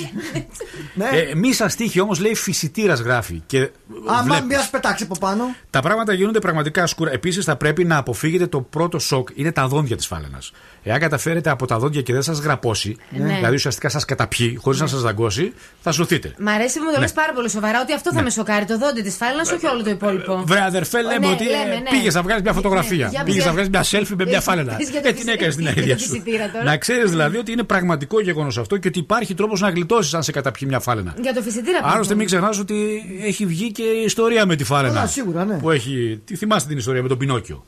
Ναι. 0.94 1.06
Ε, 1.14 1.36
μη 1.36 1.54
σας 1.54 1.76
τύχει 1.76 2.00
όμως, 2.00 2.20
λέει 2.20 2.36
φυσιτήρας 2.36 3.00
γράφει. 3.00 3.42
Και 3.46 3.70
Άμα 4.08 4.24
βλέπεις. 4.24 4.46
μια 4.46 4.68
πετάξεις 4.72 5.06
από 5.10 5.18
πάνω. 5.20 5.56
Τα 5.70 5.82
πράγματα 5.82 6.14
γίνονται 6.14 6.40
πραγματικά 6.40 6.88
σκούρα. 6.88 7.12
Επίσης, 7.12 7.46
θα 7.46 7.56
πρέπει 7.56 7.84
να 7.84 7.98
αποφύγετε 7.98 8.48
το 8.48 8.62
πρώτο 8.62 9.00
σοκ, 9.00 9.28
είναι 9.34 9.52
τα 9.52 9.68
δόντια 9.68 9.96
της 9.96 10.08
φάλαινας. 10.08 10.52
Εάν 10.90 11.00
καταφέρετε 11.00 11.50
από 11.50 11.66
τα 11.66 11.78
δόντια 11.80 12.02
και 12.02 12.14
δεν 12.14 12.22
σας 12.22 12.40
γραπώσει, 12.40 12.98
Ναι. 13.10 13.34
δηλαδή 13.36 13.56
ουσιαστικά 13.56 13.90
σας 13.90 14.06
καταπιεί 14.06 14.58
χωρίς 14.62 14.80
να 14.80 14.88
σας 14.88 15.02
δαγκώσει, 15.02 15.54
θα 15.82 15.92
σωθείτε. 15.92 16.34
Μ' 16.40 16.48
αρέσει 16.48 16.80
μου 16.80 16.86
το 16.94 17.00
λες 17.00 17.12
πάρα 17.12 17.34
πολύ 17.34 17.50
σοβαρά 17.50 17.82
ότι 17.82 17.94
αυτό 17.94 18.14
θα 18.14 18.22
με 18.22 18.30
σοκάρει. 18.30 18.66
Το 18.66 18.78
δόντι 18.78 19.02
της 19.02 19.16
φάλαινα, 19.16 19.42
όχι 19.56 19.66
όλο 19.68 19.84
το 19.84 19.90
υπόλοιπο. 19.90 20.44
Βρε 20.46 20.62
αδερφέ, 20.62 21.02
λέμε 21.02 21.18
Ναι, 21.28 21.34
ότι 21.34 21.44
λέμε, 21.44 21.76
ναι. 21.76 21.90
πήγες 21.90 22.14
να 22.14 22.22
βγάλεις 22.22 22.44
μια 22.44 22.54
φωτογραφία. 22.54 23.08
Για 23.08 23.24
Πήγες 23.24 23.36
πες. 23.44 23.46
να 23.46 23.52
βγάλεις 23.52 23.70
μια 23.70 23.84
selfie 23.84 24.16
με 24.18 24.24
μια 24.24 24.26
Πες- 24.26 24.44
φάλαινα. 24.44 24.76
πες 24.76 24.90
για 24.90 25.02
το 25.02 25.08
Ε, 25.08 25.12
την 25.12 25.20
φυσι- 25.22 25.34
έκανες 25.36 25.56
την 25.56 25.64
για 25.64 25.74
το 25.74 25.80
αηδία 25.80 25.98
σου; 25.98 26.08
φυσιτήρα 26.10 26.50
τώρα. 26.52 26.64
Να 26.64 26.78
ξέρεις 26.78 27.10
δηλαδή 27.10 27.38
ότι 27.38 27.52
είναι 27.52 27.64
πραγματικό 27.64 28.22
γεγονός 28.22 28.58
αυτό 28.58 28.78
και 28.78 28.88
ότι 28.88 29.00
υπάρχει 29.00 29.34
τρόπος 29.34 29.62
να 29.62 29.70
γλιτώσεις 29.70 30.14
αν 30.14 30.24
σε 30.24 30.32
καταπιεί 30.32 30.68
μια 30.70 30.80
φάλαινα. 30.80 31.16
Για 31.22 31.34
το 31.34 31.42
φυσιτήρα 31.42 31.80
Άλλωστε, 31.84 32.16
μην 32.16 32.26
ξεχνάς 32.26 32.60
ότι 32.60 33.04
έχει 33.26 33.46
βγει 33.46 33.72
και 33.72 33.84
η 33.84 34.04
ιστορία 34.06 34.46
με 34.46 34.56
τη 34.56 34.64
φάλαινα. 34.64 35.02
Α, 35.02 35.08
σίγουρα, 35.08 35.46
ναι. 35.46 35.58
Που 35.58 35.72
έχει. 35.72 36.22
Τι 36.26 36.36
θυμάστε 36.36 36.70
την 36.70 36.78
ιστορία 36.78 37.02
με 37.02 37.08
τον 37.08 37.18
Πινόκιο; 37.18 37.66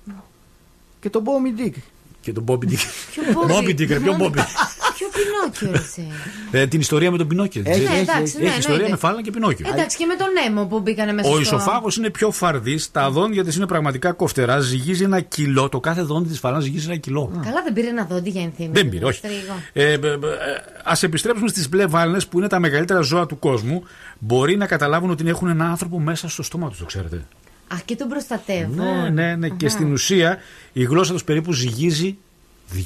Και 1.00 1.10
τον 1.10 1.22
Μπόμι 1.22 1.52
Ντίκ. 1.54 1.76
Και 2.22 2.34
τον 2.34 2.44
Μπόμπι 2.44 2.66
Ντίκ. 2.66 2.80
Μπόμπι; 3.34 3.54
Μπόμπι 3.54 3.74
Ντίκ, 3.74 3.90
ρε, 3.90 4.00
ποιο 4.00 4.16
Μπόμπι. 4.16 4.40
Ποιο 4.98 5.08
πινόκιο 5.14 5.82
εσύ. 5.82 6.08
Ε, 6.52 6.68
την 6.68 6.80
ιστορία 6.80 7.12
με 7.12 7.18
τον 7.18 7.28
Πινόκιο. 7.28 7.62
Έχει, 7.66 7.84
Ξέρεις; 7.86 8.02
εντάξει, 8.02 8.38
ναι, 8.38 8.46
Έχει 8.46 8.58
ιστορία 8.58 8.62
εννοείται. 8.64 8.90
με 8.90 8.98
φάλαινα 8.98 9.22
και 9.22 9.32
Πινόκιο. 9.32 9.68
Εντάξει 9.74 9.98
και 9.98 10.06
με 10.06 10.16
τον 10.16 10.28
Νέμο 10.44 10.66
που 10.66 10.80
μπήκανε 10.80 11.14
μέσα 11.14 11.30
Ο 11.30 11.32
στο... 11.32 11.42
οισοφάγος 11.42 11.98
είναι 11.98 12.10
πιο 12.10 12.32
φαρδί, 12.32 12.80
τα 12.92 13.10
δόντια 13.10 13.44
της 13.44 13.56
είναι 13.56 13.66
πραγματικά 13.68 14.12
κοφτερά, 14.12 14.60
ζυγίζει 14.60 15.04
ένα 15.04 15.20
κιλό. 15.22 15.70
Το 15.70 15.80
κάθε 15.80 16.02
δόντι 16.02 16.30
της 16.30 16.40
φαλά 16.40 16.60
ζυγίζει 16.60 16.86
ένα 16.86 16.96
κιλό. 16.96 17.32
Καλά 17.44 17.62
δεν 17.64 17.74
πήρε 17.74 17.88
ένα 17.88 18.06
δόντι 18.06 18.30
για 18.30 18.42
ενθύμη. 18.42 18.70
Δεν 18.74 18.90
πήρε, 18.90 19.06
όχι. 19.06 19.22
Ε, 19.74 19.94
Α 20.84 20.94
επιστρέψουμε 21.02 21.48
στις 21.48 21.70
μπλε 21.70 21.86
βάλνες 21.86 22.28
που 22.28 22.38
είναι 22.38 22.48
τα 22.48 22.60
μεγαλύτερα 22.60 23.00
ζώα 23.02 23.26
του 23.26 23.40
κόσμου. 23.40 23.84
Μπορεί 24.20 24.58
να 24.58 24.66
καταλάβουν 24.66 25.10
ότι 25.10 25.30
έχουν 25.30 25.48
ένα 25.48 25.66
άνθρωπο 25.66 26.00
μέσα 26.00 26.30
στο 26.30 26.44
στόμα 26.44 26.70
τους, 26.70 26.78
το 26.78 26.86
ξέρετε. 26.86 27.26
Α, 27.74 27.76
και 27.86 27.96
τον 27.96 28.08
προστατεύω. 28.08 28.84
Ναι, 28.84 29.10
ναι, 29.10 29.36
ναι. 29.36 29.50
Και 29.50 29.66
Αχα. 29.66 29.76
στην 29.76 29.92
ουσία 29.92 30.38
η 30.74 30.84
γλώσσα 30.84 31.14
τους 31.14 31.24
περίπου 31.24 31.54
ζυγίζει 31.54 32.18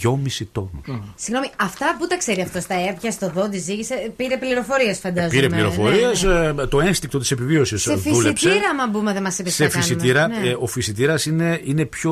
2,5 0.03 0.47
τόνους. 0.51 0.85
Συγγνώμη, 1.15 1.49
αυτά 1.60 1.95
που 1.99 2.07
τα 2.07 2.18
ξέρει 2.18 2.41
αυτός 2.41 2.64
στα 2.64 2.76
έπια 2.76 3.11
στο 3.11 3.30
δόντι 3.30 3.57
ζήγησε, 3.57 4.14
πήρε 4.15 4.38
πληροφορίες 4.38 4.99
φαντάζομαι. 4.99 5.30
Πήρε 5.34 5.47
ναι, 5.47 5.55
πληροφορίες, 5.55 6.23
ναι. 6.23 6.65
το 6.65 6.81
ένστικτο 6.81 7.19
της 7.19 7.31
επιβίωσης 7.31 7.81
Σε 7.81 7.93
δούλεψε. 7.93 8.47
φυσιτήρα, 8.49 8.69
άμα 8.69 8.88
μπούμε, 8.88 9.14
δεν 9.14 9.22
μας 9.22 9.39
είπες 9.39 9.53
Σε 9.53 9.69
φυσιτήρα, 9.69 10.30
ε, 10.43 10.55
ο 10.60 10.68
φυσιτήρας 10.68 11.26
είναι, 11.26 11.61
είναι 11.64 11.85
πιο. 11.85 12.11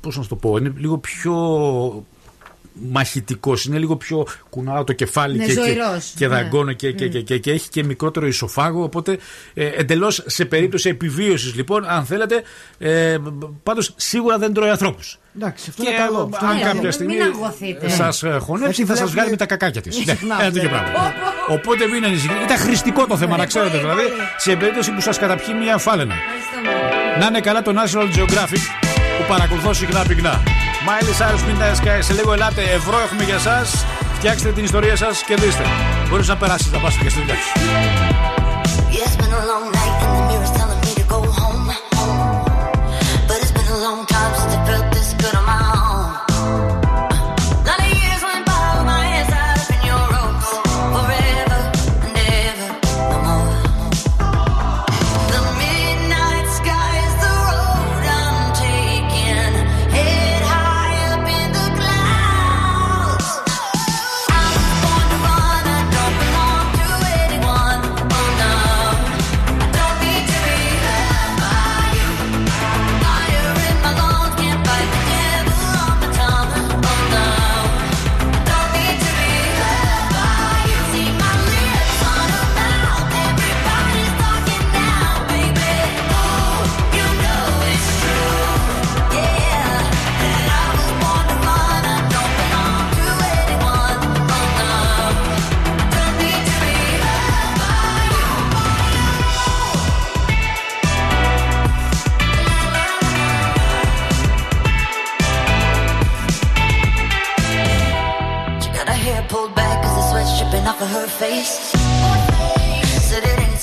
Πώς 0.00 0.16
να 0.16 0.22
σου 0.22 0.28
το 0.28 0.36
πω, 0.36 0.56
είναι 0.56 0.72
λίγο 0.76 0.98
πιο 0.98 1.34
μαχητικός, 2.90 3.64
είναι 3.64 3.78
λίγο 3.78 3.96
πιο 3.96 4.26
κουνάω 4.50 4.84
το 4.84 4.92
κεφάλι 4.92 5.36
Ναι, 5.38 5.44
και, 5.46 5.54
και, 5.54 5.60
ζωηρός, 5.60 6.12
και 6.16 6.26
ναι. 6.26 6.34
δαγκώνω 6.34 6.72
και, 6.72 6.92
και, 6.92 7.08
και, 7.08 7.20
και, 7.20 7.38
και 7.38 7.50
έχει 7.50 7.68
και 7.68 7.84
μικρότερο 7.84 8.26
ισοφάγο. 8.26 8.82
Οπότε 8.82 9.18
ε, 9.54 9.66
εντελώς 9.66 10.22
σε 10.26 10.44
περίπτωση 10.44 10.88
επιβίωσης, 10.88 11.54
λοιπόν, 11.54 11.84
αν 11.88 12.04
θέλετε, 12.04 12.42
ε, 12.78 13.16
πάντως 13.62 13.92
σίγουρα 13.96 14.38
δεν 14.38 14.52
τρώει 14.52 14.68
ανθρώπους. 14.68 15.18
Εντάξει, 15.36 15.66
αυτό 15.70 15.82
Και 15.82 15.88
είναι 15.88 15.98
καλό. 15.98 16.30
Αυτό 16.32 16.46
αν 16.46 16.52
είναι 16.52 16.60
καλό. 16.62 16.74
κάποια 16.74 16.90
στιγμή 16.92 17.14
μην 17.14 17.22
αγωθείτε. 17.22 17.88
σας 17.88 18.22
χωνέψει, 18.38 18.68
Έτσι 18.68 18.84
θα 18.84 18.96
σας 18.96 19.10
βλέπουμε- 19.10 19.10
βγάλει 19.12 19.30
με 19.30 19.36
τα 19.36 19.46
κακάκια 19.46 19.80
της. 19.80 19.94
Συχνά, 19.94 20.36
Ένα 20.40 20.50
τέτοιο 20.52 20.62
ναι. 20.62 20.68
πράγμα. 20.68 21.12
Οπότε 21.48 21.86
μην 21.86 22.04
ανησυχείτε. 22.04 22.42
Ήταν 22.44 22.56
χρηστικό 22.58 23.06
το 23.06 23.16
θέμα, 23.16 23.36
να 23.36 23.46
ξέρετε 23.46 23.78
δηλαδή, 23.78 24.02
σε 24.36 24.56
περίπτωση 24.56 24.92
που 24.92 25.00
σας 25.00 25.18
καταπιεί 25.18 25.54
μια 25.62 25.78
φάλαινα. 25.78 26.14
Να 27.20 27.26
είναι 27.26 27.40
καλά 27.40 27.62
το 27.62 27.72
National 27.82 28.16
Geographic 28.16 28.62
που 29.18 29.24
παρακολουθώ 29.28 29.72
συχνά 29.72 30.04
πυκνά. 30.08 30.42
Miley 30.86 31.14
Cyrus 31.20 31.42
μην 31.46 31.58
τα 31.58 31.74
σκάει. 31.74 32.02
Σε 32.02 32.12
λίγο 32.12 32.32
ελάτε, 32.32 32.62
ευρώ 32.62 32.98
έχουμε 32.98 33.24
για 33.24 33.34
εσά. 33.34 33.64
Φτιάξτε 34.14 34.52
την 34.52 34.64
ιστορία 34.64 34.96
σας 34.96 35.22
και 35.22 35.34
δείστε. 35.34 35.64
Μπορείς 36.08 36.28
να 36.28 36.36
περάσεις 36.36 36.72
να 36.72 36.78
πας 36.78 36.96
και 36.96 37.08
στη 37.08 37.20
δουλειά 37.20 37.34
σου. 37.34 38.35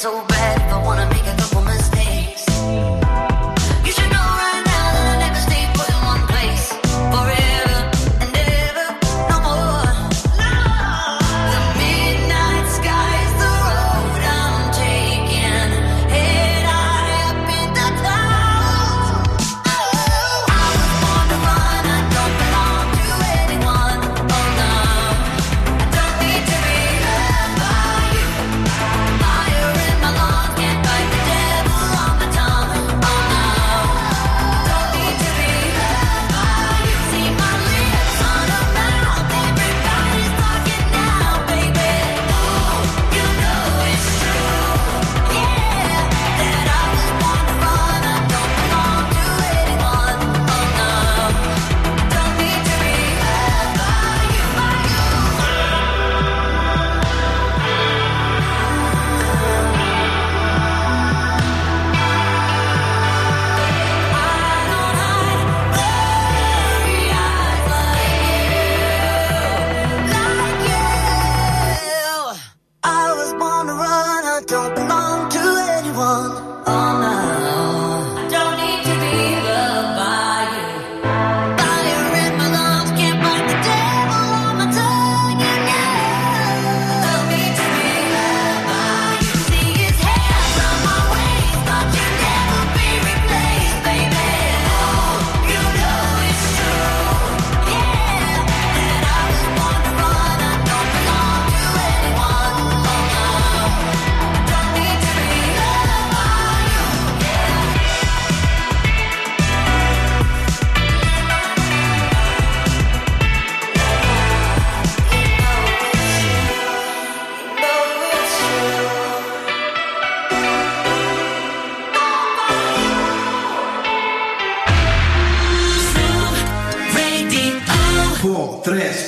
So 0.03 0.32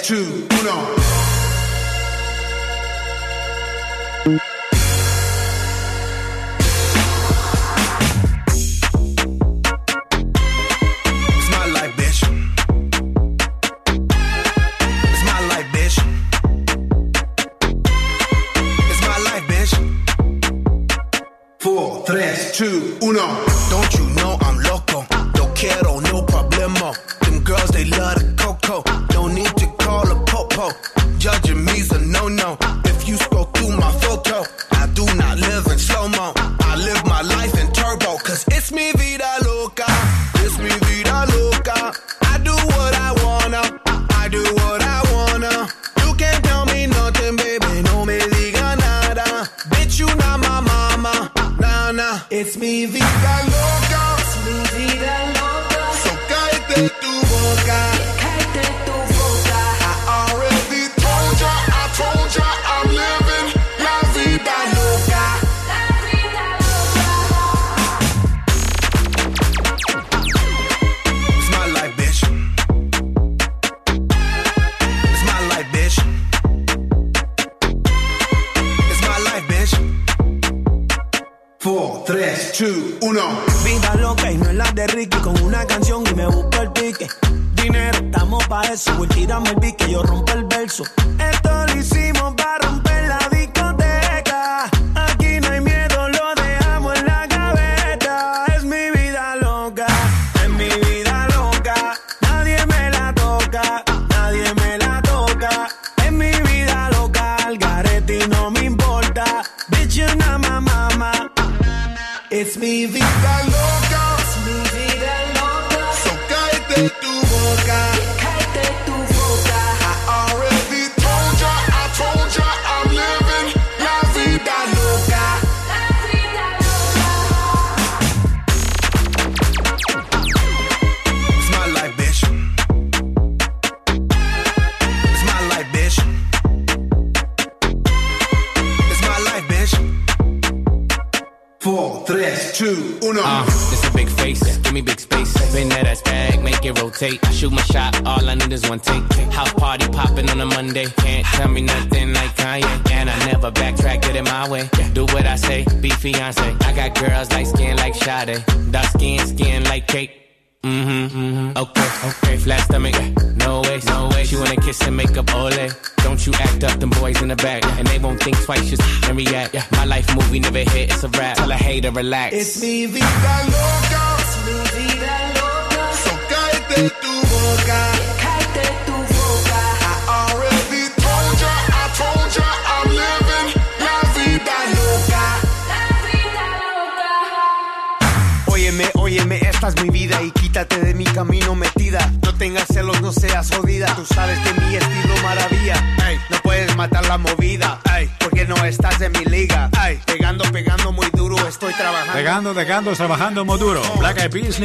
two, 0.06 0.48
uno. 0.62 1.05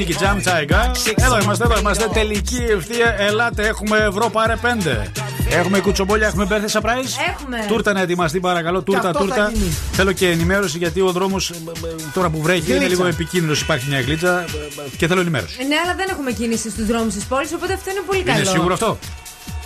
Nicky 0.00 0.12
Jam, 0.22 0.36
Tiger. 0.48 0.90
Εδώ 1.14 1.40
είμαστε, 1.42 1.64
εδώ 1.64 1.78
είμαστε. 1.78 2.08
Τελική 2.12 2.62
ευθεία. 2.70 3.16
Ελάτε, 3.18 3.66
έχουμε 3.66 3.96
ευρώ 3.98 4.28
πάρε 4.30 4.56
πέντε. 4.56 5.12
Έχουμε 5.50 5.78
κουτσομπόλια, 5.78 6.26
έχουμε 6.26 6.46
birthday 6.50 6.80
surprise. 6.80 7.30
Έχουμε. 7.34 7.64
Τούρτα 7.68 7.92
να 7.92 8.00
ετοιμαστεί, 8.00 8.40
παρακαλώ. 8.40 8.82
Τούρτα, 8.82 9.08
αυτό 9.08 9.18
θα 9.18 9.24
τούρτα. 9.24 9.50
γίνει. 9.54 9.74
Θέλω 9.92 10.12
και 10.12 10.28
ενημέρωση 10.30 10.78
γιατί 10.78 11.00
ο 11.00 11.10
δρόμος 11.12 11.52
τώρα 12.14 12.28
που 12.30 12.42
βρέχει 12.42 12.60
είναι 12.66 12.74
Γλίτσα. 12.74 12.88
λίγο 12.88 13.06
επικίνδυνος. 13.06 13.60
Υπάρχει 13.60 13.88
μια 13.88 14.00
γλίτσα 14.00 14.40
ε, 14.40 14.46
και 14.96 15.06
θέλω 15.06 15.20
ενημέρωση. 15.20 15.56
Ναι, 15.68 15.76
αλλά 15.84 15.94
δεν 15.94 16.06
έχουμε 16.10 16.32
κίνηση 16.32 16.70
στους 16.70 16.86
δρόμους 16.86 17.14
της 17.14 17.24
πόλης, 17.24 17.52
οπότε 17.52 17.72
αυτό 17.72 17.90
είναι 17.90 18.00
πολύ 18.06 18.22
καλό. 18.22 18.38
Είναι 18.38 18.48
σίγουρο 18.48 18.72
αυτό; 18.74 18.98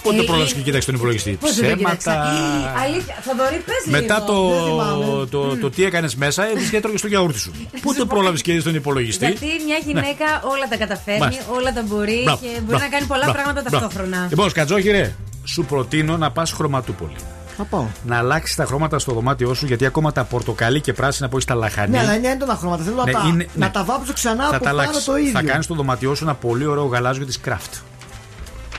Πότε 0.03 0.21
Ε, 0.21 0.23
πρόλαβε 0.23 0.51
ε, 0.51 0.53
και 0.55 0.61
κοίταξε 0.61 0.87
τον 0.87 0.95
υπολογιστή; 0.95 1.31
Πώς 1.41 1.55
δεν 1.55 1.71
το 1.71 1.77
κοίταξα; 1.77 1.97
Ψέματα. 2.11 2.79
Ε, 2.79 2.83
Αλήθεια, 2.85 3.15
Θοδωρή, 3.23 3.63
πες 3.67 3.83
Μετά 3.85 4.15
λίγο. 4.15 4.27
το, 4.27 4.49
Δεν 4.55 4.65
θυμάμαι. 4.65 5.27
το, 5.31 5.57
το, 5.57 5.71
τι 5.71 5.85
έκανες 5.85 6.15
μέσα, 6.15 6.45
έβγαινε 6.49 6.69
και 6.71 6.77
έτρωγε 6.77 6.97
στο 6.97 7.07
γιαούρτι 7.07 7.39
σου. 7.39 7.53
Πότε 7.99 8.15
πρόλαβες 8.15 8.43
και 8.43 8.53
είδε 8.53 8.63
τον 8.63 8.75
υπολογιστή. 8.75 9.25
Γιατί 9.27 9.47
μια 9.67 9.77
γυναίκα 9.87 10.27
όλα 10.45 10.69
τα 10.71 10.77
καταφέρνει, 10.77 11.19
Ναι. 11.21 11.25
Μάλιστα. 11.25 11.53
όλα 11.53 11.73
τα 11.73 11.83
μπορεί 11.87 12.21
Μπράβο, 12.25 12.39
και 12.43 12.47
μπορεί 12.49 12.63
μπράβο, 12.67 12.85
να 12.85 12.89
κάνει 12.91 13.07
πολλά 13.07 13.21
μπράβο, 13.25 13.33
πράγματα 13.33 13.63
μπράβο. 13.69 13.85
ταυτόχρονα. 13.87 14.27
Λοιπόν, 14.31 14.51
Σκατζόχυρε, 14.51 15.15
σου 15.45 15.65
προτείνω 15.65 16.17
να 16.17 16.31
πας 16.31 16.53
χρωματούπολη. 16.53 17.17
Θα 17.57 17.65
πάω. 17.65 17.87
Να 18.07 18.19
αλλάξεις 18.19 18.57
τα 18.57 18.65
χρώματα 18.65 18.99
στο 18.99 19.13
δωμάτιό 19.13 19.55
σου 19.55 19.67
γιατί 19.67 19.87
ακόμα 19.87 20.13
τα 20.13 20.25
πορτοκαλί 20.25 20.81
και 20.81 20.93
πράσινα 20.93 21.29
που 21.29 21.35
έχεις 21.37 21.47
τα 21.49 21.55
λαχανή. 21.55 21.91
Ναι, 21.91 21.99
αλλά 21.99 22.15
είναι 22.15 22.29
έντονα 22.29 22.55
χρώματα. 22.57 22.83
Θέλω 22.83 23.05
Ναι, 23.05 23.13
να, 23.13 23.19
τα, 23.21 23.29
είναι- 23.29 23.49
να 23.55 23.67
ναι. 23.67 23.73
τα 23.73 23.85
βάψω 23.85 24.13
ξανά 24.13 24.43
θα 24.49 24.57
από 24.57 24.65
τα 24.65 24.71
πάνω 24.71 24.81
αλλάξεις. 24.81 25.05
το 25.05 25.17
ίδιο. 25.17 25.31
Θα 25.31 25.43
κάνεις 25.43 25.65
στο 25.65 25.75
δωμάτιό 25.75 26.15
σου 26.15 26.25
ένα 26.25 26.35
πολύ 26.35 26.67
ωραίο 26.67 26.85
γαλάζιο 26.85 27.27
της 27.27 27.41
Craft. 27.47 27.81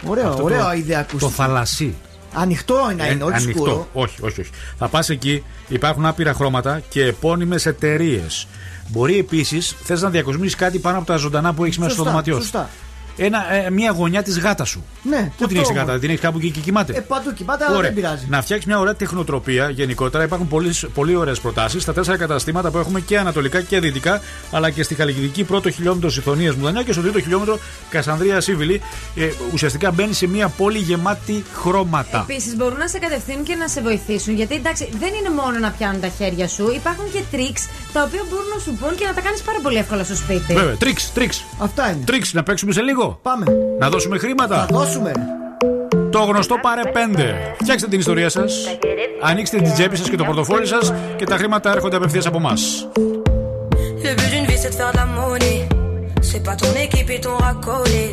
Ωραίο, 0.07 0.29
Αυτό 0.29 0.43
ωραίο 0.43 0.63
το, 0.65 0.71
ιδέα 0.71 0.97
Το 0.99 1.05
ακούστηκε. 1.09 1.33
θαλασσί. 1.33 1.95
Ανοιχτό 2.33 2.87
είναι, 2.91 3.07
Ε, 3.07 3.11
είναι, 3.11 3.23
όχι 3.23 3.33
ανοιχτό. 3.33 3.51
σκούρο. 3.51 3.87
Όχι, 3.93 4.15
όχι, 4.21 4.41
όχι. 4.41 4.49
Θα 4.77 4.87
πας 4.87 5.09
εκεί, 5.09 5.43
υπάρχουν 5.67 6.05
άπειρα 6.05 6.33
χρώματα 6.33 6.81
και 6.89 7.05
επώνυμες 7.05 7.65
εταιρείες. 7.65 8.47
Μπορεί 8.89 9.17
επίσης, 9.17 9.75
θες 9.83 10.01
να 10.01 10.09
διακοσμήσεις 10.09 10.55
κάτι 10.55 10.79
πάνω 10.79 10.97
από 10.97 11.05
τα 11.05 11.15
ζωντανά 11.15 11.53
που 11.53 11.63
έχεις 11.63 11.77
μέσα 11.77 11.91
στο 11.91 12.03
Σωστά, 12.03 12.11
δωμάτιό 12.11 12.41
σου. 12.41 12.84
Σωστά. 13.17 13.23
Ένα, 13.25 13.53
ε, 13.65 13.69
μια 13.69 13.91
γωνιά 13.91 14.23
της 14.23 14.39
γάτας 14.39 14.69
σου. 14.69 14.83
Ναι, 15.03 15.31
Πού 15.37 15.47
την 15.47 15.57
έχεις 15.57 15.69
η 15.69 15.73
γάτα, 15.73 15.99
την 15.99 16.09
έχεις 16.09 16.21
κάπου 16.21 16.37
εκεί 16.37 16.51
και 16.51 16.59
κοιμάται; 16.59 16.93
Ε, 16.95 16.99
παντού 16.99 17.33
κοιμάται, 17.33 17.63
αλλά 17.65 17.77
Ωραία. 17.77 17.91
δεν 17.91 18.01
πειράζει. 18.01 18.25
Να 18.29 18.41
φτιάξεις 18.41 18.67
μια 18.67 18.79
ωραία 18.79 18.95
τεχνοτροπία 18.95 19.69
γενικότερα. 19.69 20.23
Υπάρχουν 20.23 20.47
πολύ, 20.47 20.73
πολύ 20.93 21.15
ωραίες 21.15 21.39
προτάσεις 21.39 21.81
στα 21.81 21.93
τέσσερα 21.93 22.17
καταστήματα 22.17 22.71
που 22.71 22.77
έχουμε 22.77 22.99
και 22.99 23.17
ανατολικά 23.17 23.61
και 23.61 23.79
δυτικά, 23.79 24.21
αλλά 24.51 24.69
και 24.69 24.83
στη 24.83 24.95
Χαλκιδική 24.95 25.43
πρώτο 25.43 25.69
χιλιόμετρο 25.69 26.09
Συμφωνίας 26.09 26.55
Μουδανιά 26.55 26.83
και 26.83 26.91
στο 26.91 27.01
τρίτο 27.01 27.19
χιλιόμετρο 27.21 27.59
Κασανδρία 27.89 28.41
Σίβιλη. 28.41 28.81
Ε, 29.15 29.29
ουσιαστικά 29.53 29.91
μπαίνει 29.91 30.13
σε 30.13 30.27
μια 30.27 30.47
πόλη 30.47 30.77
γεμάτη 30.77 31.43
χρώματα. 31.53 32.25
Επίσης 32.29 32.55
μπορούν 32.55 32.77
να 32.77 32.87
σε 32.87 32.99
κατευθύνουν 32.99 33.43
και 33.43 33.55
να 33.55 33.67
σε 33.67 33.81
βοηθήσουν. 33.81 34.33
Γιατί 34.35 34.55
εντάξει, 34.55 34.89
δεν 34.99 35.09
είναι 35.19 35.29
μόνο 35.29 35.59
να 35.59 35.69
πιάνουν 35.71 36.01
τα 36.01 36.07
χέρια 36.17 36.47
σου. 36.47 36.71
Υπάρχουν 36.75 37.05
και 37.11 37.21
τρίξ 37.31 37.67
τα 37.93 38.03
οποία 38.03 38.21
μπορούν 38.29 38.45
να 38.55 38.59
σου 38.59 38.71
πούν 38.79 38.95
και 38.95 39.05
να 39.05 39.13
τα 39.13 39.21
κάνεις 39.21 39.41
πάρα 39.41 39.59
πολύ 39.61 39.77
εύκολα 39.77 40.03
στο 40.03 40.15
σπίτι. 40.15 40.53
Βέβαια, 40.53 40.75
τρίξ, 40.75 41.11
τρίξ. 41.13 41.43
Αυτά 41.59 41.89
είναι. 41.91 42.03
Τρίξ, 42.05 42.33
να 42.33 42.43
παίξουμε 42.43 42.71
σε 42.71 42.81
λίγο. 42.81 43.04
Πάμε. 43.07 43.45
Να 43.79 43.89
δώσουμε 43.89 44.17
χρήματα. 44.17 44.55
Θα 44.69 44.77
δώσουμε. 44.77 45.11
Το 46.11 46.19
γνωστό 46.19 46.55
πάρε 46.61 46.81
5. 46.83 46.89
Φτιάξτε 47.61 47.87
την 47.87 47.99
ιστορία 47.99 48.29
σα. 48.29 48.41
Ανοίξτε 49.29 49.57
την 49.57 49.73
τσέπη 49.73 49.95
σα 49.95 50.09
και 50.09 50.15
το 50.15 50.23
πορτοφόλι 50.23 50.67
σα 50.67 50.77
και 51.15 51.25
τα 51.25 51.37
χρήματα 51.37 51.71
έρχονται 51.71 51.95
απευθεία 51.95 52.21
από 52.25 52.37
εμά. 52.37 52.53
Le 54.07 54.11
but 54.19 54.29
d'une 54.33 54.45
vie 54.49 54.59
c'est 54.63 54.71
de 54.73 54.77
faire 54.79 54.91
de 54.93 54.97
la 55.03 55.07
monnaie. 55.17 55.61
C'est 56.29 56.43
pas 56.47 56.55
ton 56.63 56.73
équipe 56.85 57.09
et 57.15 57.21
ton 57.25 57.35
racolé. 57.45 58.05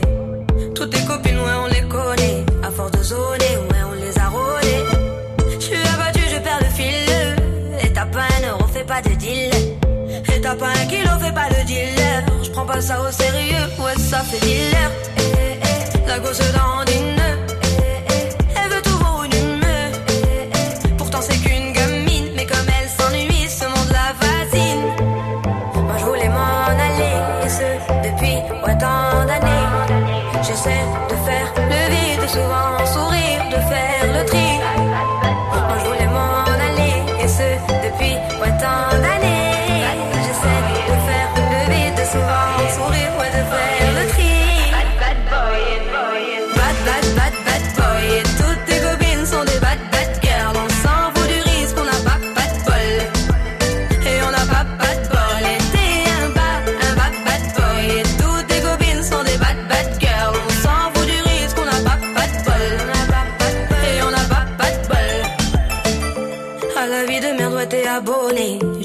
Toutes 0.77 0.91
tes 0.95 1.05
copines, 1.11 1.41
ouais, 1.45 1.57
on 1.65 1.69
les 1.77 1.85
connaît. 1.95 2.39
À 2.67 2.71
force 2.77 2.93
de 2.97 3.03
zoner, 3.11 3.55
ouais, 3.69 3.83
on 3.91 3.95
les 4.05 4.15
a 4.25 4.27
rôlées. 4.37 4.85
Je 5.61 5.65
suis 5.67 5.83
abattu, 5.95 6.23
je 6.35 6.39
perds 6.47 6.63
le 6.67 6.71
fil. 6.79 7.11
Et 7.83 7.91
t'as 7.97 8.09
pas 8.15 8.27
un 8.37 8.41
euro, 8.51 8.65
fais 8.75 8.87
pas 8.93 9.03
de 9.07 9.13
deal. 9.23 9.53
Et 10.33 10.39
t'as 10.45 10.57
pas 10.63 10.73
un 10.81 10.87
kilo, 10.93 11.13
fais 11.25 11.35
pas 11.41 11.49
de 11.55 11.61
dealer. 11.71 12.19
Je 12.45 12.51
prends 12.55 12.69
pas 12.73 12.81
ça 12.89 12.97
au 13.05 13.11
sérieux, 13.23 13.67
ouais, 13.83 13.97
ça 14.11 14.21
fait 14.29 14.43
dealer. 14.47 14.72
à 16.13 16.19
gauche 16.19 16.53
dans 16.53 17.22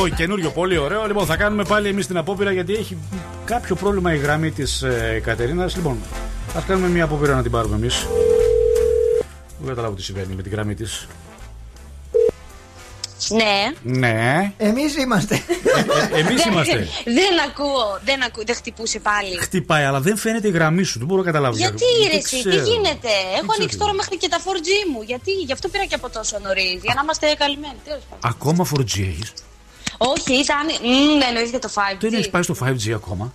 Bad, 0.00 0.04
bad 0.08 0.12
boy, 0.12 0.16
καινούριο, 0.16 0.50
πολύ 0.50 0.76
ωραίο. 0.76 1.06
Λοιπόν, 1.06 1.26
θα 1.26 1.36
κάνουμε 1.36 1.64
πάλι 1.64 1.88
εμείς 1.88 2.06
την 2.06 2.16
απόπειρα 2.16 2.52
γιατί 2.52 2.74
έχει 2.74 2.96
κάποιο 3.44 3.74
πρόβλημα 3.74 4.14
η 4.14 4.18
γραμμή 4.18 4.50
της 4.50 4.82
ε, 4.82 5.20
Κατερίνας. 5.24 5.76
Λοιπόν, 5.76 5.98
ας 6.56 6.64
κάνουμε 6.64 6.88
μια 6.88 7.04
απόπειρα 7.04 7.34
να 7.34 7.42
την 7.42 7.50
πάρουμε 7.50 7.76
εμείς. 7.76 8.06
Δεν 9.58 9.68
καταλάβω 9.68 9.94
τι 9.94 10.02
συμβαίνει 10.02 10.34
με 10.34 10.42
τη 10.42 10.48
γραμμή 10.48 10.74
της. 10.74 11.06
Ναι. 13.28 13.72
Ναι. 13.98 14.52
Εμείς 14.56 14.96
είμαστε. 14.96 15.42
Εμείς 16.14 16.42
Δεν- 16.42 16.52
είμαστε. 16.52 16.88
Δεν 17.04 17.40
ακούω, 17.48 17.98
δεν, 18.04 18.22
ακού, 18.22 18.44
δεν 18.46 18.54
χτυπούσε 18.54 18.98
πάλι. 18.98 19.36
Χτυπάει, 19.38 19.84
αλλά 19.84 20.00
δεν 20.00 20.16
φαίνεται 20.16 20.48
η 20.48 20.50
γραμμή 20.50 20.82
σου. 20.82 20.98
Δεν 20.98 21.06
μπορώ 21.06 21.20
να 21.20 21.26
καταλάβω. 21.26 21.56
Γιατί 21.56 21.84
Δεν 22.02 22.10
ρε, 22.10 22.16
εσύ, 22.16 22.42
τι 22.42 22.48
ξέρω. 22.48 22.64
γίνεται; 22.64 23.08
Έχω 23.08 23.30
ξέρω 23.34 23.52
ανοίξει 23.56 23.76
τι 23.76 23.82
τώρα 23.82 23.92
μέχρι 23.92 24.16
και 24.16 24.28
τα 24.28 24.38
4G 24.38 24.68
μου. 24.92 25.02
Γιατί, 25.02 25.30
γι' 25.32 25.52
αυτό 25.52 25.68
πήρα 25.68 25.84
και 25.84 25.94
από 25.94 26.10
τόσο 26.10 26.38
νωρίς. 26.42 26.78
Για 26.82 26.94
να 26.96 27.00
είμαστε 27.02 27.34
καλυμμένοι. 27.38 27.78
Τέλος 27.84 28.02
πάντων. 28.10 28.30
Ακόμα 28.32 28.62
4G 28.72 28.94
έχεις; 29.12 29.32
Όχι, 30.02 30.34
ήταν. 30.34 30.66
Μ, 30.66 31.20
εννοείς 31.28 31.50
για 31.50 31.58
το 31.58 31.68
5G. 31.74 31.96
Δεν 32.00 32.14
έχει 32.14 32.30
πάει 32.30 32.42
στο 32.42 32.54
5G 32.64 32.90
ακόμα. 32.90 33.32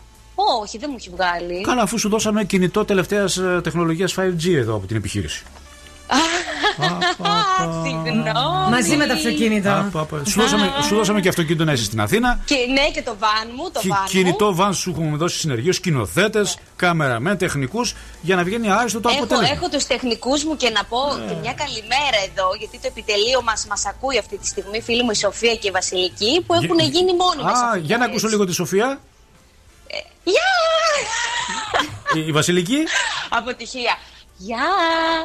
Όχι, 0.61 0.77
δεν 0.77 0.89
μου 0.91 0.95
έχει 0.99 1.09
βγάλει. 1.09 1.61
Καλά, 1.61 1.81
αφού 1.81 1.99
σου 1.99 2.09
δώσαμε 2.09 2.43
κινητό 2.43 2.85
τελευταίας 2.85 3.39
τεχνολογίας 3.63 4.15
5G 4.17 4.53
εδώ 4.53 4.75
από 4.75 4.87
την 4.87 4.95
επιχείρηση. 4.95 5.43
Συγγνώμη. 7.83 8.69
Μαζί 8.69 8.95
με 8.95 9.05
το 9.05 9.13
αυτοκίνητο. 9.13 9.69
Απ, 9.69 9.97
απ, 9.97 10.27
Σου 10.27 10.39
δώσαμε, 10.41 10.71
σου 10.87 10.95
δώσαμε 10.95 11.21
και 11.21 11.29
αυτοκίνητο 11.29 11.63
να 11.63 11.71
είσαι 11.71 11.83
στην 11.83 12.01
Αθήνα. 12.01 12.39
Και 12.45 12.55
ναι, 12.73 12.89
και 12.93 13.01
το 13.01 13.15
βαν 13.19 13.51
μου, 13.55 13.71
το 13.71 13.79
Κι- 13.79 13.87
βαν 13.89 13.99
μου. 14.01 14.07
Κινητό 14.09 14.55
βαν 14.55 14.73
σου 14.73 14.89
έχουμε 14.89 15.17
δώσει 15.17 15.37
συνεργείο, 15.39 15.73
σκηνοθέτε, 15.73 16.45
κάμεραμεν, 16.75 17.37
τεχνικούς 17.37 17.95
για 18.21 18.35
να 18.35 18.43
βγαίνει 18.43 18.71
άριστο 18.71 18.99
το 18.99 19.09
Έχω, 19.09 19.17
αποτέλεσμα. 19.23 19.55
έχω 19.55 19.69
τους 19.69 19.85
τεχνικούς 19.85 20.43
μου 20.43 20.55
και 20.55 20.69
να 20.69 20.83
πω 20.83 20.97
και 21.27 21.33
μια 21.41 21.53
καλημέρα 21.53 22.17
εδώ, 22.29 22.47
γιατί 22.59 22.79
το 22.79 22.87
επιτελείο 22.87 23.41
μας 23.41 23.65
μας 23.69 23.85
ακούει 23.85 24.17
αυτή 24.17 24.37
τη 24.37 24.47
στιγμή, 24.47 24.81
φίλη 24.81 25.03
μου 25.03 25.11
η 25.11 25.15
Σοφία 25.15 25.55
και 25.55 25.67
η 25.67 25.71
Βασιλική, 25.71 26.43
που 26.47 26.53
έχουν 26.53 26.77
Για- 26.79 26.85
γίνει 26.85 27.13
μόνιμε. 27.15 27.51
Α, 27.51 27.77
για 27.77 27.97
να 27.97 28.05
ακούσω 28.05 28.27
λίγο 28.27 28.45
τη 28.45 28.53
Σοφία. 28.53 28.99
Γεια! 30.23 30.51
Η, 32.15 32.27
η 32.27 32.31
Βασιλική; 32.31 32.77
Αποτυχία. 33.29 33.97
Γεια! 34.37 34.57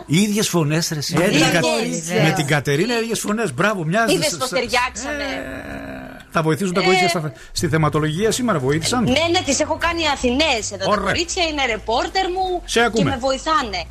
Οι 0.07 0.23
ίδιες 0.23 0.49
φωνές, 0.49 0.89
ρε. 0.89 0.99
εσύ. 0.99 1.15
Ε, 1.17 1.19
Με 1.19 1.25
την 1.25 1.35
ίδιες, 1.35 1.51
Κα- 1.53 1.61
βέβαια. 1.61 2.23
Με 2.25 2.33
την 2.33 2.47
Κατερίνα, 2.47 2.99
ίδιες 2.99 3.21
φωνές. 3.21 3.55
Μπράβο, 3.55 3.85
μοιάζει. 3.85 4.15
Είδες 4.15 4.37
πώς 4.37 4.49
ταιριάξαμε. 4.49 5.25
Θα 6.31 6.43
βοηθήσουν 6.43 6.75
τα 6.75 6.81
Ε. 6.81 6.85
κορίτσια 6.85 7.09
στα- 7.09 7.33
στη 7.53 7.69
θεματολογία 7.69 8.31
σήμερα, 8.31 8.59
βοήθησαν; 8.59 9.03
Ναι, 9.05 9.11
ναι, 9.31 9.41
τις 9.45 9.61
έχω 9.61 9.77
κάνει 9.81 10.09
Αθηνές 10.09 10.73
εδώ. 10.73 10.91
Ωραία. 10.91 11.05
Τα 11.05 11.11
κορίτσια 11.11 11.45
είναι 11.45 11.65
ρεπόρτερ 11.67 12.31
μου 12.31 12.63
Σε 12.65 12.81
ακούμε. 12.81 13.03
και 13.03 13.05
με 13.05 13.17
βοηθάνε. 13.17 13.85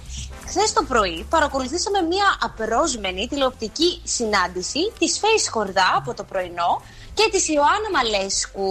Χθες 0.48 0.74
το 0.74 0.84
πρωί 0.84 1.26
παρακολουθήσαμε 1.30 2.02
μια 2.02 2.26
απερόσμενη 2.41 3.28
τηλεοπτική 3.28 4.02
συνάντηση 4.04 4.80
της 5.00 5.20
Face 5.22 5.48
Χορδά 5.52 5.94
από 5.96 6.14
το 6.14 6.24
πρωινό 6.24 6.82
και 7.14 7.28
της 7.32 7.48
Ιωάννα 7.48 7.90
Μαλέσκου 7.94 8.70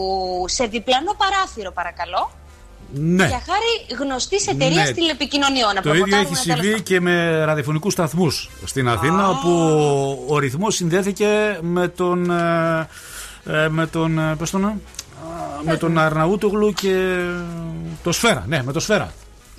σε 0.48 0.64
διπλανό 0.64 1.12
παράθυρο, 1.22 1.72
παρακαλώ. 1.72 2.30
Ναι. 2.92 3.26
Για 3.26 3.42
χάρη 3.46 4.00
γνωστής 4.02 4.46
εταιρείας 4.46 4.86
Ναι. 4.88 4.92
τηλεπικοινωνιών. 4.94 5.74
να 5.74 5.80
Το 5.82 5.88
ίδιο 5.94 6.02
προμοτάρουμε 6.04 6.36
έχει 6.38 6.46
τέλος 6.48 6.62
συμβεί 6.64 6.82
και 6.82 7.00
με 7.00 7.44
ραδιοφωνικούς 7.44 7.92
σταθμούς 7.92 8.50
στην 8.64 8.88
Αθήνα, 8.88 9.28
όπου 9.28 9.50
ο 10.28 10.38
ρυθμός 10.38 10.74
συνδέθηκε 10.74 11.58
με 11.62 11.88
τον. 11.88 12.30
ε, 12.30 12.88
ε, 13.46 13.68
με 13.68 13.86
τον. 13.86 14.18
ε, 14.18 14.34
πώς 14.38 14.50
τον, 14.50 14.64
ε, 14.64 14.76
με 15.64 15.76
τον 15.76 15.98
Αρναούτογλου 15.98 16.72
και 16.72 17.16
το 18.02 18.12
Σφαίρα. 18.12 18.44
Ναι, 18.48 18.62
με 18.62 18.72
το 18.72 18.80
Σφαίρα. 18.80 19.12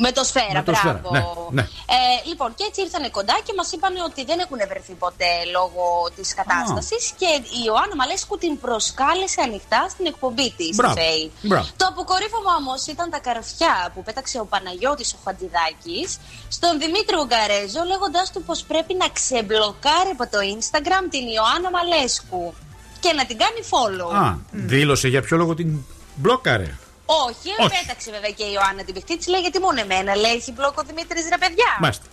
Με 0.05 0.11
το 0.17 0.23
σφαίρα, 0.29 0.59
Με 0.59 0.63
το 0.67 0.71
μπράβο. 0.71 0.97
Σφαίρα, 0.97 1.01
ναι, 1.15 1.21
ναι. 1.57 1.63
Ε, 1.97 2.27
λοιπόν, 2.29 2.49
και 2.57 2.65
έτσι 2.69 2.79
ήρθαν 2.85 3.03
κοντά 3.17 3.35
και 3.45 3.53
μας 3.59 3.69
είπαν 3.73 3.93
ότι 4.09 4.21
δεν 4.29 4.37
έχουν 4.45 4.59
βρεθεί 4.71 4.93
ποτέ 5.05 5.33
λόγω 5.57 5.85
της 6.15 6.27
κατάστασης 6.39 7.03
και 7.19 7.29
η 7.59 7.59
Ιωάννα 7.67 7.95
Μαλέσκου 7.99 8.37
την 8.43 8.53
προσκάλεσε 8.63 9.39
ανοιχτά 9.47 9.81
στην 9.93 10.05
εκπομπή 10.11 10.47
της. 10.57 10.75
Μπράβο, 10.79 10.95
μπράβο. 11.49 11.67
Το 11.81 11.85
αποκορύφωμα 11.91 12.51
όμως 12.61 12.81
ήταν 12.93 13.07
τα 13.15 13.19
καρφιά 13.27 13.75
που 13.93 13.99
πέταξε 14.07 14.37
ο 14.43 14.45
Παναγιώτης 14.53 15.09
ο 15.15 15.17
Φαντιδάκης 15.25 16.09
στον 16.57 16.73
Δημήτρη 16.83 17.15
Ουγγαρέζο, 17.21 17.81
λέγοντάς 17.91 18.27
του 18.33 18.41
πως 18.47 18.59
πρέπει 18.71 18.93
να 19.01 19.07
ξεμπλοκάρει 19.17 20.11
από 20.15 20.25
το 20.33 20.39
Instagram 20.55 21.03
την 21.13 21.25
Ιωάννα 21.37 21.69
Μαλέσκου 21.75 22.45
και 23.03 23.11
να 23.17 23.23
την 23.29 23.37
κάνει 23.43 23.61
follow. 23.71 24.09
Α, 24.23 24.27
δήλωσε 24.51 25.07
για 25.07 25.21
ποιο 25.25 25.35
λόγο 25.37 25.53
την 25.59 25.69
μπλόκαρε. 26.15 26.69
Όχι, 27.27 27.49
Όχι. 27.59 27.69
πέταξε 27.79 28.11
βέβαια 28.11 28.31
και 28.31 28.43
η 28.43 28.51
Ιωάννα 28.53 28.83
την 28.83 28.93
παιχτή 28.93 29.17
της. 29.17 29.27
Λέει 29.27 29.41
γιατί 29.41 29.59
μόνο 29.59 29.79
εμένα 29.79 30.15
λέει 30.15 30.31
έχει 30.31 30.51
μπλοκ 30.51 30.77
ο 30.77 30.83
Δημήτρης 30.83 31.27
ρε 31.29 31.37
παιδιά. 31.37 31.77
Μάλιστα. 31.79 32.05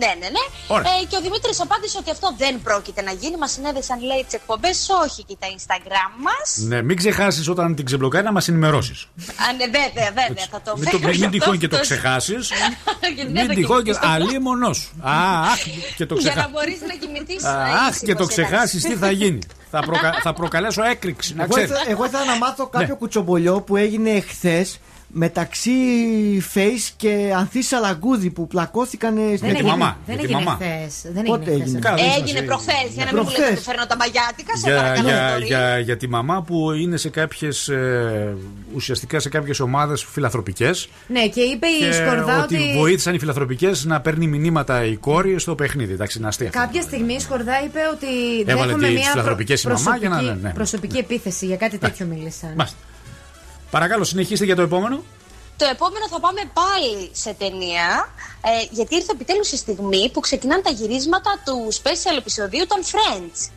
Ναι, 0.00 0.06
ναι, 0.20 0.28
ναι. 0.36 0.44
Ωραία. 0.68 0.90
Ε, 1.00 1.04
και 1.08 1.16
ο 1.16 1.20
Δημήτρης 1.20 1.60
απάντησε 1.60 1.98
ότι 2.00 2.10
αυτό 2.10 2.34
δεν 2.38 2.62
πρόκειται 2.62 3.02
να 3.02 3.12
γίνει. 3.12 3.36
Μας 3.36 3.52
συνέδεσαν, 3.52 4.02
λέει, 4.04 4.22
τις 4.24 4.34
εκπομπές. 4.34 4.88
Όχι 5.04 5.24
και 5.24 5.36
τα 5.38 5.46
Instagram 5.56 6.10
μας. 6.26 6.56
Ναι, 6.68 6.82
μην 6.82 6.96
ξεχάσεις 6.96 7.48
όταν 7.48 7.74
την 7.74 7.84
ξεμπλοκάρει 7.84 8.24
να 8.24 8.32
μας 8.32 8.48
ενημερώσεις. 8.48 9.02
Α, 9.02 9.52
ναι, 9.56 9.64
βέβαια, 9.64 10.06
βέβαια. 10.26 10.46
Θα 10.50 10.60
το 10.64 10.72
Μην, 10.76 10.90
το, 10.90 10.98
φέρω 10.98 11.10
γι' 11.12 11.18
μην 11.18 11.26
αυτό 11.28 11.38
τυχόν 11.38 11.58
και 11.58 11.68
το 11.68 11.76
αυτός. 11.76 11.88
ξεχάσεις. 11.90 12.50
Γιατί 13.16 13.32
δεν 13.32 13.32
Μην 13.32 13.46
θα 13.46 13.54
τυχόν 13.54 13.76
και. 13.76 13.82
κοιμηθείς 13.82 13.96
στο 13.96 14.06
Αλλή 14.08 14.38
μονός 14.38 14.76
σου. 14.76 14.90
Α, 15.02 15.40
αχ, 15.52 15.58
και 15.96 16.06
το 16.06 16.14
Για 16.14 16.24
να 16.24 16.30
ξεχάσει. 16.30 16.50
μπορείς 16.52 16.80
να 16.80 16.94
κοιμηθείς. 16.94 17.44
Αχ, 17.88 17.98
και 17.98 18.14
το 18.14 18.26
ξεχάσεις, 18.26 18.82
τι 18.82 18.94
θα 18.96 19.10
γίνει. 19.10 19.38
θα, 19.70 19.80
προκα... 19.80 20.18
θα 20.22 20.32
προκαλέσω 20.32 20.82
έκρηξη. 20.84 21.34
Να 21.34 21.42
Εγώ 21.42 21.52
ξέρεις. 21.54 21.70
ήθελα, 21.70 21.90
εγώ 21.90 22.04
ήθελα 22.04 22.24
να 22.24 22.36
μάθω 22.36 22.66
κάποιο 22.66 22.86
Ναι. 22.88 22.94
κουτσομπολιό 22.94 23.60
που 23.60 23.76
έγινε 23.76 24.20
χθες 24.20 24.78
μεταξύ 25.12 25.70
Face 26.54 26.90
και 26.96 27.32
Ανθής 27.36 27.66
Σαλαγκούδη 27.66 28.30
που 28.30 28.46
πλακώθηκαν 28.46 29.12
στην 29.36 29.38
Δεν 29.48 29.56
έγινε, 29.56 29.96
δεν 30.06 30.18
έγινε 30.18 30.42
χθες. 30.44 31.12
Δεν 31.12 31.22
Πότε 31.22 31.50
έγινε 31.50 31.64
έγινε; 31.64 31.78
χθες. 31.78 31.90
Καλά, 31.96 32.14
Έγινε 32.16 32.38
δεν 32.38 32.44
προχθές. 32.46 32.74
Για 32.94 33.04
να 33.04 33.12
μην 33.12 33.20
μου 33.24 33.30
Προχθές. 33.30 33.38
λέτε 33.38 33.52
ότι 33.52 33.62
φέρνω 33.62 33.86
τα 33.86 33.96
μαγιάτικα. 33.96 34.56
Σε 34.56 34.68
Για, 34.70 34.76
παρακαλώ. 34.76 35.08
για, 35.08 35.26
Θοδωρή. 35.26 35.44
για, 35.46 35.78
για 35.78 35.96
τη 35.96 36.08
μαμά 36.08 36.42
που 36.42 36.72
είναι 36.72 36.96
σε 36.96 37.08
κάποιες 37.08 37.68
ε, 37.68 38.36
ουσιαστικά 38.74 39.20
σε 39.20 39.28
κάποιες 39.28 39.60
ομάδες 39.60 40.04
φιλαθροπικές 40.04 40.88
Ναι, 41.06 41.28
και 41.28 41.40
είπε 41.40 41.66
η 41.66 41.78
και 41.78 41.92
Σκορδά 41.92 42.42
ότι 42.42 42.54
ότι. 42.56 42.72
βοήθησαν 42.78 43.14
οι 43.14 43.18
φιλαθροπικές 43.18 43.84
να 43.84 44.00
παίρνει 44.00 44.26
μηνύματα 44.26 44.84
η 44.84 44.96
κόρη 44.96 45.38
στο 45.38 45.54
παιχνίδι. 45.54 45.92
Εντάξει, 45.92 46.18
είναι 46.18 46.28
αστεία. 46.28 46.46
αυτά. 46.48 46.60
Κάποια 46.60 46.82
στιγμή 46.82 47.12
η 47.14 47.20
Σκορδά 47.20 47.62
είπε 47.64 47.80
ότι 47.94 48.06
Έβαλε 48.50 48.66
δέχομαι 48.66 48.86
τις 48.88 48.96
μια 48.98 49.10
φιλανθρωπικές 49.10 49.62
η 49.62 49.66
μαμά 49.66 49.78
προσωπική, 49.80 50.06
για 50.06 50.16
να- 50.16 50.22
ναι, 50.22 50.38
ναι. 50.42 50.52
προσωπική 50.52 50.98
επίθεση. 50.98 51.46
Για 51.46 51.56
κάτι 51.56 51.78
τέτοιο 51.78 52.06
μίλησαν. 52.06 52.66
Μάλιστα. 53.72 53.78
Παρακαλώ, 53.78 54.04
συνεχίστε 54.04 54.44
για 54.44 54.56
το 54.56 54.62
επόμενο. 54.62 55.02
Το 55.56 55.66
επόμενο 55.70 56.08
θα 56.08 56.20
πάμε 56.20 56.40
πάλι 56.52 57.10
σε 57.12 57.32
ταινία, 57.32 58.08
ε, 58.44 58.66
γιατί 58.70 58.94
ήρθε 58.94 59.12
επιτέλους 59.12 59.52
η 59.52 59.56
στιγμή 59.56 60.10
που 60.12 60.20
ξεκινάνε 60.20 60.62
τα 60.62 60.70
γυρίσματα 60.70 61.30
του 61.44 61.68
special 61.82 62.16
επεισοδίου 62.18 62.66
των 62.66 62.78
Friends. 62.82 63.50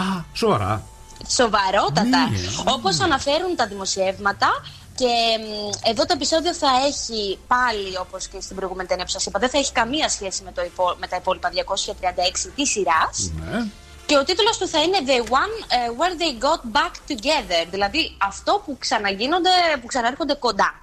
Α, 0.00 0.22
σοβαρά. 0.32 0.82
Σοβαρότατα. 1.28 2.28
Ναι. 2.30 2.72
Όπως 2.74 3.00
αναφέρουν 3.00 3.56
τα 3.56 3.66
δημοσιεύματα 3.66 4.48
και 4.94 5.12
μ, 5.40 5.70
εδώ 5.90 6.02
το 6.06 6.12
επεισόδιο 6.12 6.54
θα 6.54 6.68
έχει 6.86 7.38
πάλι, 7.46 7.96
όπως 8.00 8.28
και 8.28 8.40
στην 8.40 8.56
προηγούμενη 8.56 8.88
ταινία 8.88 9.04
που 9.04 9.10
σας 9.10 9.26
είπα, 9.26 9.38
δεν 9.38 9.48
θα 9.50 9.58
έχει 9.58 9.72
καμία 9.72 10.08
σχέση 10.08 10.42
με, 10.42 10.52
το 10.52 10.62
υπό- 10.62 10.96
με 11.00 11.06
τα 11.06 11.16
υπόλοιπα 11.16 11.48
236 11.50 12.48
της 12.56 12.70
σειράς. 12.70 13.30
Ναι. 13.50 13.66
Και 14.06 14.16
ο 14.16 14.24
τίτλος 14.24 14.58
του 14.58 14.68
θα 14.68 14.82
είναι 14.82 14.98
The 15.06 15.20
One 15.20 15.54
ε, 15.68 15.76
Where 15.98 16.20
They 16.20 16.44
Got 16.44 16.78
Back 16.78 16.92
Together. 17.12 17.66
Δηλαδή 17.70 18.16
αυτό 18.22 18.62
που 18.64 18.76
ξαναγίνονται, 18.78 19.50
που 19.80 19.86
ξανάρχονται 19.86 20.34
κοντά. 20.34 20.74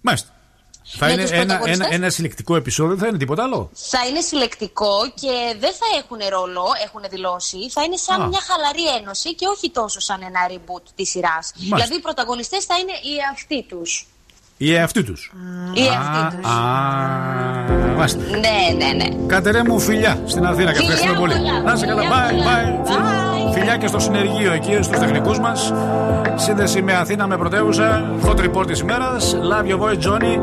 Μάλιστα. 0.00 0.28
Θα 0.98 1.06
Με 1.06 1.12
είναι 1.12 1.22
τους 1.22 1.30
ένα, 1.30 1.40
πρωταγωνιστές. 1.44 1.86
ένα, 1.86 1.94
ένα 1.94 2.10
συλλεκτικό 2.10 2.56
επεισόδιο, 2.56 2.90
δεν 2.94 3.02
θα 3.02 3.06
είναι 3.08 3.18
τίποτα 3.18 3.42
άλλο. 3.42 3.70
Θα 3.74 4.06
είναι 4.06 4.20
συλλεκτικό 4.20 5.12
και 5.14 5.56
δεν 5.58 5.72
θα 5.72 5.86
έχουν 5.98 6.18
ρόλο, 6.28 6.66
έχουν 6.84 7.02
δηλώσει. 7.10 7.70
Θα 7.70 7.82
είναι 7.82 7.96
σαν 7.96 8.22
Α. 8.22 8.26
μια 8.26 8.40
χαλαρή 8.40 8.88
ένωση 8.96 9.34
και 9.34 9.46
όχι 9.46 9.70
τόσο 9.70 10.00
σαν 10.00 10.22
ένα 10.22 10.40
reboot 10.50 10.82
της 10.94 11.08
σειράς. 11.10 11.52
Μάλιστα. 11.54 11.76
Δηλαδή 11.76 11.94
οι 11.94 12.00
πρωταγωνιστές 12.00 12.64
θα 12.64 12.78
είναι 12.78 12.92
οι 12.92 13.16
εαυτοί 13.26 13.62
τους. 13.68 14.06
Οι 14.62 14.74
εαυτοί 14.74 15.02
τους. 15.02 15.32
Οι 15.72 15.80
εαυτοί 15.84 16.36
τους. 16.36 16.50
Μάλιστα. 17.96 18.20
Ναι, 18.30 18.84
ναι, 18.84 18.92
ναι. 19.04 19.26
Κατερέ 19.26 19.62
μου 19.66 19.78
φιλιά 19.78 20.18
στην 20.26 20.46
Αθήνα 20.46 20.70
και 20.72 20.76
Φιλιά 20.76 20.92
ευχαριστούμε 20.92 21.18
πολύ. 21.18 21.32
πολλά. 21.32 21.60
Να 21.62 21.76
σε 21.76 21.86
καλά. 21.86 22.00
Φιλιά 22.02 22.14
Bye, 22.16 22.32
πολλά. 22.84 23.00
bye. 23.00 23.52
Φιλιά 23.54 23.76
και 23.76 23.86
στο 23.86 23.98
συνεργείο 23.98 24.52
εκεί, 24.52 24.78
στους 24.82 24.98
τεχνικούς 24.98 25.38
μας. 25.40 25.72
Σύνδεση 26.34 26.82
με 26.82 26.92
Αθήνα 26.94 27.26
με 27.26 27.36
πρωτεύουσα. 27.36 28.04
Hot 28.24 28.36
report 28.40 28.66
της 28.66 28.80
ημέρας. 28.80 29.36
Love 29.50 29.66
your 29.70 29.78
voice, 29.84 29.98
Johnny. 30.08 30.38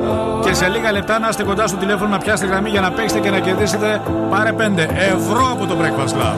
Και 0.45 0.53
σε 0.53 0.67
λίγα 0.67 0.91
λεπτά 0.91 1.19
να 1.19 1.27
είστε 1.29 1.43
κοντά 1.43 1.67
στο 1.67 1.77
τηλέφωνο 1.77 2.09
να 2.09 2.17
πιάσετε 2.17 2.49
γραμμή 2.49 2.69
για 2.69 2.81
να 2.81 2.91
παίξετε 2.91 3.19
και 3.21 3.29
να 3.29 3.39
κερδίσετε 3.39 4.01
πάρε 4.29 4.51
5 4.57 4.87
ευρώ 5.13 5.51
από 5.51 5.65
το 5.65 5.75
Breakfast 5.81 6.13
Club. 6.17 6.37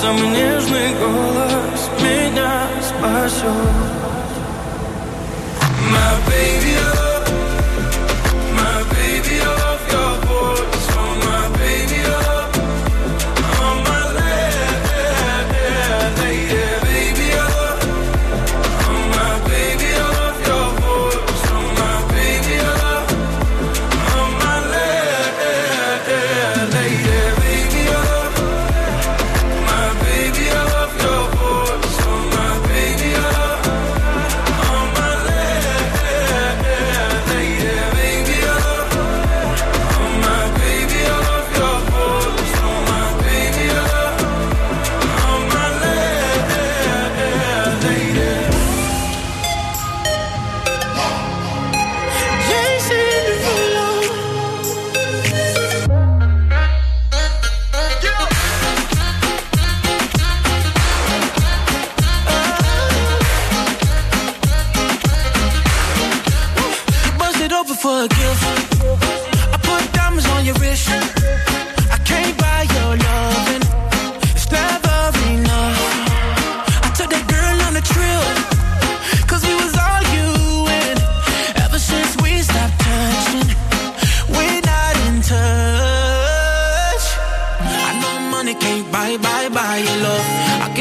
самый 0.00 0.28
нежный 0.28 0.90
голос 1.00 1.90
Меня 2.00 2.66
спасет. 2.82 3.46
My 5.90 6.18
baby, 6.26 6.76
oh, 6.76 7.15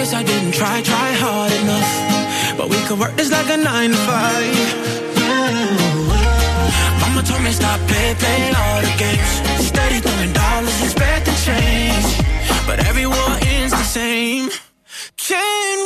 guess 0.05 0.13
I 0.13 0.23
didn't 0.23 0.51
try, 0.51 0.81
try 0.81 1.09
hard 1.13 1.51
enough. 1.63 2.57
But 2.57 2.69
we 2.69 2.77
could 2.85 2.99
work 2.99 3.15
this 3.15 3.31
like 3.31 3.49
a 3.49 3.57
nine 3.57 3.89
to 3.89 4.01
five. 4.09 4.55
Mama 7.01 7.21
told 7.23 7.41
me 7.41 7.51
stop 7.51 7.79
play, 7.89 8.13
play 8.21 8.41
all 8.61 8.81
the 8.85 8.93
games. 9.03 9.31
Steady 9.69 9.99
throwing 10.05 10.33
dollars, 10.33 10.77
expecting 10.83 11.37
change. 11.49 12.07
But 12.67 12.85
every 12.89 13.07
war 13.07 13.31
ends 13.55 13.73
the 13.73 13.87
same. 13.99 14.49
Can 15.17 15.84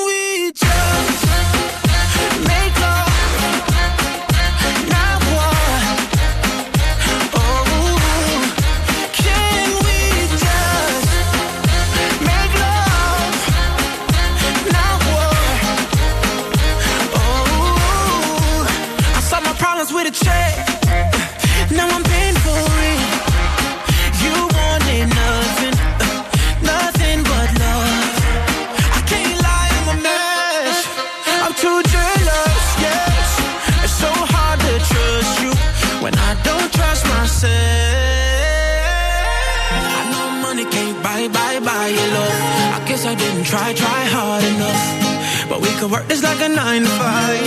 I 43.70 43.74
try, 43.74 44.04
hard 44.06 44.44
enough. 44.44 45.48
But 45.48 45.62
we 45.62 45.68
could 45.78 45.92
work 45.92 46.08
this 46.08 46.24
like 46.24 46.42
a 46.42 46.50
nine 46.50 46.82
to 46.82 46.88
five. 46.88 47.46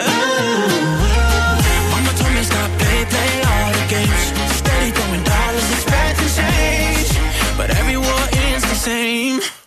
Oh. 0.00 0.64
Mama 1.92 2.12
told 2.16 2.32
me 2.32 2.42
stop, 2.42 2.70
all 2.72 3.72
the 3.76 3.86
games. 3.92 4.22
Steady 4.56 4.90
throwing 4.96 5.24
dollars, 5.24 5.68
change. 6.40 7.10
But 7.58 7.68
every 7.68 7.98
war 7.98 8.20
ends 8.32 8.64
the 8.64 8.76
same. 8.76 9.57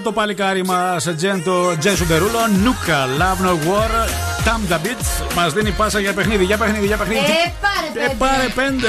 Να 0.00 0.06
το 0.06 0.12
το 0.12 0.20
παλικάρι 0.20 0.64
μα, 0.64 0.96
Τζέντο 1.16 1.76
Τζέσου 1.78 2.04
Ντερούλο, 2.06 2.38
Νούκα, 2.62 3.06
Love 3.18 3.44
No 3.46 3.50
War, 3.50 3.90
Tam 4.46 4.60
the 4.72 4.76
Beats. 4.76 5.34
Μας 5.36 5.52
δίνει 5.52 5.70
πάσα 5.70 6.00
για 6.00 6.12
παιχνίδι, 6.12 6.44
για 6.44 6.56
παιχνίδι, 6.56 6.86
για 6.86 6.96
παιχνίδι. 6.96 7.20
Ε, 7.20 7.52
πάρε 7.60 7.86
Ε, 8.04 8.08
πέντε. 8.08 8.14
πάρε 8.18 8.48
πέντε. 8.54 8.88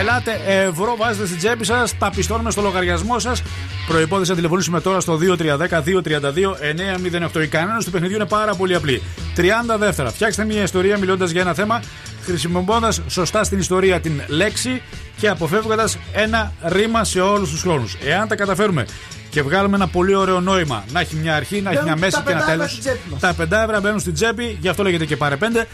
Ελάτε, 0.00 0.40
ευρώ 0.46 0.96
βάζετε 0.96 1.26
στην 1.26 1.38
τσέπη 1.38 1.64
σας, 1.64 1.98
τα 1.98 2.10
πιστώνουμε 2.16 2.50
στο 2.50 2.60
λογαριασμό 2.60 3.18
σας. 3.18 3.42
Προπόθεση 3.88 4.30
να 4.30 4.36
τηλεφωνήσουμε 4.36 4.80
τώρα 4.80 5.00
στο 5.00 5.16
2310-232-908. 5.16 7.42
Οι 7.42 7.46
κανόνε 7.46 7.78
του 7.84 7.90
παιχνιδιού 7.90 8.16
είναι 8.16 8.26
πάρα 8.26 8.54
πολύ 8.54 8.74
απλοί. 8.74 9.02
30 9.36 9.76
δεύτερα. 9.78 10.10
Φτιάξτε 10.10 10.44
μια 10.44 10.62
ιστορία 10.62 10.98
μιλώντας 10.98 11.30
για 11.30 11.40
ένα 11.40 11.54
θέμα, 11.54 11.82
χρησιμοποιώντας 12.24 13.00
σωστά 13.08 13.44
στην 13.44 13.58
ιστορία 13.58 14.00
την 14.00 14.22
λέξη 14.26 14.82
και 15.20 15.28
αποφεύγοντας 15.28 15.98
ένα 16.12 16.52
ρήμα 16.64 17.04
σε 17.04 17.20
όλους 17.20 17.50
τους 17.50 17.60
χρόνους. 17.60 17.96
Εάν 18.04 18.28
τα 18.28 18.34
καταφέρουμε 18.34 18.84
και 19.30 19.42
βγάλουμε 19.42 19.76
ένα 19.76 19.88
πολύ 19.88 20.14
ωραίο 20.14 20.40
νόημα, 20.40 20.84
να 20.92 21.00
έχει 21.00 21.16
μια 21.16 21.34
αρχή, 21.34 21.60
να 21.60 21.70
έχει 21.70 21.82
μια 21.82 21.94
Μπαίνουν 21.94 22.00
μέση 22.00 22.16
τα 22.16 22.22
και 22.22 22.32
ένα 22.32 22.40
πεντά 22.40 22.52
ευρώ 22.52 22.56
τέλο. 22.56 22.68
στην 22.68 22.80
τσέπη 22.80 23.10
μας. 23.10 23.20
Τα 23.20 23.34
5 23.34 23.62
ευρώ 23.62 23.80
μπαίνουν 23.80 24.00
στην 24.00 24.14
τσέπη, 24.14 24.58
γι' 24.60 24.68
αυτό 24.68 24.82
λέγεται 24.82 25.04
και 25.04 25.16
πάρε 25.16 25.36
5. 25.36 25.66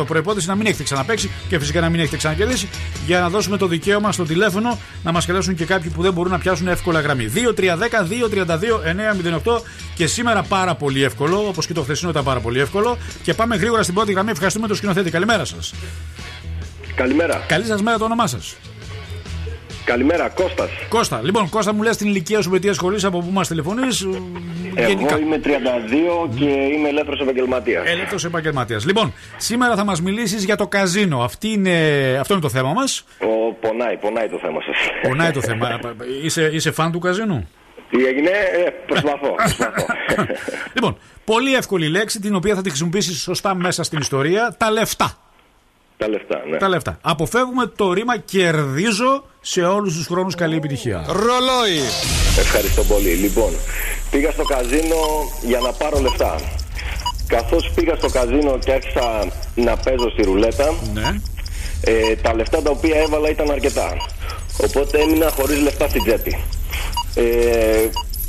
2-3-10-2-32-9-08. 0.00 0.06
Προπόθεση 0.06 0.48
να 0.48 0.54
μην 0.54 0.66
έχετε 0.66 0.82
ξαναπέξει 0.82 1.30
και 1.48 1.58
φυσικά 1.58 1.80
να 1.80 1.88
μην 1.88 2.00
έχετε 2.00 2.16
ξανακερδίσει 2.16 2.68
για 3.06 3.20
να 3.20 3.28
δώσουμε 3.28 3.56
το 3.56 3.66
δικαίωμα 3.66 4.12
στο 4.12 4.24
τηλέφωνο 4.24 4.78
να 5.02 5.12
μας 5.12 5.26
καλέσουν 5.26 5.54
και 5.54 5.64
κάποιοι 5.64 5.90
που 5.90 6.02
δεν 6.02 6.12
μπορούν 6.12 6.32
να 6.32 6.38
πιάσουν 6.38 6.68
εύκολα 6.68 7.00
γραμμή. 7.00 7.32
2-3-10-2-32-9-08. 7.34 9.60
Και 9.94 10.06
σήμερα 10.06 10.42
πάρα 10.42 10.74
πολύ 10.74 11.04
εύκολο, 11.04 11.44
όπως 11.48 11.66
και 11.66 11.72
το 11.72 11.82
χθεσινό 11.82 12.10
ήταν 12.10 12.24
πάρα 12.24 12.40
πολύ 12.40 12.60
εύκολο. 12.60 12.98
Και 13.22 13.34
πάμε 13.34 13.56
γρήγορα 13.56 13.82
στην 13.82 13.94
πρώτη 13.94 14.12
γραμμή. 14.12 14.30
Ευχαριστούμε 14.30 14.66
τον 14.66 14.76
σκηνοθέτη. 14.76 15.10
Καλημέρα 15.10 15.44
σας. 15.44 15.74
Καλημέρα. 16.94 17.44
Καλή 17.46 17.64
σας 17.64 17.82
μέρα 17.82 17.98
το 17.98 18.04
όνομά 18.04 18.26
σας. 18.26 18.56
Καλημέρα, 19.86 20.28
Κώστας. 20.28 20.70
Κώστα, 20.88 21.20
λοιπόν, 21.22 21.48
Κώστα 21.48 21.72
μου 21.72 21.82
λες 21.82 21.96
την 21.96 22.06
ηλικία 22.06 22.42
σου 22.42 22.50
με 22.50 22.58
τι 22.58 22.68
ασχολείσαι, 22.68 23.06
από 23.06 23.18
πού 23.18 23.30
μας 23.32 23.48
τηλεφωνείς. 23.48 24.06
Εγώ 24.74 25.18
είμαι 25.18 25.40
32 25.44 26.28
και 26.36 26.44
είμαι 26.44 26.88
ελεύθερος 26.88 27.20
επαγγελματίας. 27.20 27.86
Ελεύθερος 27.86 28.24
επαγγελματίας. 28.24 28.84
Λοιπόν, 28.84 29.12
σήμερα 29.36 29.76
θα 29.76 29.84
μας 29.84 30.00
μιλήσεις 30.00 30.44
για 30.44 30.56
το 30.56 30.66
καζίνο. 30.66 31.22
Αυτή 31.22 31.48
είναι, 31.48 31.72
αυτό 32.20 32.32
είναι 32.32 32.42
το 32.42 32.48
θέμα 32.48 32.72
μας. 32.72 33.04
Ο, 33.20 33.52
πονάει, 33.52 33.96
πονάει 33.96 34.28
το 34.28 34.38
θέμα 34.38 34.60
σας. 34.62 34.76
Πονάει 35.08 35.30
το 35.30 35.40
θέμα. 35.40 35.80
είσαι, 36.22 36.50
είσαι 36.52 36.70
φαν 36.70 36.92
του 36.92 36.98
καζίνου; 36.98 37.48
Τι 37.90 38.04
έγινε, 38.04 38.30
ε, 38.30 38.70
προσπαθώ. 38.86 39.34
προσπαθώ. 39.42 39.86
Λοιπόν, 40.72 40.98
πολύ 41.24 41.54
εύκολη 41.54 41.88
λέξη 41.88 42.20
την 42.20 42.34
οποία 42.34 42.54
θα 42.54 42.62
τη 42.62 42.68
χρησιμοποιήσεις 42.68 43.20
σωστά 43.20 43.54
μέσα 43.54 43.82
στην 43.82 43.98
ιστορία. 43.98 44.54
Τα 44.58 44.70
λεφτά. 44.70 45.16
Τα 45.96 46.08
λεφτά, 46.08 46.42
ναι. 46.50 46.56
Τα 46.56 46.68
λεφτά. 46.68 46.98
Αποφεύγουμε 47.02 47.66
το 47.66 47.92
ρήμα 47.92 48.18
κερδίζω 48.18 49.24
σε 49.48 49.60
όλους 49.62 49.94
τους 49.96 50.06
χρόνους. 50.06 50.34
Καλή 50.34 50.56
επιτυχία. 50.56 51.04
Ρολόι. 51.06 51.78
Ευχαριστώ 52.38 52.82
πολύ. 52.84 53.08
Λοιπόν, 53.10 53.50
πήγα 54.10 54.30
στο 54.30 54.42
καζίνο 54.42 54.96
για 55.42 55.58
να 55.58 55.72
πάρω 55.72 55.98
λεφτά. 56.00 56.40
Καθώς 57.26 57.70
πήγα 57.74 57.94
στο 57.96 58.08
καζίνο 58.08 58.58
και 58.64 58.72
άρχισα 58.72 59.26
να 59.54 59.76
παίζω 59.76 60.10
στη 60.10 60.22
ρουλέτα, 60.22 60.74
Ναι. 60.94 61.20
ε, 61.80 62.16
τα 62.16 62.34
λεφτά 62.34 62.62
τα 62.62 62.70
οποία 62.70 62.96
έβαλα 63.00 63.28
ήταν 63.30 63.50
αρκετά. 63.50 63.96
Οπότε 64.64 64.98
έμεινα 64.98 65.30
χωρίς 65.30 65.60
λεφτά 65.62 65.88
στην 65.88 66.02
τσέπη. 66.02 66.38
Ε, 67.14 67.24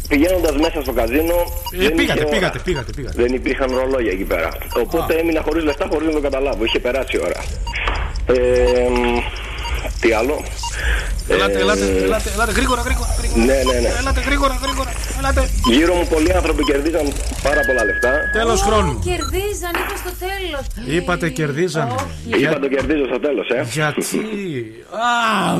Πηγαίνοντας 0.07 0.55
μέσα 0.55 0.81
στο 0.81 0.91
καζίνο. 0.93 1.35
Ε, 1.73 1.77
δεν 1.77 1.93
πήγατε, 1.95 2.19
είχε 2.19 2.27
ώρα. 2.27 2.29
πήγατε, 2.35 2.59
πήγατε, 2.63 2.91
πήγατε. 2.95 3.21
Δεν 3.21 3.33
υπήρχαν 3.33 3.75
ρολόγια 3.75 4.11
εκεί 4.11 4.23
πέρα. 4.23 4.49
Οπότε 4.83 5.13
έμεινα 5.13 5.41
χωρίς 5.41 5.63
λεφτά 5.63 5.87
χωρίς 5.91 6.07
να 6.07 6.13
το 6.13 6.19
καταλάβω. 6.19 6.63
Είχε 6.63 6.79
περάσει 6.79 7.15
η 7.17 7.19
ώρα. 7.23 7.43
Ε, 8.25 8.87
μ, 8.89 9.17
τι 10.01 10.11
άλλο; 10.11 10.43
Ελάτε, 11.29 11.57
Ε, 11.57 11.61
ελάτε, 11.61 11.85
ελάτε, 12.03 12.29
ελάτε, 12.33 12.51
γρήγορα, 12.51 12.81
γρήγορα. 12.81 13.09
γρήγορα. 13.19 13.45
Ναι, 13.45 13.53
ναι, 13.73 13.79
ναι. 13.79 13.89
Ελάτε, 13.99 14.21
γρήγορα, 14.21 14.59
γρήγορα. 14.63 14.91
Ελάτε. 15.17 15.49
Γύρω 15.71 15.93
μου 15.95 16.07
πολλοί 16.07 16.33
άνθρωποι 16.33 16.63
κερδίζαν 16.63 17.05
πάρα 17.43 17.61
πολλά 17.67 17.85
λεφτά. 17.85 18.11
Τέλος 18.31 18.61
χρόνου. 18.61 18.99
Κερδίζαν, 19.09 19.73
είπα 19.81 19.95
στο 20.03 20.11
τέλος. 20.25 20.95
Είπατε 20.95 21.29
κερδίζανε. 21.29 21.95
Είπα 22.25 22.59
το 22.59 22.67
κερδίζω 22.67 23.05
στο 23.05 23.19
τέλος, 23.19 23.49
ε. 23.49 23.61
Γιατί; 23.71 24.17
Α, 24.89 25.55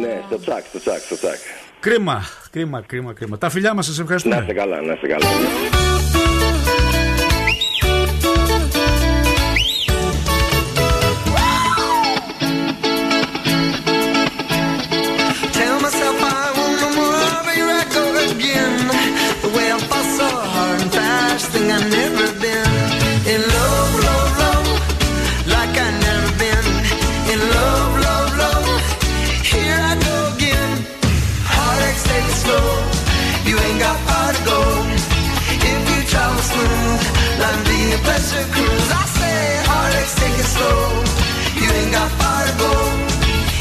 Ναι, 0.00 0.20
στο 0.26 0.38
τσακ, 0.40 0.62
στο 0.68 0.78
τσακ, 0.80 1.00
στο 1.06 1.16
τσακ. 1.16 1.38
Κρίμα, 1.80 2.24
κρίμα, 2.50 2.82
κρίμα, 2.86 3.12
κρίμα. 3.12 3.38
Τα 3.38 3.50
φιλιά 3.50 3.74
μας, 3.74 3.86
σας 3.86 3.98
ευχαριστούμε. 3.98 4.34
Να 4.34 4.40
είστε 4.40 4.52
καλά, 4.52 4.80
να 4.80 4.92
είστε 4.92 5.06
καλά. 5.06 5.26
are 34.18 34.32
to 34.36 34.42
go. 34.50 34.60
If 35.70 35.80
you 35.90 36.00
travel 36.12 36.42
smooth, 36.50 37.02
London 37.42 37.62
be 37.70 37.78
a 37.96 37.98
pleasure 38.06 38.46
cruise. 38.54 38.90
I 39.02 39.04
say, 39.18 39.40
heartaches, 39.70 40.14
take 40.20 40.38
it 40.42 40.48
slow. 40.54 40.80
You 41.60 41.68
ain't 41.78 41.92
got 41.92 42.10
far 42.18 42.40
to 42.48 42.54
go. 42.64 42.72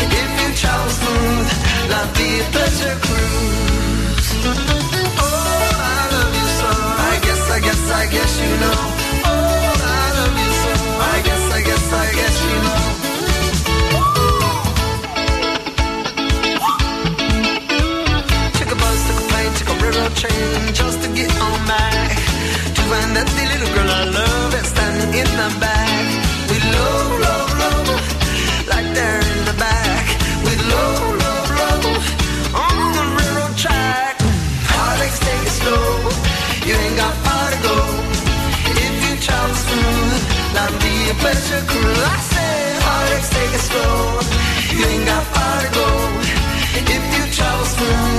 If 0.04 0.30
you 0.40 0.50
travel 0.62 0.92
smooth, 1.00 1.50
London 1.92 2.14
be 2.18 2.30
a 2.40 2.46
pleasure 2.56 2.98
cruise. 3.06 4.28
Oh, 5.22 5.28
I 5.94 6.02
love 6.14 6.34
you 6.40 6.48
so. 6.62 6.70
I 7.12 7.16
guess, 7.26 7.44
I 7.56 7.60
guess, 7.66 7.84
I 8.02 8.04
guess 8.16 8.32
you 8.44 8.52
know. 8.64 8.80
Oh, 9.30 9.34
I 9.34 10.06
love 10.18 10.36
you 10.44 10.52
so. 10.64 10.74
I 11.14 11.18
guess, 11.28 11.44
I 11.58 11.62
guess, 11.68 11.86
I 11.94 12.08
guess 12.20 12.36
you 12.48 12.56
know. 12.66 13.09
train 20.20 20.74
just 20.74 21.02
to 21.02 21.10
get 21.16 21.32
on 21.40 21.60
back. 21.66 22.12
To 22.76 22.82
find 22.92 23.12
that 23.16 23.28
the 23.38 23.44
little 23.52 23.72
girl 23.72 23.88
I 23.88 24.04
love 24.20 24.52
that's 24.52 24.68
standing 24.76 25.12
in 25.16 25.30
the 25.40 25.50
back. 25.64 26.04
We 26.52 26.58
low, 26.76 27.00
low, 27.24 27.44
low, 27.62 27.80
like 28.68 28.88
there 28.98 29.22
in 29.32 29.40
the 29.48 29.56
back. 29.56 30.04
We 30.44 30.52
low, 30.72 30.94
low, 31.24 31.42
low, 31.60 31.80
on 32.68 32.80
the 33.00 33.06
railroad 33.16 33.56
track. 33.64 34.20
Heartaches 34.76 35.20
take 35.24 35.44
it 35.48 35.56
slow, 35.62 35.88
you 36.68 36.74
ain't 36.76 36.98
got 37.00 37.16
far 37.24 37.48
to 37.56 37.60
go. 37.70 37.78
If 38.76 38.94
you 39.04 39.14
travel 39.24 39.56
smooth, 39.56 40.20
not 40.52 40.72
be 40.84 40.94
a 41.14 41.16
pleasure 41.24 41.64
cruise. 41.64 42.04
I 42.12 42.18
say 42.34 42.56
heartaches 42.84 43.32
take 43.32 43.54
it 43.56 43.64
slow, 43.72 43.96
you 44.76 44.84
ain't 44.84 45.06
got 45.08 45.24
far 45.32 45.58
to 45.64 45.70
go. 45.80 45.88
If 46.76 47.04
you 47.16 47.24
travel 47.32 47.68
smooth. 47.72 48.19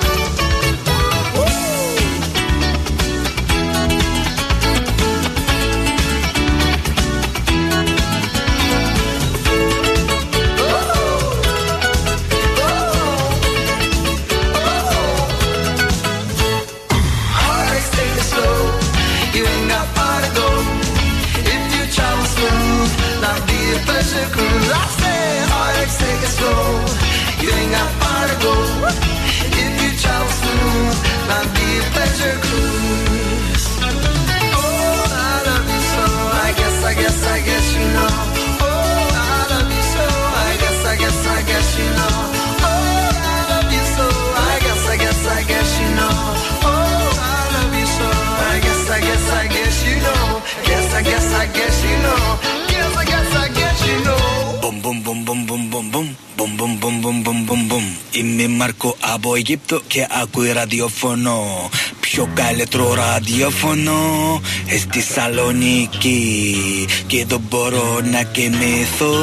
Είμαι 58.41 58.55
Μάρκο 58.55 58.95
από 59.13 59.35
Αιγύπτο 59.35 59.81
και 59.87 60.07
ακούει 60.21 60.51
ραδιοφωνό. 60.51 61.69
Πιο 61.99 62.29
καλύτερο 62.33 62.93
ραδιοφωνό 62.93 64.41
ε, 64.65 64.77
στη 64.77 65.01
Σαλονίκη. 65.01 66.65
Και 67.07 67.19
εδώ 67.19 67.41
μπορώ 67.49 67.99
να 68.11 68.23
κοιμηθώ 68.23 69.15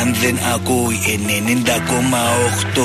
αν 0.00 0.14
δεν 0.20 0.38
ακούει 0.54 0.98
90,8. 2.76 2.80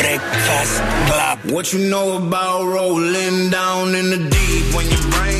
Breakfast 0.00 0.76
Club. 1.08 1.36
What 1.54 1.66
you 1.72 1.80
know 1.92 2.08
about 2.22 2.62
rolling 2.76 3.50
down 3.58 3.94
in 4.00 4.06
the 4.14 4.20
deep 4.34 4.64
when 4.74 4.86
your 4.92 5.04
brain 5.14 5.39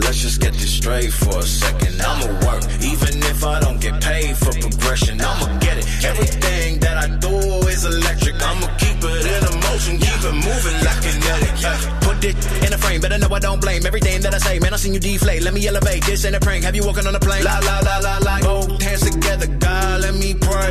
Let's 0.00 0.18
just 0.18 0.40
get 0.40 0.52
this 0.54 0.72
straight 0.72 1.12
for 1.12 1.38
a 1.38 1.42
second. 1.42 2.00
I'ma 2.00 2.26
work, 2.46 2.64
even 2.82 3.22
if 3.30 3.44
I 3.44 3.60
don't 3.60 3.80
get 3.80 4.02
paid 4.02 4.36
for 4.36 4.52
progression. 4.52 5.20
I'ma 5.20 5.58
get 5.58 5.78
it. 5.78 5.86
Everything 6.04 6.78
that 6.80 6.96
I 6.96 7.06
do 7.16 7.34
is 7.68 7.84
electric. 7.84 8.36
I'ma 8.40 8.66
keep 8.78 8.98
it 8.98 9.24
in 9.34 9.42
a 9.44 9.52
motion, 9.66 9.98
keep 9.98 10.20
it 10.24 10.34
moving 10.34 10.78
like 10.84 11.00
kinetic. 11.04 12.00
Put 12.02 12.24
it 12.24 12.36
in 12.66 12.72
a 12.72 12.78
frame, 12.78 13.00
better 13.00 13.18
know 13.18 13.28
I 13.30 13.38
don't 13.38 13.60
blame 13.60 13.86
everything 13.86 14.20
that 14.22 14.34
I 14.34 14.38
say. 14.38 14.58
Man, 14.58 14.74
I 14.74 14.76
seen 14.76 14.94
you 14.94 15.00
deflate. 15.00 15.42
Let 15.42 15.54
me 15.54 15.66
elevate. 15.66 16.04
This 16.04 16.24
ain't 16.24 16.34
a 16.34 16.40
prank. 16.40 16.64
Have 16.64 16.74
you 16.74 16.84
walking 16.84 17.06
on 17.06 17.14
a 17.14 17.20
plane? 17.20 17.44
La 17.44 17.58
la 17.60 17.80
la 17.80 17.98
la 17.98 18.18
la. 18.18 18.40
Both 18.40 18.82
hands 18.82 19.02
together, 19.08 19.46
God, 19.46 20.00
let 20.00 20.14
me 20.14 20.34
pray. 20.34 20.70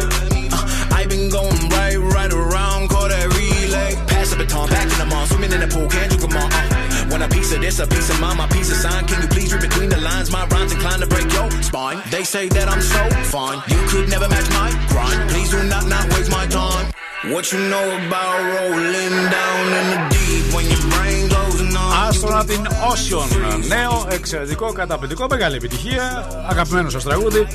Uh, 0.52 0.90
I 0.92 1.06
been 1.08 1.30
going 1.30 1.70
right, 1.70 1.98
right 1.98 2.34
around, 2.34 2.90
call 2.90 3.08
that 3.08 3.28
relay. 3.34 3.96
Pass 4.08 4.32
the 4.32 4.38
baton, 4.38 4.68
back 4.70 4.84
in 4.84 4.98
the 4.98 5.06
mall, 5.06 5.26
swimming 5.28 5.52
in 5.52 5.62
the 5.62 5.68
pool, 5.68 5.88
can't 5.88 6.12
you 6.12 6.20
come 6.20 6.36
on? 6.36 6.52
Uh, 6.52 6.79
when 7.11 7.21
a 7.23 7.29
piece 7.37 7.51
of 7.57 7.61
this, 7.65 7.77
a 7.85 7.87
piece 7.95 8.09
of 8.13 8.19
mine, 8.25 8.37
my 8.43 8.49
piece 8.57 8.71
of 8.75 8.79
sign. 8.85 9.03
Can 9.11 9.19
you 9.23 9.29
please 9.35 9.49
read 9.53 9.63
between 9.69 9.89
the 9.95 10.01
lines? 10.09 10.29
My 10.39 10.45
rhymes 10.53 10.73
inclined 10.77 11.03
to 11.05 11.09
break 11.15 11.29
your 11.37 11.49
spine. 11.71 11.99
They 12.15 12.25
say 12.35 12.45
that 12.57 12.67
I'm 12.73 12.83
so 12.95 13.03
fine. 13.35 13.59
You 13.73 13.81
could 13.91 14.07
never 14.15 14.29
match 14.35 14.49
my 14.61 14.69
grind. 14.93 15.19
Please 15.33 15.51
do 15.55 15.61
not 15.75 15.85
not 15.95 16.05
waste 16.15 16.31
my 16.39 16.47
time. 16.61 16.87
What 17.33 17.45
you 17.53 17.61
know 17.73 17.87
about 18.07 18.39
rolling 18.55 19.15
down 19.39 19.63
in 19.81 19.87
the 19.93 20.01
deep 20.15 20.45
when 20.55 20.65
your 20.73 20.85
brain 20.95 21.23
goes 21.37 21.59
numb? 21.75 21.93
Astronaut 22.09 22.49
in 22.57 22.65
Ocean. 22.91 23.29
Νέο, 23.69 24.07
εξαιρετικό, 24.11 24.73
καταπληκτικό, 24.73 25.27
μεγάλη 25.31 25.57
επιτυχία. 25.57 26.27
Αγαπημένο 26.51 26.89
σα 26.91 26.99
τραγούδι. 26.99 27.47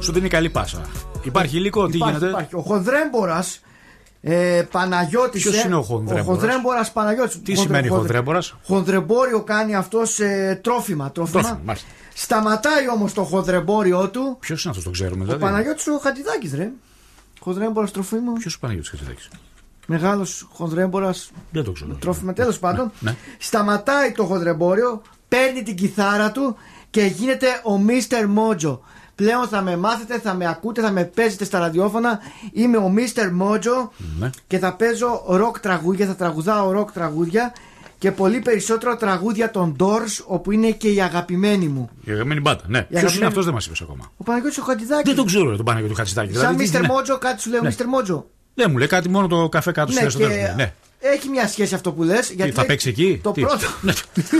Σου 0.00 0.12
δίνει 0.12 0.28
καλή 0.28 0.50
πάσα. 0.50 0.80
Υπάρχει 1.22 1.56
υλικό, 1.56 1.86
τι 1.86 1.96
Υπάρχει, 1.96 2.12
γίνεται. 2.14 2.30
υπάρχει. 2.30 2.54
Ο 2.56 2.60
Χονδρέμπορα 2.60 3.44
ε, 4.25 4.63
Παναγιώτης. 4.71 5.41
Ποιος 5.41 5.63
είναι 5.63 5.75
ο 5.75 5.81
Χονδρέμπορας; 5.81 6.27
Ο 6.27 6.31
Χονδρέμπορας 6.31 6.91
Παναγιώτης. 6.91 7.41
Τι 7.41 7.55
σημαίνει 7.55 7.87
Χονδρέμπορας; 7.87 8.55
Χονδρεμπόριο 8.63 9.41
κάνει 9.41 9.75
αυτός 9.75 10.19
ε, 10.19 10.59
τρόφιμα. 10.63 11.11
τρόφιμα. 11.11 11.41
Τρόφιμα, 11.41 11.61
μάλιστα. 11.65 11.87
Σταματάει 12.13 12.89
όμως 12.89 13.13
το 13.13 13.23
χονδρεμπόριο 13.23 14.09
του. 14.09 14.37
Ποιος 14.39 14.61
είναι 14.63 14.69
αυτός, 14.69 14.85
το 14.85 14.91
ξέρουμε 14.91 15.21
Ο 15.21 15.25
δηλαδή; 15.25 15.43
Παναγιώτης 15.43 15.87
ο 15.87 15.97
Χατιδάκη, 15.97 16.51
ρε. 16.55 16.71
Χονδρέμπορα 17.39 17.87
τροφίμων. 17.87 18.33
Ποιος 18.33 18.55
ο 18.55 18.59
Παναγιώτης 18.59 18.89
Χατζηδάκης; 18.89 19.29
Μεγάλος 19.85 20.47
χονδρέμπορα. 20.53 21.13
Δεν 21.51 21.63
το 21.63 21.71
ξέρω. 21.71 21.93
Τρόφιμα, 21.93 22.33
τέλος 22.33 22.59
πάντων. 22.59 22.91
Ναι. 22.99 23.15
Σταματάει 23.37 24.11
το 24.11 24.23
χονδρεμπόριο, 24.23 25.01
παίρνει 25.27 25.63
την 25.63 25.75
κιθάρα 25.75 26.31
του 26.31 26.55
και 26.89 27.01
γίνεται 27.01 27.47
ο 27.63 27.77
Μίστερ 27.77 28.27
Μότζο. 28.27 28.81
Πλέον 29.23 29.47
θα 29.47 29.61
με 29.61 29.77
μάθετε, 29.77 30.19
θα 30.19 30.33
με 30.33 30.47
ακούτε, 30.49 30.81
θα 30.81 30.91
με 30.91 31.03
παίζετε 31.03 31.45
στα 31.45 31.59
ραδιόφωνα. 31.59 32.19
Είμαι 32.53 32.77
ο 32.77 32.89
Mister 32.89 33.31
Mojo 33.33 33.91
Ναι. 34.19 34.29
και 34.47 34.57
θα 34.59 34.75
παίζω 34.75 35.23
ροκ 35.27 35.59
τραγούδια, 35.59 36.05
θα 36.05 36.15
τραγουδάω 36.15 36.71
ροκ 36.71 36.91
τραγούδια 36.91 37.53
και 37.97 38.11
πολύ 38.11 38.39
περισσότερο 38.39 38.95
τραγούδια 38.95 39.51
των 39.51 39.75
Doors 39.79 40.23
όπου 40.25 40.51
είναι 40.51 40.71
και 40.71 40.89
η 40.89 41.01
αγαπημένη 41.01 41.67
μου. 41.67 41.89
Η 42.03 42.11
αγαπημένη 42.11 42.39
μπάντα. 42.39 42.61
Ναι. 42.67 42.77
Ποιος 42.81 42.89
αγαπημένη- 42.89 43.17
είναι 43.17 43.25
αυτός, 43.25 43.45
δεν 43.45 43.53
μας 43.53 43.65
είπες 43.65 43.81
ακόμα. 43.81 44.11
Ο 44.17 44.23
Παναγιώτης 44.23 44.57
ο 44.57 44.63
Χατζηδάκης. 44.63 45.05
Δεν 45.05 45.15
τον 45.15 45.25
ξέρω 45.25 45.49
ρε, 45.49 45.55
τον 45.55 45.65
Παναγιώτη 45.65 45.95
Χατζηδάκη. 45.95 46.31
Σαν 46.31 46.39
Δηλαδή, 46.39 46.57
Μίστερ 46.57 46.81
ναι. 46.81 46.87
Mojo, 46.87 47.17
κάτι 47.17 47.41
σου 47.41 47.49
λέω 47.49 47.61
Ναι. 47.61 47.67
Mister 47.67 47.87
Mojo. 47.87 48.25
Δεν 48.53 48.71
μου 48.71 48.77
λέει 48.77 48.87
κάτι 48.87 49.09
μόνο 49.09 49.27
το 49.27 49.49
καφέ 49.49 49.71
κάτω 49.71 49.91
Ναι, 49.93 49.99
στη 49.99 50.09
στο 50.09 50.19
και 50.19 50.25
τέλος. 50.27 50.39
Ναι, 50.47 50.53
ναι. 50.55 50.73
Έχει 51.03 51.29
μια 51.29 51.47
σχέση 51.47 51.75
αυτό 51.75 51.91
που 51.91 52.03
λες. 52.03 52.33
θα 52.53 52.65
παίξει 52.65 52.89
εκεί; 52.89 53.19
Το 53.23 53.31
Τι; 53.31 53.41
πρώτο, 53.41 53.65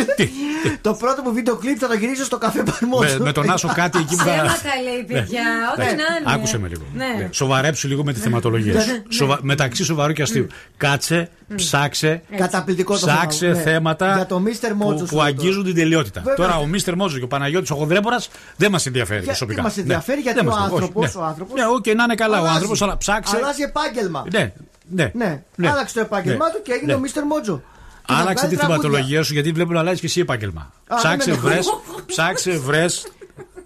το 0.82 0.94
πρώτο 0.94 1.22
μου 1.22 1.34
βίντεο 1.34 1.56
κλιπ 1.56 1.78
θα 1.80 1.88
το 1.88 1.94
γυρίσω 1.94 2.24
στο 2.24 2.38
καφέ 2.38 2.64
Παρμόζο. 2.64 3.18
Με, 3.18 3.20
με 3.20 3.32
τον 3.32 3.50
Άσο 3.50 3.72
κάτι 3.76 3.98
εκεί 3.98 4.16
που 4.16 4.24
θα. 4.24 4.32
Ψέματα 4.32 4.70
λέει 4.84 5.04
παιδιά, 5.08 5.44
ό,τι 5.72 5.80
Ναι. 5.82 5.86
να 5.86 5.92
είναι. 5.92 6.26
Άκουσε 6.26 6.58
με 6.60 6.68
λίγο. 6.68 6.84
Ναι. 6.94 7.06
Ναι. 7.06 7.30
Σοβαρέψου 7.32 7.88
λίγο 7.88 8.04
με 8.04 8.14
τη 8.14 8.20
θεματολογία 8.20 8.82
σου. 8.82 8.92
Ναι. 8.92 9.04
Σοβα... 9.10 9.40
Μεταξύ 9.42 9.84
σοβαρού 9.84 10.14
και 10.14 10.22
αστείου. 10.22 10.48
Κάτσε, 10.78 11.30
ψάξε. 11.56 12.22
Καταπληκτικό 12.38 13.00
το 13.00 13.06
Ψάξε 13.08 13.38
θέμα, 13.46 13.56
ναι. 13.58 13.62
θέματα 13.64 14.14
Για 14.16 14.26
το 14.26 14.44
Mr. 14.46 14.68
Mojo 14.68 14.92
που, 14.92 14.98
σου 14.98 15.06
που 15.06 15.16
λέω 15.16 15.24
αγγίζουν 15.26 15.64
την 15.64 15.76
τελειότητα. 15.76 16.20
Βέβαια. 16.22 16.36
Τώρα 16.36 16.58
ο 16.58 16.66
Mister 16.66 16.96
Mojo 16.96 17.18
και 17.18 17.24
ο 17.24 17.28
Παναγιώτης 17.28 17.72
ο 17.72 17.76
Χοντρέμπορα 17.76 18.22
δεν 18.56 18.72
μας 18.72 18.86
ενδιαφέρει 18.86 19.14
Γιατί 19.20 19.26
προσωπικά. 19.38 19.62
μας 19.62 19.78
ενδιαφέρει, 19.78 20.22
γιατί 20.22 20.38
δεν 20.40 20.48
ο 20.48 20.50
μας 20.52 20.60
ενδιαφέρει. 20.60 20.84
άνθρωπος, 20.86 21.10
Όχι, 21.10 21.18
ο 21.18 21.24
άνθρωπος 21.24 21.54
Ναι, 21.60 21.66
οκ, 21.66 21.86
να 21.96 22.04
είναι 22.04 22.16
καλά 22.16 22.36
ο 22.36 22.40
αλλάζει. 22.40 22.54
άνθρωπος, 22.54 22.82
αλλά 22.82 22.98
ψάξε. 22.98 23.36
Αλλάζει 23.36 23.62
επάγγελμα. 23.62 24.24
Ναι, 24.32 24.54
ναι. 24.90 25.12
Ναι, 25.14 25.42
ναι. 25.56 25.70
άλλαξε 25.70 25.94
το 25.94 26.00
επάγγελμά 26.00 26.46
Ναι. 26.46 26.52
του 26.54 26.62
και 26.62 26.72
έγινε 26.72 26.86
Ναι. 26.92 26.94
ο 26.98 27.00
Mister 27.00 27.24
Mojo. 27.26 27.62
Και 28.06 28.14
θα 28.14 28.20
Άλλαξε 28.20 28.34
βγάζει 28.34 28.48
τη 28.56 28.56
τραγούδια. 28.60 28.82
θεματολογία 28.90 29.24
σου 29.24 29.34
γιατί 29.34 29.52
βλέπω 29.52 29.72
να 29.74 29.80
αλλάζει 29.80 30.00
και 30.00 30.06
εσύ 30.06 30.20
επάγγελμα. 30.20 30.72
Α, 30.88 30.96
Ψάξε, 30.96 31.32
δεν 31.32 31.40
με 31.42 31.48
βρε, 31.50 31.54
ενοχλεί. 31.54 32.04
ψάξε, 32.06 32.52
βρες 32.58 33.08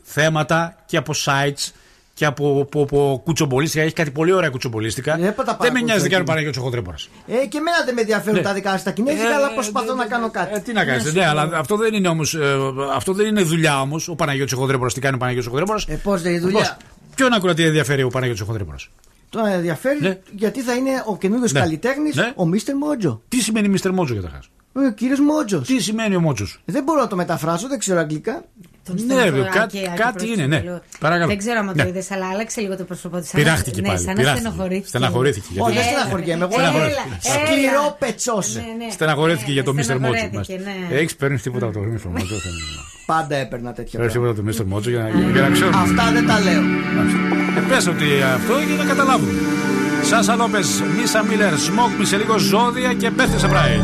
θέματα 0.04 0.76
και 0.86 0.98
από 0.98 1.14
sites 1.26 1.72
και 2.18 2.26
από, 2.26 2.60
από, 2.62 2.82
από 2.82 3.22
κουτσομπολίστικα. 3.24 3.84
Έχει 3.84 3.94
κάτι 3.94 4.12
πολύ 4.12 4.32
ωραία 4.32 4.50
κουτσομπολίστικα. 4.50 5.18
Ναι, 5.18 5.32
πάτα 5.32 5.58
δεν 5.62 5.72
με 5.72 5.82
νοιάζει 5.82 6.04
τι 6.04 6.10
κάνει 6.10 6.16
ο 6.16 6.18
εκεί. 6.22 6.30
Παναγιώτης 6.32 6.60
ο 6.60 6.62
Χοντρέμπορα. 6.62 6.96
Ε, 7.28 7.46
και 7.46 7.58
εμένα 7.58 7.78
δεν 7.86 7.94
με 7.94 8.02
ενδιαφέρουν 8.02 8.38
Ναι. 8.38 8.44
τα 8.44 8.54
δικά 8.54 8.78
σας 8.78 8.84
τα 8.84 8.92
κινέζικα, 8.92 9.30
Ε, 9.30 9.34
αλλά 9.34 9.54
προσπαθώ 9.54 9.94
να 9.96 10.06
κάνω 10.06 10.30
κάτι. 10.32 10.56
Ε, 10.56 10.60
τι 10.60 10.74
να 10.74 10.86
κάνεις, 10.86 11.14
ναι, 11.14 11.28
αλλά 11.28 11.50
αυτό 11.54 11.76
δεν 11.78 11.94
είναι 11.94 12.08
όμως. 12.08 12.38
αυτό 12.96 13.14
δεν 13.14 13.26
είναι 13.28 13.42
δουλειά 13.42 13.82
όμως. 13.82 14.08
Ο 14.08 14.16
Παναγιώτης 14.16 14.54
ο 14.54 14.58
Χοντρέμπορα, 14.58 14.92
τι 14.92 15.00
κάνει 15.00 15.16
ο 15.16 15.18
Παναγιώτης 15.18 15.48
ο 15.48 15.52
Χοντρέμπορα. 15.52 15.80
Ε, 15.88 15.96
πώς 15.96 16.22
δεν 16.22 16.32
είναι 16.32 16.42
δουλειά; 16.42 16.78
Ποιον 17.16 17.34
ακροατή 17.34 17.64
ενδιαφέρει 17.64 18.04
ο 18.04 18.08
Παναγιώτης 18.10 18.42
ο 18.42 18.46
Χοντρέμπορα. 18.46 18.78
Το 19.30 19.40
ενδιαφέρει 19.46 20.20
γιατί 20.32 20.62
θα 20.62 20.74
είναι 20.74 20.90
ο 21.06 21.18
καινούριος 21.18 21.48
Ναι. 21.52 21.60
καλλιτέχνης, 21.60 22.16
Ναι. 22.16 22.32
ο 22.36 22.46
Mister 22.46 22.76
Mojo. 22.76 23.22
Τι 23.28 23.42
σημαίνει 23.42 23.78
Mr. 23.82 23.90
Mojo 23.92 24.16
καταρχάς. 24.16 24.40
Ο 24.74 24.92
κύριος 24.96 25.20
Μότζος. 25.20 25.68
Τι 25.68 25.82
σημαίνει 25.82 26.16
ο 26.16 26.20
Μότζος; 26.20 26.60
Δεν 26.66 26.84
μπορώ 26.84 27.00
να 27.02 27.08
το 27.08 27.16
μεταφράσω, 27.16 27.68
δεν 27.68 27.80
ξέρω 27.80 28.00
αγγλικά 28.00 28.44
τον 28.88 29.06
Ναι, 29.06 29.30
ρε, 29.30 29.50
κάτι, 29.52 29.92
κάτι 29.96 30.32
είναι, 30.32 30.46
ναι. 30.46 30.64
Παρακαλώ. 31.00 31.28
Δεν 31.28 31.38
ξέρω 31.38 31.60
αν 31.60 31.68
το 31.68 31.84
ναι. 31.84 31.90
είδες, 31.90 32.12
αλλά 32.12 32.30
άλλαξε 32.30 32.62
λίγο 32.62 32.78
το 32.78 32.84
πρόσωπό 32.84 33.20
της. 33.20 33.30
Πειράχτηκε 33.30 33.82
ναι, 33.82 33.88
πάλι. 33.88 34.00
Σαν 34.00 34.16
να 34.22 34.36
στενοχωρήθηκε. 34.36 34.88
Στεναχωρήθηκε. 34.88 35.62
Όχι, 35.62 35.74
δεν 35.74 35.82
ε, 35.82 35.86
στεναχωρήθηκε. 35.86 36.32
Εγώ 36.32 36.48
Σκληρό 37.20 37.96
πετσός. 38.00 38.56
Ναι, 38.56 38.92
στεναχωρήθηκε 38.92 39.52
για 39.52 39.64
το 39.64 39.74
Μίστερ 39.74 40.00
Μότσο 40.00 40.30
μας. 40.34 40.48
Έχεις 40.92 41.16
παίρνει 41.16 41.40
τίποτα 41.40 41.66
από 41.66 41.74
το 41.74 41.80
Μίστερ 41.80 42.12
Μότσο. 42.12 42.36
Πάντα 43.06 43.36
έπαιρνα 43.36 43.74
τέτοια. 43.74 43.92
Παίρνεις 44.00 44.14
τίποτα 44.14 44.32
από 44.32 44.40
το 44.40 44.46
Μίστερ 44.46 44.66
Μότσο 44.66 44.90
για 44.90 45.12
να 45.42 45.50
ξέρω. 45.50 45.70
Αυτά 45.74 46.12
δεν 46.12 46.28
τα 46.28 46.40
λέω. 46.40 46.62
Ε, 47.58 47.62
πες 47.70 47.88
ότι 47.88 48.06
αυτό 48.36 48.54
για 48.60 48.76
να 48.76 48.84
καταλάβουμε. 48.84 49.32
Σάσα 50.04 50.36
Λόπε, 50.36 50.60
Μίσα 51.00 51.24
Μίλερ, 51.24 51.58
Σμόκ, 51.58 51.92
σε 52.02 52.18
λίγο 52.18 52.38
ζώδια 52.38 52.94
και 52.94 53.12
πέφτει 53.12 53.40
σε 53.40 53.48
πράι. 53.48 53.80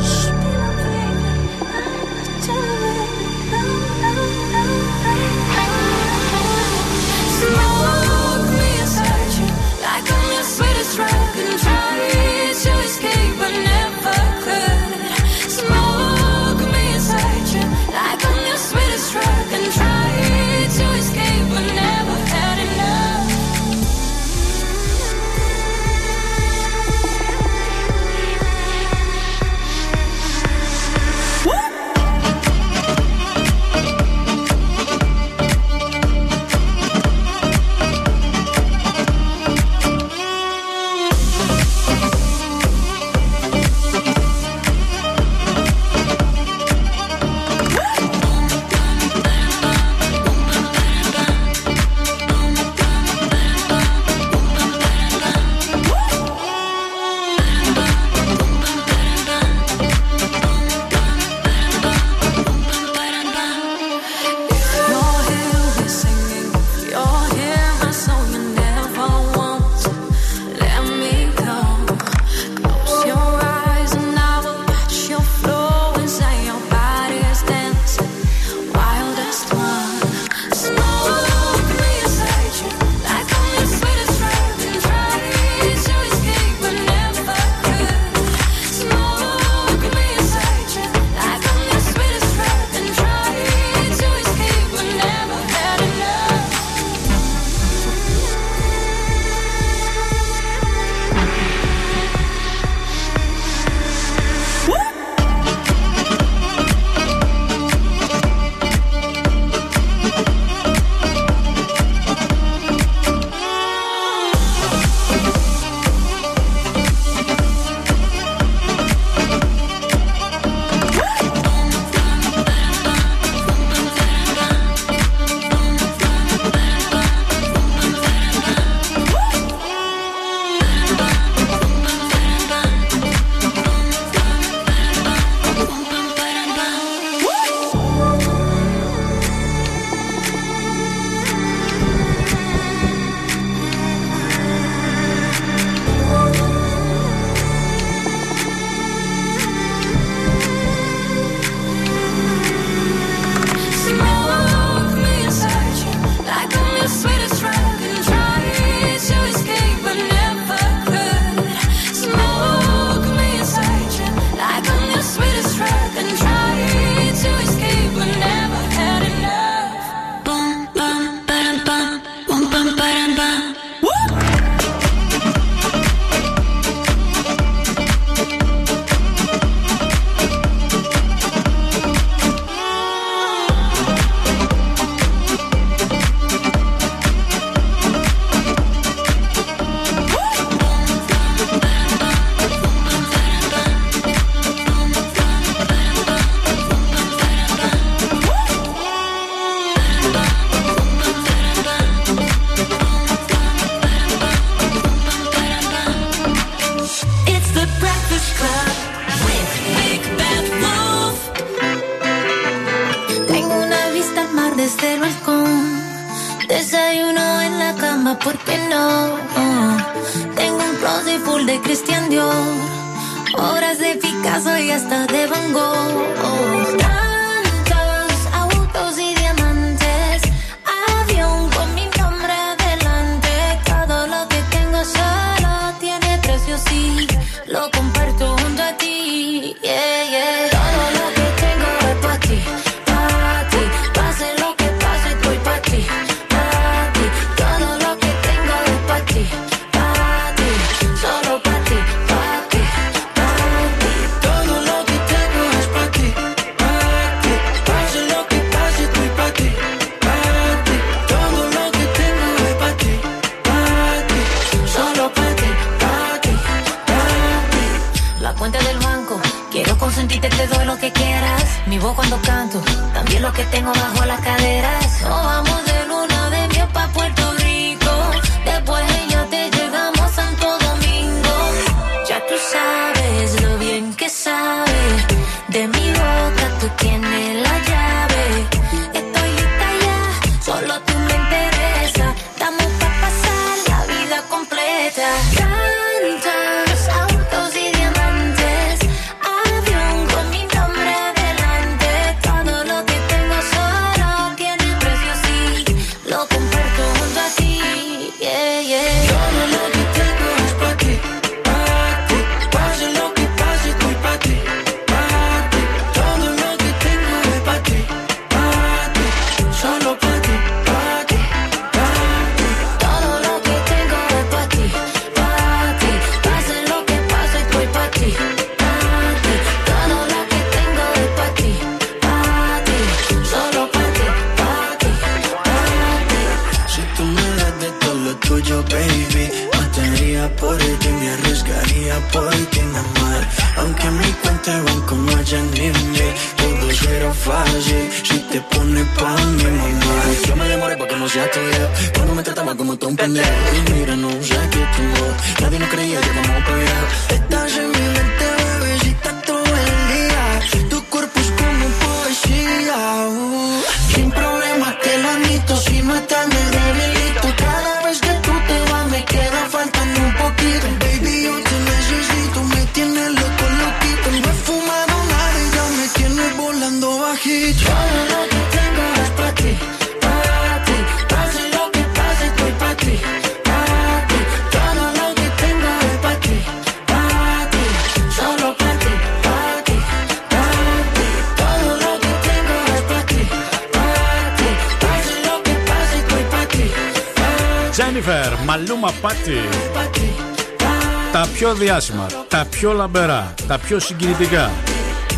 Πιο 403.63 403.79
συγκινητικά. 403.79 404.51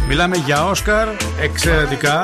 Μιλάμε 0.07 0.35
για 0.35 0.65
Όσκαρ, 0.65 1.07
εξαιρετικά. 1.41 2.23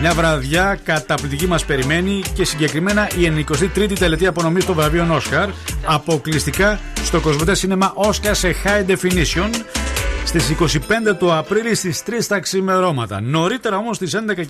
Μια 0.00 0.14
βραδιά 0.14 0.78
καταπληκτική 0.84 1.46
μας 1.46 1.64
περιμένει 1.64 2.22
και 2.34 2.44
συγκεκριμένα 2.44 3.08
η 3.16 3.44
93η 3.76 3.98
τελετή 3.98 4.26
απονομής 4.26 4.64
των 4.64 4.74
βραβείων 4.74 5.10
Όσκαρ 5.10 5.48
αποκλειστικά 5.84 6.80
στο 7.04 7.20
Κοσμοτέ 7.20 7.54
Σίνεμα 7.54 7.92
Όσκαρ 7.94 8.36
σε 8.36 8.54
High 8.64 8.90
Definition 8.90 9.50
Στις 10.26 10.78
25 10.78 11.16
του 11.18 11.32
Απρίλη 11.32 11.74
στις 11.74 12.02
3 12.06 12.10
τα 12.28 12.38
ξημερώματα. 12.40 13.20
Νωρίτερα 13.20 13.76
όμως 13.76 13.96
στις 13.96 14.16
11.30 14.16 14.42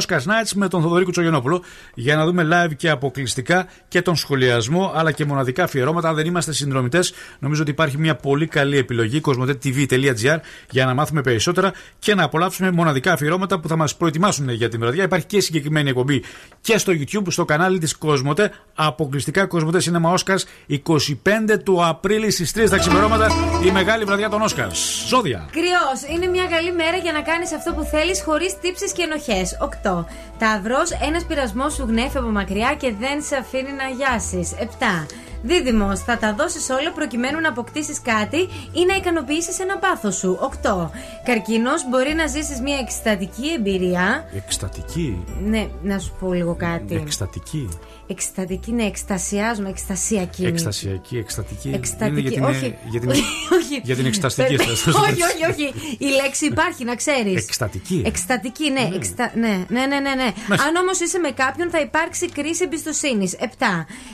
Oscar 0.00 0.18
Nights 0.18 0.50
με 0.54 0.68
τον 0.68 0.82
Θοδωρή 0.82 1.04
Κουτσογενόπουλο 1.04 1.62
για 1.94 2.16
να 2.16 2.24
δούμε 2.26 2.48
live 2.50 2.76
και 2.76 2.90
αποκλειστικά 2.90 3.66
και 3.88 4.02
τον 4.02 4.16
σχολιασμό 4.16 4.92
αλλά 4.94 5.12
και 5.12 5.24
μοναδικά 5.24 5.64
αφιερώματα. 5.64 6.08
Αν 6.08 6.14
δεν 6.14 6.26
είμαστε 6.26 6.52
συνδρομητές, 6.52 7.12
νομίζω 7.38 7.62
ότι 7.62 7.70
υπάρχει 7.70 7.98
μια 7.98 8.16
πολύ 8.16 8.46
καλή 8.46 8.78
επιλογή 8.78 9.20
κοσμοτέ.tv.gr 9.20 10.38
για 10.70 10.84
να 10.84 10.94
μάθουμε 10.94 11.20
περισσότερα 11.20 11.72
και 11.98 12.14
να 12.14 12.24
απολαύσουμε 12.24 12.70
μοναδικά 12.70 13.12
αφιερώματα 13.12 13.60
που 13.60 13.68
θα 13.68 13.76
μας 13.76 13.96
προετοιμάσουν 13.96 14.48
για 14.48 14.68
την 14.68 14.80
βραδιά. 14.80 15.04
Υπάρχει 15.04 15.26
και 15.26 15.40
συγκεκριμένη 15.40 15.88
εκπομπή 15.88 16.22
και 16.62 16.78
στο 16.78 16.92
YouTube, 16.92 17.26
στο 17.28 17.44
κανάλι 17.44 17.78
της 17.78 17.96
Κοσμοτέ. 17.96 18.52
Αποκλειστικά 18.74 19.46
Κοσμοτέ 19.46 19.78
Cinema 19.84 20.14
Oscars 20.14 20.42
25 20.68 21.58
του 21.64 21.86
Απρίλη 21.86 22.30
στις 22.30 22.52
3 22.56 22.68
τα 22.70 22.78
ξημερώματα 22.78 23.28
η 23.64 23.70
μεγάλη 23.70 24.04
βραδιά 24.04 24.28
των 24.28 24.42
Oscars. 24.42 25.06
Ζώδια. 25.08 25.48
Κρυός, 25.52 26.14
είναι 26.14 26.26
μια 26.26 26.46
καλή 26.46 26.72
μέρα 26.72 26.96
για 26.96 27.12
να 27.12 27.22
κάνεις 27.22 27.52
αυτό 27.52 27.72
που 27.72 27.82
θέλεις 27.82 28.22
χωρίς 28.22 28.58
τύψεις 28.58 28.92
και 28.92 29.02
ενοχές. 29.02 29.56
8. 29.60 30.04
Ταυρό, 30.38 30.82
ένας 31.08 31.24
πειρασμός 31.24 31.74
σου 31.74 31.84
γνέφει 31.88 32.18
από 32.18 32.28
μακριά 32.28 32.74
και 32.74 32.94
δεν 33.00 33.22
σε 33.22 33.36
αφήνει 33.36 33.72
να 33.72 33.88
γιάσεις. 33.96 34.52
7. 34.58 35.06
Δίδυμο, 35.42 35.96
θα 35.96 36.18
τα 36.18 36.34
δώσεις 36.34 36.70
όλα 36.70 36.92
προκειμένου 36.92 37.40
να 37.40 37.48
αποκτήσεις 37.48 38.00
κάτι 38.02 38.38
ή 38.72 38.84
να 38.86 38.94
ικανοποιήσεις 38.94 39.58
ένα 39.58 39.78
πάθος 39.78 40.16
σου. 40.16 40.38
8. 40.62 40.90
Καρκίνος, 41.24 41.88
μπορεί 41.88 42.14
να 42.14 42.26
ζήσεις 42.26 42.60
μια 42.60 42.78
εκστατική 42.78 43.48
εμπειρία. 43.58 44.24
Εκστατική; 44.34 45.24
Ναι, 45.44 45.68
να 45.82 45.98
σου 45.98 46.12
πω 46.20 46.32
λίγο 46.32 46.54
κάτι. 46.54 46.94
Εκστατική. 46.94 47.68
Εκστατική, 48.12 48.72
ναι, 48.72 48.84
εκστασιάζουμε, 48.84 49.68
εκστασιακή. 49.68 50.44
Εκστασιακή, 50.44 51.16
εκστατική. 51.18 51.70
Εκστατική, 51.74 52.18
Είναι 52.18 52.20
για 52.20 52.30
την, 52.30 52.44
όχι. 52.44 52.74
για 52.84 53.00
την, 53.00 53.10
όχι. 53.10 53.80
για 53.82 53.96
την 53.96 54.06
εκσταστική. 54.06 54.54
όχι, 54.54 55.22
όχι, 55.30 55.44
όχι. 55.50 55.96
Η 55.98 56.06
λέξη 56.22 56.46
υπάρχει, 56.46 56.84
να 56.84 56.94
ξέρεις. 56.94 57.42
Εκστατική. 57.42 58.02
Εκστατική, 58.06 58.70
ναι. 58.70 58.90
Εξτα... 58.94 59.32
ναι, 59.34 59.64
ναι, 59.68 59.86
ναι, 59.86 59.98
ναι, 59.98 60.14
ναι. 60.14 60.32
Αν 60.48 60.76
όμως 60.82 61.00
είσαι 61.00 61.18
με 61.18 61.30
κάποιον, 61.30 61.70
θα 61.70 61.80
υπάρξει 61.80 62.28
κρίση 62.28 62.62
εμπιστοσύνης. 62.64 63.36
7. 63.40 63.44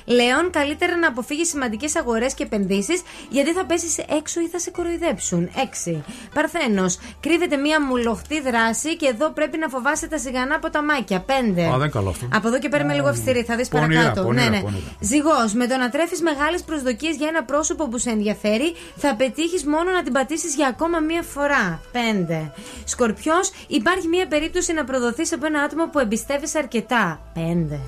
Λέων, 0.05 0.51
καλύτερα 0.51 0.97
να 0.97 1.09
αποφύγεις 1.09 1.49
σημαντικές 1.49 1.97
αγορές 1.97 2.35
και 2.35 2.43
επενδύσεις, 2.43 3.03
γιατί 3.31 3.53
θα 3.53 3.65
πέσεις 3.65 3.99
έξω 4.19 4.41
ή 4.41 4.49
θα 4.49 4.59
σε 4.59 4.70
κοροϊδέψουν. 4.70 5.51
6. 5.95 6.03
Παρθένος, 6.35 6.99
κρύβεται 7.20 7.57
μία 7.57 7.83
μουλοχτή 7.83 8.41
δράση 8.41 8.97
και 8.97 9.07
εδώ 9.07 9.31
πρέπει 9.31 9.59
να 9.59 9.69
φοβάσαι 9.69 10.07
τα 10.09 10.19
σιγανά 10.19 10.59
ποταμάκια. 10.59 11.25
5. 11.27 11.31
Α, 11.31 11.45
δεν 11.45 11.65
είναι 11.65 11.89
καλό 11.89 12.09
αυτό. 12.09 12.28
Από 12.33 12.49
εδώ 12.49 12.59
και 12.59 12.68
πέρα 12.68 12.83
είμαι 12.85 12.94
λίγο 12.94 13.09
αυστηρή, 13.09 13.43
θα 13.43 13.57
δεις 13.57 13.68
Πονηρά, 13.89 14.00
παρακάτω. 14.00 14.26
πονηρά, 14.26 14.50
ναι, 14.50 14.57
ναι. 14.57 14.62
πονηρά. 14.62 14.83
Ζυγός, 15.00 15.52
με 15.52 15.67
το 15.67 15.76
να 15.76 15.89
τρέφεις 15.91 16.20
μεγάλες 16.23 16.62
προσδοκίες 16.62 17.17
για 17.17 17.28
ένα 17.28 17.44
πρόσωπο 17.44 17.89
που 17.89 17.99
σε 17.99 18.10
ενδιαφέρει, 18.10 18.75
θα 18.97 19.15
πετύχεις 19.15 19.65
μόνο 19.65 19.91
να 19.91 20.02
την 20.02 20.12
πατήσεις 20.12 20.55
για 20.55 20.67
ακόμα 20.67 20.99
μία 20.99 21.23
φορά. 21.23 21.81
5. 21.92 22.50
Σκορπιός, 22.84 23.50
υπάρχει 23.67 24.07
μία 24.08 24.26
περίπτωση 24.26 24.73
να 24.73 24.84
προδοθείς 24.84 25.33
από 25.33 25.47
ένα 25.47 25.60
άτομο 25.62 25.89
που 25.89 25.99
εμπιστεύεσαι 25.99 26.58
αρκετά. 26.58 27.20
5. 27.34 27.78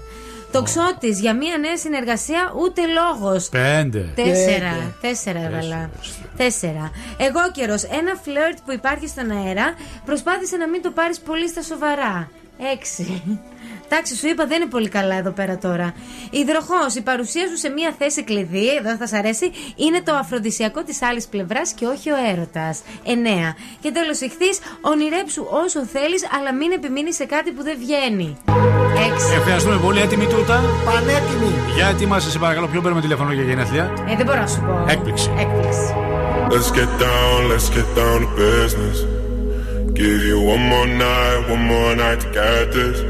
Τοξότης, 0.52 1.20
για 1.20 1.34
μία 1.36 1.58
νέα 1.58 1.76
συνεργασία 1.76 2.52
ούτε 2.60 2.82
λόγος. 2.86 3.48
Πέντε. 3.48 4.12
Τέσσερα. 4.14 4.94
Τέσσερα 5.00 5.38
έβαλα. 5.38 5.90
Τέσσερα. 6.36 6.90
Εγώ 7.18 7.40
καιρο. 7.52 7.74
Ένα 7.74 8.14
φλερτ 8.22 8.58
που 8.64 8.72
υπάρχει 8.72 9.06
στον 9.08 9.30
αέρα. 9.30 9.74
Προσπάθησε 10.04 10.56
να 10.56 10.68
μην 10.68 10.82
το 10.82 10.90
πάρεις 10.90 11.20
πολύ 11.20 11.48
στα 11.48 11.62
σοβαρά. 11.62 12.30
Έξι. 12.72 13.22
Εντάξει, 13.92 14.16
σου 14.16 14.26
είπα 14.28 14.46
δεν 14.46 14.60
είναι 14.60 14.70
πολύ 14.70 14.88
καλά 14.88 15.14
εδώ 15.14 15.30
πέρα 15.30 15.58
τώρα. 15.58 15.94
Υδροχό, 16.30 16.82
η 16.96 17.00
παρουσία 17.00 17.48
σου 17.48 17.56
σε 17.56 17.68
μία 17.68 17.94
θέση 17.98 18.22
κλειδί, 18.24 18.68
εδώ 18.78 18.96
θα 18.96 19.06
σα 19.06 19.16
αρέσει, 19.18 19.50
είναι 19.76 20.00
το 20.02 20.14
αφροδισιακό 20.14 20.82
της 20.82 21.02
άλλης 21.02 21.26
πλευράς 21.26 21.72
και 21.72 21.86
όχι 21.86 22.10
ο 22.10 22.16
έρωτας. 22.32 22.82
9. 23.04 23.56
Και 23.80 23.90
τέλος, 23.90 24.20
ηχθείς, 24.20 24.58
ονειρέψου 24.80 25.46
όσο 25.64 25.84
θέλεις, 25.84 26.22
αλλά 26.36 26.54
μην 26.54 26.72
επιμείνεις 26.72 27.14
σε 27.14 27.24
κάτι 27.24 27.50
που 27.50 27.62
δεν 27.62 27.76
βγαίνει. 27.78 28.36
6. 28.44 29.36
Ευχαριστούμε 29.36 29.76
πολύ. 29.76 30.00
Έτοιμη 30.00 30.26
τούτα; 30.26 30.62
Πανέτοιμη. 30.84 31.52
Για 31.74 31.86
ετοιμάσαι, 31.86 32.30
σε 32.30 32.38
παρακαλώ. 32.38 32.66
Ποιο 32.66 32.80
παίρνουμε 32.80 33.02
τηλέφωνο 33.02 33.32
για 33.32 33.42
γενέθλια; 33.42 33.84
Ε, 34.10 34.16
δεν 34.16 34.26
μπορώ 34.26 34.40
να 34.40 34.46
σου 34.46 34.60
πω. 34.66 34.84
Έκπληξη. 34.88 35.30
Έκπληξη. 35.38 35.94
Let's 36.54 36.70
get 36.78 36.90
down, 37.08 37.38
let's 37.52 37.68
get 37.76 37.88
down 38.00 38.16
to 38.24 38.30
business. 38.44 38.98
Give 40.00 40.20
you 40.30 40.38
one 40.54 40.64
more 40.72 40.88
night, 41.06 41.40
one 41.54 41.64
more 41.72 41.92
night 42.02 42.18
to 42.24 42.28
get 42.38 42.64
this. 42.76 43.09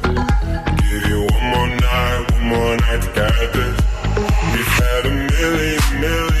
More 2.51 2.75
night 2.77 3.01
to 3.01 3.09
this. 3.53 3.77
We've 4.51 4.73
had 4.83 5.05
a 5.05 5.09
million, 5.09 6.01
million 6.01 6.40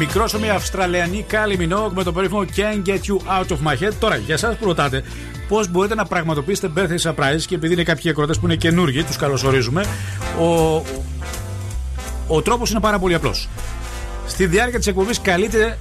Τον 0.00 0.08
ε, 0.08 0.12
μικρόσωμη 0.12 0.50
Αυστραλιανή 0.50 1.24
Κάλι 1.28 1.56
Μινόγκ 1.56 1.92
με 1.94 2.02
το 2.02 2.12
περίφημο 2.12 2.44
Can't 2.56 2.88
Get 2.88 2.92
You 2.92 3.40
Out 3.40 3.46
of 3.46 3.58
My 3.66 3.84
Head. 3.84 3.92
Τώρα, 3.98 4.16
για 4.16 4.34
εσάς 4.34 4.56
που 4.56 4.64
ρωτάτε 4.64 5.02
πώς 5.48 5.68
μπορείτε 5.68 5.94
να 5.94 6.04
πραγματοποιήσετε 6.04 6.70
birthday 6.76 7.10
surprise 7.10 7.40
και 7.46 7.54
επειδή 7.54 7.72
είναι 7.72 7.82
κάποιοι 7.82 8.10
ακροτέ 8.10 8.32
που 8.32 8.46
είναι 8.46 8.56
καινούργοι, 8.56 9.02
τους 9.02 9.16
καλωσορίζουμε. 9.16 9.84
Ο, 10.38 10.74
ο, 10.74 10.84
ο 12.26 12.42
τρόπος 12.42 12.70
είναι 12.70 12.80
πάρα 12.80 12.98
πολύ 12.98 13.14
απλός. 13.14 13.48
Στη 14.26 14.46
διάρκεια 14.46 14.78
της 14.78 14.86
εκπομπής 14.86 15.20
καλείτε 15.20 15.78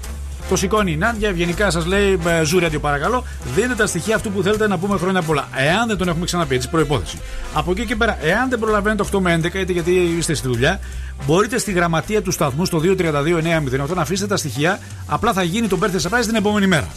το 0.49 0.56
σηκώνει 0.56 0.91
η 0.91 0.98
Νάντια, 0.98 1.30
ευγενικά 1.30 1.72
σας 1.72 1.85
λέει 1.85 2.19
ε, 2.27 2.43
ζούρια 2.43 2.69
του 2.69 2.80
παρακαλώ. 2.80 3.23
Δίνετε 3.56 3.75
τα 3.75 3.88
στοιχεία 3.88 4.15
αυτού 4.15 4.31
που 4.31 4.41
θέλετε 4.41 4.67
να 4.67 4.77
πούμε 4.77 4.98
χρόνια 4.98 5.22
πολλά. 5.22 5.48
Εάν 5.56 5.88
δεν 5.88 5.98
τον 5.98 6.07
έχουμε 6.07 6.25
ξαναπεί, 6.25 6.56
έτσι 6.56 6.69
προπόθεση. 6.69 7.17
Από 7.53 7.72
εκεί 7.72 7.85
και 7.85 7.95
πέρα, 7.95 8.17
εάν 8.22 8.49
δεν 8.49 8.59
προλαβαίνετε 8.59 9.03
8 9.11 9.19
με 9.19 9.39
11, 9.43 9.53
είτε 9.53 9.72
γιατί 9.72 9.91
είστε 9.91 10.33
στη 10.33 10.48
δουλειά, 10.48 10.80
μπορείτε 11.25 11.57
στη 11.57 11.72
γραμματεία 11.72 12.22
του 12.22 12.31
σταθμού 12.31 12.65
στο 12.65 12.81
232-908 12.83 13.93
να 13.95 14.01
αφήσετε 14.01 14.27
τα 14.27 14.38
στοιχεία. 14.38 14.80
Απλά 15.06 15.33
θα 15.33 15.43
γίνει 15.43 15.67
το 15.67 15.80
birthday 15.81 16.09
surprise 16.09 16.25
την 16.25 16.35
επόμενη 16.35 16.67
μέρα. 16.67 16.88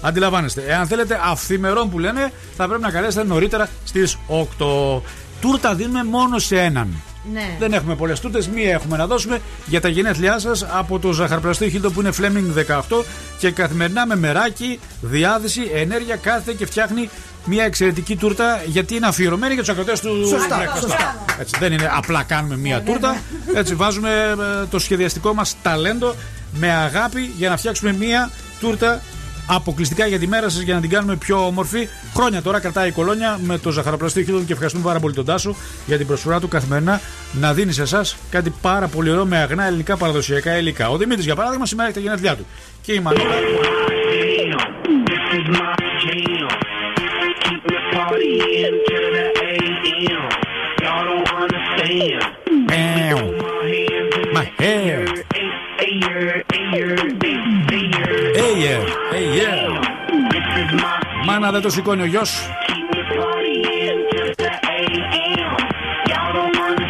Αντιλαμβάνεστε. 0.00 0.64
Εάν 0.66 0.86
θέλετε 0.86 1.20
αυθημερών 1.24 1.90
που 1.90 1.98
λένε, 1.98 2.32
θα 2.56 2.66
πρέπει 2.66 2.82
να 2.82 2.90
καλέσετε 2.90 3.24
νωρίτερα 3.24 3.68
στις 3.84 4.18
8. 4.28 5.00
Τούρτα 5.40 5.74
δίνουμε 5.74 6.04
μόνο 6.04 6.38
σε 6.38 6.60
έναν. 6.60 7.02
Ναι. 7.32 7.56
Δεν 7.58 7.72
έχουμε 7.72 7.94
πολλές 7.94 8.20
τούρτες. 8.20 8.48
Μία 8.48 8.72
έχουμε 8.72 8.96
να 8.96 9.06
δώσουμε 9.06 9.40
για 9.66 9.80
τα 9.80 9.88
γενέθλιά 9.88 10.38
σας 10.38 10.66
από 10.70 10.98
το 10.98 11.12
ζαχαροπλαστείο 11.12 11.68
Χίλτο 11.68 11.90
που 11.90 12.00
είναι 12.00 12.10
Fleming 12.18 12.74
18 12.90 13.04
και 13.38 13.50
καθημερινά 13.50 14.06
με 14.06 14.16
μεράκι, 14.16 14.80
διάθεση, 15.00 15.70
ενέργεια 15.74 16.16
κάθεται 16.16 16.52
και 16.52 16.66
φτιάχνει 16.66 17.08
μια 17.44 17.64
εξαιρετική 17.64 18.16
τούρτα 18.16 18.62
γιατί 18.66 18.94
είναι 18.96 19.06
αφιερωμένη 19.06 19.54
για 19.54 19.62
τους 19.62 19.72
ακροτέ 19.72 19.92
του 20.02 20.26
Σωστά, 20.28 20.58
breakfast. 20.58 20.80
σωστά. 20.80 21.24
Έτσι, 21.40 21.54
δεν 21.58 21.72
είναι 21.72 21.90
απλά 21.92 22.22
κάνουμε 22.22 22.56
μια 22.56 22.80
τούρτα. 22.82 23.20
Έτσι, 23.54 23.74
βάζουμε 23.74 24.10
ε, 24.62 24.66
το 24.70 24.78
σχεδιαστικό 24.78 25.34
μας 25.34 25.56
ταλέντο 25.62 26.14
με 26.52 26.72
αγάπη 26.72 27.32
για 27.36 27.48
να 27.48 27.56
φτιάξουμε 27.56 27.92
μια 27.92 28.30
τούρτα 28.60 29.02
αποκλειστικά 29.46 30.06
για 30.06 30.18
τη 30.18 30.26
μέρα 30.26 30.48
σας 30.48 30.60
για 30.62 30.74
να 30.74 30.80
την 30.80 30.90
κάνουμε 30.90 31.16
πιο 31.16 31.46
όμορφη. 31.46 31.88
Χρόνια 32.14 32.42
τώρα 32.42 32.60
κρατάει 32.60 32.88
η 32.88 32.92
κολόνια 32.92 33.38
με 33.42 33.58
το 33.58 33.70
ζαχαροπλαστείο 33.70 34.22
Χίλτον 34.22 34.46
και 34.46 34.52
ευχαριστούμε 34.52 34.84
πάρα 34.84 35.00
πολύ 35.00 35.14
τον 35.14 35.24
Τάσο 35.24 35.54
για 35.86 35.96
την 35.96 36.06
προσφορά 36.06 36.40
του 36.40 36.48
καθημερινά 36.48 37.00
να 37.32 37.52
δίνει 37.54 37.72
σε 37.72 37.82
εσάς 37.82 38.16
κάτι 38.30 38.54
πάρα 38.60 38.86
πολύ 38.86 39.10
ωραίο 39.10 39.24
με 39.26 39.38
αγνά 39.38 39.64
ελληνικά 39.66 39.96
παραδοσιακά 39.96 40.58
υλικά. 40.58 40.88
Ο 40.90 40.96
Δημήτρης, 40.96 41.24
για 41.24 41.34
παράδειγμα, 41.34 41.66
σήμερα 41.66 41.88
έχει 41.88 41.98
τα 41.98 42.02
γενέθλιά 42.04 42.36
του. 42.36 42.46
Και 42.82 42.92
η 42.92 43.00
Μανώλα. 43.00 43.34
My 54.34 54.46
hair. 54.58 55.00
Hey 58.38 58.52
yeah, 58.64 58.82
hey 59.12 59.26
yeah. 59.38 59.62
Μάνα 61.24 61.50
δεν 61.50 61.60
το 61.60 61.70
σηκώνει 61.70 62.02
ο 62.02 62.04
γιος. 62.04 62.50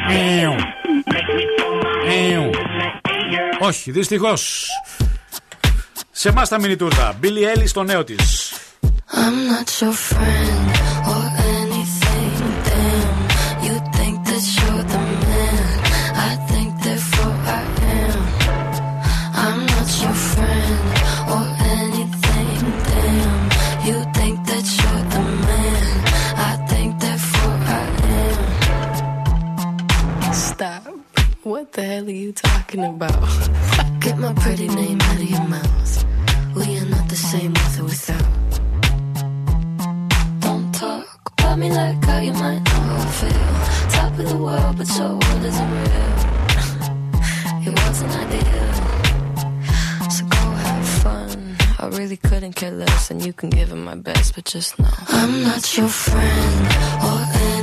Έου. 0.08 0.54
Έου. 2.08 2.50
Όχι, 3.58 3.90
δυστυχώς. 3.90 4.66
Σε 6.10 6.28
εμάς 6.28 6.48
θα 6.48 6.60
μείνει 6.60 6.72
η 6.72 6.76
τούρτα. 6.76 7.16
Μπίλι 7.18 7.42
Έλλη 7.42 7.66
στο 7.66 7.82
νέο 7.82 8.04
της. 8.04 8.52
I'm 9.14 9.36
not 9.50 9.68
your 9.80 9.92
friend 9.92 10.81
What 31.72 31.80
the 31.80 31.88
hell 31.88 32.06
are 32.06 32.10
you 32.10 32.32
talking 32.32 32.84
about? 32.84 34.00
Get 34.00 34.18
my 34.18 34.34
pretty 34.34 34.68
name 34.68 35.00
out 35.00 35.16
of 35.16 35.30
your 35.30 35.48
mouth. 35.48 36.04
We 36.54 36.76
are 36.76 36.84
not 36.84 37.08
the 37.08 37.16
same 37.16 37.54
with 37.54 37.80
or 37.80 37.84
without. 37.84 38.50
Don't 40.40 40.70
talk 40.74 41.32
about 41.38 41.58
me 41.58 41.70
like 41.70 42.04
how 42.04 42.18
you 42.18 42.34
might 42.34 42.62
know 42.62 42.72
how 42.72 42.96
I 42.96 43.06
feel. 43.20 43.88
Top 43.88 44.18
of 44.18 44.28
the 44.28 44.36
world, 44.36 44.76
but 44.76 44.88
your 44.98 45.12
world 45.16 45.44
isn't 45.50 45.70
real. 45.80 46.12
It 47.66 47.72
wasn't 47.80 48.12
ideal. 48.20 48.72
So 50.10 50.26
go 50.26 50.44
have 50.66 50.88
fun. 51.00 51.56
I 51.78 51.86
really 51.96 52.18
couldn't 52.18 52.52
care 52.52 52.70
less, 52.72 53.10
and 53.10 53.24
you 53.24 53.32
can 53.32 53.48
give 53.48 53.72
it 53.72 53.76
my 53.76 53.94
best, 53.94 54.34
but 54.34 54.44
just 54.44 54.78
know 54.78 54.90
I'm 55.08 55.42
not 55.42 55.74
your 55.74 55.88
friend 55.88 56.66
or 57.02 57.18
anything. 57.32 57.61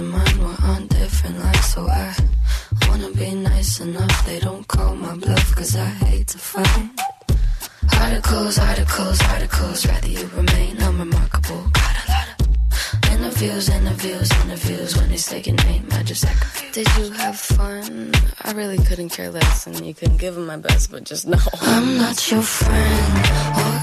Name 0.00 0.10
mine. 0.10 0.38
We're 0.38 0.68
on 0.68 0.86
different 0.86 1.38
lines, 1.38 1.66
so 1.66 1.86
I 1.88 2.14
wanna 2.88 3.10
be 3.10 3.34
nice 3.34 3.80
enough. 3.80 4.26
They 4.26 4.40
don't 4.40 4.66
call 4.68 4.94
my 4.96 5.14
bluff, 5.16 5.54
cause 5.54 5.76
I 5.76 5.84
hate 5.84 6.28
to 6.28 6.38
fight. 6.38 6.90
Articles, 8.00 8.58
articles, 8.58 9.20
articles. 9.22 9.86
Rather 9.86 10.08
you 10.08 10.26
remain 10.34 10.76
unremarkable. 10.80 11.62
Got 11.72 11.96
a 12.02 12.12
lot 12.12 12.28
of 12.40 13.12
interviews, 13.12 13.68
interviews, 13.68 14.30
interviews. 14.44 14.96
When 14.96 15.08
they 15.10 15.16
say 15.16 15.42
your 15.42 15.56
name, 15.66 15.86
I 15.92 16.02
just 16.02 16.26
confused. 16.26 16.74
Did 16.74 16.88
you 16.98 17.10
have 17.12 17.38
fun? 17.38 18.12
I 18.42 18.52
really 18.52 18.78
couldn't 18.78 19.10
care 19.10 19.30
less, 19.30 19.66
and 19.66 19.84
you 19.84 19.94
couldn't 19.94 20.18
give 20.18 20.36
it 20.36 20.40
my 20.40 20.56
best, 20.56 20.90
but 20.90 21.04
just 21.04 21.26
know 21.26 21.44
I'm 21.60 21.98
not 21.98 22.30
your 22.30 22.42
friend 22.42 23.79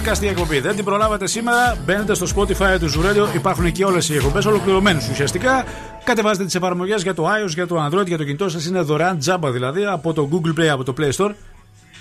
podcast 0.00 0.22
η 0.22 0.26
εκπομπή. 0.26 0.60
Δεν 0.60 0.76
την 0.76 0.84
προλάβατε 0.84 1.26
σήμερα. 1.26 1.76
Μπαίνετε 1.84 2.14
στο 2.14 2.26
Spotify 2.36 2.78
του 2.80 2.90
Zuradio. 2.90 3.34
Υπάρχουν 3.34 3.64
εκεί 3.64 3.82
όλες 3.84 4.08
οι 4.08 4.14
εκπομπές 4.14 4.44
ολοκληρωμένες 4.44 5.08
ουσιαστικά. 5.08 5.64
Κατεβάζετε 6.04 6.44
τις 6.44 6.54
εφαρμογές 6.54 7.02
για 7.02 7.14
το 7.14 7.28
iOS, 7.28 7.48
για 7.48 7.66
το 7.66 7.86
Android, 7.86 8.06
για 8.06 8.16
το 8.16 8.24
κινητό 8.24 8.48
σας. 8.48 8.66
Είναι 8.66 8.80
δωρεάν 8.80 9.18
τζάμπα 9.18 9.50
δηλαδή 9.50 9.84
από 9.84 10.12
το 10.12 10.28
Google 10.32 10.60
Play, 10.60 10.66
από 10.66 10.84
το 10.84 10.94
Play 10.98 11.10
Store. 11.10 11.30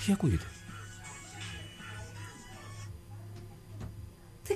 Τι 0.06 0.12
ακούγεται; 0.12 0.46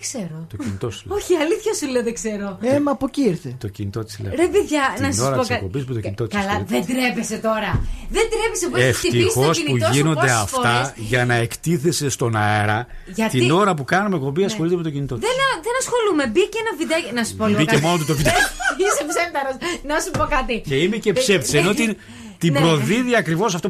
Ξέρω. 0.05 0.35
Το 0.51 0.57
κινητό 0.63 0.89
σου. 0.95 1.01
λέει. 1.07 1.17
Όχι, 1.17 1.31
αλήθεια 1.43 1.73
σου 1.79 1.85
λέω 1.93 2.03
δεν 2.07 2.13
ξέρω. 2.19 2.47
Ε, 2.61 2.79
μα 2.85 2.91
από 2.97 3.05
εκεί 3.09 3.21
ήρθε. 3.31 3.49
Το 3.63 3.67
κινητό 3.75 4.01
της 4.07 4.19
λέει. 4.23 4.31
Ρε 4.41 4.47
παιδιά, 4.53 4.83
να 5.03 5.07
Την 5.09 5.13
σας 5.17 5.25
ώρα 5.25 5.35
πω 5.35 5.39
της 5.39 5.49
κάτι. 5.49 5.59
εκπομπής 5.65 5.83
που 5.87 5.93
το 5.93 5.99
κινητό 6.05 6.23
της 6.27 6.37
Καλά, 6.39 6.55
δεν 6.73 6.81
τρέπεσαι 6.89 7.37
τώρα. 7.47 7.71
Δεν 8.15 8.25
τρέπεσαι 8.33 8.65
που 8.69 8.75
έχεις 8.77 8.97
χτυπήσει 8.97 9.23
Ευτυχώς 9.23 9.57
το 9.57 9.63
που 9.63 9.67
κινητό 9.67 9.85
σου 9.85 9.93
γίνονται 9.97 10.19
πόσες 10.27 10.35
αυτά 10.45 10.71
φορές. 10.73 10.93
για 11.11 11.21
να 11.25 11.35
εκτίθεσαι 11.45 12.07
στον 12.09 12.31
αέρα 12.35 12.79
Γιατί- 13.17 13.39
την 13.39 13.51
ώρα 13.51 13.71
που 13.77 13.83
κάνουμε 13.93 14.15
εκπομπή 14.15 14.39
Ναι. 14.39 14.45
ασχολείται 14.51 14.75
με 14.75 14.83
το 14.87 14.91
κινητό 14.95 15.15
της. 15.17 15.23
Δεν, 15.27 15.35
δεν 15.67 15.75
ασχολούμαι. 15.81 16.23
Μπήκε 16.33 16.57
ένα 16.63 16.71
βιντεάκι. 16.79 17.09
Να 17.17 17.23
σου 17.27 17.35
πω 17.39 17.45
λίγο. 17.45 17.59
Μπήκε 17.59 17.71
κάτι. 17.75 17.85
μόνο 17.85 17.97
του 17.97 18.05
το 18.05 18.15
βιντεάκι. 18.19 18.43
Είσαι 18.85 19.03
ψεύταρος. 19.11 19.55
Να 19.89 19.95
σου 20.03 20.11
πω 20.17 20.25
κάτι. 20.35 20.55
Και 20.67 20.75
είμαι 20.83 20.97
και 21.03 21.11
ψεύτης. 21.13 21.53
Ενώ 21.53 21.71
την, 21.73 21.89
την 22.37 22.51
Ναι. 22.53 22.59
προδίδει 22.59 23.15
ακριβώς 23.15 23.55
αυτό. 23.55 23.69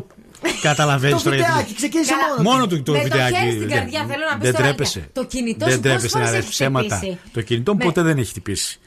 Καταλαβαίνεις 0.61 1.17
Το 1.17 1.23
τώρα 1.23 1.35
γιατί. 1.35 1.51
βιντεάκι 1.51 1.75
ξεκίνησε 1.75 2.11
Καλά. 2.11 2.27
μόνο. 2.37 2.49
Μόνο 2.49 2.67
του 2.67 2.83
το 2.83 2.91
Με 2.91 2.97
το 2.97 3.03
βιντεάκι. 3.03 3.35
χέρι 3.35 3.49
στην 3.51 3.67
δεν- 3.67 3.77
καρδιά, 3.77 3.99
θέλω 4.09 4.23
να 4.31 4.37
πεις 4.37 4.43
Δεν 4.47 4.51
τώρα, 4.51 4.63
τρέπεσαι. 4.67 5.09
το 5.13 5.25
κινητό 5.25 5.65
Δεν 5.65 5.73
σου 5.73 5.79
πόσες 5.79 5.91
τρέπεσαι 5.91 6.17
να 6.17 6.23
φορές 6.23 6.29
λες 6.35 6.39
έχεις 6.43 6.49
ψέματα. 6.49 6.95
χτυπήσει; 6.95 7.19
Το 7.33 7.41
κινητό 7.41 7.71
μου 7.71 7.77
Ναι. 7.77 7.83
ποτέ 7.85 8.01
δεν 8.01 8.17
έχει 8.17 8.29
χτυπήσει. 8.29 8.79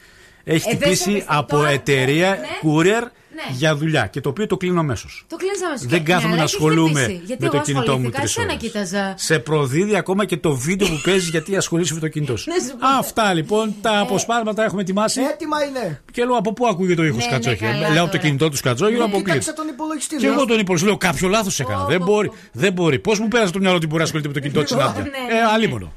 Έχει 0.45 0.57
Ε, 0.69 0.71
δεν 0.71 0.79
χτυπήσει 0.81 1.03
σε 1.03 1.11
πιστεύω 1.11 1.39
από 1.41 1.57
τώρα. 1.57 1.69
εταιρεία 1.69 2.29
Ναι. 2.41 2.47
courier 2.63 3.03
Ναι. 3.37 3.57
για 3.57 3.77
δουλειά 3.77 4.07
και 4.07 4.21
το 4.21 4.29
οποίο 4.29 4.47
το 4.47 4.57
κλείνω 4.57 4.81
αμέσως. 4.81 5.25
Το 5.29 5.37
κλείνεις 5.37 5.63
αμέσως. 5.67 5.87
Δεν 5.87 5.99
Και- 6.05 6.13
κάθομαι 6.13 6.29
ναι, 6.29 6.37
να 6.37 6.43
αλλά 6.43 6.43
έχεις 6.43 6.55
ασχολούμαι 6.55 7.01
χτυπήσει. 7.01 7.23
Γιατί 7.27 7.43
με 7.43 7.49
το 7.49 7.57
εγώ 7.57 7.65
κινητό 7.65 7.81
μου 7.99 8.07
ασχολήθηκα, 8.09 8.19
τρεις 8.21 8.31
εσένα 8.37 8.47
ώρες. 8.53 8.63
κοίταζα. 8.63 9.15
Σε 9.17 9.39
προδίδει 9.39 9.97
ακόμα 9.97 10.25
και 10.25 10.37
το 10.37 10.55
βίντεο 10.57 10.89
που 10.89 11.01
παίζεις 11.05 11.29
γιατί 11.29 11.57
ασχολείσαι 11.57 11.95
με 11.95 12.01
το 12.01 12.09
κινητό 12.09 12.37
σου. 12.37 12.51
Να 12.53 12.57
σου 12.65 12.77
πω. 12.77 12.87
Αυτά 12.99 13.33
λοιπόν 13.35 13.75
τα 13.81 13.99
αποσπάσματα 14.01 14.65
έχουμε 14.65 14.81
ετοιμάσει. 14.81 15.21
Έτοιμα 15.21 15.57
είναι. 15.65 16.01
Και 16.13 16.25
λέω 16.25 16.37
από 16.37 16.53
πού 16.53 16.67
ακούγεται 16.67 17.01
ο 17.01 17.05
ήχος 17.05 17.19
Ναι, 17.19 17.25
ναι, 17.25 17.43
Σκατσόχη. 17.43 17.57
καλά 17.73 17.79
Λέω 17.79 18.03
από 18.03 18.11
το 18.11 18.17
τώρα. 18.17 18.19
κινητό 18.19 18.49
του 18.49 18.57
Σκατσόχη, 18.57 18.93
Ναι, 18.93 18.99
αποκλείεται. 18.99 19.31
Κοίταξα 19.31 19.53
τον 19.53 19.69
υπολογιστή. 19.69 20.17
Και 20.17 20.27
λέω. 20.27 20.33
εγώ 20.35 20.45
τον 20.45 20.59
υπολογιστή 20.59 20.89
λέω 20.89 20.97
κάποιο 20.97 21.29
λάθος 21.29 21.61
έκανα. 21.61 21.85
Δεν 21.85 22.03
μπορεί. 22.03 22.31
Δεν 22.53 22.73
μπορεί. 22.73 22.99
Πώς 22.99 23.19
μου 23.19 23.29
πέρασε 23.29 23.53
το 23.53 23.59
μυαλό 23.59 23.77
ότι 23.77 23.87
μπορεί 23.87 23.99
να 23.99 24.05
ασχολείται 24.05 24.29
με 24.29 24.35
το 24.35 24.41
κινητό 24.41 24.63
της 24.63 24.73
Νάντια; 24.81 25.03
Ναι, 25.03 25.09
Ε, 25.09 25.43
αλίμονο. 25.55 25.93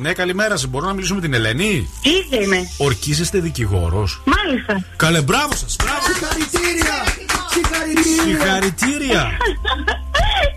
Ναι, 0.00 0.12
καλημέρα 0.12 0.56
σας. 0.56 0.66
Μπορώ 0.66 0.86
να 0.86 0.92
μιλήσουμε 0.92 1.20
με 1.20 1.26
την 1.26 1.34
Ελένη; 1.34 1.88
Τι 2.02 2.36
είμαι. 2.36 2.56
Ορκίζεστε 2.78 3.38
δικηγόρος. 3.38 4.22
Μάλιστα. 4.24 4.84
Καλέ, 4.96 5.22
μπράβο 5.22 5.54
σας. 5.54 5.76
Συγχαρητήρια! 6.06 6.94
Συγχαρητήρια! 7.50 8.22
Συγχαρητήρια. 8.24 9.36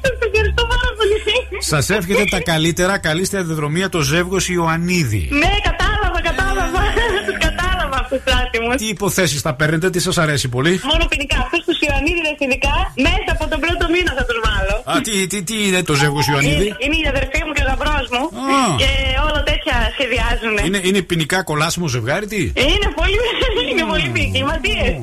Σας 0.01 0.18
ευχαριστώ 0.26 0.64
πάρα 0.66 0.90
πολύ. 0.98 1.18
Σας 1.59 1.90
εύχεται 1.90 2.24
τα 2.30 2.42
καλύτερα. 2.42 2.98
Καλή 2.98 3.26
σταδιοδρομία 3.26 3.90
το 3.90 4.01
ζεύγος 4.01 4.50
Ιωαννίδη. 4.50 5.27
Ναι, 5.32 5.51
κατάλαβα, 5.64 6.22
κατάλαβα. 6.22 6.80
Τους 7.27 7.38
κατάλαβα 7.48 7.98
αυτούς 8.00 8.19
τους 8.24 8.34
άτιμους. 8.34 8.76
Τι 8.76 8.88
υποθέσεις 8.88 9.42
θα 9.42 9.53
παίρνετε, 9.53 9.90
τι 9.90 10.00
σας 10.00 10.18
αρέσει 10.18 10.48
πολύ; 10.50 10.80
Μόνο 10.84 11.06
ποινικά. 11.06 11.50
Αυτούς 11.80 11.88
τους 11.88 11.88
Ιωαννίδιδες 11.88 12.38
ειδικά 12.45 12.75
μέσα 13.08 13.30
από 13.35 13.45
τον 13.51 13.59
πρώτο 13.64 13.83
μήνα 13.93 14.11
θα 14.17 14.24
τους 14.27 14.40
βάλω. 14.45 14.75
Α, 14.91 15.01
τι, 15.01 15.27
τι, 15.27 15.43
τι 15.43 15.56
είναι 15.67 15.83
το 15.83 15.93
ζεύγος 15.93 16.27
Ιωαννίδη. 16.27 16.66
Είναι, 16.66 16.77
είναι 16.85 16.98
η 17.06 17.08
αδερφή 17.14 17.40
μου 17.45 17.53
και 17.56 17.64
ο 17.64 17.67
γαμπρός 17.69 18.08
μου. 18.14 18.24
Α. 18.53 18.77
Και 18.82 18.91
όλα 19.27 19.43
τέτοια 19.49 19.75
σχεδιάζουν. 19.95 20.56
Είναι, 20.66 20.80
είναι 20.83 21.01
ποινικά 21.01 21.43
κολάσιμο 21.43 21.88
ζευγάρι, 21.88 22.25
τι; 22.27 22.41
Είναι 22.75 22.90
πολύ, 22.99 23.19
είναι 23.72 23.85
πολύ 23.91 24.08
ποικιλματίες. 24.14 24.95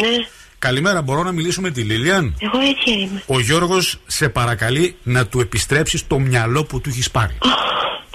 Ναι, 0.00 0.14
Καλημέρα, 0.58 1.02
μπορώ 1.02 1.22
να 1.22 1.32
μιλήσω 1.32 1.60
με 1.60 1.70
τη 1.70 1.82
Λίλιαν; 1.82 2.36
εγώ 2.38 2.58
έτσι 2.58 2.90
είμαι. 3.00 3.22
Ο 3.26 3.40
Γιώργος 3.40 3.98
σε 4.06 4.28
παρακαλεί 4.28 4.96
να 5.02 5.26
του 5.26 5.40
επιστρέψεις 5.40 6.06
το 6.06 6.18
μυαλό 6.18 6.64
που 6.64 6.80
του 6.80 6.88
έχεις 6.88 7.10
πάρει. 7.10 7.38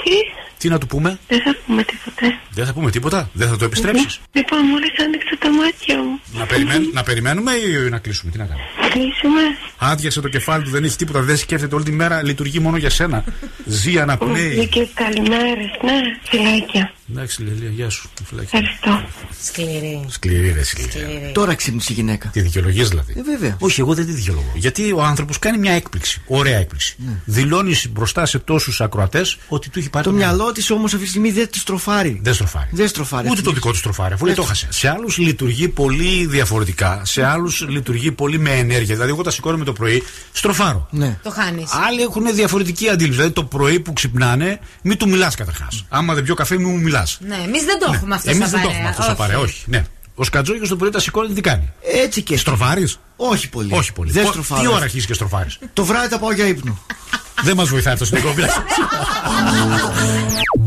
Τι, 0.04 0.16
Τι 0.58 0.70
να 0.70 0.78
του 0.78 0.88
πούμε, 0.88 1.20
δεν 1.28 1.42
θα 1.42 1.56
πούμε 1.66 1.84
τίποτα. 1.84 2.40
Δεν 2.50 2.66
θα 2.66 2.74
πούμε 2.74 2.92
τίποτα, 2.92 3.30
δεν 3.34 3.50
θα 3.50 3.58
το 3.58 3.66
επιστρέψεις; 3.66 4.20
Λοιπόν, 4.32 4.60
μόλις 4.66 4.92
άνοιξα 5.00 5.38
τα 5.40 5.52
μάτια 5.52 5.98
μου. 5.98 6.20
να, 6.40 6.46
περιμέν, 6.46 6.90
να 6.94 7.04
περιμένουμε 7.04 7.52
ή 7.52 7.90
να 7.90 7.98
κλείσουμε, 7.98 8.32
τι 8.32 8.38
να 8.38 8.46
κάνουμε; 8.46 8.66
Κλείσουμε. 8.90 9.42
Άδειασε 9.78 10.22
το 10.22 10.30
κεφάλι 10.30 10.64
του, 10.64 10.70
δεν 10.70 10.84
έχει 10.84 10.96
τίποτα, 10.96 11.22
δεν 11.22 11.38
σκέφτεται 11.38 11.76
όλη 11.76 11.84
τη 11.84 11.92
μέρα, 11.92 12.24
λειτουργεί 12.24 12.60
μόνο 12.60 12.78
για 12.78 12.90
σένα. 12.90 13.24
Ζει, 13.66 14.00
αναπνέει. 14.00 14.68
Και 14.68 14.88
καλημέρες, 14.94 15.72
ναι, 15.84 16.02
φυλάκια. 16.24 16.92
Εντάξει, 17.12 17.42
Λίλια, 17.42 17.70
γεια 17.70 17.90
σου. 17.90 18.10
Φυλάκι. 18.26 18.50
Ευχαριστώ. 18.56 19.08
Σκληρή. 19.44 20.06
Σκληρή, 20.10 20.52
ρε, 20.52 20.62
Λίλια. 20.78 21.32
Τώρα 21.32 21.56
ξύπνησε 21.56 21.92
η 21.92 21.96
γυναίκα. 21.96 22.28
Τη 22.28 22.42
δικαιολογείς 22.42 22.90
δηλαδή. 22.90 23.14
Ε, 23.18 23.22
βέβαια. 23.22 23.56
Όχι, 23.60 23.80
εγώ 23.80 23.94
δεν 23.94 24.06
τη 24.06 24.12
δικαιολογώ. 24.12 24.52
Γιατί 24.56 24.92
ο 24.92 25.04
άνθρωπος 25.04 25.40
κάνει 25.40 25.58
μια 25.58 25.72
έκπληξη. 25.72 26.22
Ωραία 26.28 26.58
έκπληξη. 26.58 26.96
Δηλώνει 27.26 27.76
μπροστά 27.90 28.26
σε 28.26 28.40
τόσους 28.40 28.82
ακροατές 28.82 29.38
ότι 29.48 29.70
του 29.70 29.80
έχει 29.80 29.90
πάρει 29.90 30.06
Το 30.06 30.12
μυαλό 30.12 30.52
της 30.52 30.72
όμως 30.72 30.94
αυτή 30.94 31.04
τη 31.06 31.10
στιγμή 31.10 31.32
δεν 31.32 31.50
τη 31.50 31.58
στροφάρει. 31.58 32.20
Δεν 32.24 32.34
στροφάρει. 32.34 32.70
Δεν 32.72 32.88
στροφάρει. 32.88 33.30
Ούτε 33.32 33.42
το 33.42 33.52
δικό 33.52 33.72
του 33.72 33.78
στροφάρει, 33.78 34.14
αφού 34.14 34.26
λέει 34.26 34.36
το 34.36 34.44
χάσε. 34.44 34.68
Σε 34.72 34.90
άλλους 34.90 35.18
λειτουργεί 35.18 35.68
πολύ 35.68 36.26
διαφορετικά. 36.26 37.02
Σε 37.06 37.26
άλλους 37.26 37.66
λειτουργεί 37.70 38.12
πολύ 38.12 38.40
με 38.40 38.50
ενέργεια. 38.50 38.94
Δηλαδή, 38.94 39.10
εγώ 39.12 39.22
τα 39.22 39.32
σηκώνω 39.32 39.58
με 39.58 39.66
το 39.66 39.74
πρωί, 39.74 40.04
στροφάρω. 40.32 40.88
Ναι. 40.92 41.20
Το 41.24 41.30
χάνεις. 41.30 41.72
Άλλοι 41.88 42.02
έχουν 42.02 42.36
διαφορετική 42.36 42.90
αντίληψη. 42.90 43.18
Δηλαδή, 43.18 43.34
το 43.34 43.44
πρωί 43.44 43.80
που 43.80 43.94
ξυπνάνε, 43.94 44.60
μην 44.82 44.98
του 44.98 45.10
μιλάς 45.10 45.36
καταρχάς. 45.36 45.86
Άμα 45.90 46.14
δεν 46.14 46.24
πιω 46.24 46.36
καφέ, 46.36 46.58
μην 46.58 46.70
μου 46.70 46.80
μιλάς. 46.80 46.97
Ναι, 47.20 47.36
εμείς 47.36 47.64
δεν 47.64 47.80
το 47.80 47.92
έχουμε 47.94 48.16
αυτό 48.16 48.30
Εμείς 48.30 48.42
σαν 48.50 48.52
δεν 48.52 48.62
το 48.62 48.66
παρέα. 48.68 48.78
έχουμε 48.78 48.90
αυτό 48.90 49.02
σαν 49.04 49.16
παρέα, 49.16 49.40
όχι. 49.40 49.64
Ναι. 49.68 49.86
Ο 50.16 50.24
Σκατζόγιος 50.24 50.70
το 50.70 50.76
πρωί 50.76 50.90
τα 50.90 51.00
σηκώνει, 51.00 51.34
τι 51.34 51.42
κάνει. 51.42 51.72
Έτσι 52.04 52.22
και. 52.22 52.38
Στροφάρει. 52.38 52.88
Όχι 53.18 53.50
πολύ. 53.50 53.74
Όχι 53.74 53.94
πολύ. 53.94 54.12
Δεν 54.12 54.24
Πο- 54.24 54.30
στροφάρω. 54.30 54.62
Τι 54.62 54.68
ώρα 54.68 54.78
αρχίζεις 54.84 55.06
και 55.08 55.14
στροφάρεις; 55.14 55.60
Το 55.74 55.86
βράδυ 55.86 56.10
τα 56.10 56.20
πάω 56.20 56.32
για 56.32 56.46
ύπνο. 56.48 56.78
Δεν 57.44 57.56
μας 57.56 57.70
βοηθάει 57.70 57.94
αυτός 57.94 58.08
στην 58.08 58.20
εκπομπή. 58.20 58.42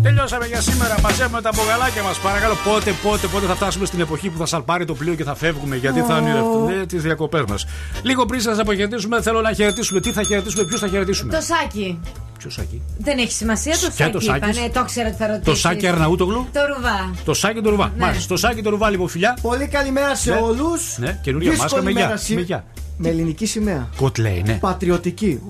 Τελειώσαμε 0.02 0.46
για 0.46 0.60
σήμερα. 0.60 0.94
Μαζεύουμε 1.02 1.40
τα 1.40 1.50
μπογαλάκια 1.54 2.02
μας. 2.02 2.18
Παρακαλώ, 2.18 2.54
πότε, 2.64 2.94
πότε, 3.02 3.26
πότε 3.26 3.46
θα 3.46 3.54
φτάσουμε 3.54 3.86
στην 3.86 4.00
εποχή 4.00 4.28
που 4.28 4.38
θα 4.38 4.46
σαλπάρει 4.46 4.84
το 4.84 4.94
πλοίο 4.94 5.14
και 5.14 5.24
θα 5.24 5.34
φεύγουμε. 5.34 5.76
Γιατί 5.76 6.00
θα 6.00 6.16
ονειρευτούμε 6.16 6.84
τις 6.88 7.02
διακοπές 7.02 7.42
μας. 7.48 7.66
Λίγο 8.02 8.26
πριν 8.26 8.40
σας 8.40 8.58
αποχαιρετήσουμε, 8.58 9.22
θέλω 9.22 9.40
να 9.40 9.52
χαιρετήσουμε. 9.52 10.00
Τι 10.00 10.12
θα 10.12 10.22
χαιρετήσουμε, 10.22 10.64
ποιους 10.64 10.80
θα 10.80 10.88
χαιρετήσουμε; 10.88 11.32
Το 11.34 11.40
σάκι. 11.40 12.00
Ποιος 12.38 12.54
σάκι. 12.54 12.82
Δεν 12.98 13.18
έχει 13.18 13.32
σημασία 13.32 13.72
το 13.72 13.78
Ποια 13.78 13.90
σάκι. 14.04 14.10
το 14.12 14.20
Σάκης; 14.20 14.56
είπανε. 14.56 14.70
Το 14.74 14.84
ξέρω 14.84 15.08
ότι 15.08 15.16
θα 15.16 15.26
ρωτήσει. 15.26 15.44
Το 15.44 15.54
σάκι 15.54 15.86
Αρναούτογλου; 15.86 16.46
Το 16.52 16.60
ρουβά. 16.76 17.10
Το 17.24 17.34
σάκι 17.34 17.60
του 17.60 17.70
Ρουβά. 17.70 17.92
Μάλιστα. 17.98 18.28
Το 18.28 18.36
σάκι 18.36 18.62
του 18.62 18.70
Ρουβά, 18.70 18.90
λοιπόν, 18.90 19.08
φιλιά. 19.08 19.38
Πολύ 19.42 19.66
καλημέρα 19.66 20.14
σε 20.14 20.30
Ναι. 20.30 20.40
όλους. 20.42 20.96
Ναι, 20.98 21.18
καινούργια 21.22 21.56
μάσκα 21.56 21.82
με 21.82 21.90
γεια. 21.90 22.16
Με 22.41 22.47
γεια. 22.47 22.65
Με 22.97 23.09
ελληνική 23.09 23.47
σημαία. 23.47 23.89
Κοτ 23.97 24.19
λέει, 24.19 24.43
ναι. 24.47 24.59
Πατριωτική. 24.60 25.41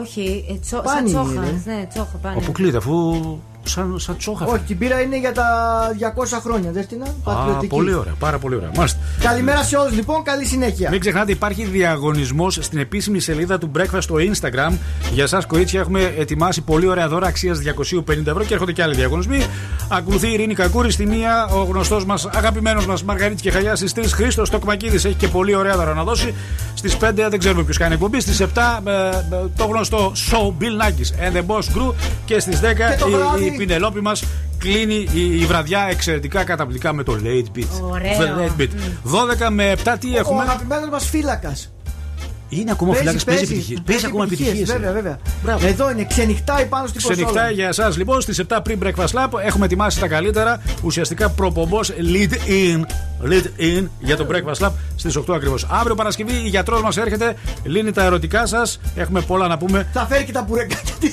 Όχι, 0.00 0.44
ε, 0.50 0.54
τσο, 0.54 0.76
σαν 0.76 0.82
Πάνι 0.84 1.08
τσόχα. 1.08 1.32
είναι. 1.32 1.62
Ναι, 1.64 1.86
τσόχα 1.88 2.16
πάνε. 2.22 2.36
Αποκλείται, 2.42 2.76
αφού 2.76 3.14
σαν, 3.62 3.98
σαν 3.98 4.16
τσόχα. 4.16 4.46
Όχι, 4.46 4.62
την 4.66 4.78
πήρα 4.78 5.00
είναι 5.00 5.18
για 5.18 5.32
τα 5.32 5.46
200 5.98 6.38
χρόνια. 6.42 6.70
Δεν 6.70 6.86
την 6.88 7.02
Α, 7.02 7.06
Πατριωτική. 7.24 7.66
πολύ 7.66 7.94
ωραία, 7.94 8.14
πάρα 8.18 8.38
πολύ 8.38 8.54
ωραία. 8.54 8.70
Μάλιστα. 8.76 8.98
Καλημέρα 9.20 9.62
σε 9.62 9.76
όλους 9.76 9.94
λοιπόν, 9.94 10.22
καλή 10.22 10.44
συνέχεια. 10.44 10.90
Μην 10.90 11.00
ξεχνάτε, 11.00 11.32
υπάρχει 11.32 11.64
διαγωνισμός 11.64 12.58
στην 12.60 12.78
επίσημη 12.78 13.20
σελίδα 13.20 13.58
του 13.58 13.70
Breakfast 13.78 13.98
στο 14.02 14.14
Instagram. 14.14 14.72
Για 15.12 15.22
εσά, 15.24 15.42
κορίτσια, 15.46 15.80
έχουμε 15.80 16.14
ετοιμάσει 16.18 16.60
πολύ 16.60 16.86
ωραία 16.88 17.08
δώρα 17.08 17.26
αξίας 17.26 17.58
250 17.58 18.26
ευρώ 18.26 18.44
και 18.44 18.54
έρχονται 18.54 18.72
και 18.72 18.82
άλλοι 18.82 18.94
διαγωνισμοί. 18.94 19.42
Ακολουθεί 19.88 20.28
η 20.28 20.32
Ειρήνη 20.32 20.54
Κακούρη 20.54 20.90
στη 20.90 21.06
μία, 21.06 21.46
ο 21.46 21.62
γνωστός 21.62 22.04
μας, 22.04 22.28
αγαπημένος 22.32 22.86
μας 22.86 23.02
Μαργαρίτης 23.02 23.42
και 23.42 23.50
Χαλιάς 23.50 23.78
στις 23.78 23.92
3. 23.92 24.12
Χρήστος 24.12 24.50
Τοκμακίδη 24.50 24.96
έχει 24.96 25.14
και 25.14 25.28
πολύ 25.28 25.54
ωραία 25.54 25.76
δώρα 25.76 25.94
να 25.94 26.04
δώσει. 26.04 26.34
Στις 26.74 26.96
5 26.96 27.28
δεν 27.28 27.38
ξέρουμε 27.38 27.62
ποιος 27.62 27.78
κάνει 27.78 27.94
εκπομπή. 27.94 28.20
Στις 28.20 28.40
7 28.40 28.80
ε, 28.84 28.90
ε, 28.90 29.48
το 29.56 29.64
γνωστό 29.64 30.12
show 30.30 30.62
Bill 30.62 30.82
Nackis 30.82 31.28
and 31.28 31.36
the 31.36 31.46
Boss 31.46 31.58
Crew. 31.58 31.94
Και 32.24 32.40
στις 32.40 32.60
10 32.60 32.62
το 32.98 33.08
η, 33.08 33.10
βράδυ. 33.10 33.49
Η 33.54 33.56
Πινελόπη 33.56 34.00
μας 34.00 34.24
κλείνει 34.58 35.08
η, 35.12 35.40
η 35.40 35.46
βραδιά 35.46 35.86
εξαιρετικά 35.90 36.44
καταπληκτικά 36.44 36.92
με 36.92 37.02
το 37.02 37.18
Late 37.24 37.58
Beat. 37.58 37.82
Ωραίο. 37.82 38.12
Late 38.18 38.60
Beat. 38.60 38.68
12 39.46 39.48
με 39.50 39.74
7 39.84 39.96
τι 40.00 40.08
Ο 40.08 40.18
έχουμε; 40.18 40.42
αγαπημένος 40.42 40.88
μας 40.88 41.08
φύλακας. 41.08 41.72
Είναι 42.50 42.70
ακόμα 42.70 42.94
φυλάκι, 42.94 43.24
παίζει 43.24 43.42
επιτυχίες. 43.42 43.82
Παίζει 43.86 44.06
ακόμα 44.06 44.24
επιτυχίες. 44.24 44.72
Βέβαια, 44.72 44.92
βέβαια. 44.92 45.18
Εδώ 45.62 45.90
είναι, 45.90 46.04
ξενυχτάει 46.04 46.66
πάνω 46.66 46.86
στην 46.86 47.02
κονσόλα. 47.02 47.26
Ξενυχτάει 47.26 47.54
για 47.54 47.68
εσάς 47.68 47.96
λοιπόν 47.96 48.20
στις 48.20 48.42
7 48.48 48.58
πριν 48.62 48.78
Breakfast 48.82 49.12
Lab. 49.12 49.28
Έχουμε 49.44 49.64
ετοιμάσει 49.64 50.00
τα 50.00 50.08
καλύτερα. 50.08 50.62
Ουσιαστικά 50.82 51.28
προπομπός 51.28 51.92
lead 51.98 52.32
in. 52.32 52.80
Lead 53.30 53.44
in 53.60 53.86
για 54.00 54.16
το 54.16 54.26
Breakfast 54.30 54.66
Lab 54.66 54.70
στις 55.00 55.16
8 55.16 55.34
ακριβώς. 55.34 55.66
Αύριο 55.70 55.94
Παρασκευή 55.94 56.32
η 56.32 56.48
γιατρός 56.48 56.82
μας 56.82 56.96
έρχεται. 56.96 57.34
Λύνει 57.64 57.92
τα 57.92 58.04
ερωτικά 58.04 58.46
σας. 58.46 58.80
Έχουμε 58.96 59.20
πολλά 59.20 59.46
να 59.46 59.58
πούμε. 59.58 59.88
Θα 59.92 60.06
φέρει 60.06 60.24
και 60.24 60.32
τα 60.32 60.42
μπουρεκάκια 60.48 60.94
τη. 61.00 61.08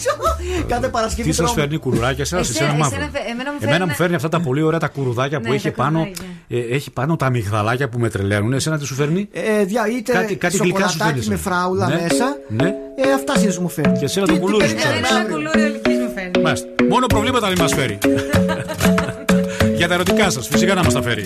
Κάθε 0.68 0.88
Παρασκευή. 0.88 1.30
Τι 1.30 1.36
σας 1.36 1.46
τρώμε. 1.46 1.62
φέρνει 1.62 1.78
κουρουράκια 1.80 2.24
εσά, 2.24 2.38
Εσένα- 2.38 2.66
εσένα 2.66 2.78
μαύρο. 2.80 2.96
εσένα 2.96 3.10
φε- 3.12 3.30
εμένα 3.32 3.52
μου 3.52 3.58
Εμένα 3.62 3.72
φέρνει- 3.72 3.88
μου 3.90 3.96
φέρνει 3.96 4.16
αυτά 4.16 4.30
τα 4.30 4.40
πολύ 4.40 4.62
ωραία 4.62 4.80
τα 4.80 4.88
κουρουδάκια 4.88 5.40
που 5.42 5.50
Ναι, 5.50 5.56
έχει 5.56 5.70
τα 5.72 5.76
πάνω, 5.84 6.00
κουρουδάκια. 6.00 6.26
ε, 6.72 6.76
έχει 6.76 6.92
πάνω 6.92 7.16
τα 7.16 7.30
μυγδαλάκια 7.30 7.90
που 7.90 8.00
με 8.00 8.10
τρελαίνουν. 8.10 8.54
Εσένα 8.54 8.78
τι 8.78 8.86
σου 8.86 8.94
φέρνει; 8.96 9.28
Ε, 9.32 9.64
δια, 9.64 9.88
είτε 9.98 10.12
Κάτι- 10.12 10.36
κάτι 10.36 10.58
γλυκά 10.58 10.88
σου 10.88 10.92
σοκολατάκι 10.92 11.20
φέρνει, 11.20 11.28
με 11.28 11.34
εσένα. 11.34 11.56
φράουλα 11.56 11.88
Ναι, 11.88 12.00
μέσα. 12.02 12.38
ναι. 12.48 12.68
Ε, 13.06 13.14
αυτά 13.16 13.38
συνήθω 13.38 13.62
μου 13.62 13.70
φέρνει. 13.70 13.98
Και 13.98 14.06
εσένα 14.06 14.28
το 14.28 14.38
κουλούρι 14.38 14.68
σου 14.68 14.74
Ναι, 14.74 14.80
φέρνει. 14.80 14.98
ένα 14.98 15.24
κουλούρι 15.32 15.62
ολική 15.62 15.90
μου 15.90 16.12
φέρνει. 16.16 16.42
Μάλιστα. 16.44 16.68
Μόνο 16.90 17.06
προβλήματα 17.06 17.48
μην 17.48 17.58
μας 17.62 17.74
φέρει. 17.74 17.98
Για 19.78 19.88
τα 19.88 19.94
ερωτικά 19.94 20.30
σας, 20.30 20.48
φυσικά 20.48 20.74
να 20.74 20.84
μας 20.84 20.94
τα 20.94 21.02
φέρει. 21.02 21.26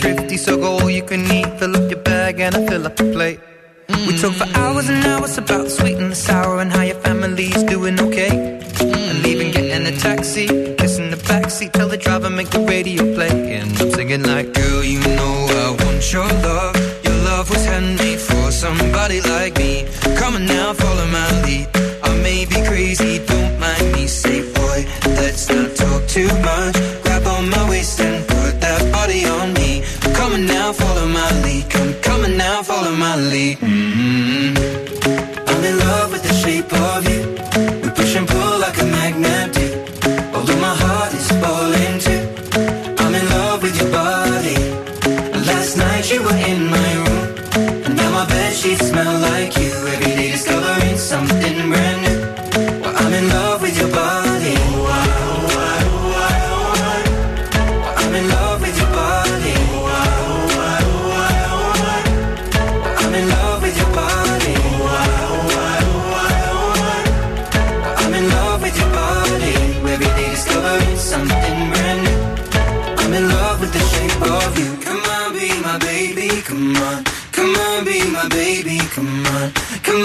Thrifty, 0.00 0.36
so 0.36 0.56
go 0.56 0.78
all 0.78 0.90
you 0.90 1.02
can 1.02 1.22
eat. 1.30 1.48
Fill 1.58 1.76
up 1.76 1.90
your 1.90 2.00
bag 2.00 2.40
and 2.40 2.54
I 2.54 2.66
fill 2.66 2.86
up 2.86 2.96
the 2.96 3.12
plate. 3.12 3.40
We 3.88 4.14
mm. 4.14 4.20
talk 4.20 4.34
for 4.34 4.58
hours 4.58 4.88
and 4.88 5.04
hours 5.04 5.38
about 5.38 5.64
the 5.64 5.70
sweet 5.70 5.96
and 5.98 6.10
the 6.12 6.16
sour 6.16 6.60
and 6.60 6.72
how 6.72 6.82
your 6.82 7.00
family's 7.00 7.62
doing 7.64 8.00
okay. 8.00 8.30
And 8.30 9.18
mm. 9.18 9.22
leaving, 9.22 9.52
getting 9.52 9.86
a 9.86 9.96
taxi, 9.96 10.46
kissing 10.76 11.10
the 11.10 11.20
backseat, 11.28 11.72
tell 11.72 11.88
the 11.88 11.96
driver 11.96 12.30
make 12.30 12.50
the 12.50 12.60
radio 12.60 13.02
play. 13.14 13.30
And 13.56 13.70
I'm 13.80 13.90
singing 13.90 14.22
like, 14.22 14.52
girl, 14.54 14.82
you 14.82 15.00
know 15.00 15.34
I 15.64 15.84
want 15.84 16.12
your 16.12 16.26
love. 16.26 16.74
Your 17.04 17.16
love 17.24 17.50
was 17.50 17.64
handmade 17.64 18.20
for 18.20 18.50
somebody 18.50 19.20
like 19.20 19.56
me. 19.58 19.86
Come 20.16 20.34
on 20.36 20.46
now, 20.46 20.72
follow 20.72 21.06
my 21.06 21.42
lead. 21.42 21.68
I 22.02 22.14
may 22.22 22.44
be 22.46 22.58
crazy, 22.66 23.18
don't 23.26 23.58
mind 23.60 23.92
me. 23.92 24.06
Say, 24.06 24.40
boy, 24.52 24.86
let's 25.20 25.48
not 25.48 25.74
talk 25.76 26.06
too 26.08 26.28
much. 26.42 26.91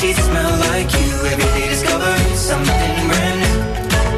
sheets 0.00 0.24
smell 0.24 0.54
like 0.70 0.90
you. 0.98 1.10
Every 1.30 1.48
day 1.56 1.68
discovering 1.68 2.36
something 2.48 2.94
brand 3.08 3.38
new. 3.44 3.58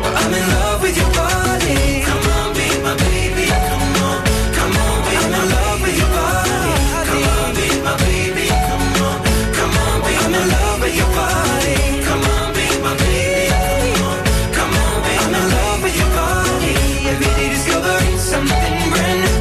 Well, 0.02 0.14
I'm 0.22 0.32
in 0.38 0.46
love 0.56 0.78
with 0.82 0.96
your 0.96 1.10
body. 1.10 1.78
Come 2.06 2.24
on, 2.38 2.48
be 2.54 2.66
my 2.86 2.94
baby. 3.06 3.46
Come 3.70 3.90
on, 4.06 4.18
come 4.58 4.74
on, 4.84 4.96
be 5.06 5.12
I'm 5.18 5.30
my 5.34 5.42
in 5.42 5.46
love 5.56 5.78
with 5.82 5.96
your 6.02 6.12
body. 6.18 6.74
Come 7.08 7.24
on, 7.34 7.48
be 7.58 7.68
my 7.86 7.94
baby. 8.06 8.46
Come 8.68 8.86
on, 9.06 9.18
come 9.58 9.74
on, 9.84 9.96
be 10.06 10.12
I'm 10.24 10.34
in 10.40 10.46
love 10.54 10.78
with 10.84 10.94
your 11.00 11.10
body. 11.18 11.78
Come 12.06 12.24
on, 12.34 12.46
be 12.56 12.66
my 12.86 12.94
baby. 13.02 13.50
Come 13.58 14.02
on, 14.06 14.18
come 14.58 14.72
on, 14.84 14.96
be 15.06 15.12
I'm 15.24 15.34
in 15.40 15.46
love 15.56 15.80
with 15.82 15.96
your 16.00 16.12
body. 16.22 16.74
Every 17.10 17.30
day 17.38 17.48
discovering 17.56 18.18
something 18.30 18.74
brand 18.94 19.18
new. 19.24 19.38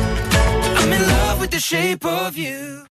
I'm 0.80 0.92
in 0.98 1.03
love 1.16 1.38
with 1.42 1.52
the 1.52 1.60
shape 1.60 2.03
of 2.03 2.36
you. 2.36 2.72